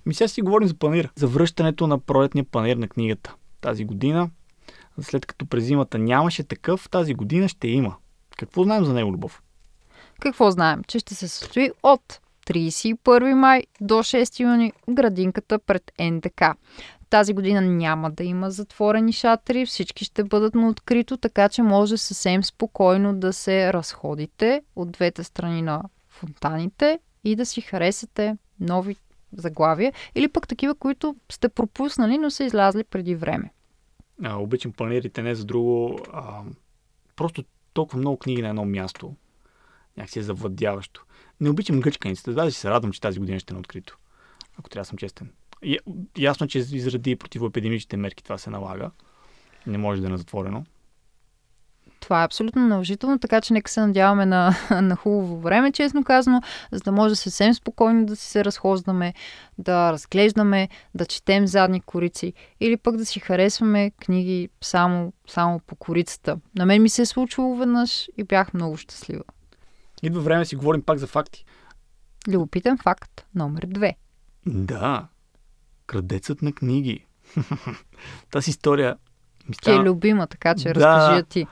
Ми 0.05 0.13
сега 0.13 0.27
си 0.27 0.41
говорим 0.41 0.67
за 0.67 0.73
панир. 0.73 1.09
За 1.15 1.27
връщането 1.27 1.87
на 1.87 1.99
пролетния 1.99 2.45
панир 2.51 2.75
на 2.75 2.87
книгата. 2.87 3.35
Тази 3.61 3.85
година, 3.85 4.29
след 5.01 5.25
като 5.25 5.45
през 5.45 5.63
зимата 5.63 5.97
нямаше 5.97 6.43
такъв, 6.43 6.89
тази 6.89 7.13
година 7.13 7.47
ще 7.47 7.67
има. 7.67 7.95
Какво 8.37 8.63
знаем 8.63 8.85
за 8.85 8.93
него, 8.93 9.13
Любов? 9.13 9.41
Какво 10.19 10.51
знаем? 10.51 10.83
Че 10.87 10.99
ще 10.99 11.15
се 11.15 11.27
състои 11.27 11.71
от 11.83 12.19
31 12.47 13.33
май 13.33 13.63
до 13.81 13.93
6 13.93 14.39
юни 14.39 14.73
градинката 14.89 15.59
пред 15.59 15.91
НДК. 15.99 16.43
Тази 17.09 17.33
година 17.33 17.61
няма 17.61 18.11
да 18.11 18.23
има 18.23 18.51
затворени 18.51 19.13
шатри, 19.13 19.65
всички 19.65 20.05
ще 20.05 20.23
бъдат 20.23 20.55
на 20.55 20.69
открито, 20.69 21.17
така 21.17 21.49
че 21.49 21.61
може 21.61 21.97
съвсем 21.97 22.43
спокойно 22.43 23.15
да 23.15 23.33
се 23.33 23.73
разходите 23.73 24.61
от 24.75 24.91
двете 24.91 25.23
страни 25.23 25.61
на 25.61 25.83
фонтаните 26.09 26.99
и 27.23 27.35
да 27.35 27.45
си 27.45 27.61
харесате 27.61 28.37
нови 28.59 28.95
заглавия 29.37 29.93
или 30.15 30.27
пък 30.27 30.47
такива, 30.47 30.75
които 30.75 31.15
сте 31.31 31.49
пропуснали, 31.49 32.17
но 32.17 32.29
са 32.29 32.43
излязли 32.43 32.83
преди 32.83 33.15
време. 33.15 33.51
А, 34.23 34.35
обичам 34.35 34.71
панирите 34.71 35.21
не 35.21 35.35
за 35.35 35.45
друго. 35.45 35.99
А, 36.13 36.43
просто 37.15 37.43
толкова 37.73 37.99
много 37.99 38.17
книги 38.17 38.41
на 38.41 38.49
едно 38.49 38.65
място. 38.65 39.15
Някакси 39.97 40.19
е 40.19 40.23
завладяващо. 40.23 41.05
Не 41.39 41.49
обичам 41.49 41.79
гъчканиците. 41.79 42.31
Даже 42.31 42.55
се 42.55 42.69
радвам, 42.69 42.91
че 42.91 43.01
тази 43.01 43.19
година 43.19 43.39
ще 43.39 43.53
е 43.53 43.57
открито. 43.57 43.97
Ако 44.57 44.69
трябва 44.69 44.81
да 44.81 44.87
съм 44.87 44.97
честен. 44.97 45.31
Ясно, 46.17 46.47
че 46.47 46.61
заради 46.61 47.15
противоепидемичните 47.15 47.97
мерки 47.97 48.23
това 48.23 48.37
се 48.37 48.49
налага. 48.49 48.91
Не 49.67 49.77
може 49.77 50.01
да 50.01 50.07
е 50.07 50.09
на 50.09 50.17
затворено. 50.17 50.65
Това 52.01 52.21
е 52.21 52.25
абсолютно 52.25 52.67
наложително, 52.67 53.19
така 53.19 53.41
че 53.41 53.53
нека 53.53 53.71
се 53.71 53.81
надяваме 53.81 54.25
на, 54.25 54.55
на 54.81 54.95
хубаво 54.95 55.39
време, 55.39 55.71
честно 55.71 56.03
казано, 56.03 56.41
за 56.71 56.79
да 56.79 56.91
може 56.91 57.15
съвсем 57.15 57.53
спокойно 57.53 58.05
да 58.05 58.15
си 58.15 58.27
се 58.27 58.45
разхождаме, 58.45 59.13
да 59.57 59.91
разглеждаме, 59.93 60.69
да 60.95 61.05
четем 61.05 61.47
задни 61.47 61.81
корици 61.81 62.33
или 62.59 62.77
пък 62.77 62.97
да 62.97 63.05
си 63.05 63.19
харесваме 63.19 63.91
книги 63.91 64.49
само, 64.61 65.13
само 65.27 65.59
по 65.59 65.75
корицата. 65.75 66.37
На 66.57 66.65
мен 66.65 66.81
ми 66.81 66.89
се 66.89 67.01
е 67.01 67.05
случило 67.05 67.55
веднъж 67.55 68.09
и 68.17 68.23
бях 68.23 68.53
много 68.53 68.77
щастлива. 68.77 69.23
Идва 70.03 70.21
време 70.21 70.45
си 70.45 70.55
говорим 70.55 70.81
пак 70.81 70.97
за 70.97 71.07
факти. 71.07 71.45
Любопитен 72.27 72.77
факт 72.77 73.25
номер 73.35 73.65
две. 73.67 73.95
Да, 74.45 75.07
крадецът 75.87 76.41
на 76.41 76.53
книги. 76.53 77.05
Тази 78.31 78.49
история 78.49 78.95
ми 79.49 79.55
Ти 79.55 79.71
е 79.71 79.79
любима, 79.79 80.27
така 80.27 80.55
че 80.55 80.73
Да. 80.73 80.75
разкажи 80.75 81.17
я 81.17 81.23
ти. 81.23 81.47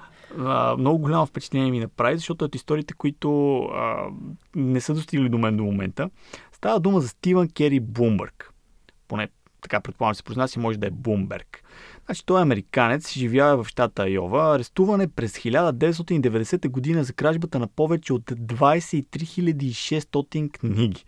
Много 0.78 0.98
голямо 0.98 1.26
впечатление 1.26 1.72
ми 1.72 1.80
направи, 1.80 2.18
защото 2.18 2.46
от 2.46 2.56
историите, 2.56 2.94
които 2.94 3.60
а, 3.60 4.10
не 4.56 4.82
са 4.82 4.94
достигли 4.94 5.30
до 5.30 5.38
мен 5.38 5.58
до 5.58 5.64
момента, 5.64 6.10
става 6.52 6.80
дума 6.80 7.02
за 7.02 7.08
Стивън 7.08 7.50
Кери 7.50 7.80
Бумбърг. 7.80 8.54
Поне 9.08 9.30
така 9.62 9.80
предполагам 9.82 10.16
се 10.16 10.24
произнася, 10.24 10.60
може 10.60 10.78
да 10.78 10.88
е 10.88 10.92
Бумберг. 10.92 11.64
Значи 12.06 12.26
той 12.26 12.40
е 12.40 12.42
американец, 12.42 13.14
живява 13.14 13.64
в 13.64 13.68
щата 13.68 14.04
Айова, 14.04 14.56
арестуван 14.56 15.02
е 15.02 15.08
през 15.08 15.34
1990 15.34 16.70
година 16.70 17.04
за 17.04 17.14
кражбата 17.14 17.60
на 17.60 17.68
повече 17.68 18.14
от 18.14 18.24
23 18.24 19.04
600 19.72 20.52
книги. 20.52 21.06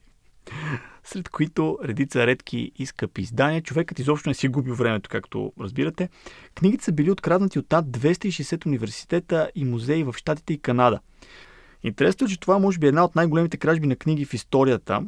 Сред 1.04 1.30
които 1.30 1.78
редица 1.84 2.28
редки 2.28 2.72
и 2.76 2.86
скъпи 2.86 3.22
издания. 3.22 3.62
Човекът 3.62 4.00
изобщо 4.00 4.30
не 4.30 4.34
си 4.34 4.48
губил 4.48 4.76
времето, 4.76 5.10
както 5.10 5.54
разбирате. 5.60 6.10
Книгите 6.56 6.84
са 6.84 6.92
били 6.92 7.12
откраднати 7.12 7.60
от 7.60 7.72
над 7.72 7.86
260 7.86 8.66
университета 8.66 9.52
и 9.56 9.66
музеи 9.66 10.04
в 10.04 10.16
Штатите 10.18 10.54
и 10.54 10.62
Канада. 10.62 11.00
Интересно 11.84 12.26
е, 12.26 12.30
че 12.30 12.40
това 12.40 12.60
може 12.60 12.80
би 12.80 12.86
е 12.86 12.90
една 12.90 13.04
от 13.04 13.16
най-големите 13.16 13.58
кражби 13.58 13.88
на 13.88 13.96
книги 13.96 14.26
в 14.26 14.34
историята, 14.34 15.04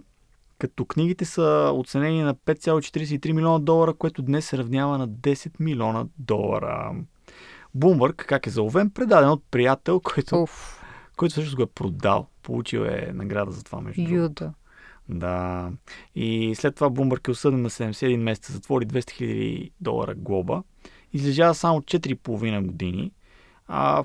като 0.59 0.85
книгите 0.85 1.25
са 1.25 1.71
оценени 1.73 2.21
на 2.21 2.35
5,43 2.35 3.31
милиона 3.31 3.59
долара, 3.59 3.93
което 3.93 4.21
днес 4.21 4.45
се 4.45 4.57
равнява 4.57 4.97
на 4.97 5.09
10 5.09 5.51
милиона 5.59 6.05
долара. 6.17 6.91
Бумбърг, 7.75 8.25
как 8.27 8.47
е 8.47 8.49
заловен, 8.49 8.89
предаден 8.89 9.29
от 9.29 9.43
приятел, 9.51 9.99
който, 9.99 10.41
Уф, 10.41 10.83
който 11.17 11.31
всъщност 11.31 11.55
го 11.55 11.61
е 11.61 11.67
продал. 11.67 12.27
Получил 12.43 12.79
е 12.79 13.11
награда 13.13 13.51
за 13.51 13.63
това, 13.63 13.81
между 13.81 14.03
другото. 14.03 14.21
Юда. 14.21 14.53
Да. 15.09 15.71
И 16.15 16.55
след 16.55 16.75
това 16.75 16.89
Бумбърг 16.89 17.27
е 17.27 17.31
осъден 17.31 17.61
на 17.61 17.69
71 17.69 18.17
месеца, 18.17 18.53
затвори 18.53 18.85
200 18.85 19.21
000 19.21 19.71
долара 19.81 20.15
глоба. 20.15 20.63
Излежава 21.13 21.55
само 21.55 21.81
4,5 21.81 22.65
години. 22.65 23.11
А 23.67 24.03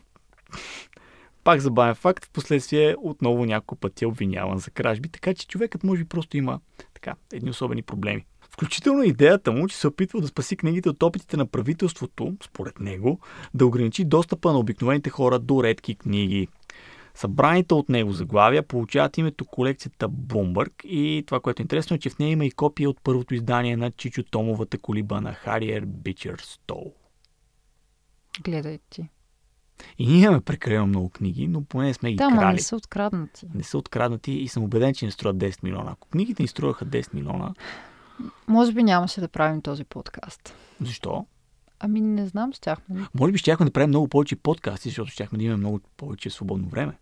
пак 1.45 1.61
забавен 1.61 1.95
факт, 1.95 2.25
в 2.25 2.31
последствие 2.31 2.97
отново 2.99 3.45
няколко 3.45 3.77
пъти 3.77 4.05
е 4.05 4.09
обвиняван 4.09 4.59
за 4.59 4.70
кражби, 4.70 5.09
така 5.09 5.35
че 5.35 5.47
човекът 5.47 5.85
може 5.85 6.03
би 6.03 6.09
просто 6.09 6.37
има 6.37 6.61
така, 6.95 7.15
едни 7.33 7.51
особени 7.51 7.83
проблеми. 7.83 8.25
Включително 8.41 9.03
идеята 9.03 9.53
му, 9.53 9.69
че 9.69 9.77
се 9.77 9.89
опитва 9.89 10.20
да 10.20 10.27
спаси 10.27 10.57
книгите 10.57 10.89
от 10.89 11.03
опитите 11.03 11.37
на 11.37 11.47
правителството, 11.47 12.37
според 12.45 12.81
него, 12.81 13.20
да 13.55 13.66
ограничи 13.66 14.05
достъпа 14.05 14.53
на 14.53 14.59
обикновените 14.59 15.11
хора 15.11 15.39
до 15.39 15.62
редки 15.62 15.95
книги. 15.95 16.49
Събраните 17.15 17.75
от 17.75 17.89
него 17.89 18.13
заглавия 18.13 18.63
получават 18.63 19.19
името 19.19 19.45
колекцията 19.45 20.09
Бумбърг 20.09 20.73
и 20.85 21.25
това, 21.27 21.41
което 21.41 21.63
е 21.63 21.65
интересно 21.65 21.97
е, 21.97 22.01
че 22.01 22.11
в 22.11 22.19
нея 22.19 22.31
има 22.31 22.45
и 22.45 22.51
копия 22.51 22.91
от 22.91 23.01
първото 23.03 23.35
издание 23.35 23.77
на 23.77 23.91
Чичо 23.91 24.23
Томовата 24.23 24.79
колиба 24.79 25.21
на 25.21 25.33
Хариер 25.33 25.85
Бичер 25.85 26.39
Стоу. 26.39 26.93
Гледай 28.41 28.79
ти. 28.91 29.09
И 29.99 30.07
ние 30.07 30.21
имаме 30.21 30.41
прекалено 30.41 30.87
много 30.87 31.09
книги, 31.09 31.49
но 31.49 31.65
поне 31.65 31.95
сме 31.95 32.11
ги 32.11 32.17
Да, 32.17 32.29
крали. 32.29 32.55
не 32.55 32.61
са 32.61 32.77
откраднати. 32.77 33.47
не 33.55 33.63
са 33.63 33.79
откраднати 33.79 34.33
и 34.33 34.49
съм 34.49 34.63
убеден, 34.63 34.95
че 34.95 35.05
не 35.05 35.11
струват 35.11 35.37
10 35.37 35.63
милиона. 35.63 35.91
Ако 35.91 36.09
книгите 36.09 36.43
ни 36.43 36.49
струваха 36.49 36.87
10 36.87 37.15
милиона, 37.15 37.55
Може 38.49 38.73
би 38.73 38.83
нямаше 38.83 39.21
да 39.21 39.29
правим 39.29 39.63
този 39.63 39.85
подкаст. 39.85 40.55
защо? 40.81 41.27
Ами 41.81 42.01
не 42.01 42.27
знам, 42.27 42.53
щяхме. 42.53 43.01
ли? 43.01 43.05
Може 43.15 43.33
би 43.33 43.39
щяхме 43.39 43.67
да 43.67 43.73
правим 43.73 43.89
много 43.89 44.09
повече 44.09 44.37
подкасти, 44.37 44.89
защото 44.89 45.11
щяхме 45.11 45.39
да 45.39 45.45
имаме 45.45 45.59
много 45.59 45.81
повече 45.97 46.31
свободно 46.31 46.69
време. 46.69 46.93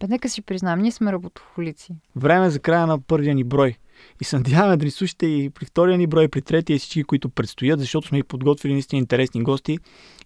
Бе, 0.00 0.08
нека 0.08 0.28
си 0.28 0.42
признаем, 0.42 0.80
ние 0.80 0.92
сме 0.92 1.12
работохолици. 1.12 1.94
Време 2.16 2.50
за 2.50 2.58
края 2.58 2.86
на 2.86 3.00
първия 3.00 3.34
ни 3.34 3.44
брой. 3.44 3.76
И 4.20 4.24
се 4.24 4.36
надяваме 4.36 4.76
да 4.76 4.84
ни 4.84 4.90
слушате 4.90 5.26
и 5.26 5.50
при 5.50 5.64
втория 5.64 5.98
ни 5.98 6.06
брой, 6.06 6.28
при 6.28 6.42
третия 6.42 6.76
и 6.76 6.78
всички, 6.78 7.04
които 7.04 7.28
предстоят, 7.28 7.80
защото 7.80 8.08
сме 8.08 8.18
и 8.18 8.22
подготвили 8.22 8.72
наистина 8.72 8.98
интересни 8.98 9.42
гости. 9.42 9.78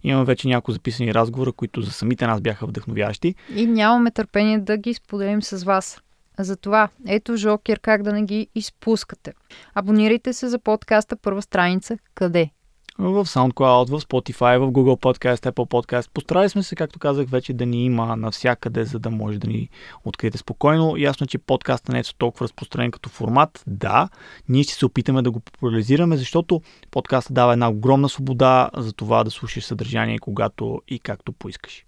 Имаме 0.03 0.25
вече 0.25 0.47
няколко 0.47 0.71
записани 0.71 1.13
разговора, 1.13 1.51
които 1.51 1.81
за 1.81 1.91
самите 1.91 2.27
нас 2.27 2.41
бяха 2.41 2.67
вдъхновящи. 2.67 3.35
И 3.55 3.65
нямаме 3.65 4.11
търпение 4.11 4.59
да 4.59 4.77
ги 4.77 4.93
споделим 4.93 5.41
с 5.43 5.63
вас. 5.63 6.01
Затова, 6.39 6.89
ето 7.07 7.37
Жокер, 7.37 7.79
как 7.79 8.03
да 8.03 8.13
не 8.13 8.23
ги 8.23 8.47
изпускате. 8.55 9.33
Абонирайте 9.73 10.33
се 10.33 10.47
за 10.47 10.59
подкаста 10.59 11.15
първа 11.15 11.41
страница. 11.41 11.97
Къде? 12.15 12.49
В 12.99 13.25
SoundCloud, 13.25 13.89
в 13.89 14.01
Spotify, 14.01 14.57
в 14.57 14.71
Google 14.71 14.99
Podcast, 14.99 15.51
Apple 15.51 15.69
Podcast. 15.69 16.09
Постарали 16.13 16.49
сме 16.49 16.63
се, 16.63 16.75
както 16.75 16.99
казах 16.99 17.29
вече, 17.29 17.53
да 17.53 17.65
ни 17.65 17.85
има 17.85 18.15
навсякъде, 18.15 18.83
за 18.83 18.99
да 18.99 19.09
може 19.09 19.39
да 19.39 19.47
ни 19.47 19.69
откриете 20.05 20.37
спокойно. 20.37 20.97
Ясно, 20.97 21.23
е, 21.23 21.27
че 21.27 21.37
подкаста 21.37 21.91
не 21.91 21.99
е 21.99 22.03
толкова 22.17 22.43
разпространен 22.43 22.91
като 22.91 23.09
формат. 23.09 23.63
Да, 23.67 24.09
ние 24.49 24.63
ще 24.63 24.73
се 24.73 24.85
опитаме 24.85 25.21
да 25.21 25.31
го 25.31 25.39
популяризираме, 25.39 26.17
защото 26.17 26.61
подкастът 26.91 27.33
дава 27.33 27.53
една 27.53 27.69
огромна 27.69 28.09
свобода 28.09 28.69
за 28.77 28.93
това 28.93 29.23
да 29.23 29.31
слушаш 29.31 29.65
съдържание, 29.65 30.19
когато 30.19 30.81
и 30.87 30.99
както 30.99 31.31
поискаш. 31.31 31.85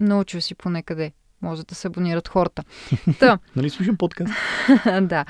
Научил 0.00 0.40
си 0.40 0.54
поне 0.54 0.82
къде. 0.82 1.12
Може 1.42 1.66
да 1.66 1.74
се 1.74 1.88
абонират 1.88 2.28
хората. 2.28 2.64
Та, 3.18 3.38
Нали 3.56 3.70
слушам 3.70 3.96
подкаст? 3.96 4.32
да. 5.02 5.24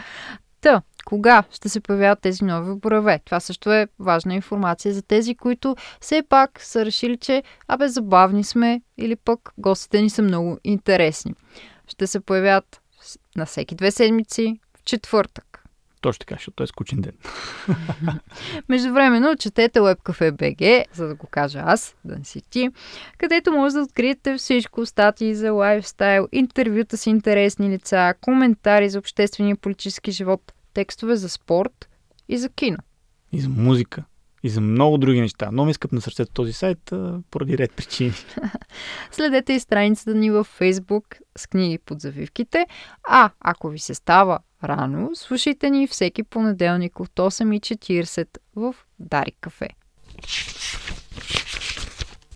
Та, 0.60 0.82
кога 1.04 1.42
ще 1.50 1.68
се 1.68 1.80
появяват 1.80 2.20
тези 2.20 2.44
нови 2.44 2.74
бораве? 2.74 3.20
Това 3.24 3.40
също 3.40 3.72
е 3.72 3.88
важна 3.98 4.34
информация 4.34 4.94
за 4.94 5.02
тези, 5.02 5.34
които 5.34 5.76
все 6.00 6.22
пак 6.28 6.60
са 6.60 6.84
решили, 6.84 7.16
че 7.16 7.42
абе 7.68 7.88
забавни 7.88 8.44
сме 8.44 8.82
или 8.98 9.16
пък 9.16 9.50
гостите 9.58 10.02
ни 10.02 10.10
са 10.10 10.22
много 10.22 10.58
интересни. 10.64 11.34
Ще 11.88 12.06
се 12.06 12.20
появяват 12.20 12.80
с- 13.00 13.18
на 13.36 13.46
всеки 13.46 13.74
две 13.74 13.90
седмици 13.90 14.54
в 14.76 14.84
четвъртък. 14.84 15.49
Точно 16.00 16.18
така, 16.18 16.34
защото 16.34 16.62
е 16.62 16.66
скучен 16.66 17.00
ден. 17.00 17.12
Междувременно 18.68 19.36
четете 19.36 19.80
WebCafe.bg, 19.80 20.84
за 20.92 21.08
да 21.08 21.14
го 21.14 21.26
кажа 21.26 21.62
аз, 21.66 21.96
да 22.04 22.18
не 22.18 22.24
си 22.24 22.42
ти, 22.50 22.68
където 23.18 23.52
може 23.52 23.74
да 23.74 23.82
откриете 23.82 24.36
всичко, 24.36 24.86
статии 24.86 25.34
за 25.34 25.52
лайфстайл, 25.52 26.28
интервюта 26.32 26.96
с 26.96 27.06
интересни 27.06 27.70
лица, 27.70 28.14
коментари 28.20 28.88
за 28.88 28.98
обществения 28.98 29.52
и 29.52 29.56
политически 29.56 30.10
живот, 30.10 30.52
текстове 30.74 31.16
за 31.16 31.28
спорт 31.28 31.88
и 32.28 32.38
за 32.38 32.48
кино. 32.48 32.78
И 33.32 33.40
за 33.40 33.48
музика. 33.48 34.04
И 34.42 34.48
за 34.48 34.60
много 34.60 34.98
други 34.98 35.20
неща. 35.20 35.50
Много 35.52 35.66
ми 35.66 35.74
скъп 35.74 35.92
на 35.92 36.00
сърцето 36.00 36.32
този 36.32 36.52
сайт, 36.52 36.92
а, 36.92 37.20
поради 37.30 37.58
ред 37.58 37.72
причини. 37.72 38.12
Следете 39.10 39.52
и 39.52 39.60
страницата 39.60 40.14
ни 40.14 40.30
във 40.30 40.58
Facebook 40.60 41.20
с 41.38 41.46
книги 41.46 41.78
под 41.78 42.00
завивките, 42.00 42.66
а 43.08 43.30
ако 43.40 43.68
ви 43.68 43.78
се 43.78 43.94
става 43.94 44.38
рано, 44.62 45.10
слушайте 45.14 45.70
ни 45.70 45.86
всеки 45.86 46.22
понеделник 46.22 47.00
от 47.00 47.10
8.40 47.10 48.38
в 48.54 48.74
Дарик 48.98 49.36
кафе. 49.40 49.68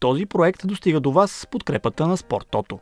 Този 0.01 0.27
проект 0.27 0.67
достига 0.67 1.01
до 1.01 1.13
вас 1.13 1.31
с 1.31 1.47
подкрепата 1.47 2.07
на 2.07 2.17
Спортото. 2.17 2.79